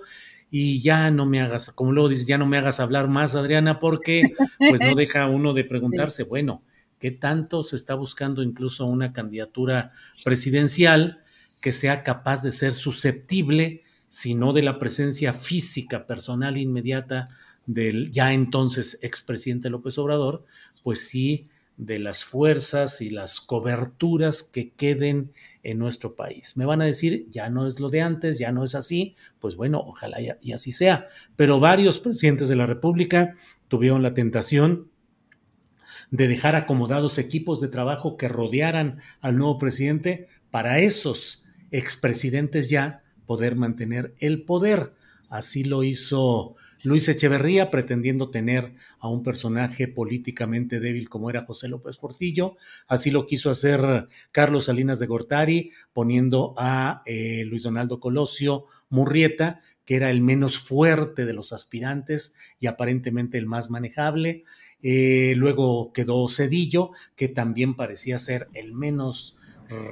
y 0.51 0.83
ya 0.83 1.11
no 1.11 1.25
me 1.25 1.41
hagas, 1.41 1.71
como 1.71 1.93
luego 1.93 2.11
dices, 2.11 2.27
ya 2.27 2.37
no 2.37 2.47
me 2.47 2.59
hagas 2.59 2.79
hablar 2.79 3.09
más, 3.09 3.35
Adriana, 3.35 3.81
porque 3.81 4.35
pues 4.59 4.81
no 4.83 4.95
deja 4.95 5.27
uno 5.27 5.55
de 5.55 5.65
preguntarse, 5.65 6.25
bueno, 6.29 6.63
¿qué 6.99 7.11
tanto 7.11 7.63
se 7.63 7.77
está 7.77 7.95
buscando 7.95 8.43
incluso 8.43 8.85
una 8.85 9.15
candidatura 9.15 9.93
presidencial 10.25 11.23
que 11.63 11.73
sea 11.73 12.03
capaz 12.03 12.43
de 12.43 12.53
ser 12.53 12.75
susceptible, 12.75 13.83
si 14.09 14.35
no 14.35 14.53
de 14.53 14.61
la 14.61 14.79
presencia 14.79 15.33
física, 15.33 16.07
personal 16.07 16.59
inmediata 16.59 17.29
del 17.65 18.11
ya 18.11 18.35
entonces 18.35 18.99
expresidente 19.03 19.71
López 19.71 19.97
Obrador, 19.97 20.45
pues 20.83 21.07
sí, 21.09 21.49
de 21.77 21.99
las 21.99 22.25
fuerzas 22.25 23.01
y 23.01 23.11
las 23.11 23.41
coberturas 23.41 24.43
que 24.43 24.73
queden 24.73 25.33
en 25.63 25.79
nuestro 25.79 26.15
país. 26.15 26.57
Me 26.57 26.65
van 26.65 26.83
a 26.83 26.87
decir, 26.87 27.27
ya 27.31 27.49
no 27.49 27.67
es 27.67 27.81
lo 27.81 27.89
de 27.89 28.03
antes, 28.03 28.39
ya 28.39 28.53
no 28.53 28.65
es 28.65 28.75
así, 28.75 29.15
pues 29.41 29.57
bueno, 29.57 29.83
ojalá 29.85 30.19
y, 30.21 30.53
así 30.53 30.73
sea. 30.73 31.07
Pero 31.37 31.61
varios 31.61 31.99
presidentes 31.99 32.49
de 32.49 32.57
la 32.57 32.67
República 32.67 33.35
tuvieron 33.69 34.03
la 34.03 34.15
tentación 34.15 34.91
de 36.11 36.29
dejar 36.29 36.57
acomodados 36.57 37.19
equipos 37.19 37.61
de 37.61 37.69
trabajo 37.69 38.17
que 38.17 38.29
rodearan 38.29 38.99
al 39.21 39.39
nuevo 39.39 39.59
presidente 39.59 40.29
para 40.51 40.81
esos 40.81 41.47
expresidentes 41.71 42.69
ya 42.69 43.03
poder 43.25 43.57
mantener 43.57 44.15
el 44.19 44.45
poder. 44.45 44.93
Así 45.31 45.65
lo 45.65 45.85
hizo 45.85 46.55
Luis 46.83 47.09
Echeverría 47.09 47.71
pretendiendo 47.71 48.31
tener 48.31 48.75
a 48.99 49.09
un 49.09 49.23
personaje 49.23 49.87
políticamente 49.89 50.81
débil 50.81 51.09
como 51.09 51.31
era 51.31 51.45
José 51.45 51.69
López 51.69 51.97
Portillo. 51.97 52.57
Así 52.89 53.11
lo 53.11 53.27
quiso 53.27 53.51
hacer 53.51 54.09
Carlos 54.33 54.65
Salinas 54.65 54.99
de 54.99 55.07
Gortari, 55.07 55.71
poniendo 55.93 56.55
a 56.59 57.03
eh, 57.07 57.45
Luis 57.47 57.63
Donaldo 57.63 58.01
Colosio 58.01 58.67
Murrieta, 58.89 59.61
que 59.85 59.97
era 59.97 60.11
el 60.11 60.23
menos 60.23 60.59
fuerte 60.59 61.25
de 61.25 61.33
los 61.33 61.53
aspirantes 61.53 62.35
y 62.59 62.67
aparentemente 62.67 63.39
el 63.39 63.47
más 63.47 63.71
manejable. 63.71 64.45
Eh, 64.83 65.35
luego 65.37 65.93
quedó 65.93 66.29
Cedillo, 66.29 66.91
que 67.15 67.29
también 67.29 67.77
parecía 67.77 68.19
ser 68.19 68.49
el 68.55 68.73
menos 68.73 69.39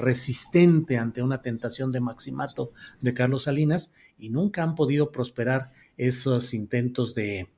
resistente 0.00 0.98
ante 0.98 1.22
una 1.22 1.40
tentación 1.42 1.92
de 1.92 2.00
maximato 2.00 2.72
de 3.00 3.14
Carlos 3.14 3.44
Salinas 3.44 3.94
y 4.18 4.30
nunca 4.30 4.62
han 4.62 4.74
podido 4.74 5.10
prosperar 5.10 5.70
esos 6.00 6.54
intentos 6.54 7.14
de, 7.14 7.48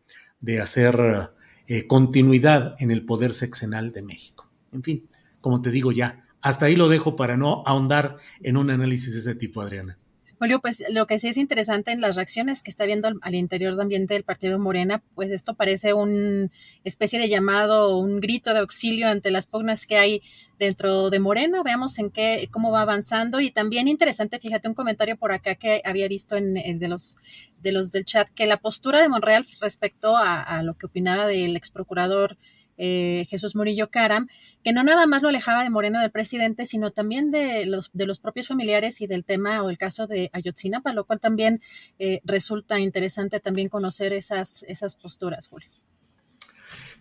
hacer 0.60 1.30
eh, 1.68 1.86
continuidad 1.86 2.74
en 2.80 2.90
el 2.90 3.04
poder 3.04 3.34
sexenal 3.34 3.92
de 3.92 4.02
México. 4.02 4.50
En 4.72 4.82
fin, 4.82 5.08
como 5.40 5.62
te 5.62 5.70
digo 5.70 5.92
ya, 5.92 6.24
hasta 6.40 6.66
ahí 6.66 6.74
lo 6.74 6.88
dejo 6.88 7.14
para 7.14 7.36
no 7.36 7.62
ahondar 7.66 8.16
en 8.42 8.56
un 8.56 8.70
análisis 8.70 9.12
de 9.12 9.20
ese 9.20 9.34
tipo, 9.36 9.60
Adriana. 9.60 9.98
Julio, 10.42 10.60
pues 10.60 10.82
lo 10.90 11.06
que 11.06 11.20
sí 11.20 11.28
es 11.28 11.36
interesante 11.36 11.92
en 11.92 12.00
las 12.00 12.16
reacciones 12.16 12.64
que 12.64 12.70
está 12.70 12.84
viendo 12.84 13.08
al, 13.22 13.34
interior 13.36 13.76
de 13.76 13.82
ambiente 13.82 14.14
del 14.14 14.24
partido 14.24 14.58
Morena, 14.58 15.00
pues 15.14 15.30
esto 15.30 15.54
parece 15.54 15.94
una 15.94 16.50
especie 16.82 17.20
de 17.20 17.28
llamado, 17.28 17.96
un 17.96 18.18
grito 18.18 18.52
de 18.52 18.58
auxilio 18.58 19.08
ante 19.08 19.30
las 19.30 19.46
pugnas 19.46 19.86
que 19.86 19.98
hay 19.98 20.20
dentro 20.58 21.10
de 21.10 21.20
Morena. 21.20 21.62
Veamos 21.62 21.96
en 22.00 22.10
qué, 22.10 22.48
cómo 22.50 22.72
va 22.72 22.80
avanzando. 22.80 23.38
Y 23.38 23.52
también 23.52 23.86
interesante, 23.86 24.40
fíjate, 24.40 24.66
un 24.66 24.74
comentario 24.74 25.16
por 25.16 25.30
acá 25.30 25.54
que 25.54 25.80
había 25.84 26.08
visto 26.08 26.34
en, 26.34 26.54
de 26.54 26.88
los 26.88 27.18
de 27.62 27.70
los 27.70 27.92
del 27.92 28.04
chat, 28.04 28.28
que 28.34 28.46
la 28.46 28.56
postura 28.56 29.00
de 29.00 29.08
Monreal 29.08 29.46
respecto 29.60 30.16
a, 30.16 30.42
a 30.42 30.64
lo 30.64 30.74
que 30.74 30.86
opinaba 30.86 31.28
del 31.28 31.54
ex 31.54 31.70
procurador 31.70 32.36
eh, 32.78 33.26
Jesús 33.28 33.54
Murillo 33.54 33.90
Caram, 33.90 34.28
que 34.62 34.72
no 34.72 34.82
nada 34.82 35.06
más 35.06 35.22
lo 35.22 35.28
alejaba 35.28 35.62
de 35.62 35.70
Moreno 35.70 36.00
del 36.00 36.10
presidente, 36.10 36.66
sino 36.66 36.90
también 36.90 37.30
de 37.30 37.66
los, 37.66 37.90
de 37.92 38.06
los 38.06 38.20
propios 38.20 38.48
familiares 38.48 39.00
y 39.00 39.06
del 39.06 39.24
tema 39.24 39.62
o 39.62 39.70
el 39.70 39.78
caso 39.78 40.06
de 40.06 40.30
Ayotzinapa, 40.32 40.92
lo 40.92 41.04
cual 41.04 41.20
también 41.20 41.60
eh, 41.98 42.20
resulta 42.24 42.78
interesante 42.78 43.40
también 43.40 43.68
conocer 43.68 44.12
esas, 44.12 44.62
esas 44.64 44.96
posturas, 44.96 45.48
Julio. 45.48 45.68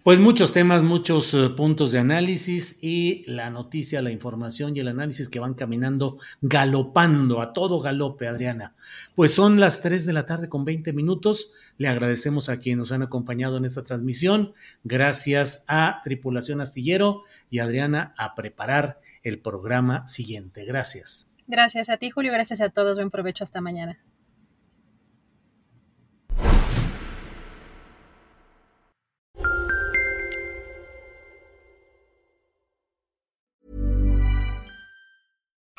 Pues 0.03 0.17
muchos 0.17 0.51
temas, 0.51 0.81
muchos 0.81 1.31
eh, 1.35 1.49
puntos 1.55 1.91
de 1.91 1.99
análisis 1.99 2.79
y 2.81 3.23
la 3.27 3.51
noticia, 3.51 4.01
la 4.01 4.09
información 4.09 4.75
y 4.75 4.79
el 4.79 4.87
análisis 4.87 5.29
que 5.29 5.39
van 5.39 5.53
caminando 5.53 6.17
galopando 6.41 7.39
a 7.39 7.53
todo 7.53 7.81
galope, 7.81 8.27
Adriana. 8.27 8.73
Pues 9.13 9.31
son 9.31 9.59
las 9.59 9.83
3 9.83 10.07
de 10.07 10.13
la 10.13 10.25
tarde 10.25 10.49
con 10.49 10.65
20 10.65 10.91
minutos. 10.93 11.53
Le 11.77 11.87
agradecemos 11.87 12.49
a 12.49 12.57
quienes 12.57 12.79
nos 12.79 12.91
han 12.93 13.03
acompañado 13.03 13.57
en 13.57 13.65
esta 13.65 13.83
transmisión. 13.83 14.53
Gracias 14.83 15.65
a 15.67 16.01
Tripulación 16.03 16.61
Astillero 16.61 17.21
y 17.51 17.59
Adriana 17.59 18.15
a 18.17 18.33
preparar 18.33 19.01
el 19.21 19.39
programa 19.39 20.07
siguiente. 20.07 20.65
Gracias. 20.65 21.31
Gracias 21.45 21.89
a 21.89 21.97
ti, 21.97 22.09
Julio. 22.09 22.31
Gracias 22.31 22.59
a 22.61 22.69
todos. 22.69 22.97
Buen 22.97 23.11
provecho 23.11 23.43
hasta 23.43 23.61
mañana. 23.61 23.99